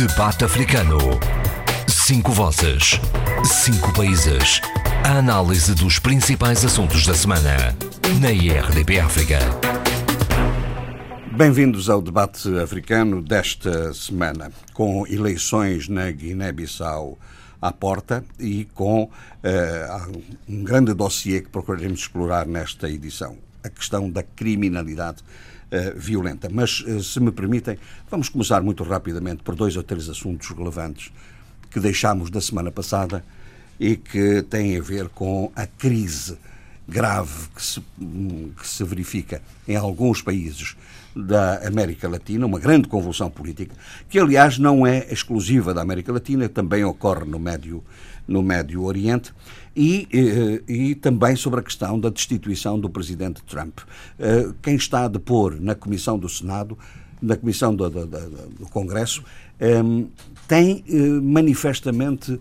Debate 0.00 0.46
Africano. 0.46 0.96
Cinco 1.86 2.32
vozes. 2.32 2.98
Cinco 3.44 3.92
países. 3.92 4.62
A 5.04 5.18
análise 5.18 5.74
dos 5.74 5.98
principais 5.98 6.64
assuntos 6.64 7.06
da 7.06 7.12
semana. 7.12 7.76
Na 8.18 8.32
IRDP 8.32 8.98
África. 8.98 9.38
Bem-vindos 11.36 11.90
ao 11.90 12.00
debate 12.00 12.48
africano 12.58 13.20
desta 13.20 13.92
semana, 13.92 14.50
com 14.72 15.06
eleições 15.06 15.86
na 15.86 16.10
Guiné-Bissau 16.10 17.18
à 17.60 17.70
porta 17.70 18.24
e 18.38 18.64
com 18.72 19.02
uh, 19.02 20.22
um 20.48 20.64
grande 20.64 20.94
dossiê 20.94 21.42
que 21.42 21.50
procuraremos 21.50 22.00
explorar 22.00 22.46
nesta 22.46 22.88
edição: 22.88 23.36
a 23.62 23.68
questão 23.68 24.08
da 24.10 24.22
criminalidade 24.22 25.22
violenta. 25.96 26.48
Mas, 26.50 26.80
uh, 26.80 27.02
se 27.02 27.20
me 27.20 27.30
permitem, 27.30 27.78
vamos 28.10 28.28
começar 28.28 28.62
muito 28.62 28.82
rapidamente 28.82 29.42
por 29.42 29.54
dois 29.54 29.76
ou 29.76 29.82
três 29.82 30.08
assuntos 30.08 30.48
relevantes 30.48 31.12
que 31.70 31.78
deixámos 31.78 32.30
da 32.30 32.40
semana 32.40 32.70
passada 32.70 33.24
e 33.78 33.96
que 33.96 34.42
têm 34.42 34.76
a 34.76 34.82
ver 34.82 35.08
com 35.08 35.50
a 35.54 35.66
crise 35.66 36.36
grave 36.86 37.48
que 37.54 37.62
se, 37.62 37.80
que 37.80 38.66
se 38.66 38.82
verifica 38.84 39.40
em 39.66 39.76
alguns 39.76 40.20
países 40.20 40.76
da 41.14 41.66
América 41.66 42.08
Latina, 42.08 42.46
uma 42.46 42.58
grande 42.58 42.88
convulsão 42.88 43.30
política, 43.30 43.74
que 44.08 44.18
aliás 44.18 44.58
não 44.58 44.86
é 44.86 45.06
exclusiva 45.10 45.72
da 45.72 45.82
América 45.82 46.12
Latina, 46.12 46.48
também 46.48 46.84
ocorre 46.84 47.24
no 47.24 47.38
Médio, 47.38 47.82
no 48.26 48.42
Médio 48.42 48.82
Oriente, 48.82 49.32
e, 49.80 50.06
e, 50.12 50.18
eh, 50.18 50.62
e 50.68 50.94
também 50.94 51.34
sobre 51.36 51.60
a 51.60 51.62
questão 51.62 51.98
da 51.98 52.10
destituição 52.10 52.78
do 52.78 52.90
presidente 52.90 53.42
Trump. 53.44 53.78
Eh, 54.18 54.50
quem 54.60 54.74
está 54.76 55.06
a 55.06 55.08
depor 55.08 55.56
na 55.58 55.74
Comissão 55.74 56.18
do 56.18 56.28
Senado, 56.28 56.76
na 57.22 57.34
Comissão 57.34 57.74
do, 57.74 57.88
do, 57.88 58.06
do 58.06 58.66
Congresso, 58.70 59.24
eh, 59.58 59.82
tem 60.46 60.84
manifestamente 61.22 62.38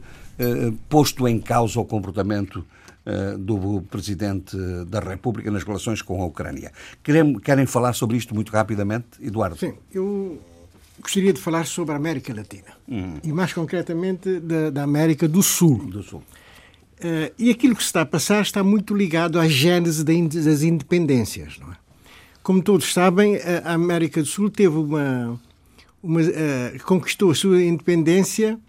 posto 0.88 1.27
em 1.27 1.38
causa 1.38 1.80
o 1.81 1.86
comportamento 1.86 2.66
eh, 3.05 3.36
do 3.38 3.81
Presidente 3.83 4.58
da 4.88 4.99
República 4.99 5.49
nas 5.52 5.64
relações 5.64 6.02
com 6.02 6.21
a 6.21 6.25
Ucrânia. 6.25 6.71
Querem, 7.03 7.39
querem 7.39 7.66
falar 7.66 7.94
sobre 7.94 8.17
isto 8.17 8.36
muito 8.36 8.52
rapidamente, 8.52 9.08
Eduardo? 9.21 9.58
Sim, 9.58 9.73
eu 9.94 10.39
gostaria 11.02 11.33
de 11.33 11.39
falar 11.39 11.66
sobre 11.66 11.94
a 11.94 11.97
América 11.97 12.33
Latina 12.33 12.71
hum. 12.88 13.17
e, 13.23 13.31
mais 13.31 13.53
concretamente, 13.53 14.39
da, 14.39 14.69
da, 14.69 14.83
América 14.83 15.27
do 15.27 15.42
Sul. 15.42 15.77
Do 15.86 16.03
Sul. 16.03 16.23
Uh, 17.00 17.33
e 17.38 17.50
aquilo 17.50 17.73
que 17.75 17.81
se 17.81 17.88
está 17.88 18.02
a 18.02 18.05
passar 18.05 18.42
está 18.42 18.61
muito 18.61 18.94
ligado 18.94 19.39
à 19.39 19.47
gênese 19.47 20.03
das 20.03 20.64
independências. 20.64 21.58
Não 21.58 21.72
é? 21.72 21.78
Como 22.44 22.61
todos 22.61 22.92
sabem, 22.92 23.38
a 23.64 23.73
América 23.73 24.22
do 24.22 24.28
Sul 24.28 24.50
teve 24.50 24.75
uma. 24.75 25.39
uma 26.03 26.22
uh, 26.22 26.83
conquistou 26.83 27.31
a 27.31 27.36
sua 27.36 27.64
independência, 27.64 28.59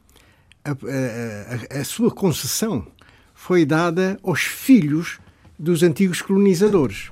a, 0.65 0.71
a, 0.71 1.81
a, 1.81 1.85
sua 1.85 2.11
concessão 2.11 2.87
foi 3.35 3.65
dada 3.65 4.19
aos 4.23 4.43
filhos 4.43 5.19
dos 5.59 5.83
antigos 5.83 6.23
colonizadores. 6.23 7.11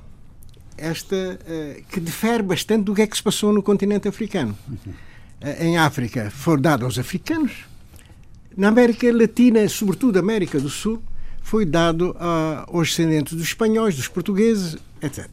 Esta 0.77 1.16
uh, 1.16 1.83
que 1.91 1.98
difere 1.98 2.42
bastante 2.44 2.84
do 2.84 2.94
que 2.94 3.02
é 3.02 3.06
que 3.06 3.16
se 3.16 3.22
passou 3.22 3.52
no 3.52 3.62
continente 3.62 4.06
africano. 4.06 4.56
Em 5.58 5.78
África 5.78 6.30
foi 6.30 6.61
dado 6.61 6.84
aos 6.84 6.98
africanos. 6.98 7.64
Na 8.56 8.69
América 8.69 9.11
Latina, 9.12 9.69
sobretudo 9.69 10.19
América 10.19 10.58
do 10.61 10.69
Sul, 10.69 11.00
foi 11.48 11.64
dado 11.64 12.10
uh, 12.10 12.77
aos 12.77 12.91
descendentes 12.91 13.32
dos 13.32 13.46
espanhóis, 13.46 13.96
dos 13.96 14.06
portugueses, 14.06 14.77
etc. 15.00 15.27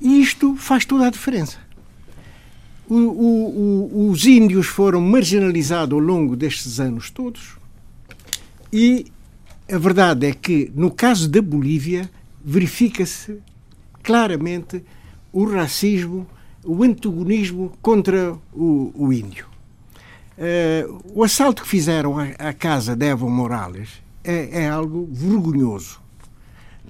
E 0.00 0.22
isto 0.22 0.56
faz 0.56 0.86
toda 0.86 1.06
a 1.06 1.10
diferença. 1.10 1.58
O, 2.88 2.94
o, 2.94 3.90
o, 3.92 4.10
os 4.10 4.24
índios 4.24 4.66
foram 4.66 5.02
marginalizados 5.02 5.92
ao 5.92 5.98
longo 5.98 6.34
destes 6.34 6.80
anos 6.80 7.10
todos 7.10 7.58
e 8.72 9.12
a 9.70 9.76
verdade 9.76 10.26
é 10.26 10.32
que, 10.32 10.72
no 10.74 10.90
caso 10.90 11.28
da 11.28 11.42
Bolívia, 11.42 12.10
verifica-se 12.42 13.38
claramente 14.02 14.82
o 15.30 15.44
racismo, 15.44 16.26
o 16.64 16.82
antagonismo 16.82 17.70
contra 17.82 18.32
o, 18.54 18.92
o 18.94 19.12
índio. 19.12 19.46
Uh, 20.38 21.02
o 21.14 21.22
assalto 21.22 21.62
que 21.64 21.68
fizeram 21.68 22.18
à, 22.18 22.28
à 22.38 22.54
casa 22.54 22.96
de 22.96 23.04
Evo 23.04 23.28
Morales 23.28 24.07
é, 24.24 24.62
é, 24.62 24.68
algo 24.68 25.08
vergonhoso, 25.10 26.00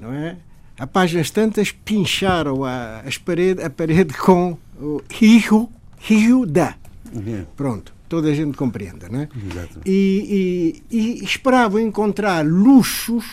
não 0.00 0.12
é? 0.12 0.36
A 0.78 0.86
páginas 0.86 1.30
tantas 1.30 1.72
pincharam 1.72 2.64
a, 2.64 3.00
as 3.00 3.18
parede, 3.18 3.62
a 3.62 3.70
parede 3.70 4.14
com 4.18 4.56
o 4.80 5.02
Rio, 5.10 5.68
Rio 5.98 6.46
da. 6.46 6.74
Uhum. 7.12 7.44
Pronto 7.56 7.98
toda 8.08 8.30
a 8.30 8.34
gente 8.34 8.56
compreenda, 8.56 9.08
não 9.08 9.20
é? 9.20 9.28
Exato. 9.50 9.80
E, 9.84 10.82
e, 10.90 10.96
e 10.96 11.24
esperavam 11.24 11.78
encontrar 11.78 12.44
luxos, 12.44 13.24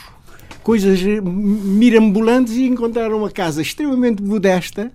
coisas 0.62 1.00
mirambulantes 1.02 2.54
e 2.54 2.66
encontraram 2.66 3.18
uma 3.18 3.32
casa 3.32 3.62
extremamente 3.62 4.22
modesta, 4.22 4.92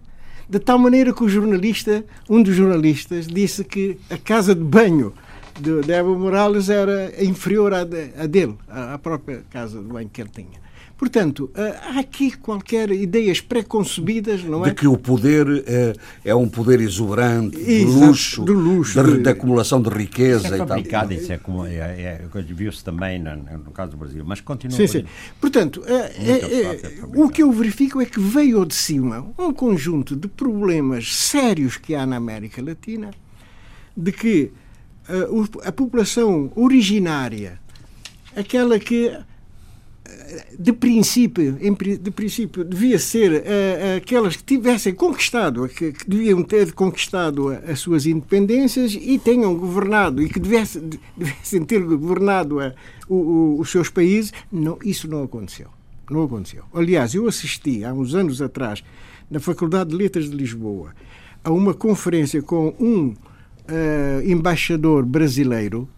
de 0.48 0.58
tal 0.58 0.78
maneira 0.78 1.12
que 1.12 1.24
o 1.24 1.28
jornalista, 1.28 2.04
um 2.28 2.42
dos 2.42 2.54
jornalistas, 2.54 3.26
disse 3.26 3.64
que 3.64 3.96
a 4.10 4.18
casa 4.18 4.54
de 4.54 4.62
banho 4.62 5.14
de, 5.60 5.80
de 5.82 5.92
Evo 5.92 6.18
Morales 6.18 6.68
era 6.68 7.12
inferior 7.22 7.74
à, 7.74 7.84
de, 7.84 8.10
à 8.16 8.26
dele, 8.26 8.56
à 8.68 8.98
própria 8.98 9.42
casa 9.50 9.80
de 9.80 9.86
banho 9.86 10.08
que 10.08 10.20
ele 10.20 10.30
tinha. 10.30 10.60
Portanto, 11.00 11.50
eh, 11.54 11.78
há 11.82 12.00
aqui 12.00 12.30
qualquer 12.30 12.90
ideias 12.90 13.40
preconcebidas, 13.40 14.44
não 14.44 14.66
é? 14.66 14.68
De 14.68 14.74
que 14.74 14.86
o 14.86 14.98
poder 14.98 15.64
é, 15.66 15.94
é 16.22 16.34
um 16.34 16.46
poder 16.46 16.78
exuberante, 16.78 17.56
de 17.56 17.84
luxo, 17.86 18.44
de 18.44 18.52
luxo 18.52 19.02
de, 19.02 19.12
de, 19.12 19.22
de, 19.22 19.28
acumulação 19.30 19.80
de 19.80 19.88
riqueza 19.88 20.48
é 20.48 20.54
e 20.56 20.58
tal. 20.58 20.66
É 20.66 20.68
complicado 20.68 21.12
isso, 21.12 21.32
é, 21.32 21.38
como, 21.38 21.64
é, 21.64 21.72
é, 21.72 22.28
viu-se 22.42 22.84
também 22.84 23.18
no, 23.18 23.34
no, 23.34 23.70
caso 23.70 23.92
do 23.92 23.96
Brasil, 23.96 24.22
mas 24.26 24.42
continua. 24.42 24.76
Sim, 24.76 24.86
sim. 24.86 25.04
Portanto, 25.40 25.82
é, 25.86 25.94
é, 25.94 26.74
é 26.74 26.90
o 27.14 27.30
que 27.30 27.42
eu 27.42 27.50
verifico 27.50 27.98
é 28.02 28.04
que 28.04 28.20
veio 28.20 28.66
de 28.66 28.74
cima 28.74 29.26
um 29.38 29.54
conjunto 29.54 30.14
de 30.14 30.28
problemas 30.28 31.16
sérios 31.16 31.78
que 31.78 31.94
há 31.94 32.04
na 32.04 32.16
América 32.16 32.62
Latina, 32.62 33.10
de 33.96 34.12
que 34.12 34.52
a 35.64 35.72
população 35.72 36.52
originária, 36.54 37.60
aquela 38.36 38.78
que 38.78 39.12
de 40.58 40.72
princípio, 40.72 41.58
de 42.00 42.10
princípio 42.10 42.64
devia 42.64 42.98
ser 42.98 43.32
uh, 43.32 43.96
aquelas 43.96 44.36
que 44.36 44.44
tivessem 44.44 44.94
conquistado, 44.94 45.68
que, 45.68 45.92
deviam 46.06 46.42
ter 46.42 46.72
conquistado 46.72 47.48
as 47.48 47.80
suas 47.80 48.06
independências 48.06 48.96
e 49.00 49.18
tenham 49.18 49.54
governado 49.56 50.22
e 50.22 50.28
que 50.28 50.38
devessem, 50.38 50.90
devessem 51.16 51.64
ter 51.64 51.80
governado 51.80 52.58
os 53.08 53.70
seus 53.70 53.88
países, 53.88 54.32
não, 54.50 54.78
isso 54.84 55.08
não 55.08 55.22
aconteceu. 55.22 55.68
Não 56.10 56.24
aconteceu. 56.24 56.64
Aliás, 56.74 57.14
eu 57.14 57.28
assisti 57.28 57.84
há 57.84 57.92
uns 57.92 58.14
anos 58.14 58.42
atrás 58.42 58.82
na 59.30 59.38
Faculdade 59.38 59.90
de 59.90 59.96
Letras 59.96 60.28
de 60.28 60.36
Lisboa 60.36 60.92
a 61.42 61.50
uma 61.50 61.72
conferência 61.72 62.42
com 62.42 62.74
um 62.78 63.14
uh, 63.70 64.30
embaixador 64.30 65.04
brasileiro 65.04 65.88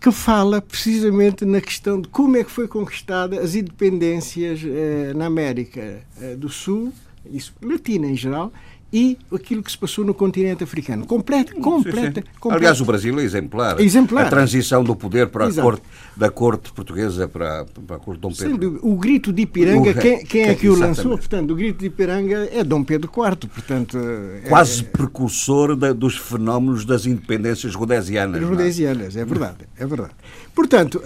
que 0.00 0.12
fala 0.12 0.62
precisamente 0.62 1.44
na 1.44 1.60
questão 1.60 2.00
de 2.00 2.08
como 2.08 2.36
é 2.36 2.44
que 2.44 2.50
foi 2.50 2.68
conquistada 2.68 3.40
as 3.40 3.54
independências 3.54 4.60
eh, 4.64 5.12
na 5.14 5.26
América 5.26 6.02
eh, 6.20 6.36
do 6.36 6.48
Sul, 6.48 6.92
isso, 7.28 7.52
latina 7.60 8.06
em 8.06 8.14
geral, 8.14 8.52
e 8.92 9.18
aquilo 9.32 9.62
que 9.62 9.70
se 9.70 9.76
passou 9.76 10.04
no 10.04 10.14
continente 10.14 10.64
africano. 10.64 11.04
Completa, 11.06 11.52
completa, 11.54 12.22
completa. 12.40 12.56
Aliás, 12.56 12.80
o 12.80 12.84
Brasil 12.86 13.18
é 13.20 13.22
exemplar. 13.22 13.78
É 13.78 13.82
exemplar. 13.82 14.26
A 14.26 14.30
transição 14.30 14.82
do 14.82 14.96
poder 14.96 15.28
para 15.28 15.46
a 15.46 15.52
corte, 15.52 15.82
da 16.16 16.30
corte 16.30 16.72
portuguesa 16.72 17.28
para, 17.28 17.66
para 17.86 17.96
a 17.96 17.98
corte 17.98 18.16
de 18.16 18.22
Dom 18.22 18.32
Pedro. 18.32 18.70
Sim, 18.70 18.78
o 18.82 18.96
grito 18.96 19.30
de 19.30 19.42
Ipiranga, 19.42 19.90
o, 19.90 19.94
quem, 19.94 20.24
quem 20.24 20.42
é 20.44 20.54
que 20.54 20.68
o 20.68 20.74
lançou? 20.74 21.18
Portanto, 21.18 21.50
o 21.50 21.54
grito 21.54 21.80
de 21.80 21.86
Ipiranga 21.86 22.48
é 22.50 22.64
Dom 22.64 22.82
Pedro 22.82 23.10
IV, 23.14 23.48
portanto... 23.48 23.98
É- 23.98 24.48
Quase 24.48 24.80
é, 24.80 24.84
precursor 24.84 25.76
da, 25.76 25.92
dos 25.92 26.16
fenómenos 26.16 26.86
das 26.86 27.04
independências 27.04 27.74
rodesianas. 27.74 28.40
É? 28.40 28.44
Rodesianas, 28.44 29.16
é? 29.16 29.20
é 29.20 29.24
verdade, 29.24 29.68
é 29.76 29.86
verdade. 29.86 30.12
Portanto, 30.54 31.02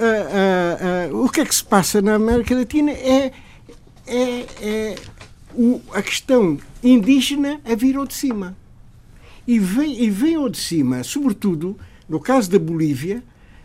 o 1.13 1.29
que 1.29 1.41
é 1.41 1.45
que 1.45 1.55
se 1.55 1.65
passa 1.65 2.01
na 2.01 2.15
América 2.15 2.55
Latina 2.55 2.93
é, 2.93 3.33
é, 4.07 4.47
é 4.63 4.95
o, 5.55 5.81
a 5.93 6.03
questão 6.03 6.59
indígena 6.83 7.61
a 7.65 7.99
ao 7.99 8.07
de 8.07 8.15
cima. 8.15 8.57
E 9.47 9.59
vem, 9.59 10.03
e 10.03 10.11
vem 10.11 10.37
ao 10.37 10.49
de 10.49 10.59
cima, 10.59 11.03
sobretudo, 11.03 11.77
no 12.09 12.21
caso 12.21 12.51
da 12.51 12.59
Bolívia, 12.59 13.23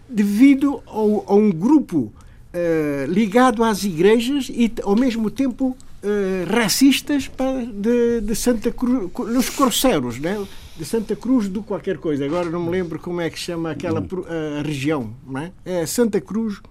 devido 0.09 0.81
ao, 0.85 1.23
a 1.27 1.35
um 1.35 1.51
grupo 1.51 1.97
uh, 1.97 3.11
ligado 3.11 3.63
às 3.63 3.83
igrejas 3.83 4.49
e, 4.49 4.71
ao 4.83 4.95
mesmo 4.95 5.29
tempo, 5.29 5.77
uh, 6.03 6.51
racistas 6.51 7.29
de, 7.73 8.21
de 8.21 8.35
Santa 8.35 8.71
Cruz, 8.71 9.11
nos 9.27 9.49
Corceiros, 9.49 10.19
né? 10.19 10.45
de 10.77 10.85
Santa 10.85 11.15
Cruz 11.15 11.47
do 11.49 11.63
qualquer 11.63 11.97
coisa. 11.97 12.25
Agora 12.25 12.49
não 12.49 12.63
me 12.63 12.69
lembro 12.69 12.99
como 12.99 13.19
é 13.19 13.29
que 13.29 13.39
chama 13.39 13.71
aquela 13.71 13.99
uh, 13.99 14.63
região. 14.63 15.11
Não 15.27 15.41
é? 15.41 15.51
é 15.65 15.85
Santa 15.85 16.21
Cruz 16.21 16.61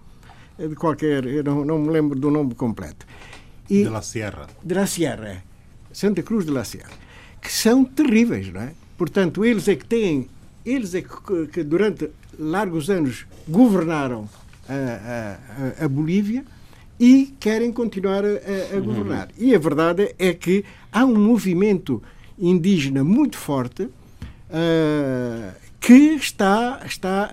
de 0.59 0.75
qualquer. 0.75 1.25
Eu 1.27 1.45
não, 1.45 1.65
não 1.65 1.79
me 1.79 1.91
lembro 1.91 2.19
do 2.19 2.31
nome 2.31 2.55
completo. 2.55 3.07
E, 3.69 3.85
de 3.85 3.91
la 3.91 4.03
Sierra. 4.03 4.47
De 4.63 4.75
la 4.75 4.87
Sierra. 4.87 5.43
Santa 5.93 6.23
Cruz 6.23 6.45
de 6.45 6.53
la 6.53 6.65
Sierra. 6.65 6.93
Que 7.41 7.53
são 7.53 7.85
terríveis, 7.85 8.53
não 8.53 8.63
é? 8.63 8.73
Portanto, 8.97 9.45
eles 9.45 9.69
é 9.69 9.77
que 9.77 9.85
têm 9.85 10.29
eles 10.67 10.95
é 10.97 11.03
que, 11.03 11.47
que 11.53 11.63
durante 11.63 12.11
largos 12.37 12.91
anos 12.91 13.25
governaram 13.47 14.29
a, 14.69 15.79
a, 15.81 15.85
a 15.85 15.89
Bolívia 15.89 16.45
e 16.99 17.35
querem 17.39 17.73
continuar 17.73 18.25
a, 18.25 18.77
a 18.77 18.81
governar. 18.81 19.29
Uhum. 19.29 19.47
E 19.47 19.55
a 19.55 19.59
verdade 19.59 20.15
é 20.19 20.35
que 20.35 20.65
há 20.91 21.05
um 21.05 21.17
movimento 21.17 22.03
indígena 22.37 23.05
muito 23.05 23.39
forte 23.39 23.85
uh, 23.85 25.53
que 25.79 26.15
está. 26.17 26.83
está 26.85 27.31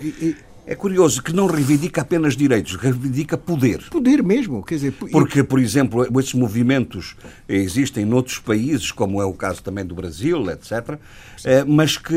uh, 0.00 0.53
é 0.66 0.74
curioso 0.74 1.22
que 1.22 1.32
não 1.32 1.46
reivindica 1.46 2.00
apenas 2.00 2.36
direitos, 2.36 2.74
reivindica 2.76 3.36
poder. 3.36 3.82
Poder 3.90 4.22
mesmo, 4.22 4.62
quer 4.62 4.76
dizer... 4.76 4.92
Porque, 4.92 5.42
por 5.42 5.60
exemplo, 5.60 6.06
esses 6.18 6.34
movimentos 6.34 7.16
existem 7.48 8.04
noutros 8.04 8.38
países, 8.38 8.90
como 8.90 9.20
é 9.20 9.24
o 9.24 9.32
caso 9.34 9.62
também 9.62 9.84
do 9.84 9.94
Brasil, 9.94 10.50
etc., 10.50 10.98
eh, 11.44 11.64
mas 11.64 11.98
que 11.98 12.14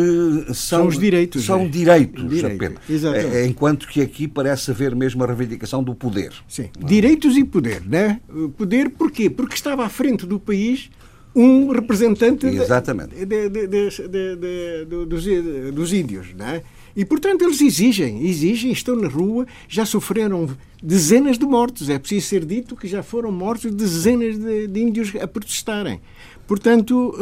são, 0.47 0.53
são 0.53 0.87
os 0.87 0.97
direitos. 0.97 1.45
São 1.45 1.61
é? 1.61 1.67
direitos 1.67 2.29
Direito, 2.29 2.55
apenas. 2.55 2.79
Exatamente. 2.89 3.35
Eh, 3.35 3.45
enquanto 3.47 3.87
que 3.87 4.01
aqui 4.01 4.27
parece 4.27 4.71
haver 4.71 4.95
mesmo 4.95 5.23
a 5.23 5.27
reivindicação 5.27 5.83
do 5.83 5.93
poder. 5.93 6.31
Sim, 6.47 6.69
não? 6.79 6.87
direitos 6.87 7.35
e 7.35 7.43
poder, 7.43 7.81
né? 7.85 8.21
Poder 8.57 8.89
porquê? 8.91 9.29
Porque 9.29 9.55
estava 9.55 9.85
à 9.85 9.89
frente 9.89 10.25
do 10.25 10.39
país 10.39 10.89
um 11.35 11.69
representante 11.69 12.47
Exatamente. 12.47 13.13
De, 13.25 13.49
de, 13.49 13.67
de, 13.67 14.85
dos, 15.05 15.25
dos 15.73 15.93
índios, 15.93 16.33
né? 16.33 16.63
E, 16.97 17.05
portanto, 17.05 17.43
eles 17.43 17.61
exigem, 17.61 18.25
exigem, 18.25 18.71
estão 18.71 18.95
na 18.95 19.07
rua, 19.07 19.45
já 19.69 19.85
sofreram 19.85 20.49
dezenas 20.81 21.37
de 21.37 21.45
mortos. 21.45 21.91
É 21.91 21.99
preciso 21.99 22.25
ser 22.25 22.43
dito 22.43 22.75
que 22.75 22.87
já 22.87 23.03
foram 23.03 23.31
mortos 23.31 23.71
dezenas 23.71 24.35
de, 24.35 24.65
de 24.65 24.79
índios 24.81 25.13
a 25.15 25.27
protestarem. 25.27 26.01
Portanto, 26.47 27.13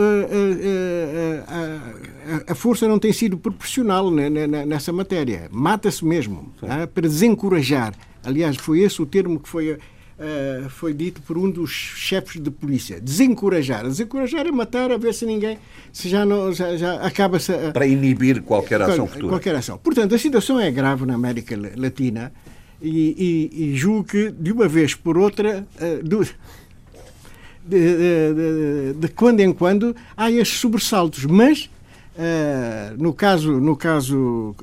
a, 1.49 2.47
a, 2.47 2.53
a, 2.53 2.55
força 2.55 2.87
não 2.87 2.97
tem 2.97 3.11
sido 3.11 3.37
proporcional 3.37 4.09
nessa 4.09 4.93
matéria. 4.93 5.49
Mata-se 5.51 6.05
mesmo, 6.05 6.53
tá? 6.61 6.87
para 6.87 7.09
desencorajar. 7.09 7.93
Aliás, 8.23 8.55
foi 8.55 8.79
esse 8.79 9.01
o 9.01 9.05
termo 9.05 9.41
que 9.41 9.49
foi 9.49 9.77
Uh, 10.17 10.69
foi 10.69 10.93
dito 10.93 11.21
por 11.23 11.37
um 11.37 11.51
dos 11.51 11.69
chefes 11.69 12.41
de 12.41 12.49
polícia. 12.49 13.01
Desencorajar. 13.01 13.83
Desencorajar 13.83 14.47
é 14.47 14.51
matar 14.51 14.89
a 14.89 14.97
ver 14.97 15.13
se 15.13 15.25
ninguém 15.25 15.57
se 15.91 16.07
já, 16.07 16.25
não, 16.25 16.53
já, 16.53 16.77
já 16.77 16.93
acaba 17.01 17.37
-se 17.37 17.51
a, 17.51 17.73
Para 17.73 17.85
inibir 17.85 18.41
qualquer 18.41 18.81
ação 18.81 19.07
futura. 19.07 19.27
Qualquer 19.27 19.55
ação. 19.55 19.77
Portanto, 19.77 20.15
a 20.15 20.17
situação 20.17 20.57
é 20.57 20.71
grave 20.71 21.05
na 21.05 21.15
América 21.15 21.59
Latina 21.75 22.31
e, 22.81 23.51
e, 23.51 23.63
e 23.65 23.75
julgo 23.75 24.05
que, 24.05 24.31
de 24.31 24.53
uma 24.53 24.69
vez 24.69 24.95
por 24.95 25.17
outra, 25.17 25.67
uh, 25.81 26.01
do, 26.01 26.23
de, 26.23 26.33
de, 27.67 28.33
de, 28.33 28.93
de, 28.93 29.07
quando 29.09 29.41
em 29.41 29.51
quando, 29.51 29.93
há 30.15 30.31
estes 30.31 30.59
sobressaltos. 30.59 31.25
Mas, 31.25 31.69
uh, 32.17 33.01
no 33.01 33.13
caso, 33.13 33.59
no 33.59 33.75
caso 33.75 34.55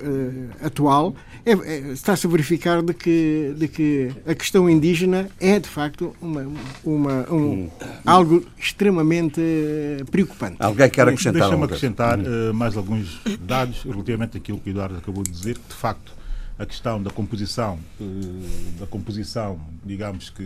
atual, 0.63 1.15
é, 1.45 1.53
é, 1.53 1.79
está-se 1.93 2.25
a 2.27 2.31
verificar 2.31 2.83
de 2.83 2.95
que, 2.95 3.53
de 3.57 3.67
que 3.67 4.13
a 4.27 4.35
questão 4.35 4.71
indígena 4.71 5.29
é, 5.41 5.59
de 5.59 5.69
facto, 5.69 6.15
uma, 6.21 6.47
uma, 6.85 7.33
um, 7.33 7.69
algo 8.07 8.45
extremamente 8.57 9.41
eh, 9.41 10.05
preocupante. 10.09 10.57
Alguém 10.61 10.89
quer 10.89 11.09
acrescentar? 11.09 11.43
Deixa-me 11.43 11.65
acrescentar 11.65 12.19
uh, 12.21 12.55
mais 12.55 12.77
alguns 12.77 13.21
dados 13.41 13.83
relativamente 13.83 14.37
àquilo 14.37 14.61
que 14.61 14.71
o 14.71 14.73
Eduardo 14.73 14.99
acabou 14.99 15.25
de 15.25 15.33
dizer, 15.33 15.59
que, 15.59 15.69
de 15.69 15.75
facto, 15.75 16.13
a 16.57 16.65
questão 16.65 17.03
da 17.03 17.11
composição, 17.11 17.77
uh, 18.01 18.79
da 18.79 18.87
composição, 18.87 19.59
digamos 19.85 20.31
que 20.31 20.45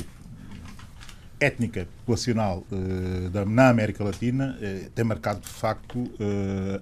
étnica, 1.38 1.86
populacional 1.98 2.64
uh, 2.70 3.30
da, 3.30 3.44
na 3.44 3.68
América 3.68 4.02
Latina 4.02 4.58
tem 4.94 5.04
marcado, 5.04 5.40
de 5.40 5.48
facto, 5.48 6.10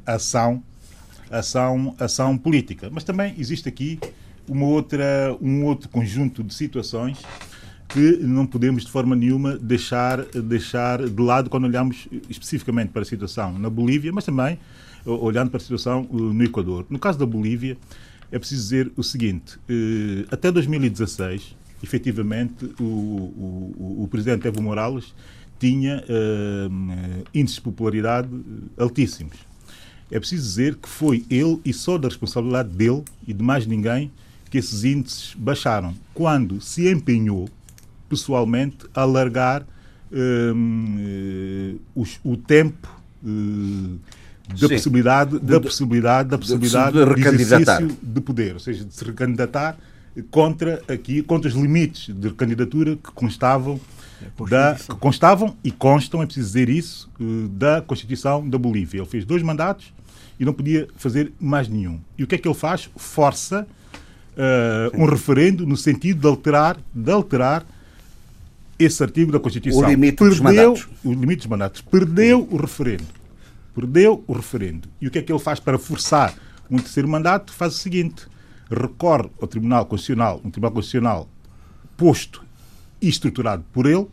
ação 0.06 0.62
ação, 1.30 1.94
ação 1.98 2.38
política. 2.38 2.88
Mas 2.90 3.04
também 3.04 3.34
existe 3.38 3.68
aqui 3.68 3.98
uma 4.48 4.66
outra, 4.66 5.36
um 5.40 5.64
outro 5.64 5.88
conjunto 5.88 6.42
de 6.42 6.54
situações 6.54 7.18
que 7.88 8.18
não 8.18 8.46
podemos 8.46 8.84
de 8.84 8.90
forma 8.90 9.14
nenhuma 9.14 9.56
deixar, 9.56 10.24
deixar 10.24 11.06
de 11.06 11.22
lado 11.22 11.48
quando 11.50 11.64
olhamos 11.64 12.08
especificamente 12.28 12.90
para 12.90 13.02
a 13.02 13.04
situação 13.04 13.58
na 13.58 13.70
Bolívia, 13.70 14.12
mas 14.12 14.24
também 14.24 14.58
olhando 15.04 15.50
para 15.50 15.58
a 15.58 15.60
situação 15.60 16.02
no 16.10 16.42
Equador. 16.42 16.86
No 16.88 16.98
caso 16.98 17.18
da 17.18 17.26
Bolívia, 17.26 17.76
é 18.32 18.38
preciso 18.38 18.62
dizer 18.62 18.92
o 18.96 19.02
seguinte: 19.02 19.58
até 20.30 20.50
2016, 20.50 21.54
efetivamente, 21.84 22.64
o, 22.80 22.82
o, 22.82 24.02
o 24.04 24.08
presidente 24.10 24.48
Evo 24.48 24.60
Morales 24.62 25.14
tinha 25.58 26.02
uh, 26.02 27.24
índices 27.32 27.56
de 27.56 27.62
popularidade 27.62 28.28
altíssimos. 28.76 29.36
É 30.10 30.18
preciso 30.18 30.42
dizer 30.42 30.74
que 30.76 30.88
foi 30.88 31.24
ele 31.30 31.60
e 31.64 31.72
só 31.72 31.96
da 31.96 32.08
responsabilidade 32.08 32.70
dele 32.70 33.02
e 33.26 33.32
de 33.32 33.42
mais 33.42 33.66
ninguém 33.66 34.10
que 34.50 34.58
esses 34.58 34.84
índices 34.84 35.34
baixaram. 35.36 35.94
Quando 36.12 36.60
se 36.60 36.90
empenhou, 36.90 37.48
pessoalmente, 38.08 38.78
a 38.94 39.02
alargar 39.02 39.66
uh, 40.12 41.80
o 42.24 42.36
tempo 42.36 42.88
uh, 43.22 43.98
da 44.60 44.68
possibilidade, 44.68 45.38
da 45.38 45.60
possibilidade, 45.60 46.28
da 46.28 46.38
possibilidade 46.38 46.98
de, 46.98 47.14
de, 47.14 47.36
de 47.36 47.42
exercício 47.42 47.96
de 48.02 48.20
poder, 48.20 48.54
ou 48.54 48.60
seja, 48.60 48.84
de 48.84 48.94
se 48.94 49.04
recandidatar 49.04 49.78
contra 50.30 50.82
aqui 50.88 51.22
contra 51.22 51.48
os 51.48 51.56
limites 51.56 52.14
de 52.14 52.30
candidatura 52.32 52.96
que 52.96 53.10
constavam 53.12 53.80
da, 54.48 54.74
que 54.74 54.94
constavam 54.96 55.56
e 55.62 55.70
constam, 55.70 56.22
é 56.22 56.26
preciso 56.26 56.46
dizer 56.46 56.68
isso, 56.68 57.10
eh, 57.20 57.48
da 57.50 57.82
Constituição 57.82 58.48
da 58.48 58.56
Bolívia. 58.56 59.00
Ele 59.00 59.06
fez 59.06 59.24
dois 59.24 59.42
mandatos 59.42 59.92
e 60.38 60.44
não 60.44 60.52
podia 60.52 60.88
fazer 60.96 61.32
mais 61.38 61.68
nenhum. 61.68 62.00
E 62.16 62.24
o 62.24 62.26
que 62.26 62.34
é 62.34 62.38
que 62.38 62.48
ele 62.48 62.54
faz? 62.54 62.88
Força 62.96 63.66
uh, 64.36 65.02
um 65.02 65.06
referendo 65.06 65.66
no 65.66 65.76
sentido 65.76 66.20
de 66.20 66.26
alterar, 66.26 66.76
de 66.92 67.12
alterar 67.12 67.66
esse 68.78 69.02
artigo 69.02 69.30
da 69.30 69.38
Constituição. 69.38 69.82
O 69.82 69.86
limite 69.86 70.16
Perdeu, 70.16 70.30
dos 70.30 70.40
mandatos. 70.40 70.88
O 71.04 71.12
limite 71.12 71.36
dos 71.36 71.46
mandatos. 71.46 71.80
Perdeu 71.80 72.48
o 72.50 72.56
referendo. 72.56 73.04
Perdeu 73.74 74.24
o 74.26 74.32
referendo. 74.32 74.88
E 75.00 75.06
o 75.06 75.10
que 75.10 75.18
é 75.18 75.22
que 75.22 75.32
ele 75.32 75.38
faz 75.38 75.60
para 75.60 75.78
forçar 75.78 76.34
um 76.70 76.78
terceiro 76.78 77.08
mandato? 77.08 77.52
Faz 77.52 77.74
o 77.74 77.78
seguinte: 77.78 78.26
recorre 78.70 79.30
ao 79.40 79.48
Tribunal 79.48 79.86
Constitucional, 79.86 80.40
um 80.44 80.50
Tribunal 80.50 80.72
Constitucional 80.72 81.28
posto 81.96 82.44
e 83.00 83.08
estruturado 83.08 83.64
por 83.72 83.86
ele, 83.86 84.06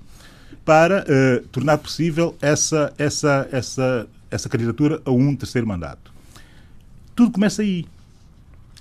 para 0.63 1.03
uh, 1.03 1.47
tornar 1.47 1.77
possível 1.77 2.35
essa, 2.41 2.93
essa, 2.97 3.47
essa, 3.51 4.07
essa 4.29 4.49
candidatura 4.49 5.01
a 5.05 5.11
um 5.11 5.35
terceiro 5.35 5.67
mandato. 5.67 6.11
Tudo 7.15 7.31
começa 7.31 7.61
aí. 7.61 7.85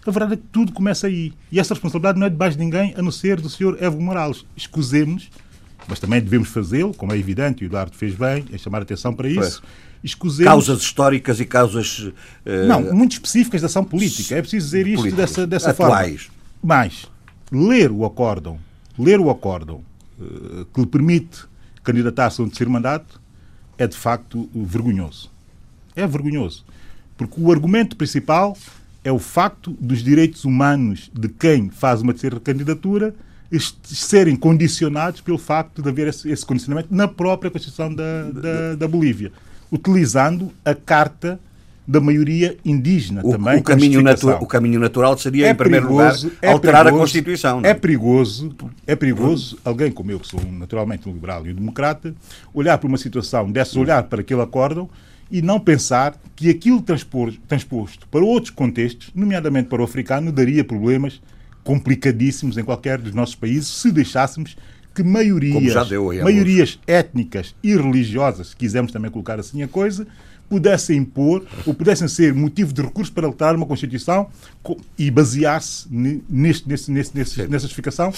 A 0.07 0.11
verdade 0.11 0.35
é 0.35 0.37
que 0.37 0.43
tudo 0.51 0.73
começa 0.73 1.07
aí. 1.07 1.33
E 1.51 1.61
essa 1.61 1.75
responsabilidade 1.75 2.19
não 2.19 2.27
é 2.27 2.31
de 2.31 2.37
mais 2.37 2.57
ninguém 2.57 2.95
a 2.97 3.03
não 3.03 3.11
ser 3.11 3.41
do 3.41 3.49
Sr. 3.49 3.77
Evo 3.81 4.01
Morales. 4.01 4.45
Escusemos, 4.57 5.31
mas 5.91 5.99
também 5.99 6.21
devemos 6.21 6.49
fazê-lo, 6.49 6.95
como 6.95 7.13
é 7.13 7.19
evidente, 7.19 7.65
e 7.65 7.67
o 7.67 7.69
Eduardo 7.69 7.97
fez 7.97 8.15
bem, 8.15 8.45
em 8.53 8.57
chamar 8.57 8.79
a 8.79 8.83
atenção 8.83 9.13
para 9.13 9.29
isso. 9.29 9.61
Escusemos, 10.03 10.51
causas 10.51 10.81
históricas 10.81 11.41
e 11.41 11.45
causas. 11.45 11.99
Uh, 11.99 12.15
não, 12.67 12.81
muito 12.95 13.13
específicas 13.13 13.61
de 13.61 13.67
ação 13.67 13.85
política. 13.85 14.37
É 14.37 14.41
preciso 14.41 14.67
dizer 14.67 14.87
isto 14.87 15.11
dessa, 15.11 15.47
dessa 15.47 15.71
atuais. 15.73 16.23
forma. 16.23 16.41
Mas, 16.63 17.07
ler 17.51 17.91
o 17.91 18.05
acórdão, 18.07 18.59
ler 18.97 19.19
o 19.19 19.29
acórdão 19.29 19.83
uh, 20.19 20.65
que 20.73 20.81
lhe 20.81 20.87
permite 20.87 21.45
candidatar-se 21.83 22.41
a 22.41 22.45
um 22.45 22.49
terceiro 22.49 22.71
mandato 22.71 23.21
é 23.77 23.87
de 23.87 23.97
facto 23.97 24.49
vergonhoso. 24.55 25.29
É 25.97 26.07
vergonhoso. 26.07 26.65
Porque 27.19 27.41
o 27.41 27.51
argumento 27.51 27.97
principal 27.97 28.57
é 29.03 29.11
o 29.11 29.19
facto 29.19 29.77
dos 29.81 30.05
direitos 30.05 30.45
humanos 30.45 31.11
de 31.13 31.29
quem 31.29 31.69
faz 31.69 32.01
uma 32.01 32.13
terceira 32.13 32.39
candidatura 32.39 33.15
serem 33.83 34.37
condicionados 34.37 35.21
pelo 35.21 35.39
facto 35.39 35.83
de 35.83 35.89
haver 35.89 36.09
esse, 36.09 36.31
esse 36.31 36.45
condicionamento 36.47 36.95
na 36.95 37.09
própria 37.09 37.51
Constituição 37.51 37.93
da, 37.93 38.31
da, 38.31 38.75
da 38.77 38.89
Bolívia, 38.89 39.33
utilizando 39.73 40.53
a 40.65 40.75
Carta 40.75 41.41
da 41.87 42.01
maioria 42.01 42.57
indígena 42.65 43.21
o, 43.25 43.33
também. 43.33 43.59
O 43.59 43.63
caminho, 43.63 44.01
o 44.41 44.47
caminho 44.47 44.79
natural 44.79 45.19
seria, 45.19 45.49
é 45.49 45.51
em 45.51 45.55
primeiro 45.57 45.89
perigoso, 45.89 46.29
lugar, 46.29 46.39
é 46.41 46.53
alterar 46.53 46.85
perigoso, 46.85 46.97
a 46.97 47.05
Constituição. 47.05 47.61
É? 47.65 47.71
é 47.71 47.75
perigoso, 47.75 48.57
é 48.87 48.95
perigoso 48.95 49.59
alguém 49.65 49.91
como 49.91 50.13
eu, 50.13 50.21
que 50.21 50.29
sou 50.29 50.41
naturalmente 50.53 51.09
um 51.09 51.13
liberal 51.13 51.45
e 51.45 51.51
um 51.51 51.55
democrata, 51.55 52.15
olhar 52.55 52.79
para 52.79 52.87
uma 52.87 52.99
situação 52.99 53.51
dessa, 53.51 53.81
olhar 53.81 54.05
para 54.05 54.21
aquele 54.21 54.41
acórdão 54.41 54.89
e 55.31 55.43
não 55.43 55.59
pensar 55.59 56.15
que 56.37 56.49
aquilo 56.49 56.81
transposto 56.81 58.07
para 58.09 58.25
outros 58.25 58.51
contextos, 58.51 59.11
nomeadamente 59.13 59.69
para 59.69 59.81
o 59.81 59.85
africano, 59.85 60.31
daria 60.31 60.63
problemas 60.63 61.21
complicadíssimos 61.65 62.57
em 62.57 62.65
qualquer 62.65 62.99
dos 62.99 63.15
nossos 63.15 63.35
países 63.35 63.69
se 63.69 63.91
deixássemos 63.93 64.57
que 64.95 65.03
maiorias, 65.03 65.89
deu, 65.89 66.07
maiorias 66.07 66.79
étnicas 66.87 67.55
e 67.63 67.77
religiosas, 67.77 68.49
se 68.49 68.57
quisermos 68.57 68.91
também 68.91 69.11
colocar 69.11 69.39
assim 69.39 69.63
a 69.63 69.69
coisa, 69.69 70.07
pudessem 70.49 70.99
impor 70.99 71.47
ou 71.65 71.73
pudessem 71.73 72.09
ser 72.09 72.35
motivo 72.35 72.73
de 72.73 72.83
recurso 72.83 73.13
para 73.13 73.27
alterar 73.27 73.55
uma 73.55 73.67
Constituição 73.67 74.29
e 74.99 75.11
basear-se 75.11 75.87
neste, 76.29 76.69
nesse, 76.69 76.91
nesse, 76.91 77.17
nesse, 77.17 77.43
nessa 77.47 77.63
justificação 77.63 78.13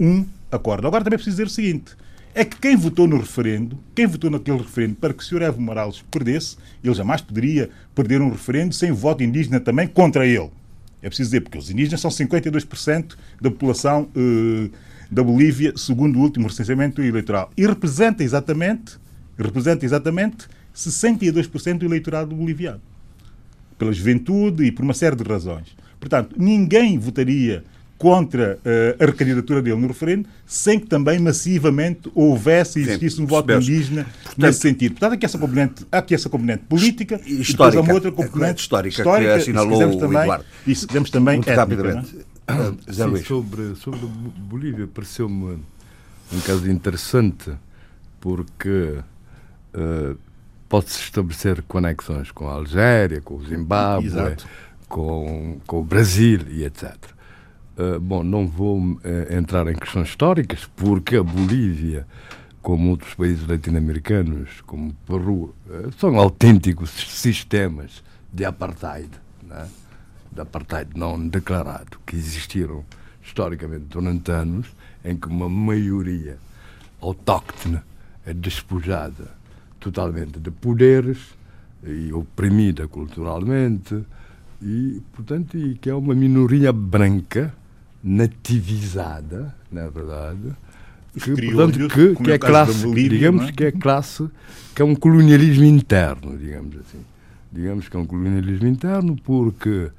um 0.00 0.24
acordo. 0.50 0.86
Agora 0.86 1.04
também 1.04 1.18
preciso 1.18 1.36
dizer 1.36 1.46
o 1.46 1.50
seguinte: 1.50 1.92
é 2.34 2.44
que 2.44 2.56
quem 2.58 2.76
votou 2.76 3.06
no 3.06 3.18
referendo, 3.18 3.78
quem 3.94 4.06
votou 4.06 4.30
naquele 4.30 4.58
referendo 4.58 4.94
para 4.96 5.12
que 5.12 5.22
o 5.22 5.26
Sr. 5.26 5.42
Evo 5.42 5.60
Morales 5.60 6.02
perdesse, 6.10 6.56
ele 6.82 6.94
jamais 6.94 7.20
poderia 7.20 7.68
perder 7.94 8.20
um 8.22 8.30
referendo 8.30 8.74
sem 8.74 8.90
voto 8.90 9.22
indígena 9.22 9.60
também 9.60 9.86
contra 9.86 10.26
ele. 10.26 10.50
É 11.06 11.08
preciso 11.08 11.28
dizer, 11.28 11.40
porque 11.42 11.56
os 11.56 11.70
indígenas 11.70 12.00
são 12.00 12.10
52% 12.10 13.14
da 13.40 13.48
população 13.48 14.08
eh, 14.16 14.68
da 15.08 15.22
Bolívia, 15.22 15.72
segundo 15.76 16.18
o 16.18 16.20
último 16.20 16.48
recenseamento 16.48 17.00
eleitoral. 17.00 17.48
E 17.56 17.64
representa 17.64 18.24
exatamente, 18.24 18.98
representa 19.38 19.84
exatamente 19.84 20.48
62% 20.74 21.78
do 21.78 21.86
eleitorado 21.86 22.34
boliviano. 22.34 22.80
Pela 23.78 23.92
juventude 23.92 24.64
e 24.64 24.72
por 24.72 24.82
uma 24.82 24.94
série 24.94 25.14
de 25.14 25.22
razões. 25.22 25.76
Portanto, 26.00 26.34
ninguém 26.36 26.98
votaria 26.98 27.62
contra 27.98 28.58
uh, 28.58 29.02
a 29.02 29.06
recandidatura 29.06 29.62
dele 29.62 29.80
no 29.80 29.88
referendo, 29.88 30.28
sem 30.44 30.78
que 30.78 30.86
também 30.86 31.18
massivamente 31.18 32.10
houvesse 32.14 32.78
e 32.78 32.82
existisse 32.82 33.20
um 33.20 33.26
voto 33.26 33.52
indígena 33.52 34.04
Portanto, 34.04 34.38
nesse 34.38 34.60
sentido. 34.60 34.92
Portanto, 34.92 35.12
há 35.12 35.14
aqui 35.14 35.24
essa 35.24 35.38
componente, 35.38 35.86
há 35.90 35.98
aqui 35.98 36.14
essa 36.14 36.28
componente 36.28 36.64
política 36.64 37.20
e 37.24 37.40
histórica, 37.40 37.42
e 37.42 37.52
depois 37.52 37.76
há 37.76 37.80
uma 37.80 37.94
outra 37.94 38.12
componente 38.12 38.60
histórica, 38.60 39.00
histórica 39.00 39.32
que 39.34 39.40
assinalou 39.40 39.92
e 39.92 39.98
também, 39.98 40.22
Eduardo. 40.22 40.44
E 40.66 40.74
se 40.74 40.86
quisermos 40.86 41.10
também 41.10 41.36
Muito 41.36 41.48
étnica, 41.48 41.60
rapidamente. 41.60 42.26
É? 42.48 42.92
Sim, 42.92 43.24
sobre, 43.24 43.74
sobre 43.74 44.00
Bolívia, 44.06 44.86
pareceu-me 44.86 45.58
um 46.32 46.40
caso 46.40 46.70
interessante 46.70 47.50
porque 48.20 48.98
uh, 49.74 50.16
pode-se 50.68 51.00
estabelecer 51.00 51.62
conexões 51.62 52.30
com 52.30 52.48
a 52.48 52.52
Algéria, 52.52 53.20
com 53.20 53.36
o 53.36 53.44
Zimbábue, 53.44 54.36
com, 54.88 55.58
com 55.66 55.80
o 55.80 55.84
Brasil 55.84 56.40
e 56.48 56.64
etc. 56.64 57.15
Uh, 57.78 58.00
bom, 58.00 58.22
não 58.22 58.48
vou 58.48 58.80
uh, 58.80 59.00
entrar 59.30 59.68
em 59.68 59.74
questões 59.74 60.08
históricas, 60.08 60.64
porque 60.76 61.16
a 61.16 61.22
Bolívia, 61.22 62.06
como 62.62 62.88
outros 62.88 63.12
países 63.12 63.46
latino-americanos, 63.46 64.62
como 64.62 64.94
Peru, 65.06 65.54
uh, 65.68 65.92
são 65.98 66.16
autênticos 66.16 66.88
sistemas 66.90 68.02
de 68.32 68.46
apartheid, 68.46 69.10
né? 69.42 69.68
de 70.32 70.40
apartheid 70.40 70.90
não 70.98 71.28
declarado, 71.28 71.98
que 72.06 72.16
existiram 72.16 72.82
historicamente 73.22 73.84
durante 73.90 74.30
anos, 74.30 74.68
em 75.04 75.14
que 75.14 75.28
uma 75.28 75.48
maioria 75.48 76.38
autóctone 76.98 77.80
é 78.24 78.32
despojada 78.32 79.28
totalmente 79.78 80.40
de 80.40 80.50
poderes 80.50 81.18
e 81.84 82.10
oprimida 82.10 82.88
culturalmente 82.88 84.02
e, 84.62 85.02
portanto, 85.12 85.58
e 85.58 85.74
que 85.74 85.90
é 85.90 85.94
uma 85.94 86.14
minoria 86.14 86.72
branca 86.72 87.52
nativizada, 88.06 89.52
na 89.70 89.82
é 89.82 89.90
verdade, 89.90 90.56
que, 91.12 91.34
portanto, 91.34 91.88
que, 91.88 92.14
que 92.14 92.30
é 92.30 92.38
classe, 92.38 92.86
Bolívia, 92.86 93.10
digamos 93.10 93.48
é? 93.48 93.52
que 93.52 93.64
é 93.64 93.72
classe, 93.72 94.30
que 94.74 94.80
é 94.80 94.84
um 94.84 94.94
colonialismo 94.94 95.64
interno, 95.64 96.38
digamos 96.38 96.76
assim. 96.76 97.00
Digamos 97.50 97.88
que 97.88 97.96
é 97.96 97.98
um 97.98 98.06
colonialismo 98.06 98.68
interno 98.68 99.16
porque 99.24 99.90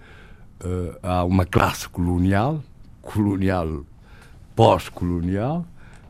uh, 0.63 0.95
há 1.03 1.25
uma 1.25 1.45
classe 1.45 1.89
colonial, 1.89 2.63
colonial, 3.01 3.83
pós-colonial, 4.55 5.65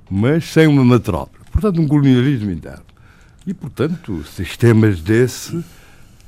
mas 0.10 0.46
sem 0.46 0.68
uma 0.68 0.86
metrópole. 0.86 1.44
Portanto, 1.52 1.82
um 1.82 1.88
colonialismo 1.88 2.52
interno. 2.52 2.86
E, 3.46 3.54
portanto, 3.54 4.24
sistemas 4.26 5.02
desse, 5.02 5.64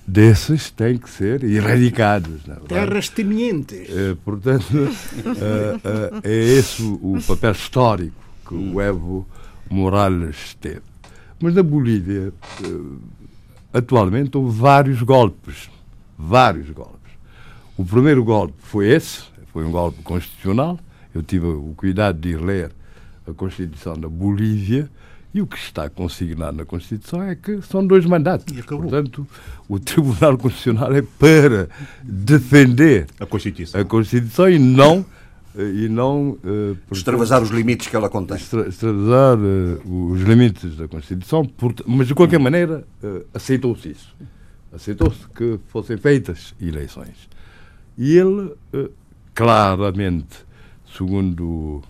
desses 0.10 0.72
têm 0.72 0.98
que 0.98 1.10
ser 1.10 1.44
erradicados. 1.44 2.42
É 2.48 2.56
Terras 2.68 3.10
tenientes. 3.10 3.88
É, 3.90 4.16
portanto, 4.26 4.66
é, 6.24 6.28
é 6.28 6.34
esse 6.34 6.82
o, 6.82 7.16
o 7.16 7.24
papel 7.24 7.52
histórico 7.52 8.16
que 8.48 8.56
o 8.56 8.82
Evo 8.82 9.28
Morales 9.70 10.58
teve. 10.60 10.82
Mas 11.40 11.54
na 11.54 11.64
Bolívia, 11.64 12.34
atualmente, 13.72 14.36
houve 14.36 14.60
vários 14.60 15.02
golpes. 15.02 15.70
Vários 16.18 16.70
golpes. 16.72 17.14
O 17.78 17.86
primeiro 17.86 18.24
golpe 18.24 18.56
foi 18.58 18.90
esse, 18.90 19.24
foi 19.54 19.64
um 19.64 19.72
golpe 19.72 20.02
constitucional. 20.02 20.78
Eu 21.14 21.24
tive 21.24 21.46
o 21.46 21.74
cuidado 21.78 22.20
de 22.20 22.30
ir 22.30 22.42
ler 22.42 22.72
a 23.26 23.34
Constituição 23.34 23.94
da 23.94 24.10
Bolívia 24.10 24.90
e 25.34 25.42
o 25.42 25.48
que 25.48 25.58
está 25.58 25.90
consignado 25.90 26.58
na 26.58 26.66
Constituição 26.66 27.22
é 27.22 27.36
que 27.36 27.62
são 27.62 27.86
dois 27.86 28.06
mandatos. 28.06 28.56
E 28.56 28.60
acabou. 28.60 28.90
Portanto, 28.90 29.28
o 29.68 29.80
Tribunal 29.80 30.38
Constitucional 30.38 30.94
é 30.94 31.02
para 31.02 31.70
defender 32.04 33.08
a 33.20 33.26
Constituição, 33.26 33.80
a 33.80 33.86
Constituição 33.86 34.50
e 34.50 34.58
não 34.58 35.06
e 35.56 35.90
não 35.90 36.32
uh, 36.44 36.78
extravasar 36.92 37.42
os 37.42 37.50
limites 37.50 37.88
que 37.88 37.96
ela 37.96 38.10
contém. 38.10 38.38
Extravasar 38.38 39.38
uh, 39.38 40.12
os 40.12 40.22
limites 40.22 40.78
da 40.78 40.88
Constituição, 40.88 41.44
por, 41.44 41.74
mas 41.86 42.08
de 42.08 42.16
qualquer 42.16 42.40
maneira 42.40 42.86
uh, 43.04 43.26
aceitou-se 43.34 43.90
isso. 43.90 44.16
Aceitou-se 44.72 45.28
que 45.36 45.60
fossem 45.68 45.98
feitas 45.98 46.54
eleições. 46.62 47.28
E 47.98 48.16
ele, 48.16 48.54
claramente, 49.34 50.46
segundo 50.96 51.82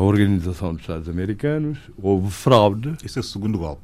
a 0.00 0.02
Organização 0.02 0.72
dos 0.72 0.80
Estados 0.80 1.10
Americanos, 1.10 1.78
houve 2.02 2.30
fraude. 2.30 2.94
Esse 3.04 3.18
é 3.18 3.20
o 3.20 3.22
segundo 3.22 3.58
golpe. 3.58 3.82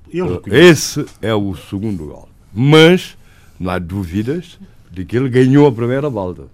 Esse 0.51 1.05
é 1.21 1.35
o 1.35 1.55
segundo 1.55 2.07
golpe. 2.07 2.31
Mas 2.55 3.19
não 3.61 3.71
há 3.71 3.79
dúvidas 3.79 4.59
de 4.91 5.05
que 5.05 5.15
ele 5.15 5.29
ganhou 5.29 5.67
a 5.67 5.73
primeira 5.73 6.09
volta. 6.09 6.45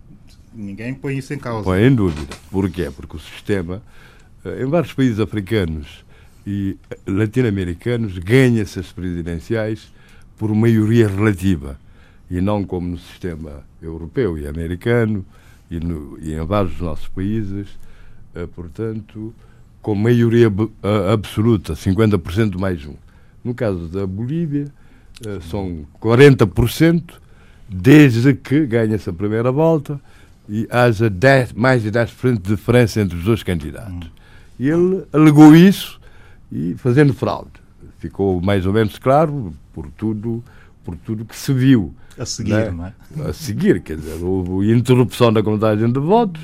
Ninguém 0.53 0.93
põe 0.93 1.17
isso 1.17 1.33
em 1.33 1.39
causa. 1.39 1.63
Põe 1.63 1.85
em 1.85 1.95
dúvida. 1.95 2.37
Porquê? 2.51 2.91
Porque 2.91 3.17
o 3.17 3.21
sistema, 3.21 3.81
eh, 4.45 4.65
em 4.65 4.67
vários 4.67 4.93
países 4.95 5.21
africanos 5.21 6.05
e 6.45 6.77
latino-americanos, 7.07 8.19
ganha-se 8.19 8.81
as 8.81 8.91
presidenciais 8.91 9.93
por 10.37 10.53
maioria 10.53 11.07
relativa 11.07 11.79
e 12.29 12.41
não 12.41 12.65
como 12.65 12.89
no 12.89 12.99
sistema 12.99 13.63
europeu 13.81 14.37
e 14.37 14.45
americano 14.45 15.25
e, 15.71 15.79
no, 15.79 16.19
e 16.21 16.33
em 16.33 16.45
vários 16.45 16.73
dos 16.73 16.83
nossos 16.83 17.07
países, 17.07 17.69
portanto, 18.57 19.33
com 19.83 19.97
maioria 19.97 20.51
absoluta, 21.13 21.75
50% 21.75 22.57
mais 22.57 22.87
um. 22.87 22.95
No 23.45 23.53
caso 23.53 23.89
da 23.89 24.07
Bolívia, 24.07 24.69
uh, 25.27 25.43
são 25.43 25.85
40%, 26.01 27.03
desde 27.69 28.33
que 28.35 28.65
ganha-se 28.65 29.11
a 29.11 29.13
primeira 29.13 29.51
volta 29.51 30.01
e 30.49 30.69
haja 30.71 31.11
10, 31.11 31.55
mais 31.55 31.83
de 31.83 31.91
10% 31.91 32.41
de 32.41 32.55
diferença 32.55 33.01
entre 33.01 33.19
os 33.19 33.25
dois 33.25 33.43
candidatos. 33.43 34.09
E 34.59 34.69
ele 34.69 35.05
alegou 35.13 35.55
isso 35.57 36.01
e 36.51 36.75
fazendo 36.75 37.13
fraude. 37.13 37.51
Ficou 37.99 38.41
mais 38.41 38.65
ou 38.67 38.73
menos 38.73 38.99
claro 38.99 39.53
por 39.73 39.91
tudo, 39.97 40.45
por 40.85 40.97
tudo 40.97 41.25
que 41.25 41.37
se 41.37 41.53
viu. 41.53 41.93
A 42.17 42.27
seguir, 42.27 42.53
né? 42.53 42.71
não 42.71 42.87
é? 42.87 43.29
A 43.29 43.33
seguir, 43.33 43.81
quer 43.81 43.97
dizer, 43.97 44.23
houve 44.23 44.73
interrupção 44.73 45.33
da 45.33 45.43
contagem 45.43 45.91
de 45.91 45.99
votos 45.99 46.43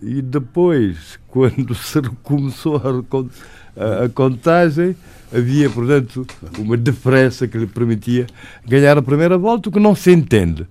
e 0.00 0.22
depois, 0.22 1.18
quando 1.28 1.74
se 1.74 2.00
começou 2.22 2.76
a, 2.76 4.04
a, 4.04 4.08
contagem, 4.08 4.96
havia, 5.32 5.68
portanto, 5.68 6.26
uma 6.58 6.76
diferença 6.76 7.46
que 7.46 7.58
lhe 7.58 7.66
permitia 7.66 8.26
ganhar 8.66 8.96
a 8.96 9.02
primeira 9.02 9.36
volta, 9.36 9.68
o 9.68 9.72
que 9.72 9.80
não 9.80 9.94
se 9.94 10.12
entende, 10.12 10.66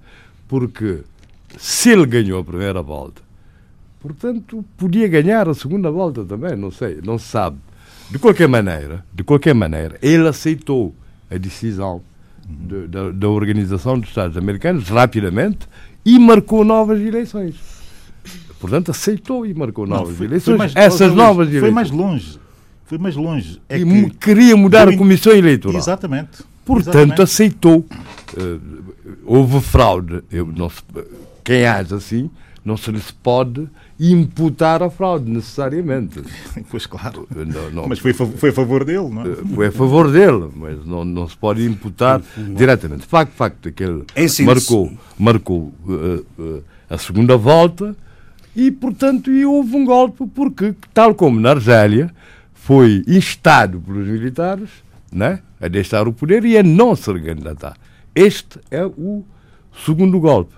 porque 0.48 1.00
se 1.58 1.92
ele 1.92 2.06
ganhou 2.06 2.40
a 2.40 2.44
primeira 2.44 2.82
volta, 2.82 3.22
portanto, 4.00 4.64
podia 4.78 5.08
ganhar 5.08 5.48
a 5.48 5.54
segunda 5.54 5.92
volta 5.92 6.24
também, 6.24 6.56
não 6.56 6.72
sei, 6.72 7.00
não 7.04 7.18
se 7.18 7.26
sabe. 7.26 7.58
De 8.10 8.18
qualquer 8.18 8.48
maneira, 8.48 9.04
de 9.14 9.24
qualquer 9.24 9.54
maneira, 9.54 9.98
ele 10.02 10.28
aceitou 10.28 10.96
a 11.30 11.38
decisão 11.38 12.02
de, 12.48 12.88
da, 12.88 13.12
da 13.12 13.28
Organização 13.28 14.00
dos 14.00 14.08
Estados 14.08 14.38
Americanos 14.38 14.88
rapidamente 14.88 15.68
e 16.06 16.18
marcou 16.18 16.64
novas 16.64 17.02
eleições. 17.02 17.77
Portanto, 18.60 18.92
aceitou 18.92 19.46
e 19.46 19.54
marcou 19.54 19.86
novas 19.86 20.18
foi, 20.18 20.26
eleições. 20.26 20.46
Foi 20.46 20.58
mais, 20.58 20.76
Essas 20.76 21.14
novas 21.14 21.48
eleições. 21.48 21.62
Foi 21.62 21.72
mais 21.72 21.92
longe. 21.92 22.40
Foi 22.86 22.98
mais 22.98 23.16
longe. 23.16 23.62
É 23.70 23.78
e 23.78 23.86
que 23.86 24.18
queria 24.18 24.56
mudar 24.56 24.88
a 24.88 24.96
Comissão 24.96 25.34
Eleitoral. 25.34 25.78
Exatamente. 25.78 26.44
Portanto, 26.66 26.96
Exatamente. 26.96 27.22
aceitou. 27.22 27.86
Uh, 28.38 28.60
houve 29.26 29.62
fraude. 29.62 30.24
Eu, 30.32 30.46
não 30.46 30.70
se, 30.70 30.82
quem 31.44 31.66
age 31.66 31.94
assim, 31.94 32.30
não 32.64 32.76
se 32.76 32.92
lhe 32.92 33.02
pode 33.22 33.68
imputar 34.00 34.84
a 34.84 34.90
fraude, 34.90 35.30
necessariamente. 35.30 36.22
Pois 36.70 36.86
claro. 36.86 37.28
Não, 37.34 37.72
não, 37.72 37.88
mas 37.88 38.00
foi, 38.00 38.14
foi 38.14 38.50
a 38.50 38.54
favor 38.54 38.84
dele, 38.84 39.10
não 39.10 39.22
é? 39.22 39.36
Foi 39.36 39.68
a 39.68 39.72
favor 39.72 40.12
dele, 40.12 40.50
mas 40.56 40.86
não, 40.86 41.06
não 41.06 41.28
se 41.28 41.38
pode 41.38 41.66
imputar 41.66 42.22
diretamente. 42.56 43.06
Facto, 43.06 43.32
facto, 43.32 43.72
que 43.72 43.84
ele 43.84 44.04
marcou, 44.46 44.92
marcou 45.18 45.74
uh, 45.86 46.26
uh, 46.38 46.64
a 46.90 46.98
segunda 46.98 47.38
volta 47.38 47.96
e, 48.58 48.72
portanto, 48.72 49.30
e 49.30 49.46
houve 49.46 49.76
um 49.76 49.86
golpe, 49.86 50.26
porque, 50.34 50.74
tal 50.92 51.14
como 51.14 51.40
na 51.40 51.52
Argélia, 51.52 52.12
foi 52.56 53.04
instado 53.08 53.80
pelos 53.80 54.08
militares 54.08 54.70
né, 55.12 55.42
a 55.62 55.68
deixar 55.68 56.08
o 56.08 56.12
poder 56.12 56.44
e 56.44 56.58
a 56.58 56.64
não 56.64 56.96
se 56.96 57.14
recandidatar. 57.14 57.78
Este 58.16 58.60
é 58.72 58.84
o 58.84 59.24
segundo 59.86 60.20
golpe. 60.20 60.56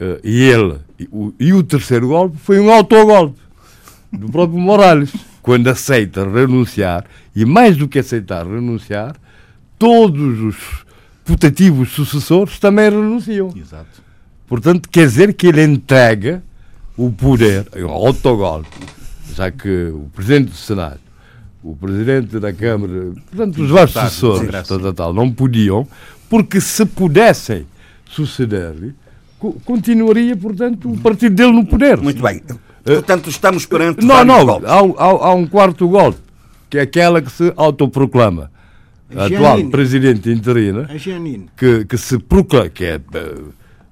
Uh, 0.00 0.18
e 0.24 0.44
ele, 0.44 0.78
e 0.98 1.08
o, 1.12 1.34
e 1.38 1.52
o 1.52 1.62
terceiro 1.62 2.08
golpe 2.08 2.38
foi 2.38 2.58
um 2.58 2.72
autogolpe 2.72 3.38
do 4.10 4.30
próprio 4.30 4.58
Morales. 4.58 5.12
quando 5.42 5.68
aceita 5.68 6.26
renunciar, 6.26 7.04
e 7.36 7.44
mais 7.44 7.76
do 7.76 7.86
que 7.86 7.98
aceitar 7.98 8.46
renunciar, 8.46 9.14
todos 9.78 10.40
os 10.40 10.86
putativos 11.22 11.90
sucessores 11.90 12.58
também 12.58 12.88
renunciam. 12.88 13.52
Exato. 13.54 14.02
Portanto, 14.46 14.88
quer 14.88 15.06
dizer 15.06 15.34
que 15.34 15.46
ele 15.48 15.62
entrega 15.62 16.42
o 17.06 17.10
poder, 17.12 17.66
autogolpe, 17.88 18.68
já 19.34 19.50
que 19.50 19.68
o 19.88 20.08
Presidente 20.14 20.50
do 20.50 20.56
Senado, 20.56 21.00
o 21.62 21.74
Presidente 21.76 22.38
da 22.38 22.52
Câmara, 22.52 23.12
portanto, 23.30 23.62
os 23.62 23.70
vários 23.70 24.20
Congresso. 24.20 24.68
tal, 24.68 24.80
tal, 24.80 24.92
tal, 24.92 25.14
não 25.14 25.30
podiam, 25.32 25.86
porque 26.28 26.60
se 26.60 26.84
pudessem 26.84 27.66
suceder-lhe, 28.04 28.92
co- 29.38 29.56
continuaria, 29.64 30.36
portanto, 30.36 30.90
o 30.92 30.98
partido 30.98 31.34
dele 31.34 31.52
no 31.52 31.64
poder. 31.64 31.96
Muito 31.98 32.22
bem. 32.22 32.42
Portanto, 32.84 33.28
estamos 33.30 33.66
perante 33.66 34.04
Não, 34.04 34.24
não, 34.24 34.44
golpes. 34.44 34.68
há, 34.68 34.82
um- 34.82 34.94
há- 34.98 35.26
há 35.28 35.34
um 35.34 35.46
quarto 35.46 35.86
golpe, 35.88 36.18
que 36.68 36.78
é 36.78 36.82
aquela 36.82 37.20
que 37.22 37.30
se 37.30 37.52
autoproclama. 37.56 38.50
A 39.14 39.24
atual 39.26 39.64
presidente 39.70 40.30
interina, 40.30 40.88
que, 41.56 41.84
que 41.84 41.98
se 41.98 42.18
proclama, 42.18 42.68
que 42.68 42.84
é 42.84 43.00
eh, 43.14 43.34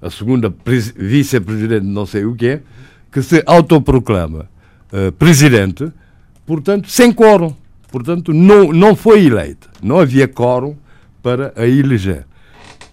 a 0.01 0.09
segunda 0.09 0.49
pres- 0.49 0.93
vice-presidente, 0.95 1.85
não 1.85 2.05
sei 2.05 2.23
o 2.25 2.33
que 2.35 2.47
é, 2.47 2.61
que 3.11 3.21
se 3.21 3.43
autoproclama 3.45 4.47
eh, 4.91 5.11
presidente, 5.11 5.91
portanto, 6.45 6.89
sem 6.89 7.11
quórum. 7.11 7.53
Portanto, 7.91 8.31
não, 8.33 8.71
não 8.71 8.95
foi 8.95 9.25
eleita. 9.25 9.67
Não 9.81 9.99
havia 9.99 10.27
quórum 10.27 10.75
para 11.23 11.51
a 11.55 11.65
eleger. 11.67 12.25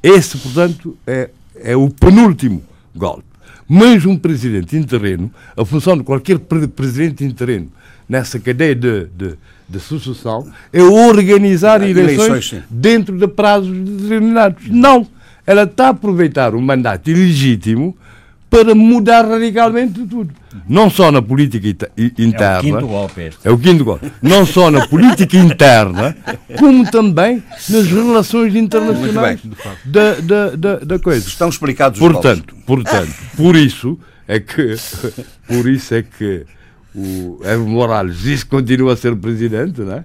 Esse, 0.02 0.38
portanto, 0.38 0.96
é, 1.06 1.30
é 1.56 1.76
o 1.76 1.90
penúltimo 1.90 2.62
golpe. 2.94 3.24
Mas 3.68 4.06
um 4.06 4.16
presidente 4.16 4.76
interino, 4.76 5.30
a 5.56 5.64
função 5.64 5.98
de 5.98 6.04
qualquer 6.04 6.38
pre- 6.38 6.68
presidente 6.68 7.24
interino 7.24 7.68
nessa 8.08 8.38
cadeia 8.38 8.74
de, 8.74 9.06
de, 9.06 9.34
de 9.68 9.80
sucessão 9.80 10.50
é 10.72 10.80
organizar 10.82 11.82
Eleições, 11.82 12.28
eleições, 12.28 12.62
dentro 12.70 13.18
de 13.18 13.26
prazos 13.26 13.76
determinados. 13.76 14.68
Não. 14.68 15.06
Ela 15.46 15.64
está 15.64 15.88
a 15.88 15.90
aproveitar 15.90 16.54
o 16.54 16.62
mandato 16.62 17.10
ilegítimo 17.10 17.96
para 18.48 18.74
mudar 18.74 19.26
radicalmente 19.26 20.04
tudo. 20.06 20.32
Não 20.68 20.88
só 20.88 21.10
na 21.10 21.20
política 21.20 21.66
ita- 21.68 21.90
i- 21.96 22.12
É 22.16 22.22
interna. 22.22 22.58
o 22.58 22.62
quinto 22.62 22.86
golpe 22.86 23.20
este. 23.22 23.38
É 23.46 23.50
o 23.50 23.58
quinto 23.58 23.84
golpe. 23.84 24.10
Não 24.22 24.46
só 24.46 24.70
na 24.70 24.86
política 24.86 25.36
interna, 25.36 26.16
como 26.58 26.88
também 26.90 27.42
nas 27.68 27.86
relações 27.86 28.54
internacionais 28.54 29.40
da, 29.84 30.14
da, 30.14 30.50
da, 30.56 30.76
da 30.78 30.98
coisa. 30.98 31.26
Estão 31.28 31.48
explicados 31.48 32.00
os 32.00 32.06
Portanto, 32.06 32.54
golpes. 32.66 32.90
portanto, 32.90 33.14
por 33.36 33.56
isso 33.56 33.98
é 34.28 34.40
que, 34.40 34.74
por 35.46 35.68
isso 35.68 35.94
é 35.94 36.02
que 36.02 36.46
o 36.94 37.38
Evo 37.44 37.68
Morales 37.68 38.18
diz 38.20 38.42
que 38.42 38.50
continua 38.50 38.94
a 38.94 38.96
ser 38.96 39.14
presidente, 39.16 39.80
não 39.82 39.92
é? 39.96 40.04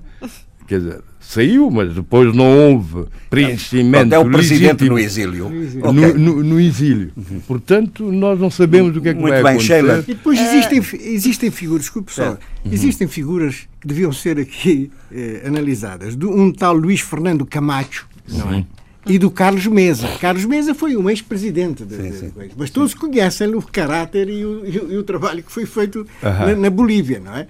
Quer 0.67 0.79
dizer, 0.79 1.01
saiu, 1.21 1.69
mas 1.71 1.93
depois 1.93 2.35
não 2.35 2.45
houve 2.73 3.05
preenchimento 3.29 4.09
Pronto, 4.09 4.13
é 4.13 4.19
o 4.19 4.31
presidente 4.31 4.89
no 4.89 4.99
exílio. 4.99 5.49
no, 5.49 5.93
no- 6.17 6.43
no 6.43 6.59
exílio. 6.59 7.11
Portanto, 7.47 8.11
nós 8.11 8.39
não 8.39 8.49
sabemos 8.49 8.97
o 8.97 9.01
que 9.01 9.09
é 9.09 9.13
que 9.13 9.19
Muito 9.19 9.31
vai 9.33 9.43
bem, 9.43 9.51
acontecer. 9.51 9.67
Sheila. 9.81 9.99
E 10.07 10.13
depois 10.13 10.39
existem, 10.39 10.81
fi- 10.81 10.97
existem 11.01 11.51
figuras, 11.51 11.81
desculpe 11.83 12.11
só, 12.11 12.23
É. 12.33 12.37
existem 12.71 13.07
figuras 13.07 13.67
que 13.79 13.87
deviam 13.87 14.11
ser 14.11 14.39
aqui 14.39 14.91
eh, 15.11 15.43
analisadas. 15.45 16.15
Do, 16.15 16.29
um 16.29 16.51
tal 16.51 16.73
Luís 16.73 16.99
Fernando 17.01 17.45
Camacho, 17.45 18.07
não 18.27 18.53
é? 18.53 18.65
E 19.07 19.17
do 19.17 19.31
Carlos 19.31 19.65
Mesa. 19.65 20.07
Carlos 20.19 20.45
Mesa 20.45 20.75
foi 20.75 20.95
um 20.95 21.09
ex-presidente. 21.09 21.83
de- 21.85 21.97
de- 21.97 22.11
de- 22.29 22.33
Mas 22.57 22.69
todos 22.69 22.93
conhecem 22.93 23.47
o 23.55 23.61
caráter 23.61 24.29
e 24.29 24.45
o, 24.45 24.65
e 24.65 24.77
o- 24.77 24.91
e 24.93 24.97
o 24.97 25.03
trabalho 25.03 25.41
que 25.41 25.51
foi 25.51 25.65
feito 25.65 26.05
na, 26.21 26.55
na 26.55 26.69
Bolívia, 26.69 27.19
não 27.19 27.35
é? 27.35 27.47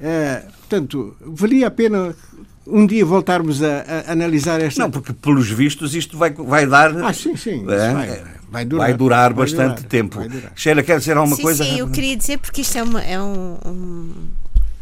Eh, 0.00 0.42
portanto, 0.60 1.16
valia 1.24 1.66
a 1.66 1.70
pena 1.70 2.14
um 2.66 2.86
dia 2.86 3.04
voltarmos 3.04 3.62
a, 3.62 4.04
a 4.08 4.12
analisar 4.12 4.60
esta. 4.60 4.82
Não, 4.82 4.90
porque 4.90 5.12
pelos 5.12 5.48
vistos 5.50 5.94
isto 5.94 6.16
vai, 6.16 6.30
vai 6.30 6.66
dar. 6.66 6.96
Ah, 7.04 7.12
sim, 7.12 7.36
sim, 7.36 7.64
É, 7.70 7.92
vai- 7.92 8.22
vai 8.50 8.64
durar. 8.64 8.86
vai 8.88 8.94
durar 8.96 9.32
Vai 9.34 9.44
bastante 9.46 9.74
durar, 9.76 9.88
tempo. 9.88 10.18
vai 10.18 10.28
durar. 10.28 10.52
Sheila, 10.54 10.82
quer 10.82 10.98
dizer 10.98 11.16
alguma 11.16 11.36
sim, 11.36 11.42
coisa? 11.42 11.64
sim, 11.64 11.78
eu 11.78 11.88
queria 11.90 12.16
dizer 12.16 12.38
porque 12.38 12.60
isto 12.60 12.76
é, 12.78 12.82
uma, 12.82 13.02
é 13.02 13.20
um, 13.20 13.58
um- 13.66 14.14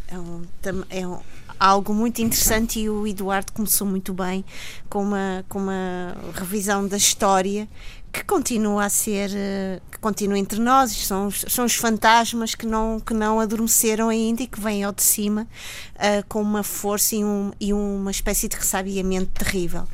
é 0.08 0.18
um- 0.18 0.42
é 0.90 1.06
um- 1.06 1.18
algo 1.58 1.92
muito 1.92 2.22
interessante 2.22 2.80
e 2.80 2.88
o 2.88 3.06
Eduardo 3.06 3.52
começou 3.52 3.86
muito 3.86 4.14
bem 4.14 4.42
com 4.88 5.02
uma, 5.02 5.44
com 5.48 5.58
uma 5.58 6.16
revisão 6.34 6.88
da 6.88 6.96
história 6.96 7.68
que 8.12 8.24
continua 8.24 8.84
a 8.86 8.88
ser, 8.90 9.30
eh, 9.34 9.80
que 9.90 9.98
continua 9.98 10.38
entre 10.38 10.58
nós, 10.58 10.90
são, 10.92 11.28
os- 11.28 11.44
são 11.48 11.64
os 11.64 11.74
fantasmas 11.74 12.54
que 12.54 12.66
não, 12.66 12.98
que 12.98 13.14
não 13.14 13.38
adormeceram 13.40 14.08
ainda 14.08 14.42
e 14.42 14.46
que 14.46 14.60
vêm 14.60 14.82
ao 14.82 14.92
de 14.92 15.02
cima 15.02 15.46
eh, 15.96 16.22
com 16.28 16.42
uma 16.42 16.62
força 16.62 17.14
e, 17.14 17.24
um, 17.24 17.52
e 17.60 17.72
uma 17.72 18.10
espécie 18.10 18.48
de 18.48 18.56
ressabiamento 18.56 19.30
terrível. 19.32 19.86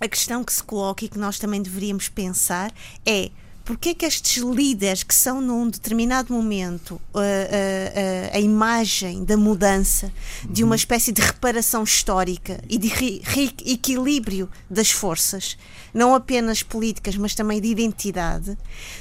A 0.00 0.08
questão 0.08 0.42
que 0.44 0.52
se 0.52 0.62
coloca 0.62 1.04
e 1.04 1.08
que 1.08 1.18
nós 1.18 1.38
também 1.38 1.60
deveríamos 1.60 2.08
pensar 2.08 2.72
é 3.04 3.30
porque 3.64 3.90
é 3.90 3.94
que 3.94 4.06
estes 4.06 4.42
líderes 4.42 5.02
que 5.04 5.14
são 5.14 5.40
num 5.40 5.68
determinado 5.68 6.32
momento 6.32 6.92
uh, 6.92 7.18
uh, 7.18 7.20
uh, 7.20 8.36
a 8.36 8.40
imagem 8.40 9.22
da 9.24 9.36
mudança, 9.36 10.10
de 10.48 10.64
uma 10.64 10.74
espécie 10.74 11.12
de 11.12 11.20
reparação 11.20 11.84
histórica 11.84 12.58
e 12.68 12.78
de 12.78 12.88
ri- 12.88 13.22
ri- 13.24 13.54
equilíbrio 13.66 14.48
das 14.68 14.90
forças, 14.90 15.56
não 15.94 16.14
apenas 16.14 16.62
políticas, 16.62 17.16
mas 17.16 17.34
também 17.34 17.60
de 17.60 17.68
identidade, 17.68 18.56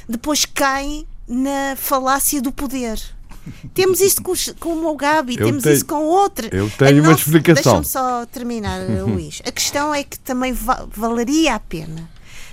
depois 0.07 0.45
caem 0.45 1.05
na 1.27 1.75
falácia 1.75 2.41
do 2.41 2.51
poder. 2.51 2.99
Temos 3.73 4.01
isto 4.01 4.21
com, 4.21 4.33
com 4.59 4.73
o 4.73 4.81
Mugabe, 4.81 5.35
Eu 5.39 5.45
temos 5.45 5.63
tenho- 5.63 5.75
isso 5.75 5.85
com 5.85 6.03
outra. 6.03 6.49
eu 6.55 6.67
A 6.67 6.69
tenho 6.71 7.01
uma 7.03 7.13
explicação. 7.13 7.81
Deixa-me 7.81 7.85
só 7.85 8.25
terminar, 8.25 8.79
Luís. 9.07 9.41
A 9.45 9.51
questão 9.51 9.93
é 9.93 10.03
que 10.03 10.19
também 10.19 10.51
va- 10.53 10.85
valeria 10.91 11.55
a 11.55 11.59
pena 11.59 12.01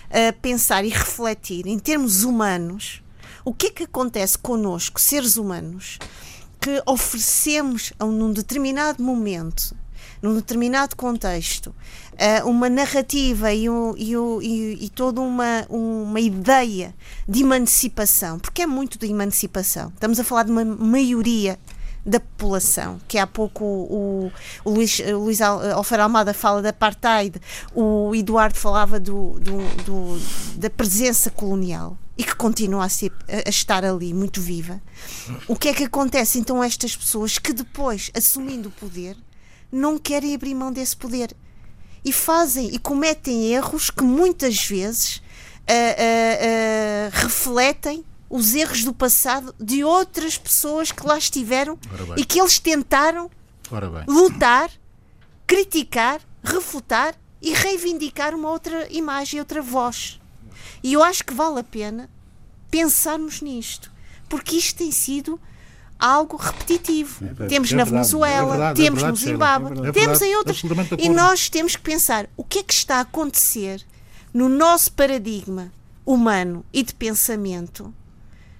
uh, 0.08 0.32
pensar 0.40 0.84
e 0.84 0.88
refletir 0.88 1.66
em 1.66 1.78
termos 1.78 2.22
humanos 2.22 3.02
o 3.44 3.52
que 3.52 3.66
é 3.66 3.70
que 3.70 3.82
acontece 3.84 4.38
connosco, 4.38 5.00
seres 5.00 5.36
humanos, 5.36 5.98
que 6.60 6.82
oferecemos 6.86 7.92
a 7.98 8.04
um, 8.04 8.12
num 8.12 8.32
determinado 8.32 9.02
momento, 9.02 9.74
num 10.22 10.34
determinado 10.34 10.96
contexto, 10.96 11.68
uh, 11.68 12.48
uma 12.48 12.68
narrativa 12.68 13.52
e, 13.52 13.68
um- 13.68 13.94
e 13.96 14.16
o- 14.16 14.40
e- 14.42 14.84
e 14.84 14.88
toda 14.88 15.20
uma, 15.20 15.66
uma 15.68 16.20
ideia 16.20 16.94
de 17.28 17.42
emancipação, 17.42 18.38
porque 18.38 18.62
é 18.62 18.66
muito 18.66 18.98
de 18.98 19.06
emancipação. 19.06 19.90
Estamos 19.94 20.18
a 20.18 20.24
falar 20.24 20.44
de 20.44 20.50
uma 20.50 20.64
maioria 20.64 21.58
da 22.04 22.20
população, 22.20 23.00
que 23.08 23.18
há 23.18 23.26
pouco 23.26 23.64
o, 23.64 24.30
o 24.64 24.70
Luís, 24.70 25.00
Luís 25.12 25.40
Al- 25.40 25.60
Alfaro 25.72 26.04
Almada 26.04 26.32
fala 26.32 26.62
da 26.62 26.68
apartheid, 26.68 27.40
o 27.74 28.14
Eduardo 28.14 28.56
falava 28.56 29.00
do, 29.00 29.40
do- 29.40 29.82
do- 29.84 30.20
da 30.56 30.70
presença 30.70 31.30
colonial 31.30 31.98
e 32.16 32.22
que 32.22 32.34
continua 32.36 32.84
a, 32.84 32.88
ser, 32.88 33.12
a 33.44 33.48
estar 33.50 33.84
ali 33.84 34.14
muito 34.14 34.40
viva. 34.40 34.80
O 35.48 35.56
que 35.56 35.68
é 35.68 35.74
que 35.74 35.82
acontece 35.82 36.38
então 36.38 36.62
a 36.62 36.66
estas 36.66 36.94
pessoas 36.96 37.38
que 37.38 37.52
depois, 37.52 38.08
assumindo 38.14 38.68
o 38.68 38.72
poder, 38.72 39.16
não 39.70 39.98
querem 39.98 40.34
abrir 40.34 40.54
mão 40.54 40.72
desse 40.72 40.96
poder. 40.96 41.34
E 42.04 42.12
fazem 42.12 42.74
e 42.74 42.78
cometem 42.78 43.52
erros 43.52 43.90
que 43.90 44.04
muitas 44.04 44.64
vezes 44.64 45.22
ah, 45.66 45.72
ah, 45.72 47.10
ah, 47.12 47.18
refletem 47.18 48.04
os 48.30 48.54
erros 48.54 48.84
do 48.84 48.92
passado 48.92 49.54
de 49.58 49.84
outras 49.84 50.36
pessoas 50.36 50.92
que 50.92 51.06
lá 51.06 51.18
estiveram 51.18 51.78
e 52.16 52.24
que 52.24 52.40
eles 52.40 52.58
tentaram 52.58 53.30
lutar, 54.06 54.70
criticar, 55.46 56.20
refutar 56.42 57.14
e 57.42 57.52
reivindicar 57.52 58.34
uma 58.34 58.50
outra 58.50 58.86
imagem, 58.92 59.40
outra 59.40 59.62
voz. 59.62 60.20
E 60.82 60.92
eu 60.92 61.02
acho 61.02 61.24
que 61.24 61.34
vale 61.34 61.60
a 61.60 61.64
pena 61.64 62.08
pensarmos 62.70 63.40
nisto, 63.40 63.92
porque 64.28 64.56
isto 64.56 64.78
tem 64.78 64.90
sido 64.90 65.40
algo 65.98 66.36
repetitivo. 66.36 67.18
temos 67.48 67.72
é 67.72 67.76
na 67.76 67.84
verdade, 67.84 67.90
Venezuela, 67.90 68.46
é 68.46 68.50
verdade, 68.50 68.80
é 68.80 68.84
temos 68.84 69.02
verdade, 69.02 69.24
no 69.24 69.30
Zimbábue, 69.32 69.86
é. 69.86 69.88
É 69.88 69.92
temos 69.92 70.22
em 70.22 70.36
outros. 70.36 70.62
de 70.62 70.68
E 70.98 71.08
nós 71.08 71.48
temos 71.48 71.76
que 71.76 71.82
pensar 71.82 72.28
o 72.36 72.44
que 72.44 72.58
é 72.60 72.62
que 72.62 72.74
está 72.74 72.96
a 72.96 73.00
acontecer 73.00 73.84
no 74.32 74.48
nosso 74.48 74.92
paradigma 74.92 75.72
humano 76.04 76.64
e 76.72 76.82
de 76.82 76.94
pensamento 76.94 77.92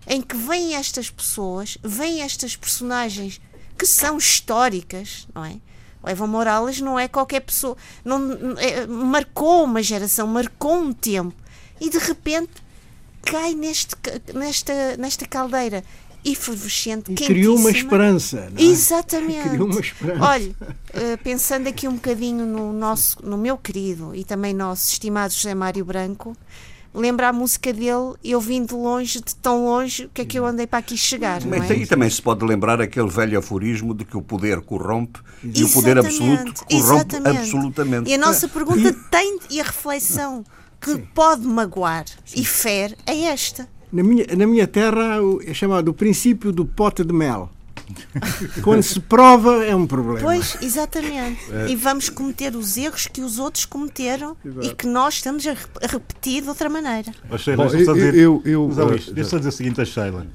em 0.07 0.22
que 0.22 0.37
vêm 0.37 0.75
estas 0.75 1.11
pessoas, 1.11 1.77
vêm 1.83 2.22
estas 2.22 2.57
personagens 2.57 3.40
que 3.77 3.87
são 3.87 4.16
históricas, 4.16 5.27
não 5.35 5.44
é? 5.44 5.57
O 6.03 6.09
Evo 6.09 6.27
Morales 6.27 6.81
não 6.81 6.99
é 6.99 7.09
qualquer 7.09 7.40
pessoa, 7.40 7.77
não, 8.05 8.57
é- 8.59 8.87
marcou 8.87 9.64
uma 9.64 9.83
geração, 9.83 10.27
marcou 10.27 10.77
um 10.77 10.92
tempo 10.92 11.35
e 11.81 11.90
de 11.90 11.99
repente 11.99 12.53
cai 13.22 13.55
neste, 13.55 13.96
nesta, 14.33 14.96
nesta 14.96 15.27
caldeira 15.27 15.83
efervescente, 16.33 17.12
E 17.12 17.15
criou 17.15 17.57
uma 17.57 17.71
esperança. 17.71 18.49
não 18.51 18.59
é? 18.59 18.62
Exatamente. 18.62 19.49
Criou 19.49 19.69
uma 19.69 19.81
esperança. 19.81 20.25
Olha, 20.25 20.57
eh, 20.93 21.17
pensando 21.19 21.69
aqui 21.69 21.87
um 21.87 21.95
bocadinho 21.95 22.45
no 22.47 22.73
nosso, 22.73 23.19
no 23.25 23.37
meu 23.39 23.57
querido 23.57 24.15
e 24.15 24.25
também 24.25 24.53
nosso 24.55 24.91
estimado 24.93 25.33
José 25.33 25.55
Mário 25.55 25.85
Branco, 25.85 26.37
lembra 26.93 27.29
a 27.29 27.33
música 27.33 27.73
dele, 27.73 28.15
eu 28.25 28.41
vim 28.41 28.65
de 28.65 28.75
longe, 28.75 29.21
de 29.21 29.35
tão 29.37 29.67
longe, 29.67 30.07
o 30.07 30.09
que 30.09 30.23
é 30.23 30.25
que 30.25 30.39
eu 30.39 30.47
andei 30.47 30.67
para 30.67 30.79
aqui 30.79 30.97
chegar, 30.97 31.45
não 31.45 31.55
é? 31.57 31.61
aí 31.71 31.87
também 31.87 32.09
se 32.09 32.23
pode 32.23 32.45
lembrar 32.45 32.81
aquele 32.81 33.09
velho 33.09 33.39
aforismo 33.39 33.95
de 33.95 34.05
que 34.05 34.17
o 34.17 34.23
poder 34.23 34.61
corrompe 34.62 35.21
e 35.45 35.62
o 35.62 35.69
poder 35.69 35.99
absoluto 35.99 36.43
Exatamente, 36.43 36.65
corrompe 36.65 36.75
exatamente. 37.15 37.39
absolutamente. 37.39 38.11
E 38.11 38.15
a 38.15 38.19
nossa 38.19 38.49
pergunta 38.49 38.93
tem, 39.11 39.39
e 39.51 39.61
a 39.61 39.65
reflexão 39.65 40.43
que 40.81 40.97
pode 41.15 41.47
magoar 41.47 42.05
e 42.35 42.45
fere 42.45 42.97
é 43.07 43.25
esta. 43.25 43.69
Na 43.92 44.03
minha, 44.03 44.27
na 44.37 44.46
minha 44.46 44.66
terra 44.66 45.18
é 45.46 45.55
chamado 45.55 45.88
o 45.88 45.94
princípio 45.94 46.53
do 46.53 46.64
pote 46.64 47.05
de 47.05 47.12
mel. 47.12 47.51
Quando 48.62 48.83
se 48.83 48.99
prova, 48.99 49.64
é 49.64 49.75
um 49.75 49.87
problema. 49.87 50.18
Pois, 50.20 50.57
exatamente. 50.61 51.38
É. 51.53 51.68
E 51.68 51.77
vamos 51.77 52.09
cometer 52.09 52.57
os 52.57 52.77
erros 52.77 53.07
que 53.07 53.20
os 53.20 53.38
outros 53.38 53.64
cometeram 53.64 54.37
e 54.62 54.75
que 54.75 54.87
nós 54.88 55.14
estamos 55.14 55.46
a 55.46 55.51
rep- 55.53 55.79
a 55.83 55.87
repetir 55.87 56.42
de 56.42 56.49
outra 56.49 56.68
maneira. 56.68 57.12
Ó, 57.31 57.38
Sheila, 57.38 57.64
Bom, 57.66 57.70
eu- 57.72 57.79
dizer, 57.94 58.14
eu- 58.16 58.42
eu- 58.44 58.70
dizer 59.14 59.49
o 59.49 59.53
seguinte 59.53 59.81
a 59.81 59.85
Sheila. 59.85 60.27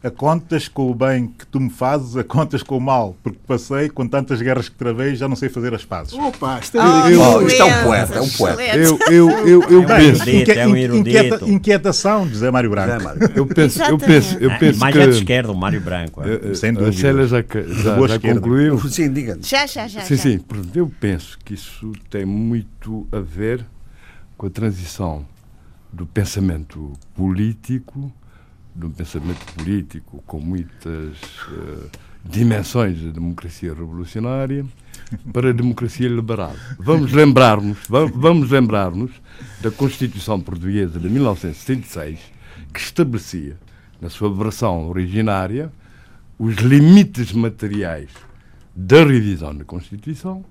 A 0.00 0.12
contas 0.12 0.68
com 0.68 0.88
o 0.92 0.94
bem 0.94 1.26
que 1.26 1.44
tu 1.44 1.58
me 1.58 1.68
fazes, 1.70 2.16
a 2.16 2.22
contas 2.22 2.62
com 2.62 2.76
o 2.76 2.80
mal, 2.80 3.16
porque 3.20 3.38
passei 3.48 3.88
com 3.88 4.06
tantas 4.06 4.40
guerras 4.40 4.68
que 4.68 4.76
travei 4.76 5.16
já 5.16 5.26
não 5.26 5.34
sei 5.34 5.48
fazer 5.48 5.74
as 5.74 5.84
pazes. 5.84 6.12
Opa, 6.12 6.60
isto 6.60 6.78
Oh, 6.78 6.80
é 7.08 7.12
eu- 7.12 7.20
Oh, 7.20 7.42
isto 7.42 7.60
é 7.62 7.64
um 7.64 7.82
poeta, 7.82 8.14
é 8.14 8.20
um 8.20 8.28
poeta. 8.28 8.62
Eu, 8.76 8.98
eu, 9.10 9.30
eu, 9.48 9.62
eu 9.64 9.80
um 9.80 9.84
penso. 9.86 10.22
erudito, 10.22 10.50
é 10.52 10.66
um 10.68 10.76
erudito. 10.76 11.08
inquieta- 11.08 11.44
inquietação, 11.50 12.28
José 12.28 12.48
Mário 12.48 12.70
Branco. 12.70 13.08
Eu 13.34 13.44
penso, 13.44 13.82
eu 13.82 13.98
penso, 13.98 14.36
eu 14.38 14.52
Ah, 14.52 14.56
penso 14.60 14.78
mais 14.78 14.94
que 14.94 15.02
à 15.02 15.06
de 15.06 15.16
esquerda, 15.16 15.50
o 15.50 15.56
Mário 15.56 15.80
Branco. 15.80 16.22
é. 16.22 16.48
eh, 16.48 16.54
Sem 16.54 16.70
a 16.70 16.72
dúvida. 16.74 16.92
Sheila 16.92 17.26
já, 17.26 17.38
já, 17.66 18.06
já 18.06 18.20
concluiu. 18.20 18.78
Sim, 18.88 19.12
diga-nos. 19.12 19.48
Já, 19.48 19.66
já, 19.66 19.88
já. 19.88 20.02
Sim, 20.02 20.16
sim. 20.16 20.40
Eu 20.76 20.92
penso 21.00 21.36
que 21.44 21.54
isso 21.54 21.90
tem 22.08 22.24
muito 22.24 23.04
a 23.10 23.18
ver 23.18 23.64
com 24.36 24.46
a 24.46 24.50
transição 24.50 25.26
do 25.92 26.06
pensamento 26.06 26.92
político, 27.16 28.12
do 28.78 28.90
pensamento 28.90 29.44
político 29.54 30.22
com 30.26 30.38
muitas 30.40 31.16
eh, 31.52 31.86
dimensões 32.24 33.00
da 33.02 33.10
democracia 33.10 33.74
revolucionária, 33.74 34.64
para 35.32 35.50
a 35.50 35.52
democracia 35.52 36.08
liberal. 36.08 36.54
Vamos 36.78 37.12
lembrar-nos, 37.12 37.78
va- 37.88 38.04
vamos 38.06 38.50
lembrar-nos 38.50 39.10
da 39.60 39.70
Constituição 39.70 40.40
Portuguesa 40.40 40.98
de 41.00 41.08
1966, 41.08 42.18
que 42.72 42.80
estabelecia, 42.80 43.56
na 44.00 44.10
sua 44.10 44.32
versão 44.32 44.88
originária, 44.88 45.72
os 46.38 46.56
limites 46.56 47.32
materiais 47.32 48.10
da 48.76 49.04
revisão 49.04 49.56
da 49.56 49.64
Constituição 49.64 50.44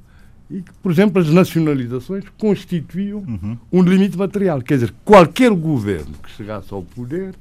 e 0.49 0.61
que, 0.61 0.71
por 0.81 0.91
exemplo, 0.91 1.21
as 1.21 1.29
nacionalizações 1.29 2.23
constituíam 2.37 3.23
um 3.71 3.81
limite 3.81 4.17
material. 4.17 4.61
Quer 4.61 4.75
dizer, 4.75 4.93
qualquer 5.05 5.51
governo 5.51 6.13
que 6.23 6.31
chegasse 6.31 6.73
ao 6.73 6.81
poder, 6.81 7.35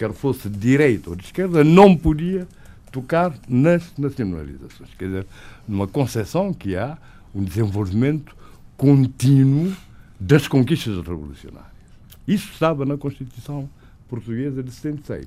quer 0.00 0.12
fosse 0.14 0.48
de 0.48 0.58
direita 0.58 1.10
ou 1.10 1.16
de 1.16 1.24
esquerda, 1.26 1.62
não 1.62 1.94
podia 1.94 2.48
tocar 2.90 3.34
nas 3.46 3.92
nacionalizações. 3.98 4.88
Quer 4.98 5.04
dizer, 5.04 5.26
numa 5.68 5.86
concepção 5.86 6.54
que 6.54 6.74
há 6.74 6.96
um 7.34 7.44
desenvolvimento 7.44 8.34
contínuo 8.78 9.70
das 10.18 10.48
conquistas 10.48 10.96
revolucionárias. 10.96 11.70
Isso 12.26 12.48
estava 12.52 12.86
na 12.86 12.96
Constituição 12.96 13.68
Portuguesa 14.08 14.62
de 14.62 14.70
76. 14.72 15.26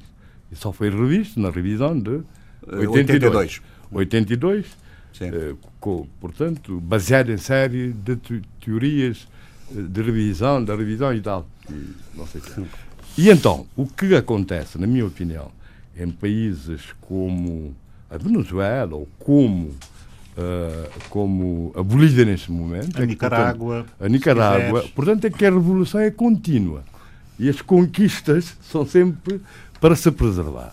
E 0.52 0.56
só 0.56 0.74
foi 0.74 0.90
revisto 0.90 1.40
na 1.40 1.52
revisão 1.52 1.98
de 2.00 2.22
Eh, 2.68 2.88
82. 2.88 3.62
82, 3.92 4.66
Sim. 5.14 5.26
eh, 5.26 5.54
co- 5.80 6.08
portanto, 6.20 6.80
baseado 6.82 7.30
em 7.32 7.38
série 7.38 7.92
de 7.94 8.16
te- 8.16 8.42
teorias 8.64 9.28
eh, 9.76 9.82
de 9.82 10.02
revisão, 10.02 10.64
da 10.64 10.76
revisão 10.76 11.14
e 11.14 11.22
tal. 11.22 11.48
E, 11.70 11.92
não 12.16 12.26
sei 12.26 12.42
o 12.42 12.44
quê. 12.44 12.62
e 13.18 13.30
então, 13.30 13.66
o 13.76 13.86
que 13.86 14.16
acontece, 14.16 14.78
na 14.78 14.88
minha 14.88 15.06
opinião, 15.06 15.52
em 15.98 16.10
países 16.10 16.82
como 17.02 17.76
a 18.10 18.18
Venezuela 18.18 18.96
ou 18.96 19.08
como, 19.20 19.72
eh, 20.38 20.90
como 21.10 21.72
a 21.76 21.84
Bolívia 21.84 22.26
neste 22.26 22.52
momento, 22.52 22.98
A 22.98 23.00
é 23.00 23.02
que, 23.02 23.08
Nicarágua, 23.08 23.76
portanto, 23.76 24.06
a 24.06 24.10
Nicarágua, 24.10 24.66
quiseres. 24.66 24.92
portanto, 24.92 25.26
é 25.26 25.30
que 25.30 25.46
a 25.46 25.52
revolução 25.52 26.02
é 26.02 26.12
contínua 26.12 26.84
e 27.40 27.50
as 27.50 27.62
conquistas 27.62 28.56
são 28.62 28.86
sempre 28.86 29.42
para 29.80 29.96
se 29.96 30.12
preservar. 30.12 30.72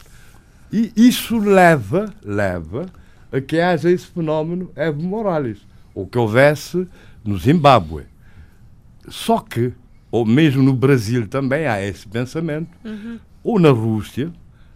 E 0.72 0.92
isso 0.94 1.38
leva, 1.38 2.12
leva 2.22 2.86
a 3.32 3.40
que 3.40 3.58
haja 3.58 3.90
esse 3.90 4.06
fenómeno 4.06 4.70
Evo 4.76 5.02
Morales, 5.02 5.58
ou 5.94 6.06
que 6.06 6.18
houvesse 6.18 6.86
no 7.24 7.36
Zimbábue. 7.38 8.04
Só 9.08 9.38
que, 9.38 9.72
ou 10.10 10.24
mesmo 10.26 10.62
no 10.62 10.72
Brasil 10.72 11.26
também 11.26 11.66
há 11.66 11.80
esse 11.84 12.06
pensamento, 12.06 12.68
ou 13.42 13.58
na 13.58 13.70
Rússia, 13.70 14.30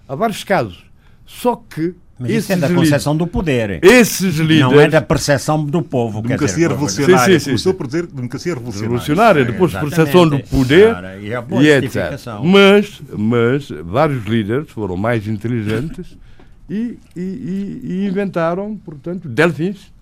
há 0.09 0.15
vários 0.15 0.43
casos. 0.45 0.85
Só 1.27 1.57
que 1.57 1.95
Mas 2.19 2.31
isso 2.31 2.53
é 2.53 2.57
da 2.57 2.69
concepção 2.73 3.17
do 3.17 3.27
poder. 3.27 3.81
esses 3.83 4.37
líderes 4.37 4.61
Não 4.73 4.81
é 4.81 4.89
da 4.89 5.01
percepção 5.03 5.65
do 5.65 5.83
povo. 5.83 6.21
quer 6.23 6.29
Democracia 6.29 6.55
dizer, 6.57 6.69
revolucionária. 6.71 7.25
Sim, 7.25 7.33
sim, 7.33 7.39
sim, 7.41 7.51
Começou 7.51 7.75
por 7.75 7.87
dizer 7.87 8.07
democracia 8.07 8.55
revolucionária. 8.55 8.89
revolucionária, 8.91 9.45
depois 9.45 9.71
Exatamente. 9.73 9.97
percepção 9.97 10.29
do 10.29 10.39
poder 10.45 10.91
Claro, 10.91 11.07
e 11.21 11.35
a 11.35 11.45
e 11.63 11.69
etc. 11.85 11.97
Mas, 12.45 13.03
mas 13.17 13.69
vários 13.85 14.25
líderes 14.27 14.71
foram 14.71 14.97
mais 14.97 15.27
inteligentes 15.27 16.17
e, 16.71 16.99
e- 17.17 17.21
e- 17.21 17.81
e 17.85 18.07
inventaram, 18.07 18.77
portanto, 18.77 19.29
delfins. 19.29 19.93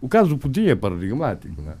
O 0.00 0.08
caso 0.08 0.30
do 0.30 0.38
Putin 0.38 0.66
é 0.66 0.74
paradigmático. 0.74 1.60
Não 1.62 1.72
é? 1.72 1.74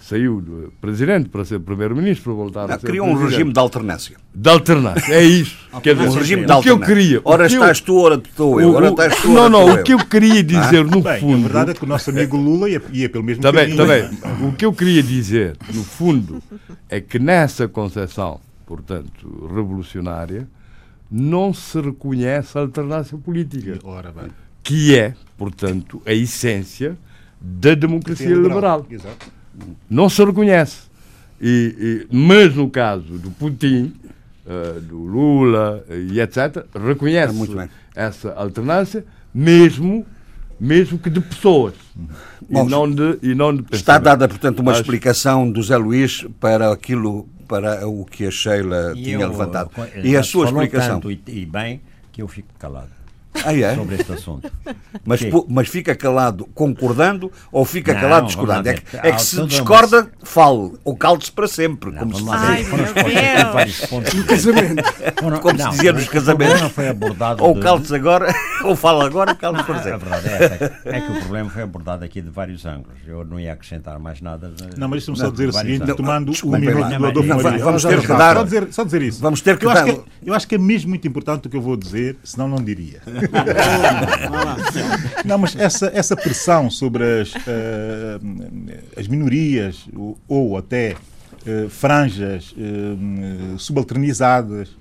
Saiu 0.00 0.40
do 0.40 0.72
presidente 0.80 1.28
para 1.28 1.44
ser 1.44 1.58
primeiro-ministro, 1.58 2.24
para 2.24 2.32
voltar 2.32 2.70
a 2.70 2.74
Ah, 2.76 2.78
ser 2.78 2.86
Criou 2.86 3.06
um 3.08 3.14
regime 3.14 3.52
de 3.52 3.58
alternância. 3.58 4.16
de 4.32 4.48
alternância. 4.48 5.12
É 5.12 5.22
isso. 5.24 5.56
Quer 5.82 5.96
dizer, 5.96 6.08
Um 6.08 6.12
regime 6.12 6.46
de 6.46 6.52
o 6.52 6.60
que 6.62 6.68
eu 6.70 6.74
alternância. 6.74 6.86
queria. 6.94 7.18
o 7.18 7.22
Ora 7.24 7.48
que 7.48 7.54
eu- 7.54 7.60
estás 7.60 7.80
tu, 7.80 7.96
ora 7.98 8.14
estou 8.14 8.60
eu. 8.60 8.72
Ora 8.74 8.86
o- 8.86 8.90
estás 8.90 9.16
tu, 9.20 9.28
não, 9.28 9.48
não, 9.48 9.74
o 9.74 9.82
que 9.82 9.92
eu 9.94 9.98
queria 9.98 10.42
dizer 10.42 10.84
no 10.84 11.02
Bem, 11.02 11.20
fundo. 11.20 11.34
a 11.38 11.48
verdade 11.48 11.70
é 11.72 11.74
que 11.74 11.84
o 11.84 11.86
nosso 11.88 12.10
amigo 12.10 12.36
Lula 12.36 12.70
ia, 12.70 12.80
ia 12.92 13.08
pelo 13.08 13.24
mesmo 13.24 13.42
Também, 13.42 13.76
caminho. 13.76 14.08
também. 14.18 14.48
O 14.48 14.52
que 14.52 14.64
eu 14.64 14.72
queria 14.72 15.02
dizer, 15.02 15.56
no 15.74 15.82
fundo, 15.82 16.40
é 16.88 17.00
que 17.00 17.18
nessa 17.18 17.66
concepção, 17.66 18.40
portanto, 18.66 19.50
revolucionária, 19.54 20.48
não 21.10 21.52
se 21.52 21.80
reconhece 21.80 22.56
a 22.56 22.60
alternância 22.60 23.18
política, 23.18 23.78
Ora 23.82 24.12
bem. 24.12 24.28
que 24.62 24.94
é, 24.96 25.14
portanto, 25.36 26.00
a 26.06 26.12
essência 26.12 26.96
da 27.40 27.74
democracia 27.74 28.28
liberal. 28.34 28.86
Exato. 28.90 29.37
Não 29.88 30.08
se 30.08 30.24
reconhece. 30.24 30.88
E, 31.40 32.06
e- 32.10 32.16
mas 32.16 32.54
no 32.54 32.68
caso 32.68 33.18
do 33.18 33.30
Putin, 33.30 33.92
eh, 34.46 34.80
do 34.80 34.98
Lula 34.98 35.84
e 35.88 36.20
etc., 36.20 36.64
reconhece 36.74 37.32
muito 37.34 37.54
bem. 37.56 37.68
essa 37.94 38.32
alternância, 38.34 39.04
mesmo, 39.32 40.04
mesmo 40.58 40.98
que 40.98 41.08
de 41.10 41.20
pessoas. 41.20 41.74
Bom, 42.50 42.66
e, 42.66 42.70
não 42.70 42.90
de, 42.90 43.18
e 43.22 43.34
não 43.34 43.54
de 43.54 43.64
Está 43.70 43.98
dada, 43.98 44.26
portanto, 44.28 44.60
uma 44.60 44.72
Acho- 44.72 44.80
explicação 44.80 45.50
do 45.50 45.62
Zé 45.62 45.76
Luís 45.76 46.26
para 46.40 46.72
aquilo, 46.72 47.28
para 47.46 47.86
o 47.86 48.04
que 48.04 48.26
a 48.26 48.30
Sheila 48.30 48.94
E 48.96 49.02
tinha 49.02 49.20
eu, 49.20 49.28
levantado. 49.30 49.70
eh, 49.94 50.00
E 50.04 50.16
a 50.16 50.22
sua 50.22 50.46
explicação. 50.46 50.94
tanto 51.00 51.10
e, 51.12 51.20
e 51.28 51.46
bem 51.46 51.80
que 52.12 52.20
eu 52.22 52.26
fico 52.28 52.48
calado 52.58 52.88
Ah, 53.44 53.54
é? 53.56 53.74
sobre 53.74 53.94
este 53.96 54.12
assunto. 54.12 54.50
Mas, 55.04 55.20
mas 55.48 55.68
fica 55.68 55.94
calado 55.94 56.46
concordando 56.54 57.30
ou 57.52 57.64
fica 57.64 57.94
Não, 57.94 58.00
calado 58.00 58.26
discordando? 58.26 58.66
lá 58.66 58.72
É 58.72 58.74
que, 58.74 58.96
é 58.96 59.12
que 59.12 59.22
se 59.22 59.30
toda 59.36 59.42
uma- 59.42 59.48
discorda, 59.48 60.10
fale. 60.24 60.72
Ou 60.84 60.96
cale-se 60.96 61.30
para 61.30 61.46
sempre. 61.46 61.90
Não, 61.92 61.98
como 61.98 62.16
se. 62.16 62.24
Ai, 62.28 62.64
Foram 62.64 62.82
meu 62.84 62.86
expostos 62.92 63.16
aqui 63.16 63.36
Deus. 63.42 63.52
vários 63.52 63.86
pontos. 63.86 64.14
No 64.14 64.24
casamento. 64.24 64.82
Foram- 65.20 65.38
como 65.40 65.58
se 65.58 65.64
não, 65.64 65.70
dizia 65.70 65.92
nos 65.92 66.06
o 66.06 66.10
casamentos. 66.10 66.46
problema 66.48 66.70
foi 66.70 66.88
abordado 66.88 67.44
ou 67.44 67.54
de- 67.54 67.60
cale-se 67.60 67.94
agora, 67.94 68.34
ou 68.64 68.74
fala 68.76 69.06
agora, 69.06 69.34
cale-se 69.34 69.64
para 69.64 69.76
A 69.76 69.82
sempre. 69.82 70.08
verdade 70.08 70.28
é, 70.28 70.44
essa, 70.44 70.78
é 70.84 71.00
que 71.00 71.12
o 71.12 71.20
problema 71.20 71.50
foi 71.50 71.62
abordado 71.62 72.04
aqui 72.04 72.20
de 72.20 72.30
vários 72.30 72.64
ângulos. 72.66 72.98
Eu 73.06 73.24
não 73.24 73.38
ia 73.38 73.52
acrescentar 73.52 73.98
mais 74.00 74.20
nada. 74.20 74.48
de- 74.48 74.78
Não, 74.78 74.88
mas 74.88 74.98
deixa-me 75.04 75.18
Não, 75.18 75.24
só 75.26 75.30
dizer 75.30 75.48
o 75.48 75.52
vários 75.52 75.72
seguinte, 75.74 75.90
ângulos. 75.90 75.96
tomando 75.96 76.28
um 76.28 76.32
desculpem 76.32 76.60
minuto 76.60 76.74
do 76.88 76.98
Não, 76.98 77.08
Adolfo 77.08 77.28
mas 77.28 77.42
Maria. 77.42 77.64
vamos 77.64 77.84
ter 77.84 78.00
que 78.00 78.06
dar- 78.08 78.36
Só 78.72 78.84
dizer, 78.84 79.02
isso. 79.02 79.20
Vamos 79.22 79.40
ter 79.40 79.56
que 79.58 79.64
dar- 79.66 79.84
que, 79.84 80.00
eu 80.24 80.34
acho 80.34 80.48
que 80.48 80.54
é 80.56 80.58
mesmo 80.58 80.88
muito 80.88 81.06
importante 81.06 81.46
o 81.46 81.50
que 81.50 81.56
eu 81.56 81.62
vou 81.62 81.76
dizer, 81.76 82.16
senão 82.24 82.48
não 82.48 82.56
diria. 82.58 83.00
Não, 85.24 85.38
mas 85.38 85.56
essa, 85.56 85.90
essa 85.94 86.16
pressão 86.16 86.70
sobre 86.70 87.22
as, 87.22 87.34
eh, 87.34 88.18
as 88.96 89.08
minorias 89.08 89.86
ou, 89.94 90.18
ou 90.28 90.56
até 90.56 90.96
eh, 91.46 91.66
franjas 91.68 92.54
eh, 92.56 93.56
subalternizadas 93.58 94.76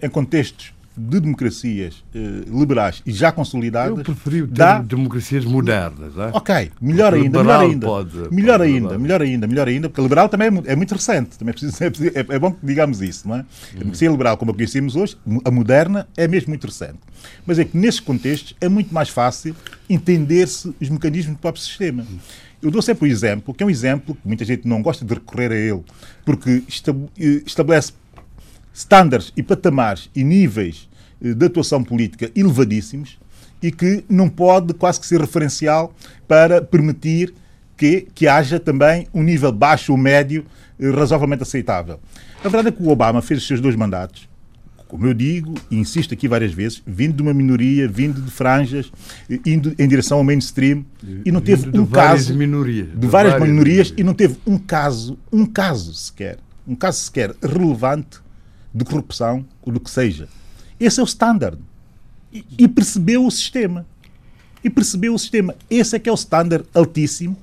em 0.00 0.08
contextos 0.08 0.72
de 1.08 1.20
democracias 1.20 2.04
eh, 2.14 2.18
liberais 2.46 3.02
e 3.06 3.12
já 3.12 3.32
consolidadas, 3.32 3.96
Eu 3.98 4.04
preferi 4.04 4.42
o 4.42 4.46
termo 4.48 4.54
dá, 4.56 4.78
democracias 4.82 5.44
modernas. 5.44 6.12
é? 6.16 6.30
Ok, 6.32 6.70
melhor 6.80 7.14
ainda, 7.14 7.38
liberal 7.38 7.44
melhor 7.60 7.70
ainda. 7.72 7.86
pode- 7.86 8.34
melhor 8.34 8.58
pode 8.58 8.70
ainda, 8.72 8.88
levar. 8.88 8.98
melhor 8.98 9.22
ainda, 9.22 9.46
melhor 9.46 9.68
ainda, 9.68 9.88
porque 9.88 10.00
a 10.00 10.04
liberal 10.04 10.28
também 10.28 10.48
é, 10.48 10.72
é 10.72 10.76
muito 10.76 10.94
recente, 10.94 11.38
também 11.38 11.50
é, 11.50 11.52
preciso, 11.52 11.84
é, 11.84 11.90
preciso- 11.90 12.12
é- 12.14 12.26
é 12.36 12.38
bom 12.38 12.52
que 12.52 12.64
digamos 12.66 13.00
isso, 13.00 13.26
não 13.28 13.36
é? 13.36 13.40
A 13.74 13.78
democracia 13.78 14.10
liberal, 14.10 14.36
como 14.36 14.50
a 14.50 14.54
conhecemos 14.54 14.96
hoje, 14.96 15.16
a 15.44 15.50
moderna, 15.50 16.06
é 16.16 16.28
mesmo 16.28 16.48
muito 16.50 16.66
recente. 16.66 16.98
Mas 17.46 17.58
é 17.58 17.64
que 17.64 17.76
nesses 17.76 18.00
contextos 18.00 18.54
é 18.60 18.68
muito 18.68 18.92
mais 18.92 19.08
fácil 19.08 19.54
entender-se 19.88 20.74
os 20.80 20.88
mecanismos 20.88 21.34
do 21.36 21.40
próprio 21.40 21.62
sistema. 21.62 22.04
Eu 22.62 22.70
dou 22.70 22.82
sempre 22.82 23.08
o 23.08 23.10
exemplo, 23.10 23.54
que 23.54 23.62
é 23.62 23.66
um 23.66 23.70
exemplo 23.70 24.14
que 24.14 24.26
muita 24.28 24.44
gente 24.44 24.68
não 24.68 24.82
gosta 24.82 25.02
de 25.04 25.14
recorrer 25.14 25.50
a 25.50 25.56
ele, 25.56 25.82
porque 26.26 26.62
eh, 27.18 27.42
estabelece 27.46 27.92
estándares 28.72 29.32
e 29.36 29.42
patamares 29.42 30.10
e 30.14 30.22
níveis 30.22 30.88
de 31.20 31.46
atuação 31.46 31.84
política 31.84 32.30
elevadíssimos 32.34 33.18
e 33.62 33.70
que 33.70 34.04
não 34.08 34.28
pode 34.28 34.72
quase 34.74 34.98
que 34.98 35.06
ser 35.06 35.20
referencial 35.20 35.94
para 36.26 36.62
permitir 36.62 37.34
que, 37.76 38.08
que 38.14 38.26
haja 38.26 38.58
também 38.58 39.06
um 39.12 39.22
nível 39.22 39.52
baixo 39.52 39.92
ou 39.92 39.98
médio 39.98 40.44
eh, 40.78 40.90
razoavelmente 40.90 41.42
aceitável. 41.42 42.00
A 42.40 42.48
verdade 42.48 42.68
é 42.68 42.72
que 42.72 42.82
o 42.82 42.88
Obama 42.88 43.20
fez 43.20 43.40
os 43.40 43.46
seus 43.46 43.60
dois 43.60 43.76
mandatos 43.76 44.30
como 44.90 45.06
eu 45.06 45.14
digo 45.14 45.54
e 45.70 45.76
insisto 45.76 46.12
aqui 46.12 46.26
várias 46.26 46.52
vezes, 46.52 46.82
vindo 46.84 47.14
de 47.14 47.22
uma 47.22 47.32
minoria, 47.32 47.86
vindo 47.86 48.20
de 48.20 48.28
franjas, 48.28 48.90
indo 49.46 49.72
em 49.78 49.86
direção 49.86 50.18
ao 50.18 50.24
mainstream 50.24 50.84
e 51.24 51.30
não 51.30 51.40
teve 51.40 51.78
um 51.78 51.86
caso 51.86 52.34
minorias, 52.34 52.88
de, 52.88 52.96
de 52.96 53.06
várias, 53.06 53.32
várias 53.34 53.48
minorias, 53.48 53.90
minorias 53.90 53.94
e 53.96 54.02
não 54.02 54.14
teve 54.14 54.36
um 54.44 54.58
caso, 54.58 55.16
um 55.32 55.46
caso 55.46 55.94
sequer, 55.94 56.38
um 56.66 56.74
caso 56.74 57.02
sequer 57.02 57.32
relevante 57.40 58.18
de 58.74 58.84
corrupção 58.84 59.46
ou 59.62 59.72
do 59.72 59.78
que 59.78 59.90
seja. 59.90 60.28
Esse 60.80 60.98
é 60.98 61.02
o 61.02 61.06
standard. 61.06 61.58
E, 62.32 62.44
e 62.58 62.68
percebeu 62.68 63.26
o 63.26 63.30
sistema. 63.30 63.86
E 64.64 64.70
percebeu 64.70 65.14
o 65.14 65.18
sistema. 65.18 65.54
Esse 65.68 65.96
é 65.96 65.98
que 65.98 66.08
é 66.08 66.12
o 66.12 66.14
standard 66.14 66.64
altíssimo 66.74 67.36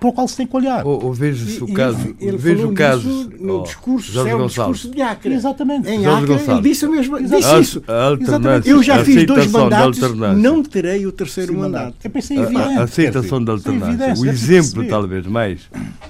para 0.00 0.08
o 0.08 0.12
qual 0.14 0.26
se 0.26 0.36
tem 0.38 0.46
que 0.46 0.56
olhar. 0.56 0.84
Ou, 0.86 1.04
ou 1.04 1.12
veja-se 1.12 1.62
o 1.62 1.72
caso. 1.74 2.16
Ele, 2.18 2.38
veja 2.38 2.66
o 2.66 2.72
caso 2.72 3.30
no 3.38 3.60
oh, 3.60 3.62
discurso, 3.62 4.10
Jorge 4.10 4.30
é 4.30 4.36
um 4.36 4.46
discurso 4.46 4.90
de 4.90 5.02
Acre. 5.02 5.34
Exatamente. 5.34 5.88
Em 5.88 6.02
Jorge 6.02 6.32
Acre, 6.32 6.52
ele 6.52 6.62
disse, 6.62 6.86
mesmo, 6.88 7.22
disse 7.22 7.60
isso. 7.60 7.82
A 7.86 8.66
Eu 8.66 8.82
já 8.82 9.04
fiz 9.04 9.26
dois 9.26 9.50
mandatos, 9.50 10.00
não 10.38 10.62
terei 10.62 11.06
o 11.06 11.12
terceiro 11.12 11.52
Sim, 11.52 11.58
mandato. 11.58 11.96
É 12.02 12.08
evidente. 12.08 12.56
A, 12.56 12.80
a 12.80 12.82
aceitação 12.84 13.44
da 13.44 13.52
alternância. 13.52 14.14
O 14.22 14.26
exemplo, 14.26 14.88
talvez, 14.88 15.26
mais 15.26 15.60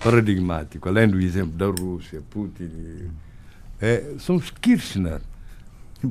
paradigmático, 0.02 0.88
além 0.88 1.08
do 1.08 1.20
exemplo 1.20 1.52
da 1.52 1.66
Rússia, 1.66 2.22
Putin, 2.30 2.70
é, 3.80 4.04
são 4.20 4.36
os 4.36 4.50
Kirchner. 4.50 5.20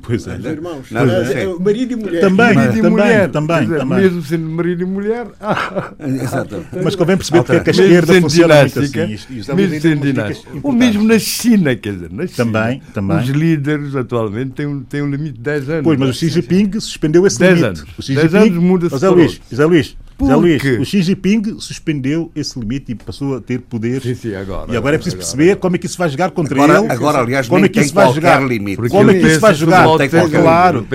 Pois 0.04 0.28
é. 0.28 0.36
Os 0.36 0.46
irmãos. 0.46 0.92
Não, 0.92 1.02
é, 1.02 1.60
marido 1.60 1.94
e 1.94 1.96
mulher. 1.96 2.22
Também, 2.22 2.54
marido 2.54 2.76
também, 2.76 2.92
mulher. 2.92 3.30
também, 3.30 3.62
dizer, 3.62 3.80
também. 3.80 3.98
Mesmo 4.00 4.22
sendo 4.22 4.50
marido 4.50 4.84
e 4.84 4.86
mulher. 4.86 5.28
Exato. 6.00 6.66
Mas 6.84 6.96
convém 6.96 7.18
perceber 7.18 7.44
porque 7.44 7.56
é 7.58 7.60
que 7.64 7.70
a 7.70 7.74
esquerda 7.74 8.22
funciona 8.22 8.62
muito 8.62 8.80
assim. 8.80 9.14
Isto, 9.14 9.56
mesmo 9.56 9.82
sendo 9.82 10.02
dinástica. 10.02 10.50
Ou 10.62 10.72
mesmo 10.72 11.04
na 11.04 11.18
China, 11.18 11.76
quer 11.76 11.94
dizer, 11.94 12.12
na 12.12 12.28
China. 12.28 12.46
Também, 12.46 12.82
também. 12.94 13.18
Os 13.18 13.30
líderes 13.30 13.96
atualmente 13.96 14.52
têm 14.52 14.68
um, 14.68 14.84
têm 14.84 15.02
um 15.02 15.10
limite 15.10 15.34
de 15.34 15.42
10 15.42 15.70
anos. 15.70 15.84
Pois, 15.84 16.00
mas 16.00 16.10
o 16.10 16.14
Xi 16.14 16.30
Jinping 16.30 16.80
suspendeu 16.80 17.26
esse 17.26 17.40
10 17.40 17.52
limite. 17.52 17.68
Anos. 17.68 17.86
O 17.98 18.02
Xi 18.02 18.14
Jinping, 18.14 18.28
10 18.28 18.36
anos 18.36 18.64
muda-se. 18.64 18.92
José 18.92 19.10
Luís, 19.10 19.42
José 19.50 19.66
Luís, 19.66 19.98
José 20.20 20.36
Luís, 20.36 20.64
o 20.80 20.86
Xi 20.86 21.02
Jinping 21.02 21.60
suspendeu 21.60 22.32
esse 22.36 22.60
limite 22.60 22.92
e 22.92 22.96
passou 22.96 23.38
a 23.38 23.42
ter 23.42 23.60
poder. 23.62 24.02
Sim, 24.02 24.16
sim, 24.16 24.36
agora. 24.36 24.72
E 24.72 24.78
agora 24.78 24.96
é 24.96 24.98
preciso 24.98 25.16
agora, 25.16 25.26
perceber 25.26 25.44
agora. 25.52 25.60
como 25.62 25.76
é 25.76 25.80
que 25.80 25.86
isso 25.86 25.98
vai 25.98 26.10
jogar 26.10 26.32
contra 26.32 26.56
agora, 26.56 26.80
ele. 26.80 26.92
Agora, 26.92 27.20
aliás, 27.20 27.48
como 27.48 27.66
é 27.66 27.70
que 27.70 27.80
isso 27.80 27.94
vai 27.94 28.14
jogar 28.14 28.44
limite. 28.44 28.90
Como 28.90 29.12
é 29.12 29.20
que 29.20 29.28
isso 29.28 29.40
vai 29.40 29.54
jogar? 29.54 29.86
Claro. 30.30 30.88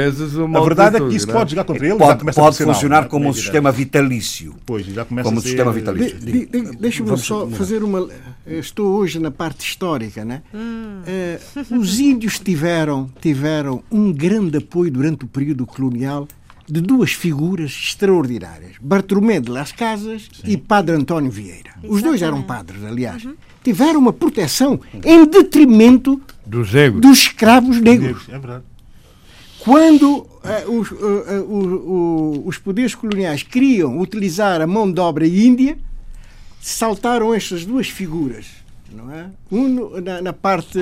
A 0.54 0.60
verdade 0.60 0.96
é 0.96 1.00
que 1.08 1.16
isso 1.16 1.28
pode 1.28 1.50
jogar 1.50 1.64
contra 1.64 1.86
ele. 1.86 1.98
Pode, 1.98 2.24
pode 2.34 2.56
funcionar 2.58 3.08
como 3.08 3.28
um 3.28 3.32
sistema 3.32 3.72
vitalício. 3.72 4.54
Pois, 4.66 4.86
já 4.86 5.04
começa 5.04 5.28
como 5.28 5.38
um 5.38 5.42
sistema 5.42 5.72
vitalício. 5.72 6.18
De, 6.18 6.46
de, 6.46 6.76
Deixa-me 6.76 7.16
só 7.18 7.46
fazer 7.48 7.82
uma. 7.82 8.08
Estou 8.46 8.94
hoje 8.94 9.18
na 9.18 9.30
parte 9.30 9.66
histórica, 9.66 10.24
né? 10.24 10.42
Hum. 10.52 11.00
Uh, 11.06 11.78
os 11.78 11.98
índios 11.98 12.38
tiveram, 12.38 13.10
tiveram 13.20 13.82
um 13.90 14.12
grande 14.12 14.58
apoio 14.58 14.90
durante 14.90 15.24
o 15.24 15.28
período 15.28 15.66
colonial 15.66 16.28
de 16.66 16.80
duas 16.80 17.12
figuras 17.12 17.70
extraordinárias, 17.70 18.76
Bartolomé 18.80 19.40
de 19.40 19.50
Las 19.50 19.72
Casas 19.72 20.28
Sim. 20.32 20.52
e 20.52 20.56
Padre 20.56 20.96
António 20.96 21.30
Vieira. 21.30 21.70
Exatamente. 21.70 21.94
Os 21.94 22.02
dois 22.02 22.22
eram 22.22 22.42
padres, 22.42 22.82
aliás. 22.84 23.24
Uhum. 23.24 23.34
Tiveram 23.62 24.00
uma 24.00 24.12
proteção 24.12 24.80
em 25.04 25.26
detrimento 25.26 26.20
dos, 26.44 26.70
dos 27.00 27.18
escravos 27.18 27.80
negros. 27.80 28.28
É 28.28 28.38
verdade. 28.38 28.64
Quando 29.60 30.18
uh, 30.18 30.78
os, 30.78 30.90
uh, 30.90 31.42
uh, 31.48 32.42
os 32.46 32.58
poderes 32.58 32.94
coloniais 32.94 33.42
queriam 33.42 33.98
utilizar 33.98 34.60
a 34.60 34.66
mão 34.66 34.90
de 34.90 35.00
obra 35.00 35.26
índia, 35.26 35.78
saltaram 36.60 37.32
estas 37.32 37.64
duas 37.64 37.88
figuras, 37.88 38.46
não 38.92 39.10
é? 39.10 39.30
Um 39.50 40.00
na, 40.00 40.20
na 40.20 40.32
parte 40.34 40.78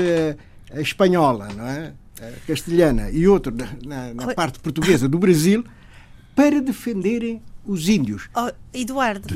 espanhola, 0.75 1.49
não 1.57 1.67
é? 1.67 1.93
Eh, 2.23 2.35
castelhana 2.47 3.11
e 3.11 3.27
outro 3.27 3.53
na, 3.85 4.15
na 4.15 4.33
parte 4.33 4.61
portuguesa 4.61 5.09
do 5.09 5.19
Brasil 5.19 5.65
para 6.37 6.61
defenderem 6.61 7.43
os 7.67 7.89
índios. 7.89 8.29
Oh, 8.37 8.53
Eduardo, 8.73 9.27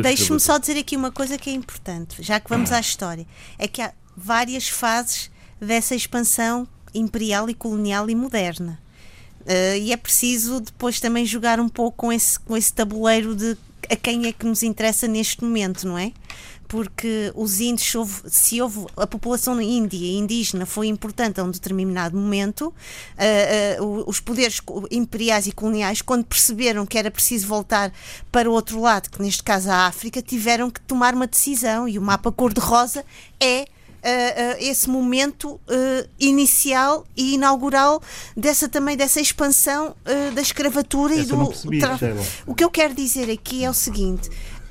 deixe-me 0.00 0.38
só 0.38 0.56
dizer 0.56 0.78
aqui 0.78 0.96
uma 0.96 1.10
coisa 1.10 1.36
que 1.36 1.50
é 1.50 1.52
importante, 1.52 2.22
já 2.22 2.38
que 2.38 2.48
vamos 2.48 2.70
à 2.70 2.78
história. 2.78 3.26
É 3.58 3.66
que 3.66 3.82
há 3.82 3.92
várias 4.16 4.68
fases 4.68 5.28
dessa 5.60 5.96
expansão 5.96 6.68
imperial 6.94 7.50
e 7.50 7.54
colonial 7.54 8.08
e 8.08 8.14
moderna. 8.14 8.78
Uh, 9.40 9.78
e 9.80 9.92
é 9.92 9.96
preciso 9.96 10.60
depois 10.60 11.00
também 11.00 11.26
jogar 11.26 11.58
um 11.58 11.68
pouco 11.68 11.96
com 11.96 12.12
esse, 12.12 12.38
com 12.38 12.56
esse 12.56 12.72
tabuleiro 12.72 13.34
de 13.34 13.56
a 13.90 13.96
quem 13.96 14.26
é 14.26 14.32
que 14.32 14.46
nos 14.46 14.62
interessa 14.62 15.06
neste 15.06 15.44
momento, 15.44 15.86
não 15.86 15.98
é? 15.98 16.12
Porque 16.68 17.32
os 17.34 17.60
índios, 17.60 18.22
se 18.26 18.60
houve, 18.60 18.86
a 18.96 19.06
população 19.06 19.60
índia 19.60 20.18
indígena 20.18 20.66
foi 20.66 20.88
importante 20.88 21.40
a 21.40 21.44
um 21.44 21.50
determinado 21.50 22.16
momento, 22.16 22.66
uh, 22.68 23.82
uh, 23.82 24.04
os 24.06 24.20
poderes 24.20 24.60
imperiais 24.90 25.46
e 25.46 25.52
coloniais, 25.52 26.02
quando 26.02 26.24
perceberam 26.24 26.86
que 26.86 26.98
era 26.98 27.10
preciso 27.10 27.46
voltar 27.46 27.92
para 28.32 28.50
o 28.50 28.52
outro 28.52 28.80
lado, 28.80 29.10
que 29.10 29.22
neste 29.22 29.42
caso 29.42 29.70
a 29.70 29.86
África, 29.86 30.20
tiveram 30.20 30.70
que 30.70 30.80
tomar 30.80 31.14
uma 31.14 31.26
decisão 31.26 31.88
e 31.88 31.98
o 31.98 32.02
mapa 32.02 32.32
cor-de-rosa 32.32 33.04
é 33.40 33.66
Uh, 33.96 34.08
uh, 34.08 34.56
esse 34.60 34.88
momento 34.88 35.54
uh, 35.54 36.08
inicial 36.20 37.04
e 37.16 37.34
inaugural 37.34 38.00
dessa 38.36 38.68
também 38.68 38.96
dessa 38.96 39.20
expansão 39.20 39.96
da 40.32 40.40
escravatura 40.40 41.14
Essa 41.14 41.22
e 41.22 41.26
do 41.26 41.48
percebi, 41.48 41.80
o 42.46 42.54
que 42.54 42.62
eu 42.62 42.70
quero 42.70 42.94
dizer 42.94 43.28
aqui 43.28 43.64
é 43.64 43.70
o 43.70 43.74
seguinte 43.74 44.30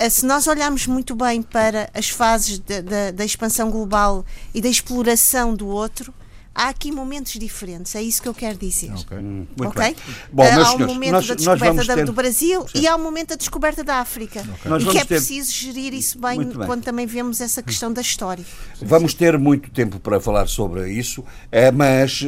se 0.09 0.25
nós 0.25 0.47
olharmos 0.47 0.87
muito 0.87 1.15
bem 1.15 1.41
para 1.41 1.89
as 1.93 2.09
fases 2.09 2.59
da 2.59 3.25
expansão 3.25 3.71
global 3.71 4.25
e 4.53 4.61
da 4.61 4.69
exploração 4.69 5.55
do 5.55 5.67
outro, 5.67 6.13
há 6.55 6.69
aqui 6.69 6.91
momentos 6.91 7.33
diferentes, 7.33 7.93
é 7.95 8.01
isso 8.01 8.21
que 8.21 8.29
eu 8.29 8.33
quero 8.33 8.57
dizer. 8.57 8.91
Ok. 8.93 9.17
Hum, 9.17 9.45
okay? 9.59 9.95
Bom, 10.31 10.43
uh, 10.43 10.47
há 10.47 10.51
um 10.51 10.65
senhores, 10.65 10.87
momento 10.87 11.11
nós, 11.11 11.27
da 11.27 11.35
descoberta 11.35 11.95
ter... 11.95 12.05
do 12.05 12.13
Brasil 12.13 12.67
Sim. 12.67 12.79
e 12.79 12.87
há 12.87 12.95
um 12.95 13.03
momento 13.03 13.29
da 13.29 13.35
descoberta 13.35 13.83
da 13.83 13.95
África. 13.97 14.39
Okay. 14.41 14.71
E 14.79 14.85
que 14.85 14.97
é 14.97 15.01
ter... 15.01 15.15
preciso 15.15 15.51
gerir 15.51 15.93
isso 15.93 16.17
bem, 16.17 16.39
bem, 16.39 16.65
quando 16.65 16.83
também 16.83 17.05
vemos 17.05 17.41
essa 17.41 17.61
questão 17.61 17.91
da 17.91 18.01
história. 18.01 18.45
Vamos 18.81 19.13
ter 19.13 19.37
muito 19.37 19.69
tempo 19.69 19.99
para 19.99 20.19
falar 20.21 20.47
sobre 20.47 20.89
isso, 20.91 21.23
é, 21.51 21.71
mas. 21.71 22.23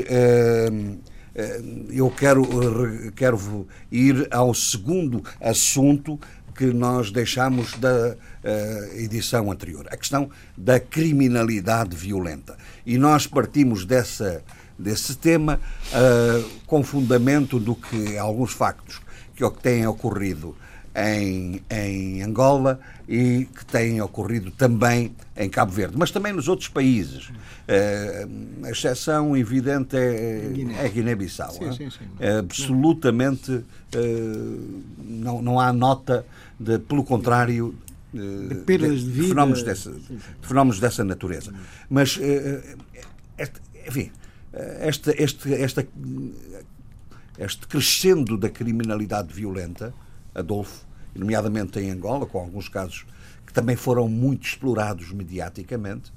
Eu 1.90 2.10
quero, 2.10 2.42
quero 3.16 3.68
ir 3.92 4.28
ao 4.32 4.56
segundo 4.56 5.24
assunto 5.40 6.20
que 6.58 6.66
nós 6.66 7.12
deixamos 7.12 7.74
da 7.78 8.16
uh, 8.16 8.98
edição 8.98 9.52
anterior, 9.52 9.88
a 9.92 9.96
questão 9.96 10.30
da 10.58 10.80
criminalidade 10.80 11.96
violenta. 11.96 12.58
E 12.84 12.98
nós 12.98 13.28
partimos 13.28 13.86
dessa, 13.86 14.44
desse 14.78 15.16
tema 15.16 15.62
uh, 15.94 16.50
com 16.66 16.84
fundamento 16.84 17.60
do 17.60 17.76
que 17.76 18.18
alguns 18.18 18.54
factos 18.54 19.00
que 19.36 19.48
têm 19.62 19.86
ocorrido 19.86 20.58
em, 20.98 21.62
em 21.70 22.24
Angola 22.24 22.80
e 23.08 23.48
que 23.56 23.64
têm 23.66 24.02
ocorrido 24.02 24.50
também 24.50 25.16
em 25.36 25.48
Cabo 25.48 25.72
Verde, 25.72 25.96
mas 25.96 26.10
também 26.10 26.34
nos 26.34 26.48
outros 26.48 26.68
países. 26.68 27.30
Uh, 27.30 28.66
a 28.66 28.72
exceção 28.72 29.38
evidente 29.38 29.96
é, 29.96 30.52
é 30.80 30.90
Guiné-Bissau. 30.90 31.60
Guiné 31.60 31.90
é 32.20 32.38
absolutamente 32.40 33.52
uh, 33.52 34.84
não, 35.08 35.42
não 35.42 35.60
há 35.60 35.72
nota 35.72 36.26
de, 36.60 36.80
pelo 36.80 37.04
contrário, 37.04 37.76
de 38.14 38.56
perdas 38.66 39.02
de, 39.02 39.12
de, 39.12 39.28
fenómenos, 39.28 39.64
dessa, 39.64 39.92
de 39.92 40.20
fenómenos 40.42 40.80
dessa 40.80 41.04
natureza. 41.04 41.54
Mas, 41.90 42.20
este, 43.38 43.62
enfim, 43.88 44.12
este, 44.82 45.12
este, 45.22 45.54
esta, 45.54 45.88
este 47.38 47.68
crescendo 47.68 48.38
da 48.38 48.50
criminalidade 48.50 49.34
violenta, 49.34 49.94
Adolfo, 50.34 50.86
nomeadamente 51.16 51.80
em 51.80 51.92
Angola, 51.92 52.26
com 52.26 52.40
alguns 52.40 52.70
casos 52.70 53.06
que 53.46 53.54
também 53.54 53.76
foram 53.76 54.08
muito 54.08 54.48
explorados 54.48 55.12
mediaticamente, 55.12 56.12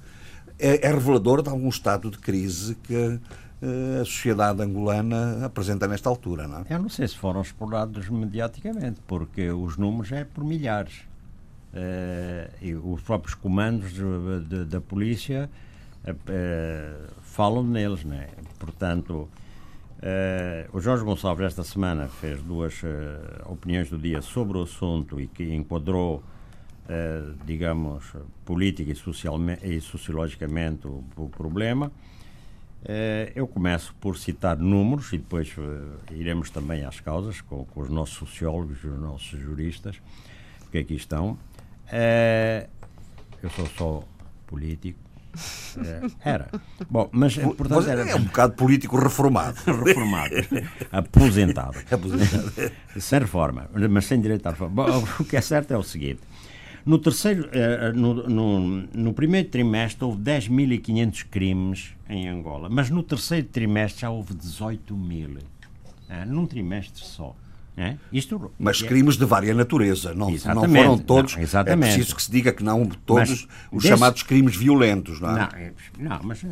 é, 0.59 0.87
é 0.87 0.92
revelador 0.92 1.42
de 1.42 1.48
algum 1.48 1.68
estado 1.68 2.11
de 2.11 2.18
crise 2.18 2.74
que 2.74 2.94
eh, 2.94 3.18
a 3.62 4.04
sociedade 4.04 4.62
angolana 4.62 5.44
apresenta 5.44 5.86
nesta 5.86 6.08
altura, 6.08 6.48
não 6.48 6.60
é? 6.60 6.64
Eu 6.70 6.78
não 6.78 6.88
sei 6.88 7.06
se 7.06 7.16
foram 7.16 7.42
explorados 7.42 8.08
mediaticamente, 8.08 9.00
porque 9.06 9.50
os 9.50 9.76
números 9.76 10.10
é 10.12 10.24
por 10.24 10.42
milhares. 10.44 11.02
Uh, 11.72 12.92
os 12.92 13.02
próprios 13.02 13.34
comandos 13.34 13.92
de, 13.92 14.40
de, 14.48 14.64
da 14.64 14.80
polícia 14.80 15.48
uh, 16.04 17.12
falam 17.22 17.62
neles, 17.62 18.02
né? 18.04 18.28
Portanto, 18.58 19.28
o 20.72 20.80
Jorge 20.80 21.04
Gonçalves, 21.04 21.44
esta 21.44 21.62
semana, 21.62 22.08
fez 22.08 22.42
duas 22.42 22.80
opiniões 23.44 23.90
do 23.90 23.98
dia 23.98 24.22
sobre 24.22 24.56
o 24.56 24.62
assunto 24.62 25.20
e 25.20 25.26
que 25.26 25.54
enquadrou 25.54 26.22
digamos, 27.44 28.04
política 28.44 28.90
e, 28.90 29.76
e 29.76 29.80
sociologicamente 29.82 30.86
o, 30.88 31.04
o 31.16 31.28
problema. 31.28 31.92
Uh, 32.82 33.30
eu 33.34 33.46
começo 33.46 33.94
por 34.00 34.16
citar 34.16 34.56
números 34.56 35.12
e 35.12 35.18
depois 35.18 35.54
iremos 36.10 36.48
também 36.48 36.84
às 36.84 36.98
causas 36.98 37.40
com, 37.42 37.64
com, 37.66 37.82
os 37.82 37.90
nossos 37.90 38.16
sociólogos 38.16 38.82
e 38.82 38.86
os 38.86 38.98
nossos 38.98 39.38
juristas 39.38 40.00
que 40.72 40.78
aqui 40.78 40.94
estão. 40.94 41.38
eu 43.42 43.50
sou 43.50 43.66
só 43.66 44.04
político, 44.46 44.98
era. 46.24 46.48
Bom, 46.88 47.08
mas 47.12 47.36
portanto, 47.36 47.88
era... 47.88 48.08
é 48.08 48.14
um 48.14 48.24
bocado 48.24 48.54
político 48.54 48.96
reformado. 48.98 49.56
reformado. 49.84 50.34
Aposentado. 50.90 51.78
Aposentado. 51.90 52.72
sem 52.98 53.18
reforma, 53.18 53.68
mas 53.88 54.06
sem 54.06 54.20
direito 54.20 54.46
à 54.46 54.50
reforma. 54.50 54.86
Bom, 54.86 55.04
o 55.20 55.24
que 55.24 55.36
é 55.36 55.40
certo 55.40 55.72
é 55.72 55.78
o 55.78 55.82
seguinte. 55.82 56.20
No 56.84 56.98
terceiro, 56.98 57.48
eh, 57.52 57.92
no, 57.92 58.28
no, 58.28 58.60
no 58.92 59.12
primeiro 59.12 59.48
trimestre 59.48 60.04
houve 60.04 60.20
10.500 60.22 61.26
crimes 61.30 61.94
em 62.08 62.28
Angola, 62.28 62.68
mas 62.70 62.90
no 62.90 63.02
terceiro 63.02 63.46
trimestre 63.46 64.02
já 64.02 64.10
houve 64.10 64.34
18 64.34 64.96
mil. 64.96 65.38
Ah, 66.08 66.24
num 66.24 66.46
trimestre 66.46 67.04
só. 67.04 67.34
É? 67.76 67.96
Isto, 68.12 68.52
mas 68.58 68.82
é... 68.82 68.86
crimes 68.86 69.16
de 69.16 69.24
vária 69.24 69.54
natureza, 69.54 70.12
não, 70.12 70.30
não 70.30 70.68
foram 70.68 70.98
todos. 70.98 71.36
Não, 71.36 71.42
exatamente. 71.42 71.90
É 71.90 71.94
preciso 71.94 72.16
que 72.16 72.22
se 72.22 72.30
diga 72.30 72.52
que 72.52 72.62
não 72.62 72.84
todos 72.84 73.30
mas 73.30 73.48
os 73.72 73.82
desse... 73.84 73.88
chamados 73.88 74.22
crimes 74.22 74.56
violentos, 74.56 75.20
não 75.20 75.30
é? 75.30 75.32
Não, 75.32 75.48
é, 75.58 75.72
não 75.98 76.20
mas 76.22 76.44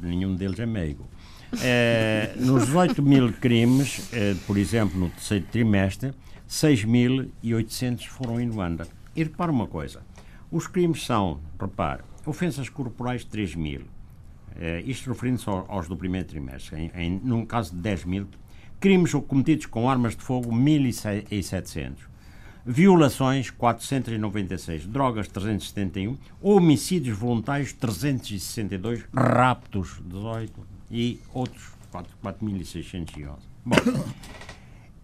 nenhum 0.00 0.34
deles 0.34 0.58
é 0.58 0.66
meigo. 0.66 1.06
Uh, 1.52 2.44
nos 2.44 2.64
18 2.64 3.02
mil 3.02 3.32
crimes, 3.34 4.10
por 4.46 4.56
exemplo, 4.56 4.98
no 4.98 5.10
terceiro 5.10 5.44
trimestre, 5.52 6.12
6.800 6.48 8.06
foram 8.06 8.40
em 8.40 8.48
Luanda. 8.48 8.88
E 9.14 9.22
repara 9.22 9.52
uma 9.52 9.66
coisa: 9.66 10.02
os 10.50 10.66
crimes 10.66 11.04
são, 11.04 11.40
repare, 11.60 12.02
ofensas 12.26 12.68
corporais 12.68 13.24
3 13.24 13.54
mil. 13.54 13.82
isto 14.84 15.10
referindo-se 15.10 15.48
aos 15.48 15.88
do 15.88 15.96
primeiro 15.96 16.28
trimestre. 16.28 16.76
Em, 16.76 16.90
em, 16.94 17.20
num 17.22 17.44
caso 17.46 17.74
de 17.74 17.80
10 17.80 18.04
mil, 18.04 18.28
crimes 18.80 19.12
cometidos 19.12 19.66
com 19.66 19.88
armas 19.88 20.16
de 20.16 20.22
fogo 20.22 20.52
1.700, 20.52 21.94
violações 22.66 23.50
496, 23.50 24.86
drogas 24.86 25.28
371, 25.28 26.18
homicídios 26.40 27.16
voluntários 27.16 27.72
362, 27.72 29.04
raptos 29.14 30.00
18 30.04 30.60
e 30.90 31.20
outros 31.32 31.72
4.611. 31.92 33.38
Bom, 33.64 33.76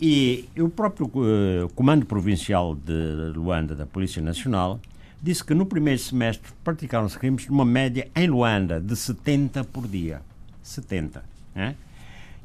e 0.00 0.48
o 0.56 0.68
próprio 0.68 1.06
uh, 1.06 1.68
Comando 1.74 2.06
Provincial 2.06 2.74
de 2.74 3.32
Luanda 3.34 3.74
da 3.74 3.84
Polícia 3.84 4.22
Nacional 4.22 4.80
disse 5.20 5.44
que 5.44 5.54
no 5.54 5.66
primeiro 5.66 5.98
semestre 5.98 6.52
praticaram-se 6.62 7.18
crimes 7.18 7.48
numa 7.48 7.64
média 7.64 8.08
em 8.14 8.28
Luanda 8.28 8.80
de 8.80 8.94
70 8.94 9.64
por 9.64 9.88
dia. 9.88 10.22
70. 10.62 11.24
Né? 11.54 11.74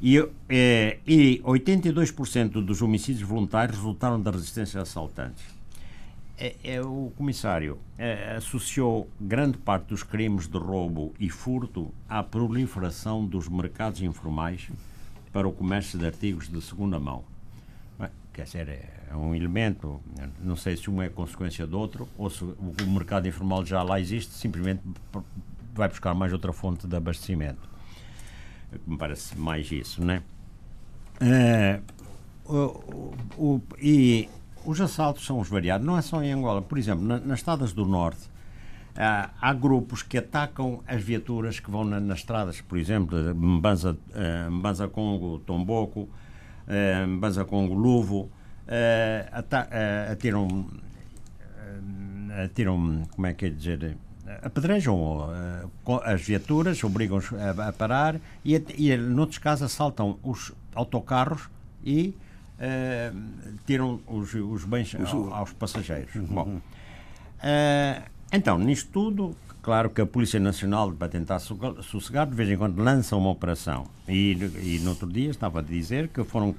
E, 0.01 0.17
é, 0.49 0.97
e 1.05 1.41
82% 1.45 2.63
dos 2.63 2.81
homicídios 2.81 3.27
voluntários 3.27 3.77
resultaram 3.77 4.19
da 4.19 4.31
resistência 4.31 4.79
a 4.79 4.83
assaltantes. 4.83 5.43
É, 6.37 6.55
é, 6.63 6.81
o 6.81 7.11
comissário 7.15 7.77
é, 7.97 8.35
associou 8.35 9.07
grande 9.21 9.57
parte 9.59 9.89
dos 9.89 10.01
crimes 10.01 10.47
de 10.47 10.57
roubo 10.57 11.13
e 11.19 11.29
furto 11.29 11.93
à 12.09 12.23
proliferação 12.23 13.23
dos 13.23 13.47
mercados 13.47 14.01
informais 14.01 14.67
para 15.31 15.47
o 15.47 15.51
comércio 15.51 15.99
de 15.99 16.05
artigos 16.05 16.49
de 16.49 16.59
segunda 16.61 16.99
mão. 16.99 17.23
Quer 18.33 18.43
dizer, 18.43 18.89
é 19.11 19.15
um 19.15 19.35
elemento, 19.35 20.01
não 20.41 20.55
sei 20.55 20.75
se 20.75 20.89
um 20.89 21.01
é 21.01 21.07
consequência 21.07 21.67
do 21.67 21.77
outro, 21.77 22.09
ou 22.17 22.29
se 22.29 22.43
o 22.43 22.57
mercado 22.87 23.27
informal 23.27 23.63
já 23.63 23.83
lá 23.83 23.99
existe, 23.99 24.33
simplesmente 24.33 24.81
vai 25.73 25.87
buscar 25.87 26.15
mais 26.15 26.33
outra 26.33 26.51
fonte 26.51 26.87
de 26.87 26.95
abastecimento 26.95 27.73
me 28.85 28.97
parece 28.97 29.37
mais 29.37 29.71
isso, 29.71 30.03
né? 30.03 30.21
É, 31.21 31.79
o, 32.45 33.13
o, 33.37 33.61
e 33.79 34.27
os 34.65 34.79
assaltos 34.81 35.25
são 35.25 35.39
os 35.39 35.47
variados, 35.47 35.85
não 35.85 35.97
é 35.97 36.01
só 36.01 36.21
em 36.21 36.31
Angola. 36.31 36.61
Por 36.61 36.77
exemplo, 36.77 37.05
na, 37.05 37.19
nas 37.19 37.39
estradas 37.39 37.73
do 37.73 37.85
Norte, 37.85 38.29
há, 38.95 39.53
grupos 39.53 40.01
que 40.01 40.17
atacam 40.17 40.81
as 40.87 41.01
viaturas 41.01 41.59
que 41.59 41.69
vão 41.69 41.83
na, 41.83 41.99
nas 41.99 42.19
estradas, 42.19 42.61
por 42.61 42.77
exemplo, 42.77 43.17
Mbanza, 43.35 43.91
uh, 43.91 44.51
Mbanza 44.51 44.87
Congo, 44.87 45.39
Tomboco, 45.39 46.09
uh, 46.67 47.07
Mbanza 47.07 47.45
Congo, 47.45 47.73
Luvo, 47.73 48.21
uh, 48.21 48.31
atiram, 50.11 50.47
uh, 50.47 50.67
atiram, 52.43 53.03
como 53.11 53.27
é 53.27 53.33
que 53.33 53.45
é 53.45 53.49
dizer, 53.49 53.97
apedrejam 54.41 54.95
uh, 54.95 56.01
as 56.03 56.21
viaturas, 56.21 56.83
obrigam-os 56.83 57.31
a, 57.33 57.69
a, 57.69 57.73
parar 57.73 58.19
e, 58.43 58.55
e, 58.77 58.97
noutros 58.97 59.37
casos, 59.37 59.71
assaltam 59.71 60.17
os 60.23 60.51
autocarros 60.75 61.49
e 61.83 62.15
tiram 63.65 63.99
os, 64.07 64.33
os 64.33 64.63
bens 64.63 64.95
ao, 64.95 65.33
aos 65.33 65.51
passageiros. 65.51 66.15
Uhum. 66.15 66.25
Bom, 66.27 66.61
então, 68.31 68.57
nisto 68.57 68.89
tudo, 68.89 69.35
claro 69.63 69.89
que 69.89 70.01
a 70.01 70.05
Polícia 70.05 70.39
Nacional, 70.39 70.91
para 70.91 71.07
tentar 71.07 71.39
sossegar, 71.39 72.27
de 72.27 72.35
vez 72.35 72.49
em 72.49 72.57
quando 72.57 72.77
lança 72.77 73.15
uma 73.15 73.31
operação. 73.31 73.85
E, 74.07 74.33
e 74.61 74.79
no 74.83 74.91
outro 74.91 75.11
dia 75.11 75.31
estava 75.31 75.59
a 75.59 75.63
dizer 75.63 76.09
que 76.09 76.23
foram 76.23 76.53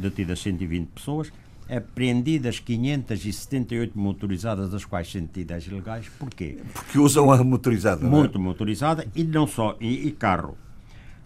detidas 0.00 0.40
120 0.40 0.88
pessoas 0.88 1.30
apreendidas 1.68 2.60
578 2.60 3.98
motorizadas, 3.98 4.70
das 4.70 4.84
quais 4.84 5.10
110 5.10 5.66
ilegais. 5.66 6.08
Porquê? 6.18 6.58
Porque 6.72 6.98
usam 6.98 7.30
a 7.30 7.42
motorizada. 7.42 8.06
É? 8.06 8.08
Muito 8.08 8.38
é? 8.38 8.40
motorizada 8.40 9.06
e 9.14 9.24
não 9.24 9.46
só, 9.46 9.76
e, 9.80 10.06
e, 10.06 10.12
carro. 10.12 10.56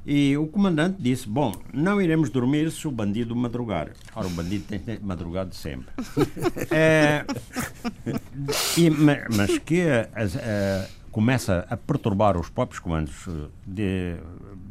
E 0.05 0.35
o 0.37 0.47
comandante 0.47 0.97
disse: 0.99 1.29
Bom, 1.29 1.55
não 1.75 2.01
iremos 2.01 2.31
dormir 2.31 2.71
se 2.71 2.89
o 2.89 2.91
bandido 2.91 3.37
madrugar. 3.37 3.93
Ora, 4.17 4.27
o 4.27 4.31
bandido 4.31 4.65
tem 4.65 4.99
madrugado 5.03 5.55
sempre. 5.55 5.93
é, 6.71 7.25
e, 8.79 8.89
mas 8.89 9.59
que 9.59 9.83
a, 9.83 10.09
a, 10.15 11.00
começa 11.11 11.67
a 11.69 11.77
perturbar 11.77 12.37
os 12.37 12.49
próprios 12.49 12.79
comandos 12.79 13.29
de, 13.67 14.17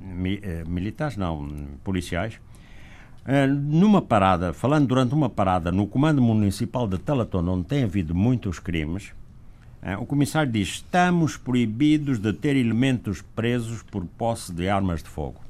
de, 0.06 0.40
eh, 0.44 0.64
militares, 0.66 1.18
não, 1.18 1.48
policiais, 1.84 2.40
eh, 3.26 3.48
numa 3.48 4.02
parada, 4.02 4.54
falando 4.54 4.88
durante 4.88 5.14
uma 5.14 5.30
parada 5.30 5.72
no 5.72 5.86
Comando 5.86 6.22
Municipal 6.22 6.88
de 6.88 6.98
Talaton, 6.98 7.48
onde 7.48 7.66
tem 7.66 7.84
havido 7.84 8.16
muitos 8.16 8.60
crimes, 8.60 9.12
eh, 9.82 9.98
o 9.98 10.06
comissário 10.06 10.52
diz: 10.52 10.70
estamos 10.70 11.38
proibidos 11.38 12.20
de 12.20 12.34
ter 12.34 12.56
elementos 12.56 13.22
presos 13.22 13.84
por 13.84 14.06
posse 14.06 14.52
de 14.52 14.70
armas 14.70 15.04
de 15.04 15.10
fogo. 15.10 15.42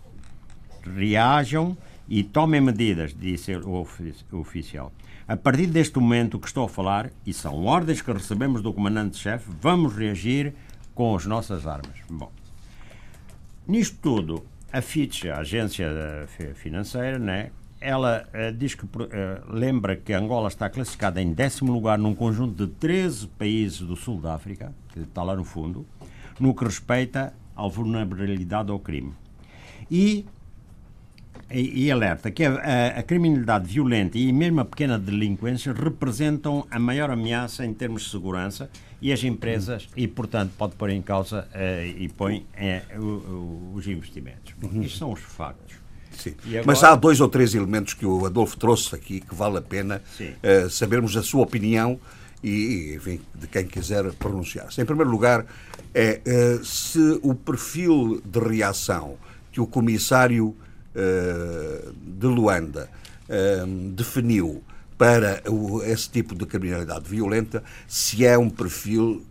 Reajam 0.96 1.78
e 2.08 2.24
tomem 2.24 2.60
medidas, 2.60 3.16
disse 3.18 3.56
o 3.56 3.86
oficial. 4.32 4.92
A 5.28 5.38
partir 5.38 5.68
deste 5.68 6.00
momento 6.00 6.40
que 6.40 6.48
estou 6.48 6.66
a 6.66 6.70
falar, 6.70 7.12
e 7.24 7.32
são 7.32 7.64
ordens 7.66 8.02
que 8.02 8.12
recebemos 8.12 8.64
do 8.64 8.74
comandante-chefe, 8.74 9.52
vamos 9.62 9.96
reagir 9.96 10.56
com 11.00 11.16
as 11.16 11.26
nossas 11.26 11.66
armas. 11.66 11.96
Bom, 12.10 12.30
nisto 13.66 13.98
tudo, 14.02 14.44
a 14.70 14.82
Fitch, 14.82 15.28
a 15.28 15.38
agência 15.38 15.88
financeira, 16.56 17.18
né, 17.18 17.52
ela 17.80 18.28
uh, 18.34 18.52
diz 18.52 18.76
que 18.76 18.84
uh, 18.84 18.90
lembra 19.48 19.96
que 19.96 20.12
Angola 20.12 20.50
está 20.50 20.70
classificada 20.70 21.22
em 21.22 21.32
décimo 21.32 21.72
lugar 21.72 21.98
num 21.98 22.14
conjunto 22.14 22.68
de 22.68 22.74
13 22.74 23.28
países 23.30 23.80
do 23.80 23.96
sul 23.96 24.20
da 24.20 24.34
África, 24.34 24.74
que 24.90 25.00
está 25.00 25.24
lá 25.24 25.38
no 25.38 25.46
fundo, 25.46 25.86
no 26.38 26.54
que 26.54 26.66
respeita 26.66 27.34
à 27.56 27.66
vulnerabilidade 27.66 28.70
ao 28.70 28.78
crime. 28.78 29.14
E, 29.90 30.26
e, 31.50 31.86
e 31.86 31.92
alerta 31.94 32.30
que 32.30 32.44
a, 32.44 33.00
a, 33.00 33.04
criminalidade 33.04 33.70
violenta 33.74 34.18
e 34.18 34.34
mesmo 34.34 34.60
a 34.60 34.66
pequena 34.66 35.00
delinquência 35.00 35.72
representam 35.72 36.68
a 36.70 36.78
maior 36.78 37.10
ameaça 37.10 37.66
em 37.66 37.74
termos 37.74 38.02
de 38.02 38.10
segurança 38.10 38.70
e 39.02 39.14
as 39.14 39.24
empresas, 39.24 39.88
e 39.96 40.08
portanto 40.08 40.52
pode 40.58 40.76
pôr 40.76 40.90
em 40.90 41.02
causa 41.02 41.48
uh, 41.54 41.98
e 41.98 42.10
põe 42.10 42.46
os 43.74 43.88
investimentos. 43.88 44.54
Uhum. 44.62 44.82
Isto 44.82 44.98
são 44.98 45.12
os 45.14 45.22
factos. 45.22 45.76
Agora... 46.48 46.64
Mas 46.66 46.84
há 46.84 46.96
dois 46.96 47.22
ou 47.22 47.30
três 47.30 47.56
elementos 47.56 47.94
que 47.94 48.06
o 48.06 48.26
Adolfo 48.26 48.58
trouxe 48.58 48.94
aqui 48.94 49.22
que 49.22 49.34
vale 49.34 49.58
a 49.58 49.62
pena 49.62 50.02
uh, 50.20 50.70
sabermos 50.70 51.16
a 51.16 51.24
sua 51.24 51.44
opinião 51.44 52.00
e, 52.44 52.94
enfim, 52.96 53.22
de 53.36 53.48
quem 53.48 53.66
quiser 53.66 54.12
pronunciar-se. 54.14 54.82
Em 54.82 54.86
primeiro 54.86 55.10
lugar, 55.10 55.46
é 55.94 56.22
uh, 56.26 56.66
se 56.66 57.20
o 57.22 57.34
perfil 57.34 58.22
de 58.26 58.40
reação 58.40 59.18
que 59.52 59.62
o 59.62 59.68
comissário 59.68 60.48
uh, 60.48 61.94
de 61.94 62.28
Luanda 62.28 62.90
definiu 63.96 64.64
para 65.00 65.42
esse 65.86 66.10
tipo 66.10 66.36
de 66.36 66.46
criminalidade 66.46 67.10
violenta, 67.10 67.64
se 67.88 68.24
é 68.24 68.38
um 68.38 68.50
perfil 68.50 69.26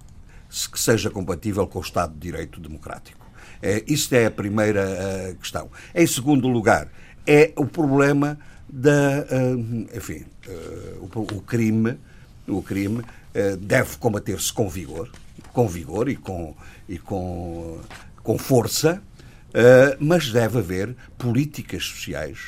que 0.73 0.81
seja 0.81 1.11
compatível 1.11 1.66
com 1.69 1.79
o 1.79 1.83
Estado 1.83 2.14
de 2.14 2.19
Direito 2.19 2.59
Democrático. 2.59 3.25
É, 3.62 3.85
é 4.12 4.27
a 4.27 4.31
primeira 4.31 4.85
uh, 4.85 5.35
questão. 5.37 5.71
Em 5.95 6.07
segundo 6.07 6.49
lugar, 6.49 6.89
é 7.27 7.53
o 7.55 7.66
problema 7.66 8.39
da, 8.69 9.27
uh, 9.31 9.97
enfim, 9.97 10.25
uh, 10.49 11.11
o, 11.37 11.43
crime, 11.43 11.99
o 12.47 12.62
crime 12.62 13.05
eh, 13.35 13.57
deve 13.57 13.97
combater-se 13.99 14.53
com 14.53 14.69
vigor, 14.69 15.11
com 15.53 15.69
vigor 15.69 16.09
e 16.09 16.16
com, 16.16 16.57
e 16.89 16.99
com, 16.99 17.79
com 18.23 18.37
força, 18.37 19.01
eh, 19.55 19.97
mas 20.01 20.33
deve 20.33 20.59
haver 20.59 20.97
políticas 21.16 21.85
sociais, 21.85 22.39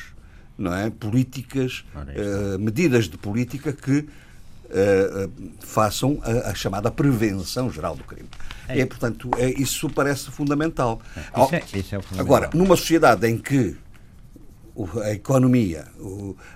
não 0.60 0.74
é? 0.74 0.90
Políticas, 0.90 1.84
eh, 2.54 2.58
medidas 2.58 3.08
de 3.08 3.16
política 3.16 3.72
que 3.72 4.06
eh, 4.70 5.28
façam 5.60 6.20
a, 6.22 6.50
a 6.50 6.54
chamada 6.54 6.90
prevenção 6.90 7.70
geral 7.70 7.96
do 7.96 8.04
crime. 8.04 8.28
É, 8.68 8.84
portanto, 8.86 9.30
é, 9.38 9.48
isso 9.50 9.88
parece 9.90 10.30
fundamental. 10.30 11.00
Isso 11.16 11.54
é, 11.54 11.58
isso 11.80 11.94
é 11.96 12.02
fundamental. 12.02 12.20
Agora, 12.20 12.50
numa 12.54 12.76
sociedade 12.76 13.26
em 13.26 13.36
que 13.38 13.74
a 15.02 15.10
economia, 15.12 15.86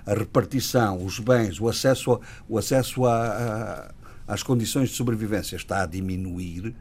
a 0.05 0.13
repartição, 0.13 1.03
os 1.05 1.19
bens, 1.19 1.59
o 1.59 1.67
acesso, 1.67 2.13
a- 2.13 2.19
o 2.47 2.57
acesso 2.57 3.05
a- 3.05 3.91
às 4.27 4.41
condições 4.41 4.89
de 4.89 4.95
sobrevivência 4.95 5.55
está 5.55 5.83
a 5.83 5.85
diminuir, 5.85 6.73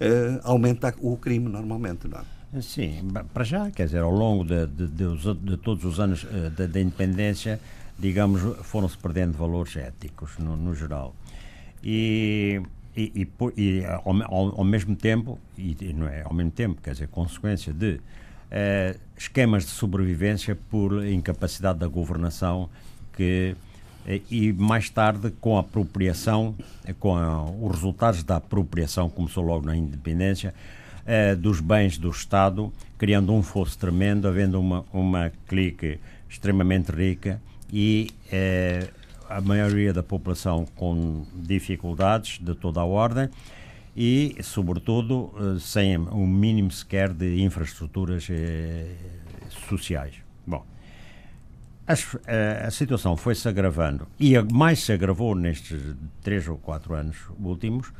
eh, 0.00 0.40
aumenta 0.42 0.92
o 1.00 1.16
crime 1.16 1.48
normalmente, 1.48 2.08
não 2.08 2.18
é? 2.18 2.22
Sim, 2.62 3.08
para 3.32 3.42
já, 3.44 3.70
quer 3.70 3.86
dizer, 3.86 4.02
ao 4.02 4.10
longo 4.10 4.44
de, 4.44 4.66
de- 4.66 4.86
de 4.86 5.34
de 5.34 5.56
todos 5.56 5.84
os 5.84 5.98
anos 5.98 6.24
eh, 6.30 6.50
da, 6.50 6.80
independência, 6.80 7.58
digamos, 7.98 8.40
foram-se 8.64 8.96
perdendo 8.98 9.36
valores 9.36 9.74
éticos, 9.76 10.38
no, 10.38 10.56
no 10.56 10.74
geral. 10.74 11.14
E, 11.82 12.60
e, 12.96 13.12
e 13.14 13.26
e, 13.56 13.84
ao, 13.84 14.22
ao- 14.22 14.58
ao 14.60 14.64
mesmo 14.64 14.94
tempo, 14.94 15.38
e 15.58 15.76
não 15.94 16.06
é 16.06 16.22
ao 16.22 16.32
mesmo 16.32 16.52
tempo, 16.52 16.80
quer 16.80 16.92
dizer, 16.92 17.08
consequência 17.08 17.72
de 17.72 18.00
eh, 18.50 18.96
esquemas 19.16 19.64
de 19.64 19.70
sobrevivência 19.70 20.54
por 20.70 21.04
incapacidade 21.04 21.78
da 21.80 21.88
governação 21.88 22.68
que 23.16 23.56
eh, 24.06 24.20
e 24.30 24.52
mais 24.52 24.88
tarde 24.90 25.32
com 25.40 25.56
a 25.56 25.60
apropriação, 25.60 26.54
eh, 26.84 26.92
com 26.92 27.16
a- 27.16 27.44
os 27.50 27.72
resultados 27.74 28.22
da 28.22 28.36
apropriação, 28.36 29.10
começou 29.10 29.42
logo 29.44 29.66
na 29.66 29.76
independência, 29.76 30.54
eh, 31.06 31.34
dos 31.34 31.60
bens 31.60 31.98
do 31.98 32.10
Estado, 32.10 32.72
criando 32.98 33.32
um 33.32 33.42
fosso 33.42 33.78
tremendo, 33.78 34.26
havendo 34.28 34.60
uma, 34.60 34.84
uma 34.92 35.32
clique 35.46 35.98
extremamente 36.28 36.90
rica 36.92 37.40
e 37.72 38.10
eh, 38.32 38.88
a 39.28 39.40
maioria 39.40 39.92
da 39.92 40.02
população 40.02 40.66
com 40.76 41.24
dificuldades 41.34 42.38
de 42.38 42.54
toda 42.54 42.80
a 42.80 42.84
ordem 42.84 43.28
e, 43.96 44.36
sobretudo, 44.42 45.32
eh, 45.38 45.58
sem 45.60 45.96
um 45.98 46.26
mínimo 46.26 46.70
sequer 46.70 47.12
de 47.12 47.42
infraestruturas 47.42 48.26
eh, 48.30 48.94
sociais. 49.68 50.14
Bom, 50.46 50.64
as- 51.86 52.16
a, 52.26 52.66
a 52.66 52.70
situação 52.70 53.16
foi-se 53.16 53.48
agravando 53.48 54.06
e 54.18 54.38
mais 54.52 54.80
se 54.82 54.92
agravou 54.92 55.34
nestes 55.34 55.80
três 56.22 56.48
ou 56.48 56.56
quatro 56.56 56.94
anos 56.94 57.16
últimos, 57.40 57.92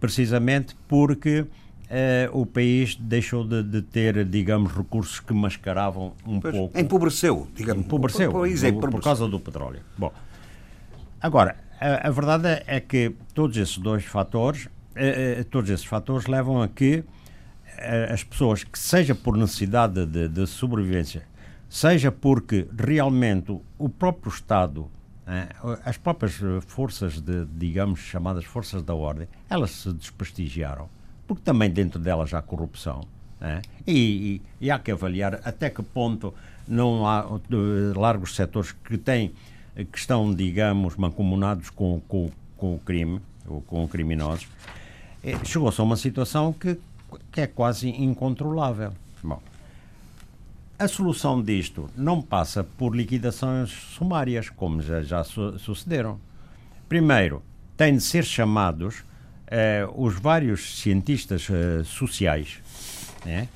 precisamente 0.00 0.76
porque 0.86 1.44
eh, 1.90 2.28
o 2.32 2.44
país 2.46 2.94
deixou 2.96 3.44
de, 3.44 3.62
de 3.62 3.82
ter, 3.82 4.24
digamos, 4.24 4.72
recursos 4.72 5.20
que 5.20 5.32
mascaravam 5.32 6.12
um 6.26 6.40
Pois, 6.40 6.54
pouco. 6.54 6.78
empobreceu, 6.78 7.48
digamos. 7.54 7.84
Empobreceu, 7.84 8.30
O 8.30 8.40
país 8.40 8.60
por, 8.72 8.90
por 8.90 9.02
causa 9.02 9.26
do 9.28 9.38
petróleo. 9.40 9.80
Bom, 9.96 10.12
agora, 11.20 11.56
a, 11.80 12.08
a 12.08 12.10
verdade 12.10 12.62
é 12.66 12.80
que 12.80 13.14
todos 13.34 13.56
esses 13.56 13.78
dois 13.78 14.04
fatores, 14.04 14.68
eh, 14.94 15.44
todos 15.50 15.70
esses 15.70 15.86
fatores 15.86 16.26
levam 16.26 16.62
a 16.62 16.68
que 16.68 17.04
as 18.12 18.24
pessoas, 18.24 18.64
que 18.64 18.76
seja 18.78 19.14
por 19.14 19.36
necessidade 19.36 20.04
de, 20.04 20.26
de 20.28 20.46
sobrevivência, 20.48 21.22
seja 21.68 22.10
porque 22.10 22.66
realmente 22.76 23.56
o- 23.78 23.88
próprio 23.88 24.30
Estado, 24.32 24.88
eh, 25.26 25.46
as 25.84 25.96
próprias 25.96 26.40
forças, 26.66 27.20
de, 27.20 27.44
digamos, 27.46 28.00
chamadas 28.00 28.44
forças 28.44 28.82
da 28.82 28.94
ordem, 28.94 29.28
elas 29.48 29.70
se 29.70 29.92
desprestigiaram, 29.92 30.88
porque 31.28 31.42
também 31.44 31.70
dentro 31.70 32.00
delas 32.00 32.34
há 32.34 32.42
corrupção. 32.42 33.02
eh, 33.40 33.62
e, 33.86 33.92
e- 33.92 34.42
e 34.62 34.70
há 34.70 34.80
que 34.80 34.90
avaliar 34.90 35.40
até 35.44 35.70
que 35.70 35.80
ponto 35.80 36.34
não 36.66 37.06
há 37.06 37.24
largos 37.94 38.34
setores 38.34 38.72
que 38.72 38.98
têm 38.98 39.30
que 39.92 39.96
estão, 39.96 40.34
digamos, 40.34 40.96
mancomunados 40.96 41.70
com, 41.70 42.00
com, 42.08 42.32
com 42.56 42.74
o 42.74 42.78
crime, 42.80 43.20
ou 43.46 43.60
com 43.60 43.86
criminosos, 43.86 44.48
eh, 45.22 45.38
chegou-se 45.44 45.80
a 45.80 45.84
uma 45.84 45.96
situação 45.96 46.52
que, 46.52 46.76
que 47.30 47.40
é 47.42 47.46
quase 47.46 47.88
incontrolável. 47.90 48.92
Bom, 49.22 49.40
a 50.76 50.88
solução 50.88 51.40
disto 51.40 51.88
não 51.96 52.20
passa 52.20 52.64
por 52.64 52.94
liquidações 52.96 53.70
sumárias, 53.70 54.50
como 54.50 54.82
já, 54.82 55.00
já 55.02 55.22
su- 55.22 55.56
sucederam. 55.60 56.18
Primeiro, 56.88 57.40
têm 57.76 57.94
de 57.94 58.00
ser 58.02 58.24
chamados 58.24 59.04
eh, 59.50 59.86
os 59.94 60.14
vários 60.14 60.80
cientistas 60.80 61.48
eh, 61.50 61.82
sociais 61.84 62.58
né, 63.24 63.48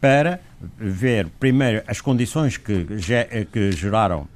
para 0.00 0.40
ver, 0.78 1.28
primeiro, 1.38 1.82
as 1.86 2.00
condições 2.00 2.56
que, 2.56 2.86
eh, 3.10 3.46
que 3.50 3.72
geraram 3.72 4.26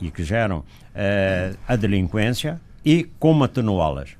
e 0.00 0.10
que 0.10 0.22
geram 0.22 0.64
eh, 0.94 1.54
a 1.66 1.76
delinquência 1.76 2.60
e 2.84 3.04
como 3.18 3.44
atenuá-las. 3.44 4.10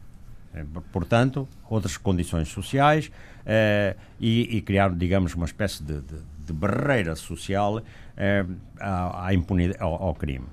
Portanto, 0.93 1.49
outras 1.69 1.97
condições 1.97 2.49
sociais 2.49 3.11
e, 4.21 4.57
e 4.57 4.61
criar, 4.61 4.91
digamos, 4.93 5.35
uma 5.35 5.47
espécie 5.47 5.83
de, 5.83 6.01
de- 6.01 6.31
de 6.47 6.53
barreira 6.53 7.15
social 7.15 7.81
à, 8.81 9.27
à 9.27 9.33
impunidade, 9.35 9.81
ao, 9.81 9.95
ao 10.03 10.15
crime. 10.15 10.47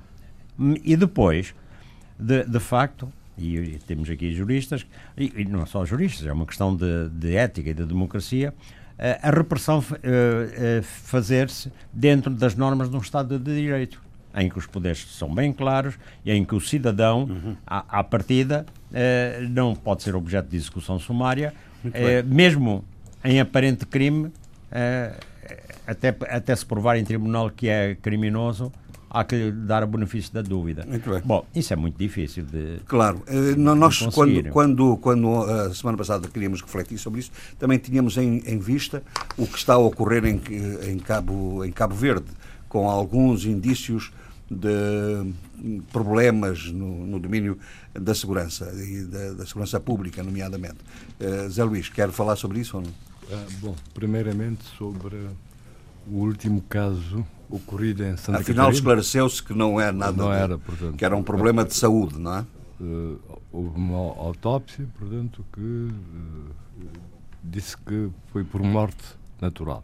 E 0.83 0.95
depois, 0.95 1.55
de, 2.19 2.43
de 2.43 2.59
facto, 2.59 3.11
e, 3.38 3.79
temos 3.85 4.09
aqui 4.09 4.33
juristas, 4.33 4.85
e, 5.17 5.31
e 5.35 5.45
não 5.45 5.65
só 5.65 5.85
juristas, 5.85 6.27
é 6.27 6.33
uma 6.33 6.45
questão 6.45 6.75
de, 6.75 7.09
de 7.09 7.35
ética 7.35 7.69
e 7.69 7.73
de 7.73 7.85
democracia, 7.85 8.53
eh, 8.99 9.19
a 9.21 9.29
repressão 9.29 9.83
eh, 10.01 10.79
eh, 10.79 10.81
fazer-se 10.81 11.71
dentro 11.93 12.33
das 12.33 12.55
normas 12.55 12.89
de 12.89 12.95
um 12.95 12.99
Estado 12.99 13.38
de 13.38 13.55
Direito, 13.55 14.01
em 14.35 14.49
que 14.49 14.57
os 14.57 14.65
poderes 14.65 15.05
são 15.15 15.33
bem 15.33 15.53
claros 15.53 15.95
e 16.25 16.31
em 16.31 16.43
que 16.43 16.55
o 16.55 16.59
cidadão, 16.59 17.57
à, 17.65 17.99
à 17.99 18.03
partida, 18.03 18.65
não 19.49 19.75
pode 19.75 20.03
ser 20.03 20.15
objeto 20.15 20.49
de 20.49 20.57
execução 20.57 20.99
sumária, 20.99 21.53
mesmo 22.25 22.85
em 23.23 23.39
aparente 23.39 23.83
crime, 23.85 24.31
até, 25.88 26.15
até 26.29 26.55
se 26.55 26.63
provar 26.63 26.97
em 26.97 27.03
tribunal 27.03 27.49
que 27.49 27.67
é 27.67 27.95
criminoso, 27.95 28.71
há 29.10 29.24
que 29.24 29.36
lhe 29.36 29.51
dar 29.51 29.84
o 29.84 29.88
benefício 29.88 30.34
da 30.34 30.41
dúvida. 30.41 30.86
Muito 30.88 31.10
bem. 31.10 31.22
Bom, 31.24 31.45
isso 31.55 31.74
é 31.74 31.76
muito 31.76 31.97
difícil 31.97 32.43
de. 32.45 32.80
Claro, 32.86 33.22
eh, 33.28 33.55
no- 33.55 33.76
nós 33.76 33.99
conseguir. 33.99 34.49
quando, 34.49 34.97
quando, 34.97 34.97
quando 34.97 35.43
a 35.51 35.74
semana 35.74 35.97
passada 35.97 36.28
queríamos 36.28 36.62
refletir 36.62 36.97
sobre 36.97 37.20
isso, 37.22 37.32
também 37.58 37.78
tínhamos 37.78 38.18
em, 38.18 38.39
em 38.45 38.60
vista 38.60 39.01
o 39.38 39.45
que 39.47 39.58
está 39.58 39.74
a 39.76 39.78
ocorrer 39.78 40.26
em, 40.26 40.41
em, 40.91 40.97
Cabo, 40.99 41.64
em 41.66 41.72
Cabo 41.72 41.95
Verde, 41.95 42.28
com 42.70 42.89
alguns 42.89 43.45
indícios 43.45 44.12
de 44.49 45.34
problemas 45.91 46.72
no, 46.72 47.05
no 47.05 47.20
domínio 47.20 47.58
da 47.93 48.14
segurança 48.16 48.72
e 48.76 49.03
da, 49.05 49.34
da 49.34 49.45
segurança 49.45 49.80
pública, 49.80 50.24
nomeadamente. 50.24 50.78
Eh, 51.20 51.49
Zé 51.49 51.64
Luís, 51.64 51.89
quer 51.89 52.10
falar 52.12 52.36
sobre 52.36 52.60
isso 52.60 52.78
ou 52.78 52.84
não? 52.84 52.91
Ah, 53.32 53.45
bom, 53.60 53.76
primeiramente 53.93 54.64
sobre 54.78 55.18
o 56.10 56.16
último 56.20 56.62
caso 56.70 57.26
ocorrido 57.50 58.04
em 58.04 58.18
Santa 58.18 58.39
Afinal, 58.39 58.72
esclareceu-se 58.72 59.41
que 59.41 59.54
não 59.54 59.80
é 59.80 59.91
nada. 59.91 60.16
Não 60.18 60.30
de- 60.32 60.38
era, 60.38 60.58
portanto. 60.58 60.95
Que 60.98 61.06
era 61.06 61.16
um 61.16 61.24
problema 61.24 61.64
de 61.66 61.74
saúde, 61.74 62.18
não 62.20 62.36
é? 62.38 62.45
Eh, 62.82 63.16
houve 63.52 63.78
uma 63.78 63.98
autópsia, 63.98 64.88
portanto, 64.98 65.45
que 65.54 65.88
eh, 65.89 66.88
disse 67.43 67.78
que 67.78 68.10
foi 68.28 68.43
por 68.43 68.62
morte 68.62 69.04
natural. 69.41 69.84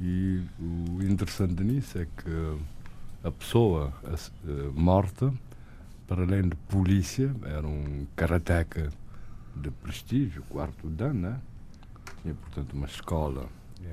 E 0.00 0.42
o 0.58 1.02
interessante 1.02 1.62
nisso 1.62 1.98
é 1.98 2.06
que 2.06 2.58
a 3.22 3.30
pessoa 3.30 3.92
eh, 4.04 4.70
morta, 4.74 5.32
para 6.06 6.22
além 6.22 6.42
de 6.48 6.56
polícia, 6.68 7.34
era 7.44 7.66
um 7.66 8.06
karateca 8.16 8.90
de 9.56 9.70
prestígio, 9.70 10.42
quarto 10.50 10.88
dan, 10.88 11.12
né? 11.14 11.40
Tinha, 12.22 12.34
portanto, 12.34 12.72
uma 12.74 12.86
escola 12.86 13.46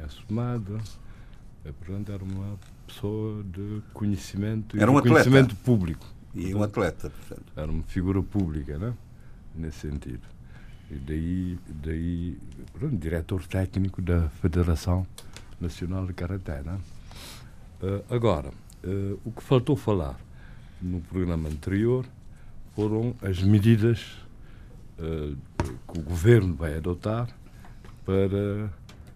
assumada. 0.06 0.80
Eh, 1.64 1.72
portanto, 1.80 2.12
era 2.12 2.24
uma 2.24 2.58
pessoa 2.92 3.44
de 3.44 3.82
conhecimento 3.94 4.78
Era 4.78 4.92
um 4.92 4.96
e 4.96 4.98
atleta. 4.98 5.14
conhecimento 5.14 5.56
público. 5.56 6.06
E 6.36 6.54
um 6.54 6.62
atleta, 6.62 7.10
portanto. 7.10 7.54
Era 7.56 7.72
uma 7.72 7.84
figura 7.84 8.22
pública, 8.22 8.78
né? 8.78 8.94
Nesse 9.56 9.90
sentido. 9.90 10.22
E 10.90 10.96
daí, 10.96 11.60
daí 11.84 12.38
pronto, 12.74 12.98
diretor 12.98 13.46
técnico 13.48 14.02
da 14.02 14.30
Federação 14.42 15.08
Nacional 15.60 16.06
de 16.06 16.14
Karaté, 16.14 16.62
né? 16.64 16.80
Eh, 17.82 18.04
agora, 18.10 18.52
eh, 18.84 19.16
o 19.24 19.32
que 19.32 19.42
faltou 19.42 19.76
falar 19.76 20.20
no 20.82 21.00
programa 21.02 21.50
anterior 21.50 22.06
foram 22.76 23.16
as 23.22 23.42
medidas 23.42 24.18
eh, 25.00 25.34
que 25.92 26.00
o 26.00 26.02
governo 26.02 26.56
vai 26.56 26.76
adotar 26.76 27.30
para 28.06 28.70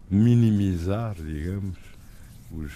minimizar, 0.10 1.16
digamos, 1.16 1.78
os, 2.52 2.72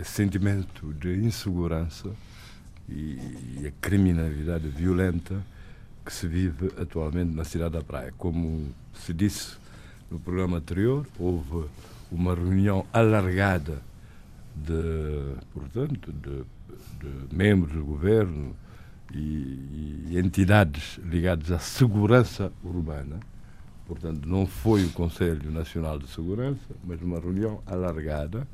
esse 0.00 0.10
sentimento 0.10 0.92
de 0.94 1.14
insegurança 1.16 2.10
e, 2.88 3.18
e 3.60 3.66
a 3.66 3.72
criminalidade 3.80 4.68
violenta 4.68 5.42
que 6.04 6.12
se 6.12 6.28
vive 6.28 6.70
atualmente 6.80 7.34
na 7.34 7.44
cidade 7.44 7.72
da 7.72 7.82
Praia. 7.82 8.12
Como 8.16 8.68
se 8.94 9.12
disse 9.12 9.56
no 10.10 10.20
programa 10.20 10.58
anterior, 10.58 11.06
houve 11.18 11.68
uma 12.10 12.34
reunião 12.34 12.86
alargada 12.92 13.82
de, 14.54 15.34
portanto, 15.52 16.12
de, 16.12 16.44
de 17.00 17.34
membros 17.34 17.72
do 17.72 17.84
governo 17.84 18.54
e, 19.12 20.08
e, 20.10 20.18
entidades 20.18 20.98
ligadas 21.04 21.50
à 21.50 21.58
segurança 21.58 22.52
urbana. 22.64 23.18
Portanto, 23.86 24.28
não 24.28 24.46
foi 24.46 24.84
o 24.84 24.90
Conselho 24.90 25.50
Nacional 25.50 25.98
de 25.98 26.08
Segurança, 26.08 26.74
mas 26.84 27.00
uma 27.02 27.20
reunião 27.20 27.62
alargada 27.66 28.46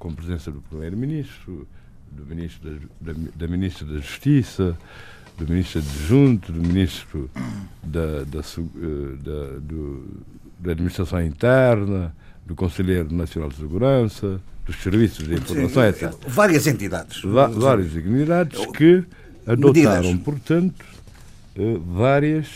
com 0.00 0.12
presença 0.12 0.50
do 0.50 0.62
Primeiro-Ministro, 0.62 1.68
do 2.10 2.26
ministro 2.26 2.80
da, 3.00 3.12
da, 3.12 3.18
da, 3.36 3.46
Ministra 3.46 3.86
da 3.86 3.98
Justiça, 3.98 4.76
do 5.38 5.46
Ministro 5.46 5.80
adjunto, 5.80 6.52
do 6.52 6.60
Ministro 6.60 7.30
da, 7.84 8.24
da, 8.24 8.40
eh, 8.40 9.16
da, 9.22 9.58
do, 9.60 10.24
da 10.58 10.72
Administração 10.72 11.22
Interna, 11.22 12.16
do 12.44 12.54
Conselheiro 12.54 13.14
Nacional 13.14 13.50
de 13.50 13.56
Segurança, 13.56 14.40
dos 14.64 14.76
Serviços 14.82 15.28
de 15.28 15.34
Informação, 15.34 15.84
etc. 15.86 16.14
Várias 16.26 16.66
entidades. 16.66 17.22
Va 17.22 17.46
várias 17.46 17.94
entidades 17.94 18.66
que 18.74 19.04
adotaram, 19.46 20.02
Medidas. 20.02 20.24
portanto, 20.24 20.84
eh, 21.56 21.78
várias, 21.86 22.48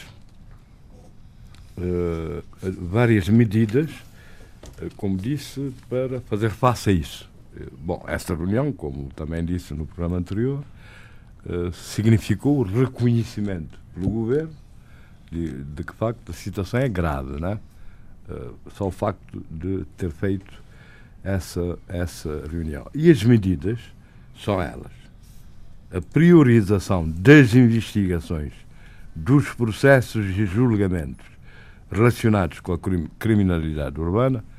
eh, 1.76 2.42
várias 2.90 3.28
medidas, 3.28 3.90
como 4.96 5.18
disse, 5.18 5.72
para 5.90 6.20
fazer 6.22 6.50
face 6.50 6.88
a 6.88 6.92
isso. 6.92 7.33
Bom, 7.78 8.04
esta 8.08 8.34
reunião, 8.34 8.72
como 8.72 9.08
também 9.14 9.44
disse 9.44 9.74
no 9.74 9.86
programa 9.86 10.16
anterior, 10.16 10.64
uh, 11.46 11.72
significou 11.72 12.58
o 12.58 12.62
reconhecimento 12.62 13.78
pelo 13.94 14.08
governo 14.08 14.54
de, 15.30 15.62
de, 15.64 15.84
que, 15.84 15.94
facto, 15.94 16.30
a 16.30 16.32
situação 16.32 16.80
é 16.80 16.88
grave, 16.88 17.40
né? 17.40 17.58
Só 18.70 18.86
o 18.86 18.90
facto 18.90 19.44
de 19.50 19.84
ter 19.98 20.10
feito 20.10 20.50
essa, 21.22 21.78
essa 21.88 22.44
reunião. 22.50 22.86
E 22.94 23.10
as 23.10 23.22
medidas 23.22 23.80
são 24.36 24.60
elas. 24.62 24.92
A 25.92 26.00
priorização 26.00 27.08
das 27.08 27.54
investigações 27.54 28.52
dos 29.14 29.52
processos 29.52 30.26
e 30.26 30.44
julgamentos 30.44 31.26
relacionados 31.90 32.60
com 32.60 32.72
a 32.72 32.78
criminalidade 33.18 34.00
urbana 34.00 34.40
eh, 34.40 34.53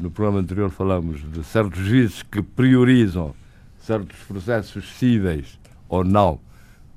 no 0.00 0.10
programa 0.10 0.40
anterior 0.40 0.70
falamos 0.70 1.20
de 1.30 1.44
certos 1.44 1.84
juízes 1.84 2.22
que 2.22 2.42
priorizam 2.42 3.34
certos 3.78 4.18
processos 4.26 4.96
cíveis 4.96 5.58
ou 5.88 6.02
não 6.02 6.40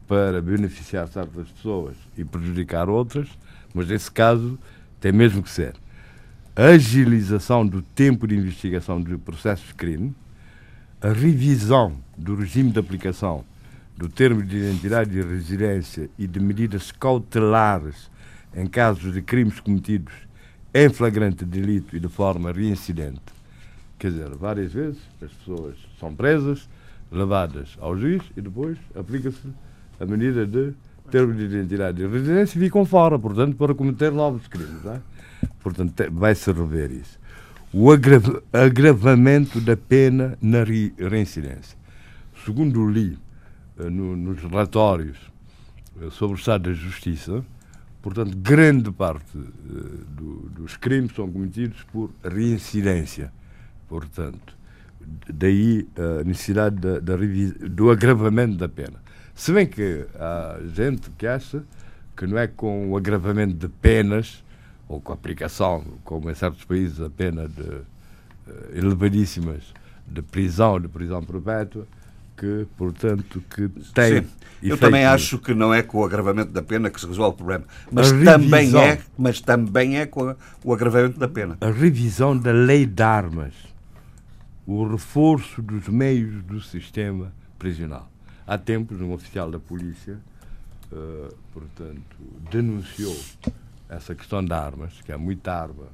para 0.08 0.42
beneficiar 0.42 1.08
certas 1.08 1.50
pessoas 1.50 1.96
e 2.18 2.24
prejudicar 2.24 2.90
outras, 2.90 3.30
mas 3.74 3.88
nesse 3.88 4.10
caso 4.10 4.58
tem 5.00 5.12
mesmo 5.12 5.44
que 5.44 5.50
ser. 5.50 5.76
A 6.56 6.64
agilização 6.68 7.66
do 7.66 7.82
tempo 7.82 8.28
de 8.28 8.36
investigação 8.36 9.02
de 9.02 9.18
processos 9.18 9.68
de 9.68 9.76
crime, 9.76 10.16
a 11.02 11.10
revisão 11.10 11.96
do 12.18 12.36
regime 12.36 12.72
de 12.72 12.80
aplicação 12.80 13.46
do 13.96 14.08
termo 14.10 14.42
de 14.42 14.58
identidade 14.58 15.18
e 15.18 15.22
residência 15.22 16.10
e 16.18 16.26
de 16.26 16.40
medidas 16.40 16.92
cautelares 16.92 18.10
em 18.56 18.66
casos 18.66 19.14
de 19.14 19.22
crimes 19.22 19.60
cometidos 19.60 20.14
em 20.74 20.90
flagrante 20.90 21.46
delito 21.46 21.96
e 21.96 22.00
de 22.00 22.08
forma 22.08 22.52
reincidente. 22.52 23.22
Quer 23.98 24.12
dizer, 24.12 24.30
várias 24.36 24.72
vezes 24.72 25.00
as 25.22 25.32
pessoas 25.32 25.76
são 26.00 26.14
presas, 26.14 26.70
levadas 27.12 27.76
ao 27.80 27.98
juiz 27.98 28.22
e 28.38 28.42
depois 28.42 28.78
aplica-se 28.96 29.48
a 30.00 30.06
medida 30.06 30.46
de 30.46 30.74
termo 31.10 31.34
de 31.34 31.44
identidade 31.44 32.02
e 32.02 32.08
residência 32.08 32.58
e 32.58 32.62
ficam 32.62 32.86
fora, 32.86 33.18
portanto, 33.18 33.56
para 33.56 33.74
cometer 33.74 34.12
novos 34.12 34.48
crimes. 34.48 34.86
É? 34.86 35.02
Portanto, 35.62 35.94
vai-se 36.12 36.52
rever 36.52 36.92
isso. 36.92 37.20
O 37.74 37.92
agrava 37.92 38.42
agravamento 38.54 39.60
da 39.60 39.76
pena 39.76 40.38
na 40.42 40.64
reincidência. 40.64 41.78
Segundo 42.46 42.88
li 42.90 43.18
eh, 43.80 43.90
no, 43.90 44.16
nos 44.16 44.42
relatórios 44.42 45.18
eh, 46.02 46.10
sobre 46.12 46.36
o 46.36 46.40
Estado 46.40 46.70
da 46.70 46.74
Justiça, 46.74 47.44
Portanto, 48.02 48.36
grande 48.38 48.92
parte 48.92 49.38
uh, 49.38 49.42
do, 50.10 50.50
dos 50.50 50.78
crimes 50.78 51.14
são 51.14 51.30
cometidos 51.30 51.84
por 51.92 52.12
reincidência. 52.24 53.32
Portanto, 53.88 54.56
daí 55.28 55.88
a 55.98 56.24
necessidade 56.24 56.78
da, 56.78 57.00
da 57.00 57.16
do 57.70 57.92
agravamento 57.92 58.56
da 58.56 58.70
pena. 58.70 59.02
Se 59.36 59.52
bem 59.52 59.66
que 59.66 60.06
há 60.16 60.60
gente 60.74 61.10
que 61.12 61.26
acha 61.28 61.64
que 62.16 62.28
não 62.28 62.38
é 62.38 62.48
com 62.48 62.92
o 62.92 62.98
agravamento 62.98 63.54
de 63.54 63.70
penas 63.70 64.44
ou 64.88 65.00
com 65.00 65.12
a 65.12 65.16
aplicação, 65.16 65.84
como 66.04 66.30
em 66.30 66.36
certos 66.36 66.64
países, 66.66 67.00
a 67.00 67.10
pena 67.10 67.48
de 67.48 67.62
uh, 67.62 67.86
elevadíssimas 68.74 69.74
de 70.08 70.22
prisão, 70.22 70.80
de 70.80 70.88
prisão 70.88 71.24
perpétua, 71.24 71.88
que, 72.40 72.66
portanto, 72.78 73.44
que 73.50 73.68
tem. 73.94 74.22
Sim. 74.22 74.28
Eu 74.64 74.78
também 74.78 75.06
acho 75.06 75.40
que 75.40 75.54
não 75.54 75.74
é 75.74 75.82
com 75.82 76.00
o 76.00 76.06
agravamento 76.06 76.52
da 76.52 76.62
pena 76.62 76.90
que 76.90 77.00
se 77.00 77.08
resolve 77.08 77.36
o 77.36 77.38
problema, 77.38 77.66
mas 77.92 78.12
também 78.12 78.78
é, 78.78 79.00
mas 79.18 79.40
também 79.42 79.98
é 79.98 80.06
com 80.06 80.36
o 80.64 80.74
agravamento 80.74 81.20
da 81.20 81.28
pena. 81.28 81.58
A 81.62 81.70
revisão 81.70 82.38
da 82.38 82.52
lei 82.52 82.86
de 82.86 83.02
armas, 83.02 83.54
o 84.66 84.86
reforço 84.86 85.62
dos 85.62 85.88
meios 85.88 86.44
do 86.44 86.62
sistema 86.62 87.32
prisional. 87.58 88.10
Há 88.46 88.58
tempos, 88.58 89.00
um 89.00 89.14
oficial 89.14 89.50
da 89.50 89.60
polícia, 89.60 90.18
uh, 90.92 91.34
portanto, 91.54 92.18
denunciou 92.52 93.16
essa 93.88 94.14
questão 94.14 94.44
de 94.44 94.54
armas, 94.54 94.94
que 95.06 95.12
há 95.12 95.18
muita 95.18 95.54
arma 95.54 95.88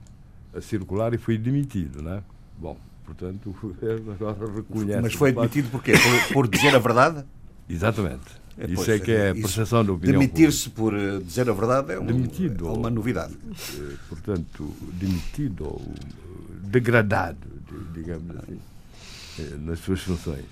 a 0.56 0.62
circular 0.62 1.14
e 1.14 1.18
foi 1.18 1.38
demitido, 1.38 2.02
não 2.02 2.14
é? 2.14 2.24
Bom, 2.58 2.78
Portanto, 3.06 3.50
o 3.64 3.68
governo 3.68 4.12
agora 4.12 4.52
reconhece. 4.52 5.02
Mas 5.02 5.14
foi 5.14 5.30
admitido 5.30 5.70
porquê? 5.70 5.94
Por, 5.94 6.34
por 6.34 6.48
dizer 6.48 6.76
a 6.76 6.80
verdade? 6.80 7.24
Exatamente. 7.70 8.46
É, 8.58 8.72
Isso 8.72 8.90
é 8.90 9.00
que 9.00 9.12
é 9.12 9.30
a 9.32 9.34
percepção 9.34 9.84
da 9.84 9.92
opinião. 9.92 10.20
Demitir-se 10.20 10.70
por 10.70 10.94
eh, 10.94 11.20
dizer 11.20 11.50
a 11.50 11.54
verdade 11.54 11.92
é, 11.92 12.00
um, 12.00 12.06
demitido, 12.06 12.68
é 12.68 12.72
uma 12.72 12.90
novidade. 12.90 13.38
Eh, 13.52 13.96
portanto, 14.08 14.74
demitido 14.94 15.66
ou 15.66 15.82
degradado, 16.64 17.38
digamos 17.94 18.34
assim, 18.38 18.60
eh, 19.40 19.58
nas 19.60 19.80
suas 19.80 20.02
funções. 20.02 20.46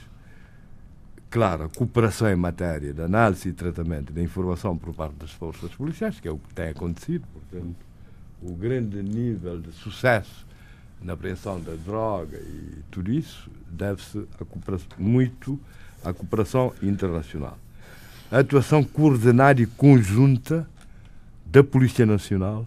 Claro, 1.29 1.63
a 1.63 1.69
cooperação 1.69 2.29
em 2.29 2.35
matéria 2.35 2.93
de 2.93 3.01
análise 3.01 3.47
e 3.47 3.53
tratamento 3.53 4.11
da 4.11 4.21
informação 4.21 4.77
por 4.77 4.93
parte 4.93 5.15
das 5.15 5.31
forças 5.31 5.71
policiais, 5.71 6.19
que 6.19 6.27
é 6.27 6.31
o 6.31 6.37
que 6.37 6.53
tem 6.53 6.69
acontecido, 6.69 7.25
portanto, 7.33 7.75
o 8.41 8.53
grande 8.53 9.01
nível 9.01 9.59
de 9.61 9.71
sucesso 9.71 10.45
na 11.03 11.13
apreensão 11.13 11.59
da 11.59 11.73
droga 11.85 12.37
e 12.37 12.79
tudo 12.89 13.11
isso 13.11 13.49
deve-se 13.69 14.25
muito 14.97 15.59
à 16.03 16.13
cooperação 16.13 16.73
internacional. 16.81 17.57
A 18.31 18.39
atuação 18.39 18.83
coordenada 18.83 19.61
e 19.61 19.65
conjunta 19.65 20.67
da 21.45 21.63
Polícia 21.63 22.05
Nacional, 22.05 22.65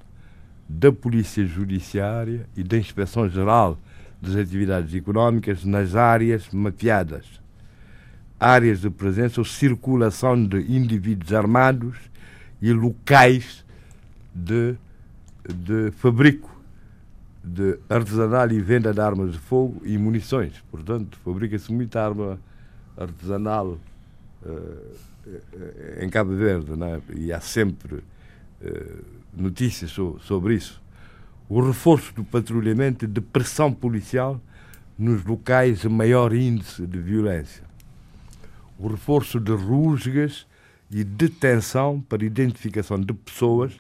da 0.69 0.93
Polícia 0.93 1.45
Judiciária 1.47 2.47
e 2.57 2.63
da 2.63 2.77
Inspeção 2.77 3.29
Geral 3.29 3.79
das 4.21 4.37
Atividades 4.37 4.95
Económicas 4.95 5.65
nas 5.65 5.95
áreas 5.95 6.49
mapeadas, 6.51 7.25
áreas 8.39 8.81
de 8.81 8.91
presença 8.91 9.41
ou 9.41 9.45
circulação 9.45 10.43
de 10.47 10.59
indivíduos 10.73 11.33
armados 11.33 11.97
e 12.61 12.73
locais 12.73 13.65
de, 14.35 14.75
de 15.49 15.91
fabrico 15.93 16.56
de 17.47 17.79
artesanal 17.89 18.51
e 18.51 18.61
venda 18.61 18.93
de 18.93 19.01
armas 19.01 19.33
de 19.33 19.39
fogo 19.39 19.81
e 19.85 19.97
munições. 19.97 20.65
Portanto, 20.69 21.17
fabrica-se 21.25 21.73
muita 21.73 22.05
arma 22.05 22.41
artesanal 22.97 23.79
uh, 24.43 26.01
em 26.01 26.09
Cabo 26.09 26.35
Verde, 26.35 26.73
é? 26.73 27.15
e 27.15 27.33
há 27.33 27.41
sempre 27.41 27.97
uh, 27.97 29.05
notícias 29.33 29.93
so, 29.93 30.19
sobre 30.21 30.55
isso. 30.55 30.83
O 31.49 31.61
reforço 31.65 32.13
do 32.15 32.25
patrulhamento 32.25 33.07
de 33.07 33.21
pressão 33.21 33.73
policial 33.73 34.41
nos 34.99 35.25
locais 35.25 35.81
de 35.81 35.89
maior 35.89 36.35
índice 36.35 36.85
de 36.85 36.99
violência. 36.99 37.63
O 38.77 38.89
reforço 38.89 39.39
de 39.39 39.53
rusgas 39.53 40.47
e 40.91 41.05
detenção 41.05 42.01
para 42.01 42.25
identificação 42.25 42.99
de 42.99 43.13
pessoas 43.13 43.73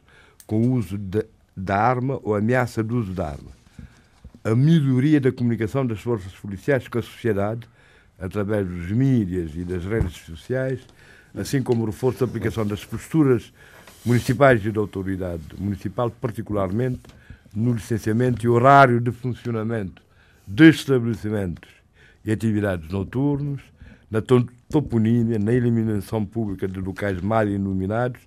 com 0.47 0.73
uso 0.73 0.97
de, 0.97 1.27
da 1.57 1.77
arma 1.77 2.21
ou 2.23 2.35
ameaça 2.35 2.85
de 2.85 2.93
uso 2.93 3.13
da 3.13 3.29
arma 3.29 3.57
a 4.47 4.55
melhoria 4.55 5.21
da 5.21 5.33
comunicação 5.33 5.85
das 5.85 6.01
forças 6.01 6.33
policiais 6.35 6.87
com 6.87 7.01
a 7.01 7.03
sociedade, 7.03 7.67
através 8.17 8.65
dos 8.65 8.93
mídias 8.93 9.51
e 9.57 9.65
das 9.65 9.85
redes 9.85 10.19
sociais, 10.19 10.79
assim 11.35 11.61
como 11.61 11.83
o 11.83 11.87
reforço 11.87 12.21
da 12.21 12.27
aplicação 12.27 12.65
das 12.65 12.85
posturas 12.85 13.53
municipais 14.05 14.65
e 14.65 14.71
da 14.71 14.81
autoridade 14.81 15.43
municipal, 15.59 16.13
particularmente 16.13 17.01
no 17.53 17.73
licenciamento 17.73 18.47
e 18.47 18.49
horário 18.49 19.01
de 19.01 19.11
funcionamento 19.11 20.01
de 20.47 20.69
estabelecimentos 20.69 21.69
e 22.25 22.31
atividades 22.31 22.89
noturnos, 22.89 23.61
na 24.09 24.23
toponímia, 24.71 25.41
na 25.41 25.53
eliminação 25.53 26.25
pública 26.25 26.69
de 26.69 26.79
locais 26.79 27.21
mal 27.21 27.49
iluminados 27.49 28.21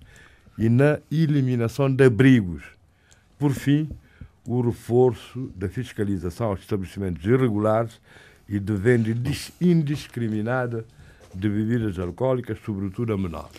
e 0.58 0.68
na 0.68 0.98
eliminação 1.10 1.90
de 1.90 2.04
abrigos. 2.04 2.79
Por 3.40 3.52
fim, 3.52 3.88
o 4.46 4.60
reforço 4.60 5.50
da 5.56 5.68
fiscalização 5.68 6.48
aos 6.48 6.60
estabelecimentos 6.60 7.24
irregulares 7.24 8.00
e 8.48 8.60
de 8.60 8.72
venda 8.74 9.10
indiscriminada 9.60 10.84
de 11.34 11.48
bebidas 11.48 11.98
alcoólicas, 11.98 12.58
sobretudo 12.64 13.12
a 13.12 13.18
menores. 13.18 13.50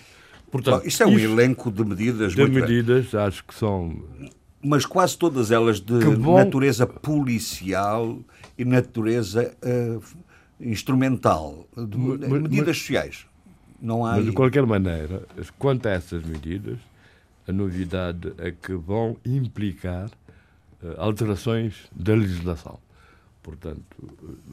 Portanto, 0.50 0.82
Bom, 0.82 0.88
isto 0.88 1.04
é 1.04 1.08
um 1.08 1.18
elenco 1.18 1.72
de 1.72 1.84
medidas 1.84 2.34
de 2.34 2.46
medidas, 2.46 3.08
bem. 3.08 3.22
acho 3.22 3.44
que 3.44 3.56
são 3.56 4.04
mas 4.64 4.86
quase 4.86 5.18
todas 5.18 5.50
elas 5.50 5.80
de 5.80 6.00
bom... 6.18 6.38
natureza 6.38 6.86
policial 6.86 8.20
e 8.58 8.64
natureza 8.64 9.56
uh, 9.64 10.04
instrumental, 10.60 11.68
de 11.76 11.98
mas, 11.98 12.42
medidas 12.42 12.68
mas, 12.68 12.78
sociais. 12.78 13.26
Não 13.82 14.06
há 14.06 14.18
mas, 14.18 14.26
de 14.26 14.32
qualquer 14.32 14.66
maneira, 14.66 15.24
quanto 15.58 15.88
a 15.88 15.92
essas 15.92 16.24
medidas, 16.24 16.78
a 17.48 17.52
novidade 17.52 18.34
é 18.38 18.52
que 18.52 18.74
vão 18.74 19.18
implicar 19.26 20.08
uh, 20.08 20.96
alterações 20.98 21.90
da 21.92 22.14
legislação. 22.14 22.80
Portanto, 23.44 23.84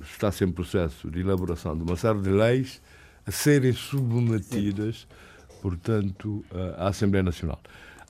está-se 0.03 0.45
em 0.45 0.51
processo 0.51 1.11
de 1.11 1.20
elaboração 1.20 1.76
de 1.76 1.82
uma 1.82 1.97
série 1.97 2.20
de 2.20 2.30
leis 2.30 2.80
a 3.26 3.30
serem 3.30 3.74
submetidas, 3.74 5.07
portanto, 5.61 6.43
à 6.78 6.89
Assembleia 6.89 7.22
Nacional. 7.22 7.61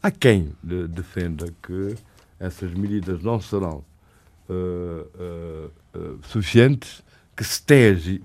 Há 0.01 0.13
quem 0.13 0.53
defenda 0.63 1.53
que 1.61 1.97
essas 2.39 2.73
medidas 2.73 3.21
não 3.23 3.41
serão 3.41 3.85
uh, 4.49 4.53
uh, 4.53 5.99
uh, 5.99 6.21
suficientes, 6.27 7.03
que 7.37 7.45
se 7.45 7.63
tem 7.63 8.23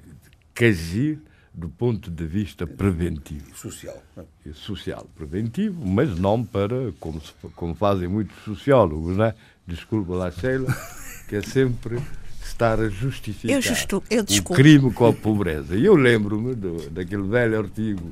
que 0.53 0.65
agir 0.65 1.19
do 1.53 1.69
ponto 1.69 2.09
de 2.09 2.25
vista 2.25 2.65
preventivo. 2.65 3.55
Social. 3.55 4.01
E 4.45 4.53
social, 4.53 5.07
preventivo, 5.15 5.85
mas 5.85 6.17
não 6.17 6.43
para, 6.43 6.91
como, 6.99 7.21
se, 7.21 7.31
como 7.55 7.75
fazem 7.75 8.07
muitos 8.07 8.35
sociólogos, 8.43 9.15
né? 9.15 9.33
desculpa 9.67 10.13
lá, 10.13 10.31
Sheila, 10.31 10.75
que 11.29 11.35
é 11.35 11.41
sempre 11.41 11.99
estar 12.43 12.79
a 12.79 12.89
justificar 12.89 13.55
eu 13.55 13.61
justo, 13.61 14.03
eu 14.09 14.23
o 14.23 14.43
crime 14.53 14.91
com 14.91 15.05
a 15.05 15.13
pobreza. 15.13 15.75
E 15.75 15.85
eu 15.85 15.95
lembro-me 15.95 16.55
daquele 16.89 17.23
velho 17.23 17.59
artigo 17.59 18.11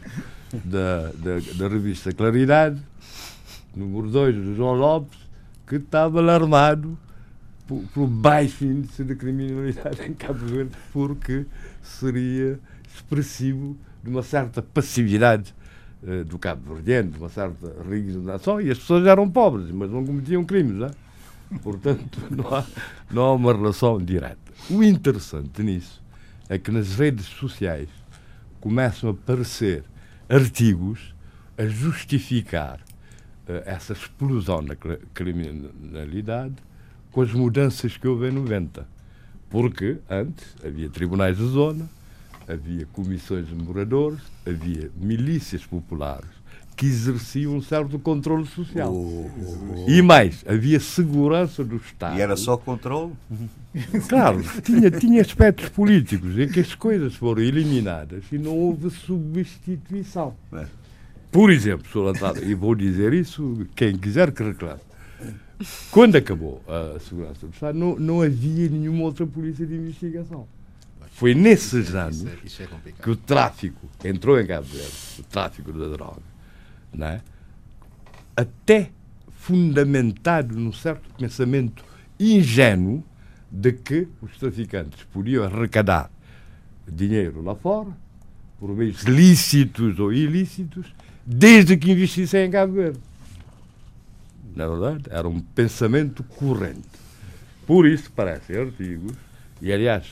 da, 0.63 1.11
da, 1.11 1.39
da 1.55 1.67
revista 1.67 2.11
Claridade, 2.11 2.81
número 3.75 4.09
2 4.09 4.35
do 4.35 4.55
João 4.55 4.75
Lopes, 4.75 5.19
que 5.67 5.75
estava 5.75 6.19
alarmado 6.19 6.97
pelo 7.93 8.07
baixo 8.07 8.65
índice 8.65 9.03
de 9.03 9.15
criminalidade 9.15 10.01
em 10.03 10.13
Cabo 10.13 10.45
Verde, 10.45 10.71
porque 10.91 11.45
seria 11.81 12.59
expressivo 12.95 13.77
de 14.03 14.09
uma 14.09 14.23
certa 14.23 14.61
passividade 14.61 15.53
uh, 16.03 16.23
do 16.25 16.37
Cabo 16.37 16.75
Verdeano, 16.75 17.11
de 17.11 17.17
uma 17.17 17.29
certa 17.29 17.75
resignação, 17.87 18.59
e 18.59 18.71
as 18.71 18.79
pessoas 18.79 19.05
eram 19.05 19.29
pobres, 19.29 19.71
mas 19.71 19.89
não 19.89 20.05
cometiam 20.05 20.43
crimes. 20.43 20.75
Não 20.75 20.87
é? 20.87 20.91
Portanto, 21.61 22.19
não 22.31 22.55
há, 22.55 22.65
não 23.09 23.23
há 23.23 23.33
uma 23.33 23.53
relação 23.53 23.97
direta. 23.99 24.37
O 24.69 24.83
interessante 24.83 25.61
nisso 25.63 26.01
é 26.49 26.57
que 26.57 26.71
nas 26.71 26.95
redes 26.95 27.25
sociais 27.25 27.89
começam 28.59 29.09
a 29.09 29.13
aparecer 29.13 29.83
artigos 30.29 31.13
a 31.57 31.65
justificar 31.65 32.79
uh, 33.47 33.61
essa 33.65 33.93
explosão 33.93 34.61
na 34.61 34.75
criminalidade 35.13 36.55
com 37.11 37.21
as 37.21 37.31
mudanças 37.31 37.97
que 37.97 38.07
houve 38.07 38.29
em 38.29 38.31
90. 38.31 38.87
Porque 39.49 39.97
antes 40.09 40.55
havia 40.65 40.89
tribunais 40.89 41.37
de 41.37 41.45
zona, 41.45 41.89
havia 42.51 42.85
comissões 42.91 43.47
de 43.47 43.55
moradores, 43.55 44.19
havia 44.45 44.91
milícias 44.95 45.65
populares 45.65 46.41
que 46.75 46.85
exerciam 46.85 47.55
um 47.55 47.61
certo 47.61 47.99
controle 47.99 48.45
social. 48.47 48.91
Oh, 48.91 49.29
oh, 49.37 49.85
oh. 49.85 49.89
E 49.89 50.01
mais, 50.01 50.43
havia 50.47 50.79
segurança 50.79 51.63
do 51.63 51.75
Estado. 51.75 52.17
E 52.17 52.21
era 52.21 52.35
só 52.35 52.57
controle? 52.57 53.13
Claro, 54.09 54.43
tinha, 54.61 54.91
tinha 54.91 55.21
aspectos 55.21 55.69
políticos 55.69 56.37
em 56.37 56.45
que 56.49 56.59
as 56.59 56.75
coisas 56.75 57.15
foram 57.15 57.41
eliminadas 57.41 58.25
e 58.29 58.37
não 58.37 58.57
houve 58.57 58.89
substituição. 58.89 60.35
É. 60.51 60.65
Por 61.31 61.49
exemplo, 61.49 61.87
Sr. 61.87 62.43
E 62.43 62.53
vou 62.53 62.75
dizer 62.75 63.13
isso, 63.13 63.65
quem 63.73 63.97
quiser 63.97 64.33
que 64.33 64.43
reclame. 64.43 64.81
Quando 65.89 66.17
acabou 66.17 66.61
a 66.67 66.99
segurança 66.99 67.47
do 67.47 67.53
Estado, 67.53 67.77
não, 67.77 67.95
não 67.95 68.21
havia 68.21 68.67
nenhuma 68.67 69.03
outra 69.03 69.25
polícia 69.25 69.65
de 69.65 69.75
investigação. 69.75 70.45
Foi 71.21 71.35
nesses 71.35 71.93
anos 71.93 72.21
isso 72.21 72.27
é, 72.27 72.37
isso 72.43 72.63
é 72.63 72.91
que 72.99 73.11
o 73.11 73.15
tráfico 73.15 73.87
entrou 74.03 74.41
em 74.41 74.47
Cabo 74.47 74.65
Verde, 74.65 74.91
o 75.19 75.23
tráfico 75.25 75.71
da 75.71 75.87
droga, 75.89 76.23
não 76.91 77.05
é? 77.05 77.21
até 78.35 78.89
fundamentado 79.37 80.55
num 80.55 80.73
certo 80.73 81.07
pensamento 81.19 81.85
ingênuo 82.19 83.03
de 83.51 83.71
que 83.71 84.07
os 84.19 84.35
traficantes 84.39 85.03
podiam 85.13 85.43
arrecadar 85.43 86.09
dinheiro 86.91 87.43
lá 87.43 87.53
fora, 87.53 87.91
por 88.59 88.75
meios 88.75 89.03
lícitos 89.03 89.99
ou 89.99 90.11
ilícitos, 90.11 90.87
desde 91.23 91.77
que 91.77 91.91
investissem 91.91 92.47
em 92.47 92.49
Cabo 92.49 92.73
Verde. 92.73 92.99
Na 94.55 94.67
verdade, 94.67 95.03
era 95.11 95.29
um 95.29 95.39
pensamento 95.39 96.23
corrente. 96.23 96.89
Por 97.67 97.85
isso, 97.85 98.11
parecem 98.11 98.57
artigos, 98.57 99.15
e 99.61 99.71
aliás, 99.71 100.05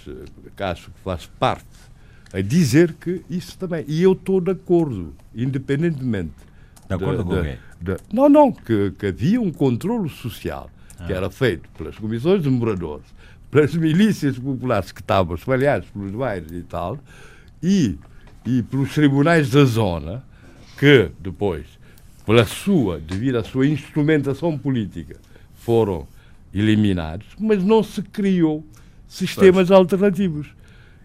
acho 0.57 0.91
que 0.91 0.99
faz 1.03 1.25
parte, 1.39 1.65
a 2.31 2.41
dizer 2.41 2.93
que 2.93 3.23
isso 3.29 3.57
também. 3.57 3.83
E 3.87 4.03
eu 4.03 4.13
estou 4.13 4.39
de 4.39 4.51
acordo, 4.51 5.15
independentemente. 5.33 6.35
De 6.87 6.93
acordo 6.93 7.25
com 7.25 7.41
quem? 7.41 7.57
Não, 8.13 8.29
não, 8.29 8.51
que, 8.51 8.91
que, 8.91 9.07
havia 9.07 9.41
um 9.41 9.51
controle 9.51 10.09
social 10.09 10.69
ah. 10.99 11.05
que 11.05 11.13
era 11.13 11.29
feito 11.29 11.67
pelas 11.77 11.97
comissões 11.97 12.43
de 12.43 12.49
moradores, 12.49 13.05
pelas 13.49 13.73
milícias 13.73 14.37
populares 14.37 14.91
que 14.91 15.01
estavam 15.01 15.35
espalhadas 15.35 15.87
pelos 15.89 16.11
bairros 16.11 16.51
e 16.51 16.61
tal, 16.61 16.99
e, 17.63 17.97
e 18.45 18.61
pelos 18.63 18.93
tribunais 18.93 19.49
da 19.49 19.65
zona, 19.65 20.23
que 20.77 21.09
depois, 21.19 21.65
pela 22.25 22.45
sua, 22.45 22.99
devido 22.99 23.37
à 23.37 23.43
sua 23.43 23.65
instrumentação 23.65 24.57
política, 24.57 25.17
foram 25.55 26.07
eliminados, 26.53 27.27
mas 27.39 27.63
não 27.63 27.81
se 27.81 28.01
criou 28.01 28.63
sistemas 29.09 29.67
pois. 29.67 29.71
alternativos. 29.71 30.47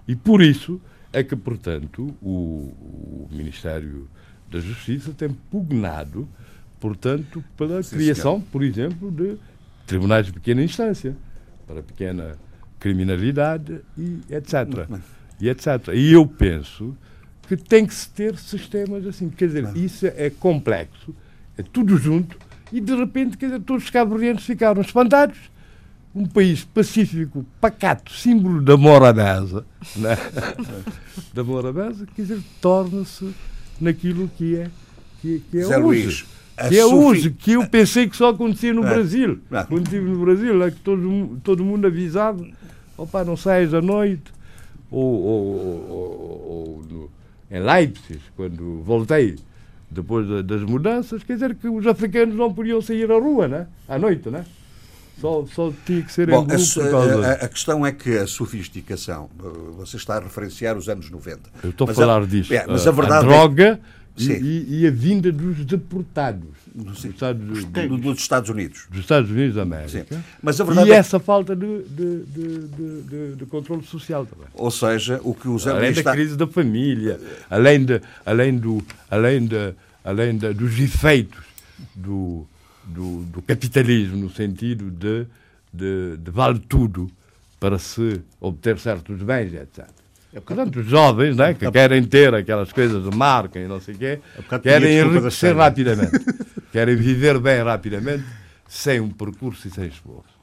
E 0.06 0.14
por 0.14 0.42
isso 0.42 0.80
é 1.12 1.24
que, 1.24 1.34
portanto, 1.34 2.14
o, 2.20 2.28
o, 2.30 3.28
Ministério 3.32 4.08
da 4.50 4.60
Justiça 4.60 5.12
tem 5.12 5.30
pugnado, 5.50 6.28
portanto, 6.78 7.42
pela 7.56 7.82
Sim, 7.82 7.96
criação, 7.96 8.34
senhor. 8.34 8.48
por 8.52 8.62
exemplo, 8.62 9.10
de 9.10 9.36
tribunais 9.86 10.26
de 10.26 10.32
pequena 10.32 10.62
instância, 10.62 11.16
para 11.66 11.82
pequena 11.82 12.36
criminalidade 12.78 13.80
e 13.96 14.20
etc. 14.28 14.86
E 15.40 15.48
etc. 15.48 15.88
E 15.94 16.12
eu 16.12 16.26
penso 16.26 16.94
que 17.48 17.56
tem 17.56 17.86
que 17.86 17.94
se 17.94 18.08
ter 18.10 18.36
sistemas 18.36 19.06
assim. 19.06 19.30
Quer 19.30 19.46
dizer, 19.46 19.76
isso 19.76 20.06
é 20.06 20.28
complexo, 20.28 21.14
é 21.56 21.62
tudo 21.62 21.96
junto, 21.96 22.36
e 22.72 22.80
de 22.80 22.94
repente, 22.94 23.36
quer 23.38 23.46
dizer, 23.46 23.60
todos 23.60 23.84
os 23.84 23.90
cabo-verdianos 23.90 24.44
ficaram 24.44 24.82
espantados. 24.82 25.38
Um 26.14 26.26
país 26.26 26.64
pacífico, 26.64 27.44
pacato, 27.60 28.12
símbolo 28.12 28.62
da 28.62 28.76
morabeza, 28.76 29.64
né? 29.96 30.16
da 31.34 31.42
morabeza, 31.42 32.06
quer 32.14 32.22
dizer, 32.22 32.40
torna-se 32.60 33.34
naquilo 33.80 34.30
que 34.36 34.56
é, 34.56 34.70
que, 35.20 35.42
que 35.50 35.58
é 35.58 35.64
Zé 35.64 35.78
hoje. 35.78 36.04
Luís, 36.04 36.24
que 36.68 36.78
é 36.78 36.86
hoje, 36.86 37.30
que 37.30 37.52
eu 37.52 37.66
pensei 37.66 38.08
que 38.08 38.16
só 38.16 38.28
acontecia 38.28 38.72
no 38.72 38.86
é. 38.86 38.90
Brasil. 38.90 39.40
Quando 39.68 39.82
estive 39.82 40.08
no 40.08 40.20
Brasil, 40.20 40.62
é 40.62 40.70
que 40.70 40.80
todo, 40.80 41.40
todo 41.42 41.64
mundo 41.64 41.86
avisava, 41.86 42.46
opa, 42.96 43.24
não 43.24 43.36
saias 43.36 43.74
à 43.74 43.82
noite, 43.82 44.32
ou, 44.90 45.02
ou, 45.02 45.56
ou, 45.88 46.84
ou 46.90 47.10
em 47.50 47.60
Leipzig, 47.60 48.20
quando 48.36 48.82
voltei 48.82 49.36
depois 49.90 50.44
das 50.44 50.62
mudanças, 50.62 51.22
quer 51.22 51.34
dizer 51.34 51.54
que 51.54 51.68
os 51.68 51.86
africanos 51.86 52.34
não 52.34 52.52
podiam 52.52 52.80
sair 52.80 53.10
à 53.10 53.14
rua, 53.14 53.46
né? 53.46 53.66
à 53.88 53.96
noite, 53.98 54.28
né? 54.28 54.44
Só, 55.20 55.46
só 55.46 55.72
tinha 55.86 56.02
que 56.02 56.12
ser 56.12 56.28
Bom, 56.28 56.42
em 56.42 56.46
grupo. 56.46 56.96
A, 56.96 57.26
a, 57.26 57.32
a, 57.32 57.48
questão 57.48 57.86
é 57.86 57.92
que 57.92 58.18
a 58.18 58.26
sofisticação, 58.26 59.30
eh, 59.38 59.48
você 59.76 59.96
está 59.96 60.16
a 60.16 60.20
referenciar 60.20 60.76
os 60.76 60.88
anos 60.88 61.10
90. 61.10 61.40
Eu 61.62 61.70
estou 61.70 61.88
a 61.88 61.94
falar 61.94 62.26
disso. 62.26 62.52
É, 62.52 62.66
mas 62.66 62.86
a, 62.86 62.90
verdade 62.90 63.24
a 63.24 63.28
é 63.28 63.30
droga 63.30 63.80
e, 64.16 64.80
e, 64.80 64.86
a 64.86 64.90
vinda 64.90 65.32
dos 65.32 65.64
deportados 65.64 66.48
dos 66.74 67.04
Estados, 67.04 67.64
do, 67.64 67.98
dos 67.98 68.18
Estados 68.18 68.50
Unidos. 68.50 68.86
Dos 68.90 69.00
Estados 69.00 69.30
Unidos 69.30 69.54
da 69.54 69.62
América. 69.62 70.06
Sim. 70.08 70.22
Mas 70.42 70.60
a 70.60 70.64
verdade 70.64 70.88
e 70.88 70.92
é... 70.92 70.96
essa 70.96 71.18
falta 71.18 71.54
de, 71.54 71.82
de, 71.84 72.24
de, 72.24 73.36
de, 73.36 73.46
controle 73.46 73.84
social 73.84 74.26
também. 74.26 74.46
Ou 74.54 74.70
seja, 74.70 75.20
o 75.22 75.34
que 75.34 75.48
os 75.48 75.66
Além 75.66 75.92
da 75.92 76.12
crise 76.12 76.36
da 76.36 76.46
família, 76.46 77.20
além, 77.48 77.84
de, 77.84 78.00
além, 78.26 78.56
do, 78.56 78.84
além, 79.10 79.46
de, 79.46 79.74
além 80.04 80.36
de, 80.36 80.52
dos 80.52 80.78
efeitos 80.78 81.44
do, 81.94 82.46
do, 82.86 83.22
do, 83.24 83.42
capitalismo, 83.42 84.16
no 84.16 84.30
sentido 84.30 84.90
de, 84.90 85.26
de, 85.72 86.16
de 86.18 86.30
vale 86.30 86.58
tudo 86.58 87.10
para 87.58 87.78
se 87.78 88.20
obter 88.40 88.78
certos 88.78 89.22
bens, 89.22 89.54
etc. 89.54 89.86
É 90.32 90.40
Portanto, 90.40 90.80
os 90.80 90.86
jovens 90.86 91.36
né, 91.36 91.54
que 91.54 91.70
querem 91.70 92.02
ter 92.02 92.34
aquelas 92.34 92.72
coisas 92.72 93.08
de 93.08 93.16
marca 93.16 93.58
e 93.58 93.68
não 93.68 93.80
sei 93.80 93.94
o 93.94 93.98
quê, 93.98 94.20
querem 94.62 94.98
enriquecer 94.98 95.56
rapidamente. 95.56 96.18
querem 96.72 96.96
viver 96.96 97.38
bem 97.38 97.62
rapidamente, 97.62 98.24
sem 98.68 99.00
um 99.00 99.08
percurso 99.08 99.68
e 99.68 99.70
sem 99.70 99.86
esforço. 99.86 100.34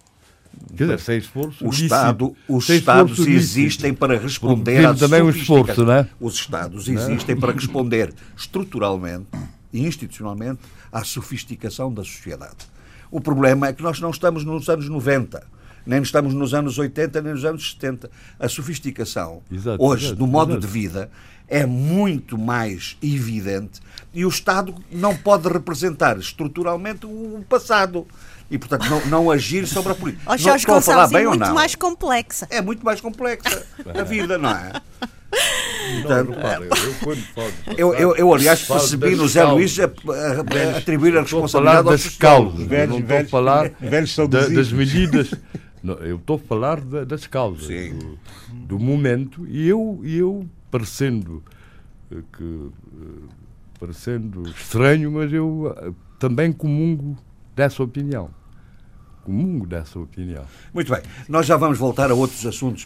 Quer 0.76 0.84
dizer, 0.84 1.00
sem 1.00 1.18
esforço. 1.18 1.66
O 1.66 1.70
lícito. 1.70 1.86
Estado, 1.86 2.36
os 2.48 2.66
Sem 2.66 2.78
Estados 2.78 3.20
existem 3.20 3.94
para 3.94 4.18
responder 4.18 4.74
Porque 4.74 4.86
à 4.86 4.90
tem 4.94 5.00
também 5.00 5.22
um 5.22 5.30
esforço, 5.30 5.86
não 5.86 5.94
é? 5.94 6.08
Os 6.20 6.36
Estados 6.36 6.88
existem 6.88 7.36
para 7.36 7.52
responder 7.52 8.14
estruturalmente 8.38 9.28
e 9.74 9.86
institucionalmente 9.86 10.62
à 10.92 11.04
sofisticação 11.04 11.94
da 11.94 12.04
sociedade. 12.04 12.70
O 13.10 13.20
problema 13.20 13.68
é 13.68 13.74
que 13.74 13.84
nós 13.84 14.00
não 14.00 14.10
estamos 14.10 14.44
nos 14.46 14.70
anos 14.70 14.88
90, 14.88 15.44
nem 15.86 16.02
estamos 16.02 16.34
nos 16.34 16.54
anos 16.54 16.78
80, 16.78 17.22
nem 17.22 17.34
nos 17.34 17.46
anos 17.46 17.72
70. 17.72 18.10
A 18.40 18.48
sofisticação, 18.48 19.42
Exato, 19.52 19.84
hoje, 19.84 20.06
exato, 20.06 20.20
do 20.20 20.28
modo 20.28 20.54
exato. 20.54 20.68
de 20.68 20.72
vida, 20.72 21.12
é 21.48 21.66
muito 21.66 22.38
mais 22.38 22.98
evidente 23.02 23.82
e 24.14 24.26
o 24.26 24.30
Estado 24.30 24.74
não 24.90 25.16
pode 25.16 25.50
representar 25.50 26.18
estruturalmente 26.18 27.06
o 27.06 27.44
passado. 27.50 28.08
E, 28.52 28.58
portanto, 28.58 28.86
não, 28.90 29.06
não 29.08 29.32
agir 29.32 29.66
sobre 29.66 29.94
a 29.94 29.96
política. 29.96 30.24
Não 30.30 30.38
Jorge 30.38 30.58
estou 30.64 30.76
a 30.76 30.82
falar 30.82 31.06
é 31.06 31.08
bem 31.14 31.26
ou 31.26 31.30
muito 31.32 31.48
não? 31.48 31.56
mais 31.56 31.74
complexa. 31.74 32.46
é 32.50 32.62
muito 32.62 32.84
mais 32.86 33.00
complexa 33.00 33.66
a 33.98 34.04
vida, 34.04 34.38
não 34.38 34.50
é? 34.52 34.74
Portanto, 36.02 36.34
eu, 37.78 37.94
eu 37.94 38.16
Eu, 38.18 38.34
aliás, 38.34 38.64
percebi 38.68 39.16
no 39.16 39.28
Zé. 39.28 39.44
Luís 39.46 39.80
a, 39.80 39.86
a- 39.86 39.88
a 39.88 40.78
atribuir 40.78 41.18
a 41.18 41.22
Estou 41.22 41.46
a 41.46 41.48
falar 41.48 41.72
responsabilidade 41.82 41.90
das 41.90 42.18
causas. 42.18 42.68
Velhos, 42.68 42.90
não 42.96 43.00
estou 43.00 43.18
a 43.18 43.26
falar 43.26 43.72
velhos 43.80 44.10
da- 44.10 44.16
saudosistas. 44.16 44.56
das 44.56 44.72
medidas. 44.74 45.34
Não, 45.82 45.94
eu 45.96 46.18
estou 46.18 46.36
a 46.36 46.40
falar 46.40 46.82
da- 46.82 47.04
das 47.06 47.26
causas, 47.28 47.68
do, 47.68 48.20
do 48.54 48.78
momento. 48.80 49.48
E 49.48 49.68
eu, 49.68 50.00
e 50.04 50.18
eu 50.18 50.46
parecendo 50.70 51.42
eh, 52.12 52.18
que 52.38 52.44
eh, 52.44 53.24
parecendo 53.80 54.44
estranho, 54.50 55.12
mas 55.14 55.32
eu 55.34 55.74
eh, 55.82 55.92
também 56.20 56.52
comungo 56.52 57.18
dessa 57.56 57.82
opinião. 57.82 58.30
Comungo 59.24 59.66
dessa 59.68 60.00
opinião. 60.00 60.44
Muito 60.74 60.92
bem, 60.92 61.02
nós 61.30 61.46
já 61.46 61.56
vamos 61.58 61.78
voltar 61.78 62.10
a 62.12 62.14
outros 62.16 62.46
assuntos. 62.46 62.86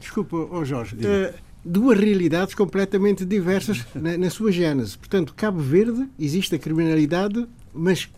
Desculpa, 0.00 0.36
ó 0.50 0.64
Jorge. 0.64 0.96
eh, 1.02 1.34
duas 1.64 1.98
realidades 1.98 2.54
completamente 2.54 3.24
diversas 3.24 3.84
na, 3.94 4.16
na 4.16 4.30
sua 4.30 4.52
gênese. 4.52 4.96
Portanto, 4.98 5.34
Cabo 5.36 5.60
Verde 5.60 6.08
existe 6.18 6.54
a 6.54 6.58
criminalidade, 6.58 7.46
mas 7.72 8.08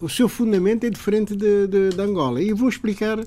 o 0.00 0.08
seu 0.08 0.28
fundamento 0.28 0.84
é 0.84 0.90
diferente 0.90 1.36
de, 1.36 1.66
de- 1.66 1.90
de 1.90 2.00
Angola. 2.00 2.40
E 2.42 2.52
vou 2.52 2.68
explicar, 2.68 3.18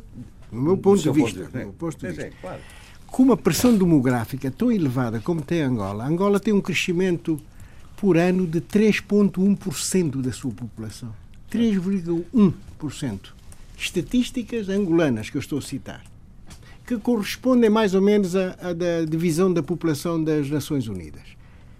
no 0.52 0.62
meu 0.62 0.78
ponto 0.78 1.00
de 1.02 1.10
ponto 1.10 1.24
vista, 1.24 1.50
meu 1.54 1.74
ponto 1.74 1.98
de 1.98 2.02
Sim, 2.02 2.08
vista. 2.16 2.32
claro. 2.42 2.62
com 3.08 3.24
uma 3.24 3.38
pressão 3.38 3.78
demográfica 3.78 4.50
tão 4.52 4.72
elevada 4.72 5.20
como 5.20 5.42
tem 5.42 5.62
Angola, 5.62 6.06
Angola 6.06 6.40
tem 6.40 6.54
um 6.54 6.62
crescimento 6.62 7.40
por 7.98 8.18
ano 8.18 8.48
de 8.48 8.60
3,1% 8.62 10.22
da 10.22 10.32
sua 10.32 10.52
população. 10.52 11.14
3,1%. 11.52 13.20
Estatísticas 13.82 14.70
angolanas 14.70 15.30
que 15.30 15.38
eu 15.38 15.42
estou 15.42 15.58
a 15.58 15.62
citar, 15.62 16.04
que 16.86 16.98
correspondem 16.98 17.70
mais 17.70 17.96
ou 17.96 18.02
menos 18.02 18.36
à, 18.36 18.56
à 18.62 18.74
da 18.74 19.04
divisão 19.10 19.52
da 19.52 19.64
população 19.64 20.24
das 20.24 20.50
Nações 20.52 20.88
Unidas. 20.88 21.24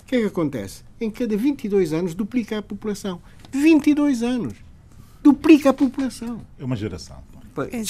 O 0.02 0.06
que 0.08 0.16
é 0.16 0.20
que 0.22 0.26
acontece? 0.26 0.84
Em 1.00 1.12
cada 1.12 1.38
22 1.38 1.94
anos 1.94 2.14
duplica 2.16 2.58
a 2.58 2.62
população. 2.62 3.22
22 3.52 4.24
anos! 4.24 4.54
Duplica 5.24 5.70
a 5.70 5.74
população. 5.74 6.42
É 6.60 6.66
uma 6.66 6.76
geração. 6.76 7.18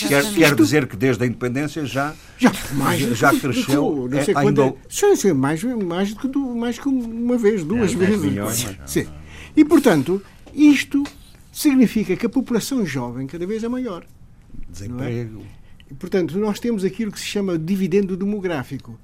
Quer, 0.08 0.34
quer 0.34 0.56
dizer 0.56 0.88
que 0.88 0.98
desde 0.98 1.24
a 1.24 1.28
independência 1.28 1.86
já, 1.86 2.14
Já, 2.38 2.52
mais, 2.74 3.00
já 3.18 3.30
cresceu. 3.34 4.10
Não 4.12 4.24
sei 4.26 4.34
é, 4.36 4.42
quando, 4.42 4.62
ainda- 4.64 4.76
sim, 4.90 5.16
sim, 5.16 5.32
mais, 5.34 5.64
mais, 5.64 6.14
do 6.16 6.40
mais 6.56 6.78
que 6.80 6.88
uma 6.90 7.38
vez, 7.38 7.64
duas 7.64 7.94
É, 7.94 7.96
vezes. 7.96 8.20
milhões. 8.22 8.68
Sim. 8.86 9.08
E, 9.56 9.64
portanto, 9.64 10.22
isto 10.54 11.04
significa 11.52 12.16
que 12.16 12.26
a 12.26 12.30
população 12.30 12.86
jovem 12.86 13.28
cada 13.28 13.46
vez 13.46 13.64
é 13.64 13.68
maior. 13.70 14.06
Desemprego. 14.70 15.42
E, 15.90 15.94
portanto, 15.94 16.38
nós 16.38 16.60
temos 16.60 16.84
aquilo 16.84 17.12
que 17.12 17.20
se 17.20 17.26
chama 17.26 17.58
dividendo 17.58 18.16
demográfico, 18.16 18.98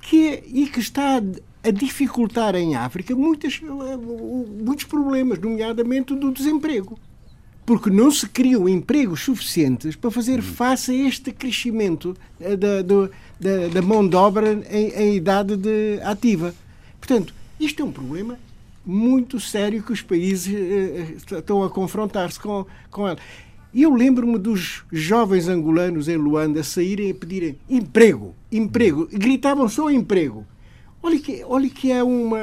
que 0.00 0.28
é, 0.28 0.42
e 0.46 0.66
que 0.66 0.80
está 0.80 1.22
a, 1.62 1.70
dificultar 1.70 2.54
em 2.54 2.74
África 2.74 3.14
muitas, 3.14 3.60
eh, 3.62 3.96
muitos 4.64 4.86
problemas, 4.86 5.38
nomeadamente 5.38 6.14
do 6.14 6.32
desemprego. 6.32 6.98
Porque 7.66 7.90
não 7.90 8.10
se 8.10 8.26
criam 8.26 8.66
empregos 8.68 9.20
suficientes 9.22 9.94
para 9.94 10.10
fazer 10.10 10.40
face 10.40 10.90
a 10.90 11.08
este 11.08 11.30
crescimento 11.30 12.16
eh, 12.40 12.56
da, 12.56 12.80
da, 12.82 13.68
da 13.72 13.82
mão 13.82 14.08
de 14.08 14.16
obra 14.16 14.54
em, 14.70 14.88
em 14.88 15.16
idade 15.16 15.56
de- 15.56 16.00
ativa. 16.02 16.54
Portanto, 16.98 17.34
isto 17.60 17.82
é 17.82 17.84
um 17.84 17.92
problema 17.92 18.38
muito 18.84 19.38
sério 19.38 19.82
que 19.82 19.92
os 19.92 20.02
países 20.02 20.52
eh, 20.54 21.06
eh, 21.32 21.36
estão 21.38 21.62
a 21.62 21.70
confrontar-se 21.70 22.40
com, 22.40 22.66
com 22.90 23.08
ele. 23.08 23.18
E 23.72 23.82
eu 23.82 23.94
lembro-me 23.94 24.38
dos 24.38 24.84
jovens 24.90 25.48
angolanos 25.48 26.08
em 26.08 26.16
Luanda 26.16 26.62
saírem 26.62 27.10
a 27.10 27.14
pedirem 27.14 27.58
emprego, 27.68 28.34
emprego. 28.50 29.06
Gritavam 29.06 29.68
só 29.68 29.90
emprego. 29.90 30.44
Olha 31.02 31.18
que, 31.18 31.44
olha 31.44 31.70
que 31.70 31.92
é 31.92 32.02
uma. 32.02 32.38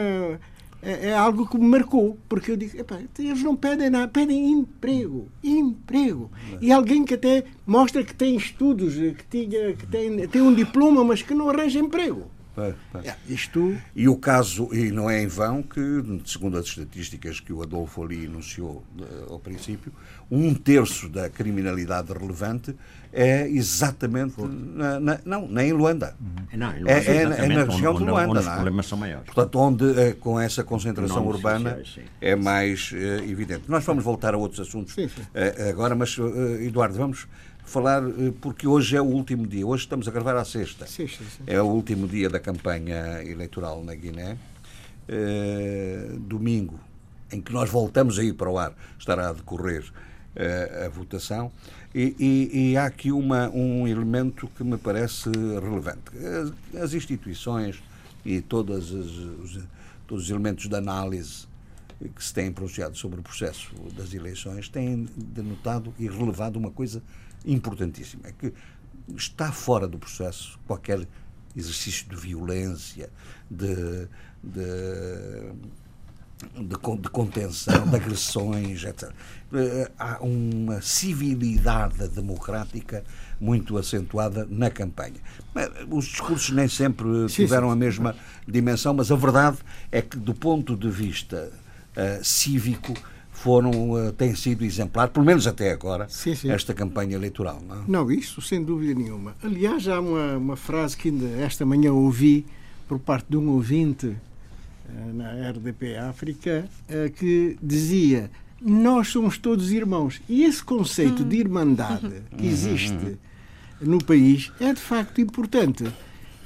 É, 0.82 1.10
é 1.10 1.14
algo 1.14 1.48
que 1.48 1.58
me 1.58 1.68
marcou, 1.68 2.18
porque 2.30 2.52
eu 2.52 2.56
digo, 2.56 2.80
"Epá, 2.80 3.00
eles 3.20 3.44
não 3.44 3.56
pedem 3.56 3.90
nada, 3.90 4.08
pedem 4.08 4.52
emprego, 4.52 5.28
emprego. 5.44 6.32
E 6.62 6.72
alguém 6.72 7.04
que 7.04 7.16
até 7.16 7.44
mostra 7.66 8.04
que 8.04 8.14
tem 8.14 8.36
estudos, 8.36 8.94
que, 8.94 9.26
tinha, 9.30 9.74
que 9.74 9.86
tem, 9.88 10.28
tem 10.28 10.42
um 10.42 10.54
diploma, 10.54 11.04
mas 11.04 11.22
que 11.22 11.34
não 11.34 11.50
arranja 11.50 11.80
emprego. 11.80 12.37
Pá, 12.58 12.74
pá. 12.92 13.02
É, 13.06 13.16
Isto 13.32 13.78
E 13.96 14.10
o 14.10 14.16
caso, 14.16 14.68
e 14.74 14.90
não 14.92 15.08
é 15.08 15.22
em 15.22 15.28
vão 15.28 15.62
que, 15.62 15.80
segundo 16.26 16.58
as 16.58 16.66
estatísticas 16.66 17.40
que 17.40 17.54
o 17.54 17.62
Adolfo 17.62 18.02
ali 18.04 18.26
enunciou 18.26 18.84
eh, 19.00 19.04
ao 19.30 19.38
princípio, 19.38 19.94
um 20.32 20.56
terço 20.56 21.08
da 21.08 21.30
criminalidade 21.30 22.12
relevante 22.12 22.76
é 23.14 23.48
exatamente 23.48 24.42
na, 24.42 25.00
na- 25.00 25.20
não, 25.24 25.48
nem 25.48 25.70
em 25.70 25.74
Luanda. 25.74 26.16
Não, 26.52 26.72
em 26.72 26.80
É- 26.80 26.80
Luanda, 26.82 26.92
é 27.12 27.26
na- 27.28 27.36
é 27.38 27.48
na 27.48 27.64
região 27.66 27.92
onde, 27.94 28.04
de 28.06 28.10
Luanda, 28.10 28.30
onde 28.32 28.40
os 28.40 28.46
não 28.46 28.52
é? 28.52 28.56
problemas 28.56 28.86
são 28.88 28.98
maiores. 28.98 29.26
Portanto, 29.28 29.60
onde 29.60 30.00
eh, 30.00 30.14
com 30.20 30.40
essa 30.40 30.64
concentração 30.64 31.28
urbana 31.28 31.78
sociais, 31.78 32.10
é 32.20 32.36
mais 32.36 32.92
eh, 32.96 33.24
evidente. 33.30 33.66
Nós 33.68 33.84
vamos 33.86 34.04
voltar 34.04 34.34
a 34.34 34.38
outros 34.38 34.60
assuntos 34.68 34.96
Sim, 34.96 35.08
sim. 35.08 35.22
eh, 35.36 35.70
agora, 35.70 35.94
mas 35.96 36.18
Eduardo, 36.62 36.98
vamos 36.98 37.28
falar, 37.68 38.02
eh, 38.04 38.34
porque 38.42 38.66
hoje 38.68 38.96
é 38.96 39.02
o 39.02 39.06
último 39.06 39.46
dia. 39.46 39.66
Hoje 39.68 39.84
estamos 39.84 40.08
a 40.08 40.12
gravar 40.12 40.36
à 40.38 40.46
sexta. 40.46 40.88
É 41.46 41.62
o 41.62 41.66
último 41.66 42.08
dia 42.08 42.30
da 42.30 42.40
campanha 42.40 43.22
eleitoral 43.24 43.84
na 43.84 43.94
Guiné. 43.94 44.38
Eh, 45.08 46.16
domingo, 46.20 46.80
em 47.32 47.40
que 47.42 47.52
nós 47.54 47.70
voltamos 47.70 48.18
a 48.20 48.24
ir 48.24 48.34
para 48.34 48.50
o 48.50 48.58
ar, 48.58 48.74
estará 48.98 49.30
a 49.30 49.34
decorrer 49.34 49.84
eh, 50.36 50.84
a 50.86 50.90
votação. 50.90 51.52
E, 51.94 52.16
e- 52.20 52.72
e 52.72 52.78
há 52.78 52.86
aqui 52.86 53.12
uma, 53.12 53.50
um 53.50 53.88
elemento 53.88 54.48
que 54.56 54.64
me 54.64 54.78
parece 54.78 55.30
relevante. 55.30 56.02
As, 56.74 56.82
as 56.84 56.94
instituições 56.94 57.82
e 58.26 58.42
todas 58.42 58.86
as, 58.86 58.94
os, 58.94 59.60
todos 60.06 60.26
os 60.26 60.30
elementos 60.30 60.68
de 60.68 60.76
análise 60.76 61.48
que 62.16 62.24
se 62.24 62.32
têm 62.34 62.52
pronunciado 62.52 62.96
sobre 62.96 63.20
o 63.20 63.24
processo 63.24 63.72
das 63.96 64.14
eleições 64.14 64.70
têm 64.70 65.08
denotado 65.18 65.92
e 65.98 66.08
relevado 66.08 66.58
uma 66.58 66.70
coisa 66.70 67.02
importantíssima, 67.46 68.28
é 68.28 68.32
que 68.32 68.54
está 69.16 69.52
fora 69.52 69.88
do 69.88 69.98
processo 69.98 70.60
qualquer 70.68 71.08
exercício 71.56 72.08
de 72.08 72.16
violência, 72.16 73.10
de, 73.50 74.08
de, 74.44 75.52
de, 76.54 77.00
de 77.02 77.10
contenção, 77.10 77.88
de 77.88 77.96
agressões, 77.96 78.84
etc. 78.84 79.12
Eh, 79.54 79.92
Há 79.98 80.20
uma 80.22 80.82
civilidade 80.82 82.08
democrática 82.10 83.04
muito 83.40 83.78
acentuada 83.78 84.46
na 84.50 84.70
campanha. 84.70 85.20
Os 85.90 86.06
discursos 86.06 86.52
nem 86.52 86.68
sempre 86.68 87.28
tiveram 87.28 87.72
a 87.72 87.76
mesma 87.76 88.16
dimensão, 88.48 88.94
mas 88.94 89.12
a 89.12 89.16
verdade 89.16 89.58
é 89.92 90.02
que, 90.02 90.18
do 90.18 90.34
ponto 90.34 90.76
de 90.76 90.90
vista 90.90 91.52
eh, 91.96 92.20
cívico, 92.24 92.94
foram, 93.38 93.98
eh, 94.00 94.12
tem 94.12 94.34
sido 94.34 94.66
exemplar, 94.66 95.10
pelo 95.10 95.26
menos 95.26 95.46
até 95.46 95.72
agora, 95.72 96.08
Sim, 96.10 96.34
sim. 96.34 96.50
esta 96.50 96.74
campanha 96.74 97.16
eleitoral. 97.16 97.62
Não? 97.68 97.76
é? 97.76 97.80
Não, 97.88 98.12
isso 98.12 98.42
sem 98.42 98.64
dúvida 98.64 99.00
nenhuma. 99.00 99.36
Aliás, 99.44 99.88
há 99.88 100.00
uma, 100.00 100.38
uma 100.38 100.56
frase 100.56 100.98
que 100.98 101.10
ainda 101.10 101.28
esta 101.40 101.64
manhã 101.66 101.94
ouvi 101.94 102.46
por 102.88 102.98
parte 102.98 103.28
de 103.30 103.38
um 103.38 103.50
ouvinte 103.50 104.08
eh, 104.08 105.14
na 105.14 105.50
RDP 105.52 105.98
África 105.98 106.68
eh, 106.90 107.10
que 107.10 107.58
dizia 107.62 108.32
nós 108.60 109.10
somos 109.10 109.38
todos 109.38 109.72
irmãos. 109.72 110.20
E 110.28 110.44
esse 110.44 110.64
conceito 110.64 111.24
de 111.24 111.38
irmandade 111.38 112.24
que 112.36 112.48
existe 112.48 113.20
no 113.80 114.04
país 114.04 114.52
é 114.60 114.74
de 114.74 114.82
facto 114.82 115.22
importante. 115.22 115.86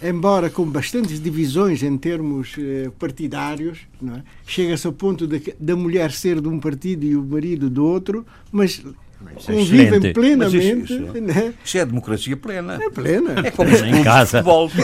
Embora 0.03 0.49
com 0.49 0.65
bastantes 0.65 1.21
divisões 1.21 1.83
em 1.83 1.95
termos 1.95 2.55
eh, 2.57 2.89
partidários, 2.97 3.81
é? 4.03 4.23
chega-se 4.47 4.87
ao 4.87 4.93
ponto 4.93 5.27
da 5.27 5.75
mulher 5.75 6.11
ser 6.11 6.41
de 6.41 6.47
um 6.47 6.59
partido 6.59 7.05
e 7.05 7.15
o 7.15 7.23
marido 7.23 7.69
do 7.69 7.85
outro, 7.85 8.25
mas 8.51 8.83
convivem 9.45 9.85
excelente. 9.87 10.13
plenamente. 10.13 10.57
Isso- 10.83 10.93
isso- 10.93 11.21
né? 11.21 11.53
Isso 11.63 11.77
é 11.77 11.85
democracia 11.85 12.37
plena. 12.37 12.79
É 12.81 12.89
plena. 12.89 13.47
É 13.47 13.51
como 13.51 13.69
os 13.69 13.75
Em 13.75 13.83
clubes 13.83 13.97
de 13.99 14.03
casa. 14.03 14.37
futebol. 14.43 14.71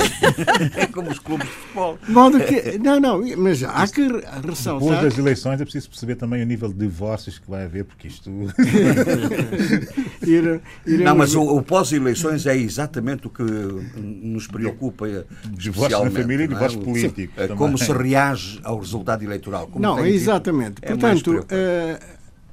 É 0.75 0.85
como 0.87 1.09
os 1.11 1.19
clubes 1.19 1.47
de 1.47 1.53
futebol. 1.53 1.97
De 2.05 2.11
modo 2.11 2.39
que, 2.39 2.77
não, 2.79 2.99
não, 2.99 3.21
mas 3.37 3.63
há 3.63 3.87
que 3.87 4.01
re- 4.01 4.07
Depois 4.21 4.45
ressaltar. 4.45 5.03
das 5.03 5.17
eleições 5.17 5.61
é 5.61 5.63
preciso 5.63 5.89
perceber 5.89 6.15
também 6.15 6.41
o 6.41 6.45
nível 6.45 6.69
de 6.69 6.75
divórcios 6.79 7.37
que 7.39 7.49
vai 7.49 7.65
haver, 7.65 7.85
porque 7.85 8.07
isto. 8.07 8.29
ir- 10.25 10.61
iremos 10.85 11.05
Não, 11.05 11.15
mas 11.15 11.35
o, 11.35 11.41
o 11.41 11.61
pós-eleições 11.61 12.45
é 12.45 12.55
exatamente 12.55 13.27
o 13.27 13.29
que 13.29 13.43
nos 13.43 14.47
preocupa 14.47 15.07
Divórcio 15.51 16.03
na 16.03 16.11
família 16.11 16.43
e 16.43 16.45
é? 16.45 16.47
divórcio 16.47 16.79
O- 16.79 16.83
político 16.83 17.33
eh, 17.37 17.41
também. 17.43 17.57
Como 17.57 17.77
se 17.77 17.91
reage 17.91 18.59
ao 18.63 18.79
resultado 18.79 19.23
eleitoral. 19.23 19.67
como 19.67 19.81
Não, 19.81 20.05
exatamente. 20.05 20.75
é 20.81 20.87
Portanto, 20.87 21.45
a 21.51 21.99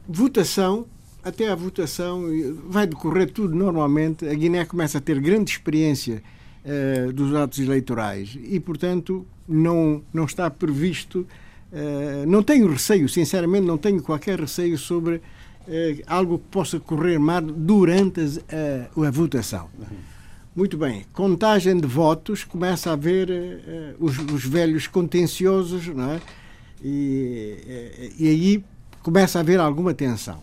votação, 0.09 0.87
até 1.25 1.49
a 1.49 1.55
votação, 1.55 2.25
vai 2.69 2.87
decorrer 2.87 3.31
tudo 3.31 3.55
normalmente. 3.55 4.29
A 4.29 4.35
Guiné 4.35 4.65
começa 4.67 4.99
a 4.99 5.01
ter 5.01 5.19
grande 5.21 5.51
experiência 5.51 6.23
eh, 6.65 7.11
dos 7.13 7.35
atos 7.35 7.59
eleitorais 7.59 8.39
e, 8.43 8.61
portanto, 8.61 9.27
não, 9.49 10.03
não 10.13 10.25
está 10.25 10.51
previsto. 10.51 11.27
eh, 11.73 12.25
não 12.27 12.43
tenho 12.43 12.71
receio, 12.71 13.09
sinceramente, 13.09 13.67
não 13.67 13.79
tenho 13.79 14.03
qualquer 14.03 14.39
receio 14.39 14.77
sobre 14.79 15.21
eh, 15.67 16.03
algo 16.07 16.39
que 16.39 16.45
possa 16.51 16.79
correr 16.79 17.19
mal 17.19 17.43
durante 17.43 18.21
a, 18.21 19.07
a 19.07 19.11
votação. 19.11 19.69
Muito 20.55 20.77
bem, 20.79 21.05
contagem 21.13 21.81
de 21.81 21.87
votos, 21.87 22.45
começa 22.45 22.91
a 22.91 22.93
haver 22.93 23.29
os, 23.99 24.17
os 24.19 24.45
velhos 24.45 24.87
contenciosos, 24.87 25.89
não 25.89 26.13
é? 26.13 26.21
E, 26.81 28.13
e 28.17 28.29
aí 28.29 28.65
começa 29.03 29.39
a 29.39 29.41
haver 29.41 29.59
alguma 29.59 29.93
tensão. 29.93 30.41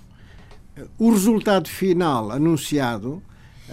O 0.98 1.12
resultado 1.12 1.70
final 1.70 2.32
anunciado 2.32 3.22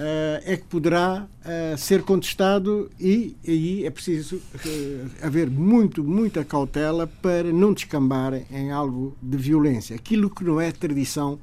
eh, 0.01 0.43
é 0.45 0.57
que 0.57 0.63
poderá 0.65 1.27
eh, 1.45 1.75
ser 1.77 2.05
contestado 2.05 2.89
e 3.01 3.37
aí 3.47 3.85
é 3.85 3.91
preciso 3.91 4.41
eh, 4.65 5.07
haver 5.21 5.51
muito, 5.51 6.05
muita 6.05 6.45
cautela 6.45 7.05
para 7.07 7.53
não 7.53 7.73
descambar 7.73 8.35
em 8.49 8.71
algo 8.71 9.17
de 9.21 9.37
violência, 9.37 9.97
aquilo 9.97 10.31
que 10.31 10.45
não 10.45 10.61
é 10.61 10.71
tradição 10.71 11.39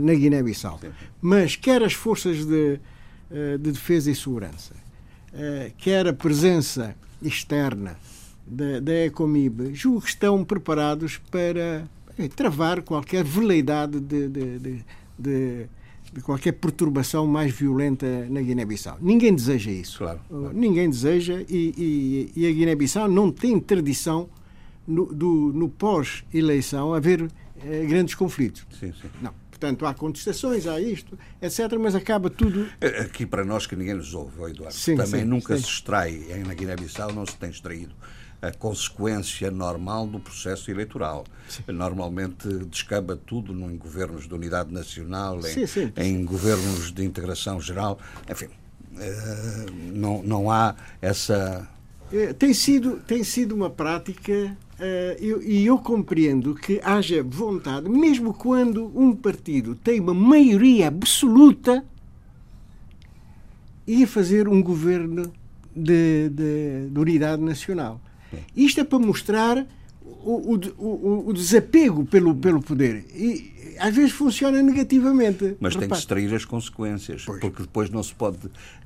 na 0.00 0.12
Guiné-Bissau. 0.12 0.78
Mas 1.20 1.56
quer 1.56 1.82
as 1.82 1.94
forças 1.94 2.44
de, 2.44 2.78
de 3.58 3.72
defesa 3.72 4.10
e 4.10 4.14
segurança, 4.14 4.74
quer 5.78 6.06
a 6.06 6.12
presença 6.12 6.94
externa 7.22 7.96
da, 8.46 8.78
da 8.80 9.06
Ecomib, 9.06 9.74
julgo 9.74 10.02
que 10.02 10.10
estão 10.10 10.44
preparados 10.44 11.18
para 11.30 11.88
travar 12.34 12.82
qualquer 12.82 13.24
veleidade 13.24 14.00
de, 14.00 14.28
de, 14.28 14.58
de, 14.58 14.84
de- 15.18 15.66
de 16.12 16.20
qualquer 16.22 16.52
perturbação 16.52 17.26
mais 17.26 17.52
violenta 17.52 18.06
na 18.30 18.40
Guiné-Bissau. 18.40 18.96
Ninguém 19.02 19.34
deseja 19.34 19.70
isso. 19.70 19.98
Claro, 19.98 20.20
Uh, 20.30 20.50
Ninguém 20.54 20.88
deseja 20.88 21.42
e, 21.48 21.74
e- 22.36 22.40
e 22.40 22.46
a 22.46 22.52
Guiné-Bissau 22.52 23.08
não 23.08 23.30
tem 23.30 23.58
tradição 23.60 24.28
no, 24.86 25.06
no 25.52 25.68
pós-eleição 25.68 26.94
haver 26.94 27.28
eh, 27.64 27.84
grandes 27.86 28.14
conflitos. 28.14 28.64
Sim, 28.78 28.92
sim. 28.92 29.08
Não. 29.20 29.32
Portanto, 29.50 29.84
há 29.84 29.92
contestações, 29.94 30.66
há 30.66 30.80
isto, 30.80 31.18
etc., 31.42 31.60
mas 31.80 31.94
acaba 31.94 32.30
tudo 32.30 32.66
Eh, 32.80 33.00
Aqui 33.02 33.26
para 33.26 33.44
nós 33.44 33.66
que 33.66 33.74
ninguém 33.74 33.94
nos 33.94 34.14
ouve, 34.14 34.42
Eduardo, 34.50 34.74
Sim, 34.74 34.96
também 34.96 35.22
sim, 35.22 35.26
nunca 35.26 35.56
sim. 35.56 35.62
se 35.64 35.68
extrai, 35.68 36.24
na 36.46 36.54
Guiné-Bissau 36.54 37.12
não 37.12 37.26
se 37.26 37.36
tem 37.36 37.50
extraído 37.50 37.94
a 38.42 38.50
consequência 38.52 39.50
normal 39.50 40.06
do 40.06 40.18
processo 40.20 40.70
eleitoral. 40.70 41.24
Normalmente 41.66 42.48
descamba 42.70 43.16
tudo 43.16 43.52
em 43.52 43.76
governos 43.76 44.26
de 44.28 44.34
unidade 44.34 44.72
nacional, 44.72 45.38
em, 45.40 45.42
Sim, 45.42 45.66
sim. 45.66 45.92
em 45.96 46.24
governos 46.24 46.92
de 46.92 47.04
integração 47.04 47.60
geral, 47.60 47.98
enfim, 48.30 48.48
eh, 48.98 49.66
não, 49.92 50.22
não 50.22 50.50
há 50.50 50.74
essa... 51.00 51.68
Eh, 52.12 52.32
tem 52.34 52.52
sido, 52.54 52.98
tem 53.06 53.24
sido 53.24 53.54
uma 53.54 53.70
prática 53.70 54.56
eh, 54.78 55.16
eu- 55.20 55.42
e 55.42 55.64
eu 55.66 55.78
compreendo 55.78 56.54
que 56.54 56.80
haja 56.84 57.22
vontade, 57.22 57.88
mesmo 57.88 58.34
quando 58.34 58.92
um 58.94 59.14
partido 59.14 59.74
tem 59.74 59.98
uma 60.00 60.14
maioria 60.14 60.88
absoluta, 60.88 61.84
ia 63.86 64.06
fazer 64.06 64.48
um 64.48 64.62
governo 64.62 65.32
de, 65.74 66.28
de- 66.30 66.88
de 66.90 66.98
unidade 67.00 67.42
nacional. 67.42 68.00
Isto 68.56 68.80
é 68.80 68.84
para 68.84 68.98
mostrar 68.98 69.66
o, 70.02 70.54
o- 70.78 71.28
o- 71.28 71.32
desapego 71.32 72.04
pelo, 72.04 72.34
pelo 72.34 72.60
poder. 72.62 73.04
E 73.14 73.76
às 73.78 73.94
vezes 73.94 74.12
funciona 74.12 74.62
negativamente. 74.62 75.56
Mas 75.60 75.74
tem 75.74 75.88
que 75.88 75.94
extrair 76.00 76.34
as 76.34 76.44
consequências, 76.44 77.24
porque 77.40 77.62
depois 77.62 77.90
não 77.90 78.02
se 78.02 78.14
pode 78.14 78.38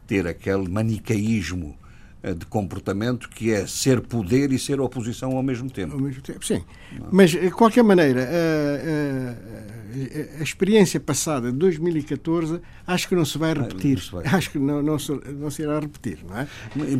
ter 0.06 0.26
aquele 0.26 0.68
manicaísmo 0.68 1.76
de 2.22 2.44
comportamento 2.46 3.28
que 3.30 3.50
é 3.50 3.66
ser 3.66 4.00
poder 4.02 4.52
e 4.52 4.58
ser 4.58 4.78
oposição 4.80 5.36
ao 5.36 5.42
mesmo 5.42 5.70
tempo. 5.70 5.94
Ao 5.94 6.00
mesmo 6.00 6.20
tempo, 6.22 6.44
sim. 6.44 6.62
Mas, 7.10 7.30
de 7.30 7.50
qualquer 7.50 7.82
maneira, 7.82 8.28
a, 8.28 10.36
a- 10.36 10.40
a 10.40 10.42
experiência 10.42 11.00
passada 11.00 11.50
de 11.50 11.58
2014 11.58 12.60
acho 12.86 13.08
que 13.08 13.14
não 13.14 13.24
se 13.24 13.38
vai 13.38 13.54
repetir. 13.54 13.98
não 14.12 14.22
vai. 14.22 14.26
Acho 14.34 14.50
que 14.50 14.58
não, 14.58 14.82
não, 14.82 14.98
se, 14.98 15.12
não 15.12 15.50
se 15.50 15.62
irá 15.62 15.80
repetir, 15.80 16.18
não 16.28 16.36
é? 16.38 16.46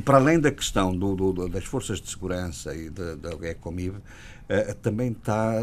Para 0.05 0.19
além 0.19 0.41
da 0.41 0.51
questão 0.51 0.97
do- 0.97 1.15
do- 1.15 1.49
das 1.49 1.65
forças 1.65 2.01
de 2.01 2.11
segurança 2.11 2.75
e 2.75 2.91
da, 2.91 3.15
da 3.15 3.49
Ecomib, 3.49 3.95
eh, 4.53 4.75
também 4.83 5.13
está 5.13 5.55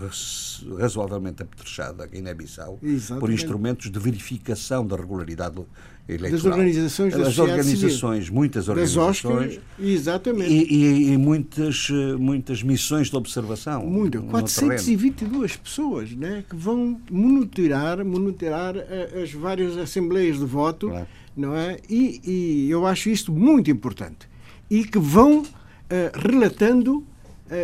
raz- 0.00 0.66
razoavelmente 0.78 1.42
apetrechada 1.42 2.02
a 2.02 2.06
Guiné-Bissau 2.06 2.80
por 3.20 3.30
instrumentos 3.30 3.90
de 3.90 3.98
verificação 3.98 4.84
da 4.86 4.96
regularidade 4.96 5.60
eleitoral. 6.08 6.52
organizações 6.58 7.12
da 7.14 7.20
das 7.24 7.38
organizações, 7.38 8.28
muitas 8.28 8.66
Das 8.66 8.96
organizações. 8.96 9.60
Exatamente. 9.78 10.52
E, 10.52 10.74
e- 10.74 11.12
e 11.12 11.16
muitas, 11.16 11.88
eh, 11.90 12.16
muitas 12.16 12.62
missões 12.62 13.08
de 13.08 13.16
observação. 13.16 13.80
Terreno. 14.10 14.30
422 14.30 15.56
pessoas 15.56 16.10
né, 16.12 16.44
que 16.50 16.56
vão 16.56 17.00
monitorar, 17.10 18.04
monitorar 18.04 18.76
eh, 18.76 19.22
as 19.22 19.32
várias 19.32 19.76
assembleias 19.78 20.38
de 20.38 20.44
voto, 20.44 20.88
Claro. 20.88 21.06
não 21.36 21.54
é? 21.56 21.78
E, 21.88 22.20
e 22.66 22.70
eu 22.70 22.84
acho 22.86 23.08
isto 23.08 23.32
muito 23.32 23.70
importante. 23.70 24.28
E 24.70 24.84
que 24.84 24.98
vão 24.98 25.42
eh, 25.88 26.10
relatando, 26.14 27.02
eh, 27.02 27.13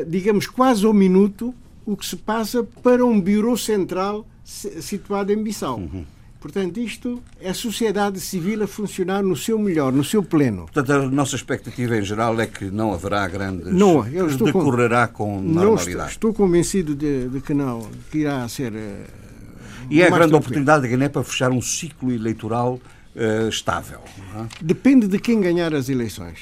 digamos, 0.09 0.47
quase 0.47 0.85
ao 0.87 0.93
minuto, 0.93 1.55
o 1.87 1.97
que 1.97 2.07
se 2.07 2.17
passa 2.17 2.63
para 2.83 3.05
um 3.05 3.21
bureau 3.21 3.57
central 3.57 4.27
si- 4.45 4.81
situado 4.83 5.33
em 5.33 5.43
Bissau. 5.43 5.79
Uhum. 5.79 6.05
Portanto, 6.41 6.81
isto 6.81 7.23
é 7.39 7.51
a 7.51 7.55
sociedade 7.55 8.19
civil 8.19 8.63
a 8.63 8.67
funcionar 8.67 9.23
no 9.23 9.37
seu 9.37 9.59
melhor, 9.59 9.93
no 9.93 10.03
seu 10.03 10.23
pleno. 10.23 10.63
Portanto, 10.73 10.91
a 10.93 11.11
nossa 11.11 11.37
expectativa 11.37 11.99
em 11.99 12.03
geral 12.03 12.41
é 12.41 12.47
que 12.47 12.65
não 12.71 12.95
haverá 12.95 13.29
grandes. 13.29 13.67
Não, 13.75 14.07
eu 14.09 14.27
estou 14.27 14.51
com- 14.51 14.59
decorrerá 14.61 15.07
com, 15.07 15.35
Não 15.39 15.49
estou, 15.51 15.65
normalidade. 15.65 16.11
estou 16.13 16.33
convencido 16.33 16.95
de, 16.95 17.29
de 17.29 17.41
que 17.43 17.53
não, 17.53 17.87
que 18.11 18.19
irá 18.19 18.49
ser. 18.49 18.75
eh, 18.75 19.05
E 19.91 20.01
é 20.01 20.07
a 20.07 20.11
grande 20.11 20.35
oportunidade 20.35 20.83
da 20.83 20.89
Guiné 20.89 21.09
para 21.11 21.23
fechar 21.23 21.51
um 21.51 21.61
ciclo 21.61 22.11
eleitoral 22.11 22.81
eh, 23.15 23.49
estável. 23.51 24.01
é? 24.39 24.47
Depende 24.63 25.09
de 25.09 25.19
quem 25.19 25.41
ganhar 25.43 25.75
as 25.75 25.91
eleições. 25.91 26.39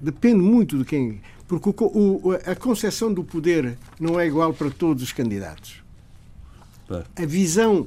Depende 0.00 0.40
muito 0.40 0.78
de 0.78 0.84
quem. 0.86 1.20
Porque 1.48 1.68
o 1.70 1.74
o- 1.86 2.32
a 2.32 2.54
concepção 2.56 3.12
do 3.12 3.22
poder 3.22 3.76
não 4.00 4.18
é 4.18 4.26
igual 4.26 4.52
para 4.52 4.70
todos 4.70 5.02
os 5.02 5.12
candidatos. 5.12 5.82
A 7.16 7.26
visão 7.26 7.86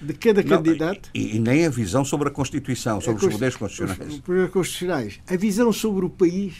de 0.00 0.12
cada 0.14 0.42
Não, 0.42 0.48
candidato. 0.62 1.10
e, 1.14 1.36
e 1.36 1.38
nem 1.38 1.64
a 1.64 1.70
visão 1.70 2.04
sobre 2.04 2.28
a 2.28 2.30
Constituição, 2.30 3.00
sobre 3.00 3.16
os 3.18 3.22
Const- 3.22 3.32
poderes 3.34 3.56
constitucionais. 3.56 4.14
Os 4.14 4.20
poderes 4.20 4.50
constitucionais. 4.50 5.20
A 5.28 5.36
visão 5.36 5.72
sobre 5.72 6.04
o 6.06 6.10
país 6.10 6.54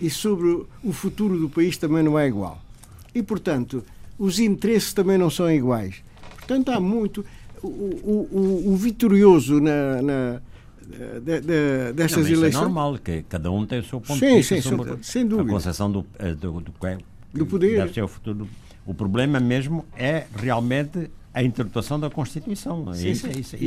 e 0.00 0.08
sobre 0.08 0.64
o 0.84 0.92
futuro 0.92 1.38
do 1.38 1.48
país 1.50 1.76
também 1.76 2.02
não 2.02 2.18
é 2.18 2.28
igual. 2.28 2.60
E, 3.14 3.22
portanto, 3.22 3.84
os 4.18 4.38
interesses 4.38 4.92
também 4.92 5.18
não 5.18 5.28
são 5.30 5.50
iguais. 5.50 5.96
Portanto, 6.36 6.70
há 6.70 6.78
muito. 6.80 7.24
O, 7.62 7.66
o, 7.66 8.28
o- 8.32 8.72
o 8.72 8.76
vitorioso 8.76 9.60
na, 9.60 10.00
na, 10.00 10.42
de- 11.20 11.40
de- 11.40 11.46
Não, 11.86 11.92
destas 11.94 12.24
isso 12.26 12.34
é 12.34 12.36
eleições. 12.38 12.62
normal, 12.62 12.98
que 12.98 13.22
cada 13.28 13.50
um 13.50 13.64
tem 13.66 13.78
o 13.80 13.84
seu 13.84 14.00
ponto 14.00 14.18
Sim, 14.18 14.28
de 14.28 14.36
vista 14.36 14.54
sim, 14.56 14.62
sobre 14.62 14.96
sem- 15.02 15.26
dúvida. 15.26 15.48
a 15.50 15.52
concepção 15.54 15.90
do, 15.90 16.04
eh, 16.18 16.34
do, 16.34 16.60
do, 16.60 16.72
que- 16.72 16.98
Do 17.32 17.46
poder. 17.46 17.76
Deve 17.78 17.92
ser 17.94 18.02
o 18.02 18.08
futuro. 18.08 18.48
O 18.86 18.92
problema 18.94 19.38
mesmo 19.38 19.84
é 19.96 20.26
realmente 20.34 21.10
a 21.32 21.42
interpretação 21.42 22.00
da 22.00 22.10
Constituição. 22.10 22.90
É 22.90 22.94
Sim, 22.94 23.10
isso, 23.10 23.20
sim. 23.22 23.28
é 23.28 23.38
isso, 23.38 23.38
isso 23.38 23.52
é 23.54 23.54
que 23.54 23.62
é 23.62 23.66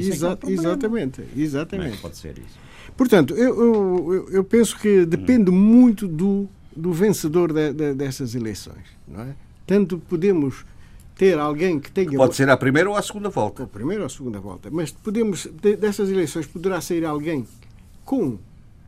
o 0.50 0.52
Exa- 0.52 0.52
exatamente, 0.52 1.16
Como 1.22 1.28
é 1.30 1.34
que 1.34 1.42
exatamente. 1.42 1.98
pode 1.98 2.18
ser 2.18 2.38
isso? 2.38 2.60
Portanto, 2.98 3.34
eu, 3.36 3.56
eu, 3.62 4.14
eu- 4.14 4.30
eu 4.32 4.44
penso 4.44 4.78
que 4.78 5.06
depende 5.06 5.50
muito 5.50 6.08
do, 6.08 6.48
do 6.76 6.92
vencedor 6.92 7.54
de- 7.54 7.72
de- 7.74 7.94
dessas 7.94 8.36
eleições. 8.36 8.84
Não 9.08 9.22
é? 9.22 9.28
Tanto 9.66 9.98
podemos 9.98 10.66
ter 11.16 11.38
alguém 11.38 11.80
que 11.80 11.92
tenha. 11.92 12.12
Pode 12.18 12.36
ser 12.36 12.50
à 12.50 12.58
primeira 12.58 12.90
ou 12.90 12.96
à 12.96 13.02
segunda 13.02 13.30
volta. 13.30 13.64
a 13.64 13.68
primeira 13.68 14.02
ou 14.04 14.08
a 14.08 14.10
segunda 14.10 14.40
volta, 14.40 14.70
mas 14.72 14.92
podemos 14.92 15.48
de- 15.62 15.76
dessas 15.76 16.10
eleições 16.10 16.46
poderá 16.48 16.82
sair 16.82 17.06
alguém 17.06 17.46
com 18.04 18.38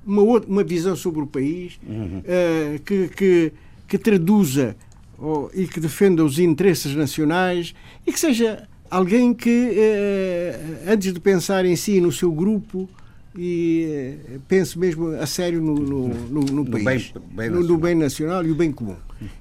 uma, 0.05 0.21
outra, 0.21 0.49
uma 0.49 0.63
visão 0.63 0.95
sobre 0.95 1.21
o 1.21 1.27
país 1.27 1.79
eh, 2.25 2.79
que, 2.85 3.07
que, 3.09 3.53
que 3.87 3.97
traduza 3.97 4.75
ou- 5.17 5.49
e 5.53 5.67
que 5.67 5.79
defenda 5.79 6.23
os 6.23 6.37
interesses 6.39 6.95
nacionais 6.95 7.73
e 8.05 8.11
que 8.11 8.19
seja 8.19 8.67
alguém 8.89 9.33
que, 9.33 9.71
eh, 9.75 10.83
antes 10.87 11.13
de 11.13 11.19
pensar 11.19 11.65
em 11.65 11.75
si, 11.75 11.99
no 12.01 12.11
seu 12.11 12.31
grupo, 12.31 12.89
e 13.37 14.17
eh, 14.33 14.39
pense 14.47 14.77
mesmo 14.79 15.09
a 15.09 15.25
sério 15.25 15.61
no, 15.61 15.75
no, 15.75 16.07
no, 16.09 16.41
no 16.41 16.65
país, 16.65 16.83
bem- 17.11 17.23
bem 17.35 17.49
no, 17.49 17.61
no 17.63 17.77
bem 17.77 17.93
nacional 17.95 18.45
e 18.45 18.51
o 18.51 18.55
bem 18.55 18.71
comum. 18.71 18.95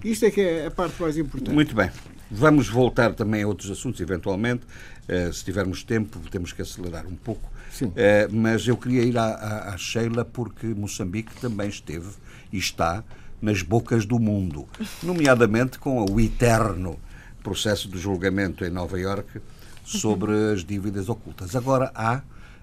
Isto 0.05 0.27
é 0.27 0.31
que 0.31 0.41
é 0.41 0.67
a 0.67 0.71
parte 0.71 1.01
mais 1.01 1.17
importante. 1.19 1.55
Muito 1.55 1.75
bem. 1.75 1.91
Vamos 2.31 2.69
voltar 2.69 3.15
também 3.15 3.43
a 3.43 3.47
outros 3.47 3.71
assuntos, 3.71 4.01
eventualmente. 4.01 4.63
Eh, 5.07 5.31
se 5.33 5.45
tivermos 5.45 5.83
tempo, 5.83 6.19
temos 6.31 6.53
que 6.53 6.63
acelerar 6.63 7.07
um 7.07 7.17
pouco. 7.17 7.51
Sim. 7.71 7.93
Eh, 7.95 8.29
mas 8.31 8.67
eu 8.67 8.77
queria 8.77 9.03
ir 9.03 9.19
à, 9.19 9.27
à, 9.27 9.75
à 9.75 9.77
Sheila 9.77 10.25
porque 10.25 10.67
Moçambique 10.69 11.35
também 11.41 11.69
esteve 11.69 12.11
e 12.53 12.59
está 12.59 13.05
nas 13.43 13.63
bocas 13.63 14.07
do 14.07 14.19
mundo, 14.19 14.67
nomeadamente 15.03 15.79
com 15.79 16.03
o 16.11 16.19
eterno 16.19 16.99
processo 17.43 17.89
de 17.89 17.99
julgamento 17.99 18.65
em 18.65 18.71
Nova 18.71 18.99
Iorque 18.99 19.41
sobre 19.85 20.33
as 20.53 20.65
dívidas 20.65 21.11
ocultas. 21.11 21.55
Agora 21.55 21.93
há 21.95 22.23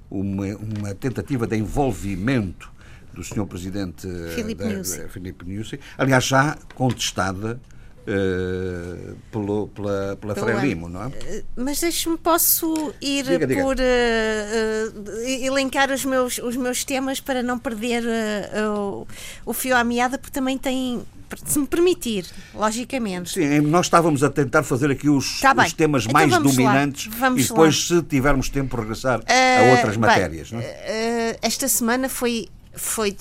uma, 0.09 0.47
uma 0.57 0.95
tentativa 0.95 1.45
de 1.45 1.55
envolvimento 1.55 2.71
do 3.13 3.23
Sr. 3.23 3.45
Presidente 3.45 4.07
eh, 4.07 5.07
Filipe 5.09 5.45
Nyusi, 5.45 5.79
aliás, 5.97 6.25
já 6.25 6.57
contestada 6.73 7.59
eh, 8.07 9.13
pelo, 9.31 9.67
pela, 9.69 10.15
pela 10.19 10.35
Frelimo, 10.35 10.89
não 10.89 11.03
é? 11.05 11.43
Mas 11.55 11.79
deixe-me, 11.79 12.17
posso 12.17 12.93
ir 13.01 13.23
Diga, 13.25 13.47
diga. 13.47 13.61
por 13.63 13.75
eh, 13.79 14.91
eh, 15.25 15.45
elencar 15.45 15.91
os 15.91 16.03
meus, 16.05 16.37
os 16.39 16.55
meus 16.55 16.83
temas 16.83 17.19
para 17.19 17.41
não 17.43 17.57
perder 17.59 18.03
eh, 18.05 18.67
o, 18.67 19.07
o 19.45 19.53
fio 19.53 19.75
à 19.75 19.83
meada, 19.83 20.17
porque 20.17 20.33
também 20.33 20.57
tem, 20.57 21.01
se 21.45 21.59
me 21.59 21.67
permitir, 21.67 22.25
logicamente. 22.53 23.31
Sim, 23.31 23.61
nós 23.61 23.85
estávamos 23.85 24.23
a 24.23 24.29
tentar 24.29 24.63
fazer 24.63 24.91
aqui 24.91 25.09
os, 25.09 25.39
Tá 25.39 25.53
os 25.57 25.73
temas 25.73 26.03
Então 26.05 26.13
mais 26.13 26.31
dominantes 26.31 27.05
e 27.37 27.43
depois, 27.43 27.89
lá. 27.89 27.97
se 27.97 28.03
tivermos 28.03 28.49
tempo, 28.49 28.75
regressar 28.77 29.21
Eh, 29.27 29.57
a 29.69 29.71
outras 29.75 29.95
bem, 29.97 29.99
matérias. 29.99 30.51
não 30.51 30.59
eh, 30.59 31.37
esta 31.41 31.67
semana 31.67 32.09
foi, 32.09 32.47
foi 32.73 33.09
eh, 33.11 33.15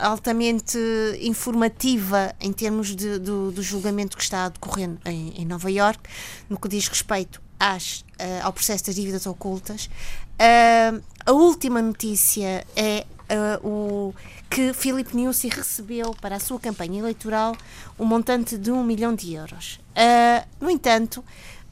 altamente 0.00 0.78
informativa 1.20 2.34
em 2.40 2.52
termos 2.52 2.94
de- 2.94 3.18
do, 3.18 3.50
do 3.52 3.62
julgamento 3.62 4.16
que 4.16 4.22
está 4.22 4.44
a 4.46 4.48
decorrer 4.48 4.90
em, 5.04 5.34
em 5.36 5.44
Nova 5.44 5.70
Iorque, 5.70 6.08
no 6.48 6.58
que 6.58 6.68
diz 6.68 6.88
respeito 6.88 7.40
às, 7.58 8.04
eh, 8.18 8.40
ao 8.42 8.52
processo 8.52 8.86
das 8.86 8.94
dívidas 8.94 9.26
ocultas. 9.26 9.88
Eh, 10.38 10.92
a 11.24 11.32
última 11.32 11.80
notícia 11.82 12.64
é 12.76 13.06
eh, 13.28 13.60
o 13.62 14.14
que 14.48 14.72
Filipe 14.72 15.16
Nyusi 15.16 15.48
recebeu 15.48 16.14
para 16.20 16.36
a 16.36 16.40
sua 16.40 16.58
campanha 16.60 16.98
eleitoral 17.00 17.56
um 17.98 18.04
montante 18.04 18.56
de 18.56 18.70
um 18.70 18.82
milhão 18.84 19.14
de 19.14 19.34
euros. 19.34 19.80
Eh, 19.94 20.44
no 20.60 20.70
entanto, 20.70 21.22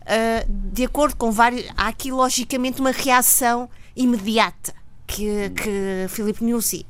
Uh, 0.07 0.45
de 0.47 0.85
acordo 0.85 1.17
com 1.17 1.31
vários. 1.33 1.65
Há 1.75 1.89
aqui, 1.89 2.13
logicamente, 2.13 2.79
uma 2.79 2.91
reação 2.91 3.71
imediata 3.97 4.75
que, 5.07 5.49
que 5.49 6.07
Filipe 6.11 6.45
Nyusi 6.45 6.85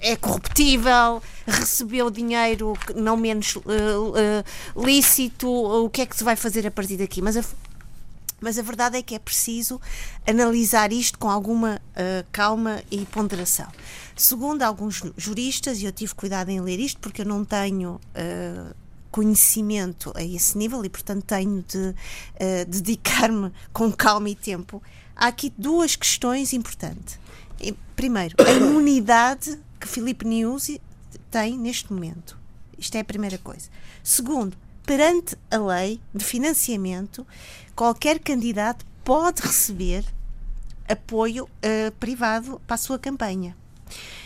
é 0.00 0.16
corruptível, 0.16 1.22
recebeu 1.46 2.10
dinheiro 2.10 2.74
não 2.94 3.16
menos 3.16 3.56
uh, 3.56 3.60
uh, 3.60 4.84
lícito, 4.84 5.48
o 5.48 5.88
que 5.90 6.02
é 6.02 6.06
que 6.06 6.16
se 6.16 6.24
vai 6.24 6.36
fazer 6.36 6.66
a 6.66 6.70
partir 6.70 6.96
daqui? 6.96 7.20
Mas 7.20 7.36
a, 7.36 7.44
mas 8.40 8.58
a 8.58 8.62
verdade 8.62 8.96
é 8.96 9.02
que 9.02 9.14
é 9.14 9.18
preciso 9.18 9.80
analisar 10.26 10.92
isto 10.92 11.18
com 11.18 11.28
alguma 11.28 11.76
uh, 11.76 12.26
calma 12.32 12.82
e 12.90 13.04
ponderação. 13.06 13.66
Segundo 14.16 14.62
alguns 14.62 15.02
juristas, 15.16 15.80
e 15.80 15.84
eu 15.84 15.92
tive 15.92 16.14
cuidado 16.14 16.50
em 16.50 16.60
ler 16.60 16.78
isto 16.78 17.00
porque 17.00 17.22
eu 17.22 17.26
não 17.26 17.44
tenho 17.44 18.00
conhecimento 19.10 20.12
a 20.14 20.22
esse 20.22 20.56
nível 20.56 20.84
e, 20.84 20.88
portanto, 20.88 21.24
tenho 21.24 21.64
de 21.66 21.78
uh, 21.78 21.94
dedicar-me 22.68 23.52
com 23.72 23.90
calma 23.92 24.30
e 24.30 24.34
tempo. 24.34 24.82
Há 25.16 25.26
aqui 25.26 25.52
duas 25.56 25.96
questões 25.96 26.52
importantes. 26.52 27.18
Primeiro, 27.94 28.34
a 28.38 28.52
imunidade 28.52 29.58
que 29.80 29.88
Filipe 29.88 30.26
Nyusi 30.26 30.80
tem 31.30 31.58
neste 31.58 31.92
momento. 31.92 32.38
Isto 32.78 32.96
é 32.96 33.00
a 33.00 33.04
primeira 33.04 33.38
coisa. 33.38 33.68
Segundo, 34.02 34.56
perante 34.84 35.36
a 35.50 35.56
lei 35.56 36.00
de 36.14 36.24
financiamento, 36.24 37.26
qualquer 37.74 38.18
candidato 38.18 38.84
pode 39.04 39.42
receber 39.42 40.04
apoio 40.88 41.44
uh, 41.44 41.92
privado 41.98 42.60
para 42.66 42.74
a 42.74 42.78
sua 42.78 42.98
campanha. 42.98 43.56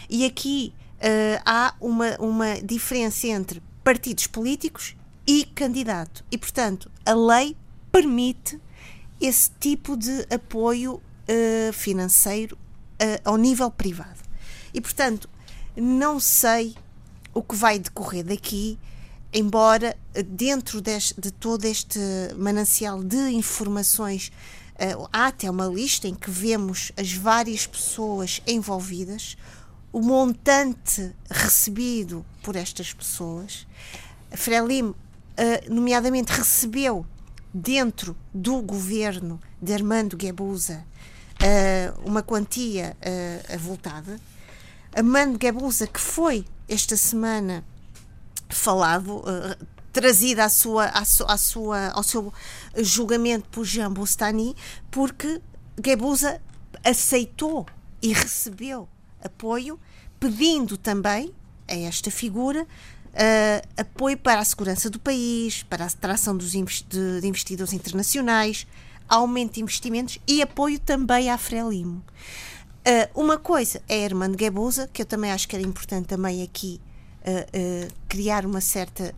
E 0.08 0.24
aqui 0.24 0.72
uh, 0.96 1.42
há 1.44 1.74
uma, 1.80 2.16
uma 2.18 2.60
diferença 2.62 3.26
entre 3.26 3.62
partidos 3.82 4.26
políticos 4.26 4.96
e 5.26 5.44
candidato. 5.54 6.24
E, 6.30 6.38
portanto, 6.38 6.90
a 7.04 7.12
lei 7.12 7.56
permite 7.92 8.60
esse 9.20 9.50
tipo 9.60 9.96
de 9.96 10.26
apoio 10.32 10.94
uh, 10.94 11.72
financeiro 11.72 12.58
ao 13.24 13.36
nível 13.36 13.70
privado. 13.70 14.20
E, 14.72 14.80
portanto, 14.80 15.28
não 15.76 16.20
sei 16.20 16.74
o 17.32 17.42
que 17.42 17.56
vai 17.56 17.78
decorrer 17.78 18.24
daqui, 18.24 18.78
embora 19.32 19.96
dentro 20.26 20.80
deste, 20.80 21.20
de 21.20 21.32
todo 21.32 21.64
este 21.64 21.98
manancial 22.36 23.02
de 23.02 23.30
informações 23.30 24.30
uh, 24.74 25.08
há 25.12 25.26
até 25.26 25.50
uma 25.50 25.66
lista 25.66 26.06
em 26.06 26.14
que 26.14 26.30
vemos 26.30 26.92
as 26.96 27.12
várias 27.12 27.66
pessoas 27.66 28.40
envolvidas, 28.46 29.36
o 29.92 30.00
montante 30.00 31.12
recebido 31.28 32.24
por 32.42 32.54
estas 32.54 32.92
pessoas. 32.92 33.66
A 34.32 34.36
Frelimo, 34.36 34.90
uh, 34.90 35.74
nomeadamente, 35.74 36.32
recebeu 36.32 37.04
dentro 37.52 38.16
do 38.32 38.60
governo 38.62 39.40
de 39.60 39.72
Armando 39.72 40.16
Guebuza 40.16 40.84
uma 42.04 42.22
quantia 42.22 42.96
avultada. 43.52 44.18
Armando 44.94 45.38
Guebuza, 45.38 45.86
que 45.86 46.00
foi 46.00 46.44
esta 46.68 46.96
semana 46.96 47.64
falado, 48.48 49.16
uh, 49.16 49.66
trazida 49.92 50.44
à 50.44 50.48
sua, 50.48 50.86
à, 50.86 51.04
su, 51.04 51.24
à 51.24 51.36
sua, 51.36 51.88
ao 51.88 52.02
seu 52.02 52.32
julgamento 52.76 53.48
por 53.50 53.64
Jean 53.64 53.92
Bostani, 53.92 54.54
porque 54.90 55.40
Guebuza 55.80 56.40
aceitou 56.84 57.66
e 58.00 58.12
recebeu 58.12 58.88
apoio, 59.22 59.80
pedindo 60.20 60.76
também 60.76 61.34
a 61.66 61.74
esta 61.74 62.10
figura 62.10 62.62
uh, 62.62 63.68
apoio 63.76 64.16
para 64.16 64.40
a 64.40 64.44
segurança 64.44 64.88
do 64.88 65.00
país, 65.00 65.62
para 65.64 65.84
a 65.84 65.86
atração 65.88 66.36
dos 66.36 66.52
de 66.52 67.26
investidores 67.26 67.72
internacionais, 67.72 68.66
aumento 69.08 69.54
de 69.54 69.62
investimentos 69.62 70.18
e 70.26 70.40
apoio 70.40 70.78
também 70.78 71.30
à 71.30 71.38
Frelimo. 71.38 72.02
Uh, 72.86 73.20
uma 73.20 73.38
coisa 73.38 73.80
é 73.88 74.04
Armando 74.04 74.36
Guebuza, 74.36 74.90
que 74.92 75.00
eu 75.00 75.06
também 75.06 75.32
acho 75.32 75.48
que 75.48 75.56
era 75.56 75.64
importante 75.64 76.06
também 76.06 76.42
aqui 76.42 76.78
uh, 77.22 77.92
criar 78.06 78.44
uma 78.44 78.60
certa 78.60 79.14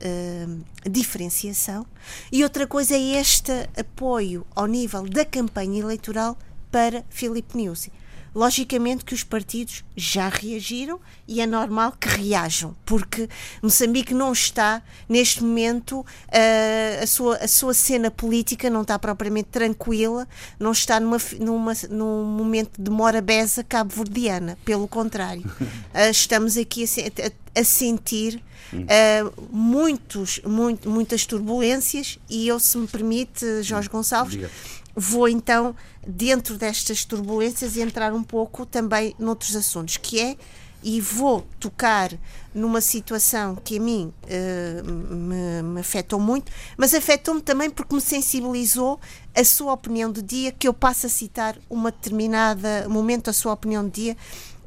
diferenciação, 0.88 1.84
e 2.30 2.44
outra 2.44 2.64
coisa 2.66 2.94
é 2.94 3.20
este 3.20 3.52
apoio 3.76 4.46
ao 4.54 4.66
nível 4.66 5.02
da 5.02 5.24
campanha 5.24 5.80
eleitoral 5.80 6.38
para 6.70 7.04
Filipe 7.10 7.56
Nyusi. 7.58 7.90
Logicamente 8.36 9.02
que 9.02 9.14
os 9.14 9.24
partidos 9.24 9.82
já 9.96 10.28
reagiram 10.28 11.00
e 11.26 11.40
é 11.40 11.46
normal 11.46 11.94
que 11.98 12.06
reajam, 12.06 12.76
porque 12.84 13.30
Moçambique 13.62 14.12
não 14.12 14.30
está, 14.30 14.82
neste 15.08 15.42
momento, 15.42 16.00
uh, 16.00 17.02
a, 17.02 17.06
sua, 17.06 17.36
a 17.38 17.48
sua 17.48 17.72
cena 17.72 18.10
política 18.10 18.68
não 18.68 18.82
está 18.82 18.98
propriamente 18.98 19.48
tranquila, 19.48 20.28
não 20.60 20.72
está 20.72 21.00
numa, 21.00 21.16
numa, 21.40 21.72
num 21.88 22.24
momento 22.24 22.78
de 22.78 22.90
morabeza 22.90 23.64
cabo-verdiana, 23.64 24.58
pelo 24.66 24.86
contrário. 24.86 25.42
Uh, 25.42 26.10
estamos 26.12 26.58
aqui 26.58 26.84
a, 26.84 27.58
a, 27.58 27.60
a 27.62 27.64
sentir 27.64 28.42
uh, 28.72 29.46
muitos, 29.50 30.40
muito, 30.44 30.88
muitas 30.88 31.26
turbulências 31.26 32.18
e 32.28 32.48
eu, 32.48 32.58
se 32.58 32.76
me 32.78 32.86
permite, 32.86 33.62
Jorge 33.62 33.88
Gonçalves, 33.88 34.34
Diga. 34.34 34.50
vou 34.94 35.28
então 35.28 35.74
dentro 36.06 36.56
destas 36.56 37.04
turbulências 37.04 37.76
entrar 37.76 38.12
um 38.12 38.22
pouco 38.22 38.64
também 38.64 39.14
noutros 39.18 39.56
assuntos, 39.56 39.96
que 39.96 40.20
é, 40.20 40.36
e 40.82 41.00
vou 41.00 41.44
tocar 41.58 42.12
numa 42.54 42.80
situação 42.80 43.56
que 43.56 43.76
a 43.76 43.80
mim 43.80 44.12
uh, 44.22 45.14
me, 45.14 45.62
me, 45.62 45.80
afetou 45.80 46.20
muito, 46.20 46.52
mas 46.76 46.94
afetou-me 46.94 47.40
também 47.40 47.68
porque 47.68 47.94
me 47.94 48.00
sensibilizou 48.00 49.00
a 49.34 49.44
sua 49.44 49.72
opinião 49.72 50.12
do 50.12 50.22
dia, 50.22 50.52
que 50.52 50.68
eu 50.68 50.72
passo 50.72 51.06
a 51.06 51.08
citar 51.08 51.58
uma 51.68 51.90
determinada 51.90 52.88
momento 52.88 53.28
a 53.28 53.32
sua 53.32 53.52
opinião 53.52 53.84
do 53.84 53.90
dia, 53.90 54.16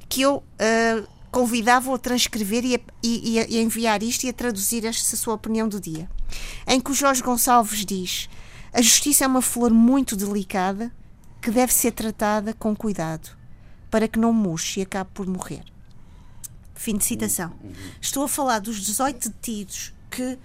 que 0.10 0.22
eu 0.22 0.38
uh, 0.38 1.08
convidava-o 1.32 1.94
a 1.94 2.00
transcrever 2.00 2.66
e 2.66 2.76
a, 2.76 2.80
e, 3.04 3.40
e 3.50 3.58
a, 3.58 3.62
enviar 3.62 4.02
isto 4.04 4.24
e 4.26 4.30
a 4.30 4.34
traduzir 4.34 4.86
esta 4.86 5.16
sua 5.16 5.36
opinião 5.36 5.68
do 5.68 5.80
dia, 5.80 6.10
em 6.68 6.80
que 6.80 6.92
o 6.92 6.94
Jorge 6.94 7.22
Gonçalves 7.22 7.86
diz 7.86 8.30
a 8.72 8.82
justiça 8.82 9.26
é 9.26 9.28
uma 9.28 9.42
flor 9.42 9.72
muito 9.72 10.16
delicada 10.16 10.92
que 11.42 11.50
deve 11.50 11.74
ser 11.74 11.92
tratada 11.92 12.54
com 12.54 12.76
cuidado 12.76 13.36
para 13.90 14.08
que 14.08 14.20
não 14.20 14.32
murche 14.32 14.80
e 14.80 14.84
acabe 14.84 15.10
por 15.14 15.26
morrer. 15.26 15.64
Fim 16.76 16.96
de 16.96 17.04
citação. 17.04 17.52
Estou 18.00 18.24
a 18.24 18.28
falar 18.28 18.60
dos 18.60 18.80
18 18.82 19.30
detidos 19.30 19.94
que 20.10 20.38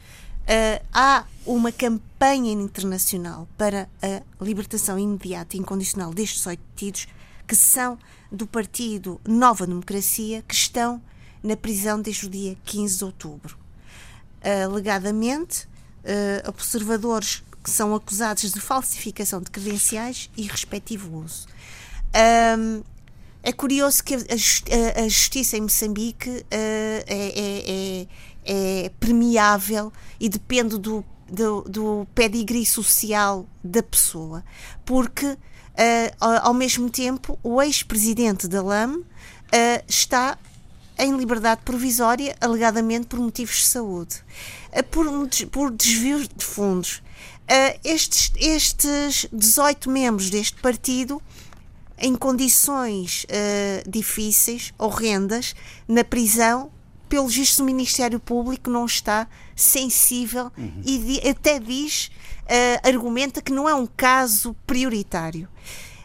Uh, 0.45 0.77
há 0.93 1.25
uma 1.47 1.73
campanha 1.73 2.53
internacional 2.53 3.49
para 3.57 3.89
a 4.03 4.45
libertação 4.45 4.99
imediata 4.99 5.57
e 5.57 5.61
incondicional 5.61 6.13
destes 6.13 6.47
oito 6.47 6.61
detidos 6.75 7.09
que 7.47 7.57
são 7.57 7.99
do 8.31 8.47
partido 8.47 9.21
Nova 9.27 9.67
Democracia 9.67 10.43
que 10.47 10.55
estão 10.55 11.01
na 11.43 11.57
prisão 11.57 12.01
desde 12.01 12.27
o 12.27 12.31
dia 12.31 12.57
15 12.65 12.99
de 12.99 13.05
outubro. 13.05 13.59
Uh, 14.43 14.71
alegadamente, 14.71 15.67
uh, 16.05 16.49
observadores 16.49 17.43
que 17.63 17.71
são 17.71 17.95
acusados 17.95 18.53
de 18.53 18.61
falsificação 18.61 19.41
de 19.41 19.51
credenciais 19.51 20.31
e 20.37 20.43
respectivo 20.43 21.19
uso. 21.19 21.47
Um, 22.59 22.83
é 23.43 23.53
curioso 23.53 24.03
que 24.03 24.15
a, 24.15 25.09
justiça 25.09 25.57
em 25.57 25.63
Moçambique 25.63 26.45
é, 26.51 27.05
é, 27.07 27.63
é, 27.67 28.07
é, 28.45 28.89
permeável 28.99 29.93
e 30.19 30.31
depende 30.31 30.79
do, 30.79 31.05
do, 31.29 31.61
do 31.63 32.09
pedigree 32.15 32.65
social 32.65 33.47
da 33.63 33.83
pessoa, 33.83 34.43
porque 34.85 35.37
ao 36.21 36.55
mesmo 36.55 36.89
tempo 36.89 37.39
o 37.43 37.61
ex-presidente 37.61 38.47
da 38.47 38.63
LAM 38.63 39.03
está 39.89 40.39
em 40.99 41.17
liberdade 41.17 41.63
provisória, 41.65 42.37
alegadamente 42.41 43.07
por 43.07 43.19
motivos 43.19 43.57
de 43.57 43.65
saúde, 43.65 44.17
por, 44.91 45.07
por 45.51 45.71
desvio 45.73 46.21
de 46.21 46.45
fundos. 46.45 47.03
estes, 47.83 48.33
estes 48.37 49.27
18 49.33 49.91
membros 49.91 50.31
deste 50.31 50.61
partido 50.61 51.21
em 51.99 52.15
condições 52.15 53.27
difíceis, 53.89 54.73
horrendas, 54.79 55.55
na 55.89 56.05
prisão, 56.05 56.71
pelo 57.09 57.29
visto 57.29 57.61
o 57.61 57.65
Ministério 57.65 58.19
Público 58.19 58.71
não 58.71 58.85
está 58.87 59.29
sensível 59.55 60.51
uhum. 60.57 60.83
e 60.85 61.29
até 61.29 61.59
diz, 61.59 62.11
uh, 62.45 62.89
argumenta 62.89 63.41
que 63.43 63.53
não 63.53 63.69
é 63.69 63.75
um 63.75 63.87
caso 63.87 64.55
prioritário. 64.67 65.49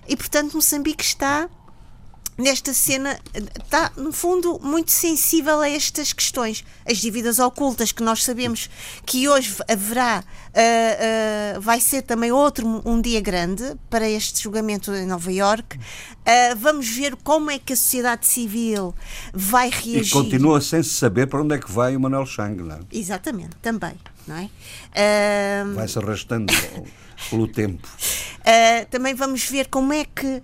E, 0.08 0.16
portanto, 0.18 0.56
Moçambique 0.56 1.04
está 1.04 1.50
nesta 2.40 2.74
cena 2.74 3.20
está, 3.34 3.92
no 3.98 4.14
fundo, 4.14 4.60
muito 4.64 4.92
sensível 4.92 5.60
a 5.60 5.70
estas 5.70 6.14
questões. 6.14 6.64
As 6.90 6.98
dívidas 6.98 7.38
ocultas, 7.38 7.92
que 7.92 8.02
nós 8.02 8.24
sabemos 8.24 8.70
que 9.06 9.28
hoje 9.28 9.56
haverá, 9.68 10.24
uh, 10.24 11.58
uh, 11.58 11.62
vai 11.62 11.82
ser 11.82 12.02
também 12.02 12.32
outro 12.32 12.82
um 12.86 13.02
dia 13.02 13.20
grande 13.20 13.76
para 13.90 14.10
este 14.10 14.42
julgamento 14.42 14.94
em 14.94 15.06
Nova 15.06 15.32
York. 15.32 15.78
Uh, 15.78 16.56
vamos 16.58 16.88
ver 16.88 17.16
como 17.18 17.52
é 17.52 17.60
que 17.60 17.74
a 17.74 17.76
sociedade 17.76 18.26
civil 18.26 18.96
vai 19.34 19.70
reagir. 19.70 20.08
E 20.08 20.10
continua 20.10 20.62
sem 20.62 20.82
se 20.82 20.92
saber 20.92 21.28
para 21.28 21.42
onde 21.42 21.56
é 21.56 21.58
que 21.58 21.70
vai 21.70 21.96
o 21.96 22.00
Manuel 22.00 22.26
Chang, 22.26 22.64
não 22.64 22.76
é? 22.76 22.80
Exatamente, 22.92 23.58
também. 23.62 23.96
Não 24.30 24.38
é? 24.38 24.50
vai 25.74 25.88
se 25.88 25.98
arrastando 25.98 26.54
pelo 27.30 27.48
tempo. 27.48 27.88
também 28.92 29.16
vamos 29.16 29.44
ver 29.44 29.68
como 29.68 29.92
é 29.92 30.06
que 30.06 30.42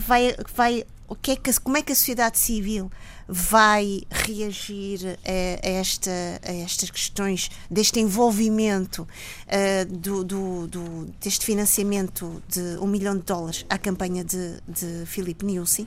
vai, 0.00 0.34
vai 0.54 0.84
o 1.12 1.14
que 1.14 1.32
é 1.32 1.36
que, 1.36 1.60
como 1.60 1.76
é 1.76 1.82
que 1.82 1.92
a 1.92 1.94
sociedade 1.94 2.38
civil 2.38 2.90
vai 3.28 4.02
reagir 4.10 5.18
a, 5.24 5.68
esta, 5.68 6.10
a 6.42 6.52
estas 6.52 6.90
questões 6.90 7.50
deste 7.70 8.00
envolvimento 8.00 9.02
uh, 9.02 9.86
do, 9.86 10.24
do, 10.24 10.66
do, 10.66 11.06
deste 11.20 11.44
financiamento 11.44 12.42
de 12.48 12.78
um 12.80 12.86
milhão 12.86 13.16
de 13.16 13.24
dólares 13.24 13.66
à 13.68 13.76
campanha 13.76 14.24
de, 14.24 14.58
de 14.66 15.04
Filipe 15.06 15.44
Niusi, 15.44 15.86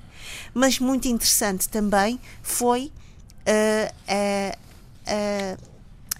mas 0.54 0.80
muito 0.80 1.08
interessante 1.08 1.68
também 1.70 2.20
foi 2.44 2.92
uh, 3.48 3.96
a, 4.08 5.58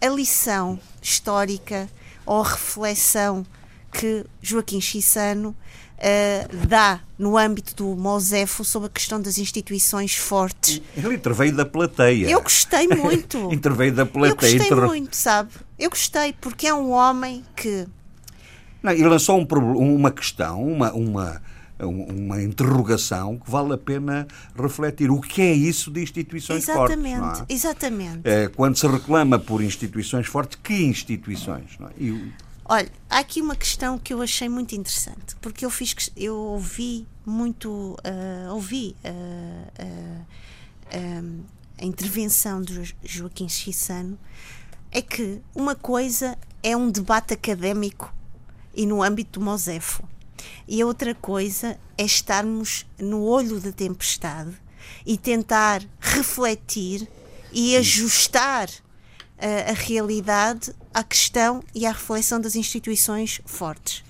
a, 0.06 0.10
lição 0.10 0.80
histórica 1.02 1.90
ou 2.26 2.42
a 2.42 2.48
reflexão 2.48 3.46
que 3.92 4.26
Joaquim 4.42 4.82
Chissano 4.82 5.50
uh, 5.50 6.68
dá 6.68 7.00
no 7.18 7.38
âmbito 7.38 7.76
do 7.76 7.96
Mosefo 7.96 8.64
sobre 8.64 8.88
a 8.88 8.90
questão 8.90 9.22
das 9.22 9.38
instituições 9.38 10.16
fortes. 10.16 10.82
Ele 10.96 11.16
interveio 11.16 11.56
da 11.56 11.66
plateia. 11.66 12.30
Eu 12.30 12.42
gostei 12.42 12.88
muito. 12.88 13.38
interveio 13.54 13.94
da 13.94 14.06
plateia. 14.06 14.52
Eu 14.52 14.58
gostei 14.58 14.78
muito, 14.78 15.16
sabe? 15.16 15.52
Eu 15.80 15.90
gostei, 15.90 16.34
porque 16.34 16.68
é 16.68 16.74
um 16.74 16.92
homem 16.92 17.44
que. 17.56 17.88
Não, 18.84 18.94
e 18.94 19.04
lançou 19.04 19.40
um, 19.40 19.96
uma 19.96 20.12
questão, 20.12 20.64
uma, 20.64 20.92
uma, 20.94 21.42
uma 21.80 22.42
interrogação 22.42 23.38
que 23.38 23.50
vale 23.50 23.74
a 23.74 23.78
pena 23.78 24.28
refletir. 24.56 25.12
O 25.12 25.20
que 25.20 25.42
é 25.42 25.54
isso 25.54 25.92
de 25.92 26.02
instituições 26.02 26.64
exatamente, 26.64 27.20
fortes? 27.20 27.42
É? 27.42 27.54
Exatamente. 27.54 28.22
É, 28.24 28.48
quando 28.48 28.78
se 28.78 28.88
reclama 28.88 29.38
por 29.38 29.62
instituições 29.62 30.28
fortes, 30.28 30.58
que 30.62 30.74
instituições? 30.74 31.78
Não 31.80 31.88
é? 31.88 31.92
E, 31.98 32.34
Olha, 32.68 32.92
há 33.08 33.20
aqui 33.20 33.42
uma 33.42 33.56
questão 33.56 34.00
que 34.00 34.12
eu 34.12 34.24
achei 34.24 34.50
muito 34.50 34.74
interessante, 34.74 35.36
porque 35.40 35.64
eu 35.64 35.70
fiz, 35.70 36.10
eu 36.18 36.36
ouvi 36.36 37.06
muito, 37.24 37.70
uh, 37.70 38.54
ouvi 38.54 38.96
uh, 39.06 40.26
uh, 40.98 41.46
a 41.80 41.86
intervenção 41.86 42.64
do 42.64 42.84
Joaquim 43.04 43.48
Chissano, 43.48 44.18
é 44.92 45.00
que 45.00 45.42
uma 45.54 45.76
coisa 45.76 46.36
é 46.64 46.76
um 46.76 46.90
debate 46.90 47.36
académico 47.36 48.12
e 48.74 48.88
no 48.88 49.04
âmbito 49.04 49.40
do 49.40 49.46
Mosefo, 49.46 50.04
e 50.68 50.82
a 50.82 50.86
outra 50.86 51.14
coisa 51.14 51.80
é 51.98 52.04
estarmos 52.04 52.86
no 53.00 53.24
olho 53.24 53.60
da 53.60 53.72
tempestade 53.72 54.54
e 55.06 55.18
tentar 55.18 55.82
refletir 56.00 57.08
e 57.52 57.76
ajustar 57.78 58.70
a, 59.38 59.72
a 59.72 59.74
realidade 59.74 60.74
à 60.94 61.04
questão 61.04 61.64
e 61.74 61.86
à 61.86 61.92
reflexão 61.92 62.40
das 62.40 62.56
instituições 62.56 63.42
fortes. 63.46 64.04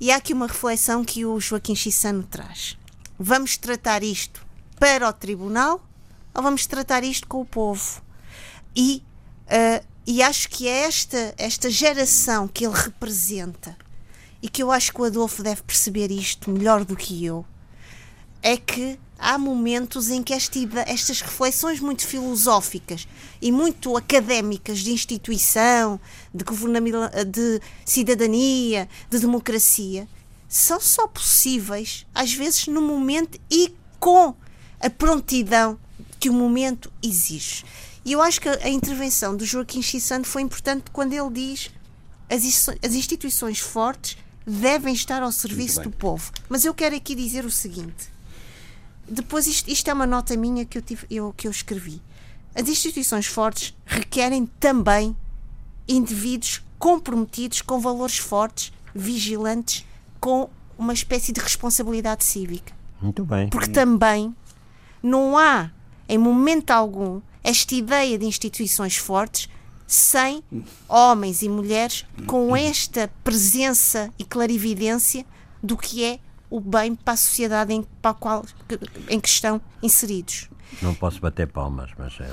E 0.00 0.10
há 0.10 0.16
aqui 0.16 0.32
uma 0.32 0.46
reflexão 0.46 1.04
que 1.04 1.24
o 1.24 1.40
Joaquim 1.40 1.74
Chissano 1.74 2.22
traz. 2.22 2.76
Vamos 3.18 3.56
tratar 3.56 4.02
isto 4.02 4.44
para 4.78 5.08
o 5.08 5.12
tribunal 5.12 5.84
ou 6.34 6.42
vamos 6.42 6.66
tratar 6.66 7.04
isto 7.04 7.26
com 7.26 7.40
o 7.40 7.46
povo? 7.46 8.02
E, 8.76 9.02
uh, 9.46 9.84
e 10.06 10.22
acho 10.22 10.48
que 10.48 10.68
é 10.68 10.82
esta, 10.82 11.34
esta 11.38 11.70
geração 11.70 12.48
que 12.48 12.66
ele 12.66 12.76
representa 12.76 13.76
e 14.44 14.48
que 14.50 14.62
eu 14.62 14.70
acho 14.70 14.92
que 14.92 15.00
o 15.00 15.04
Adolfo 15.04 15.42
deve 15.42 15.62
perceber 15.62 16.10
isto 16.10 16.50
melhor 16.50 16.84
do 16.84 16.94
que 16.94 17.24
eu, 17.24 17.46
é 18.42 18.58
que 18.58 19.00
há 19.18 19.38
momentos 19.38 20.10
em 20.10 20.22
que 20.22 20.34
esta, 20.34 20.58
estas 20.86 21.22
reflexões 21.22 21.80
muito 21.80 22.06
filosóficas 22.06 23.08
e 23.40 23.50
muito 23.50 23.96
académicas 23.96 24.80
de 24.80 24.92
instituição, 24.92 25.98
de, 26.34 26.44
de 26.44 27.60
cidadania, 27.86 28.86
de 29.08 29.18
democracia, 29.18 30.06
são 30.46 30.78
só 30.78 31.06
possíveis, 31.06 32.04
às 32.14 32.34
vezes, 32.34 32.66
no 32.66 32.82
momento 32.82 33.40
e 33.50 33.74
com 33.98 34.34
a 34.78 34.90
prontidão 34.90 35.78
que 36.20 36.28
o 36.28 36.34
momento 36.34 36.92
exige. 37.02 37.64
E 38.04 38.12
eu 38.12 38.20
acho 38.20 38.42
que 38.42 38.48
a 38.50 38.68
intervenção 38.68 39.34
do 39.34 39.46
Joaquim 39.46 39.80
Chissano 39.80 40.26
foi 40.26 40.42
importante 40.42 40.90
quando 40.92 41.14
ele 41.14 41.30
diz 41.30 41.70
as, 42.28 42.68
as 42.82 42.94
instituições 42.94 43.58
fortes 43.58 44.18
devem 44.46 44.94
estar 44.94 45.22
ao 45.22 45.32
serviço 45.32 45.80
do 45.80 45.90
povo. 45.90 46.30
Mas 46.48 46.64
eu 46.64 46.74
quero 46.74 46.94
aqui 46.94 47.14
dizer 47.14 47.44
o 47.44 47.50
seguinte 47.50 48.14
depois, 49.08 49.46
isto, 49.46 49.70
isto, 49.70 49.88
é 49.88 49.92
uma 49.92 50.06
nota 50.06 50.36
minha 50.36 50.64
que 50.64 50.78
eu, 50.78 50.82
tive, 50.82 51.06
eu, 51.10 51.32
que 51.36 51.46
eu 51.46 51.50
escrevi. 51.50 52.00
As 52.54 52.68
instituições 52.68 53.26
fortes 53.26 53.74
requerem 53.84 54.46
também 54.46 55.16
indivíduos 55.86 56.62
comprometidos 56.78 57.60
com 57.60 57.78
valores 57.78 58.18
fortes, 58.18 58.72
vigilantes, 58.94 59.84
com 60.20 60.48
uma 60.78 60.92
espécie 60.92 61.32
de 61.32 61.40
responsabilidade 61.40 62.24
cívica. 62.24 62.72
Muito 63.00 63.24
bem. 63.24 63.48
Porque 63.48 63.70
também 63.70 64.34
não 65.02 65.36
há, 65.36 65.70
em 66.08 66.16
momento 66.16 66.70
algum, 66.70 67.20
esta 67.42 67.74
ideia 67.74 68.18
de 68.18 68.24
instituições 68.24 68.96
fortes 68.96 69.48
sem 69.94 70.42
homens 70.88 71.42
e 71.42 71.48
mulheres 71.48 72.04
com 72.26 72.56
esta 72.56 73.08
presença 73.22 74.10
e 74.18 74.24
clarividência 74.24 75.24
do 75.62 75.76
que 75.76 76.04
é 76.04 76.18
o 76.50 76.60
bem 76.60 76.94
para 76.94 77.14
a 77.14 77.16
sociedade 77.16 77.72
em, 77.72 77.84
para 78.02 78.10
a 78.10 78.14
qual, 78.14 78.44
em 79.08 79.20
que 79.20 79.28
estão 79.28 79.60
inseridos. 79.82 80.48
Não 80.82 80.92
posso 80.94 81.20
bater 81.20 81.46
palmas, 81.46 81.90
mas 81.96 82.18
é, 82.18 82.28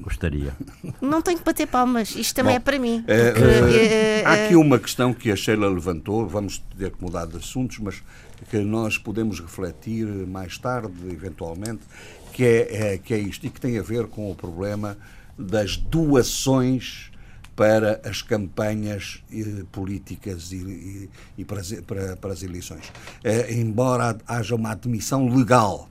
gostaria. 0.00 0.56
Não 1.02 1.20
tenho 1.20 1.38
que 1.38 1.44
bater 1.44 1.66
palmas, 1.66 2.16
isto 2.16 2.34
também 2.34 2.54
Bom, 2.54 2.56
é 2.56 2.60
para 2.60 2.78
mim. 2.78 3.04
É, 3.06 3.32
porque, 3.32 3.76
é, 3.76 4.20
é, 4.20 4.24
há 4.24 4.44
aqui 4.44 4.56
uma 4.56 4.78
questão 4.78 5.12
que 5.12 5.30
a 5.30 5.36
Sheila 5.36 5.68
levantou, 5.68 6.26
vamos 6.26 6.64
ter 6.78 6.90
que 6.90 7.02
mudar 7.02 7.26
de 7.26 7.36
assuntos, 7.36 7.78
mas 7.78 8.02
que 8.50 8.58
nós 8.58 8.96
podemos 8.96 9.38
refletir 9.38 10.06
mais 10.06 10.56
tarde, 10.56 10.94
eventualmente, 11.10 11.82
que 12.32 12.44
é, 12.44 12.94
é, 12.94 12.98
que 12.98 13.12
é 13.12 13.18
isto, 13.18 13.46
e 13.46 13.50
que 13.50 13.60
tem 13.60 13.78
a 13.78 13.82
ver 13.82 14.06
com 14.06 14.30
o 14.30 14.34
problema 14.34 14.96
das 15.38 15.76
doações 15.76 17.10
para 17.54 18.00
as 18.04 18.22
campanhas 18.22 19.22
eh, 19.32 19.64
políticas 19.70 20.52
e, 20.52 20.56
e, 20.56 21.10
e 21.38 21.44
para, 21.44 21.60
as, 21.60 21.72
para, 21.72 22.16
para, 22.16 22.32
as 22.32 22.42
eleições. 22.42 22.90
Eh, 23.22 23.54
embora 23.54 24.16
haja 24.26 24.54
uma 24.54 24.70
admissão 24.72 25.28
legal 25.28 25.88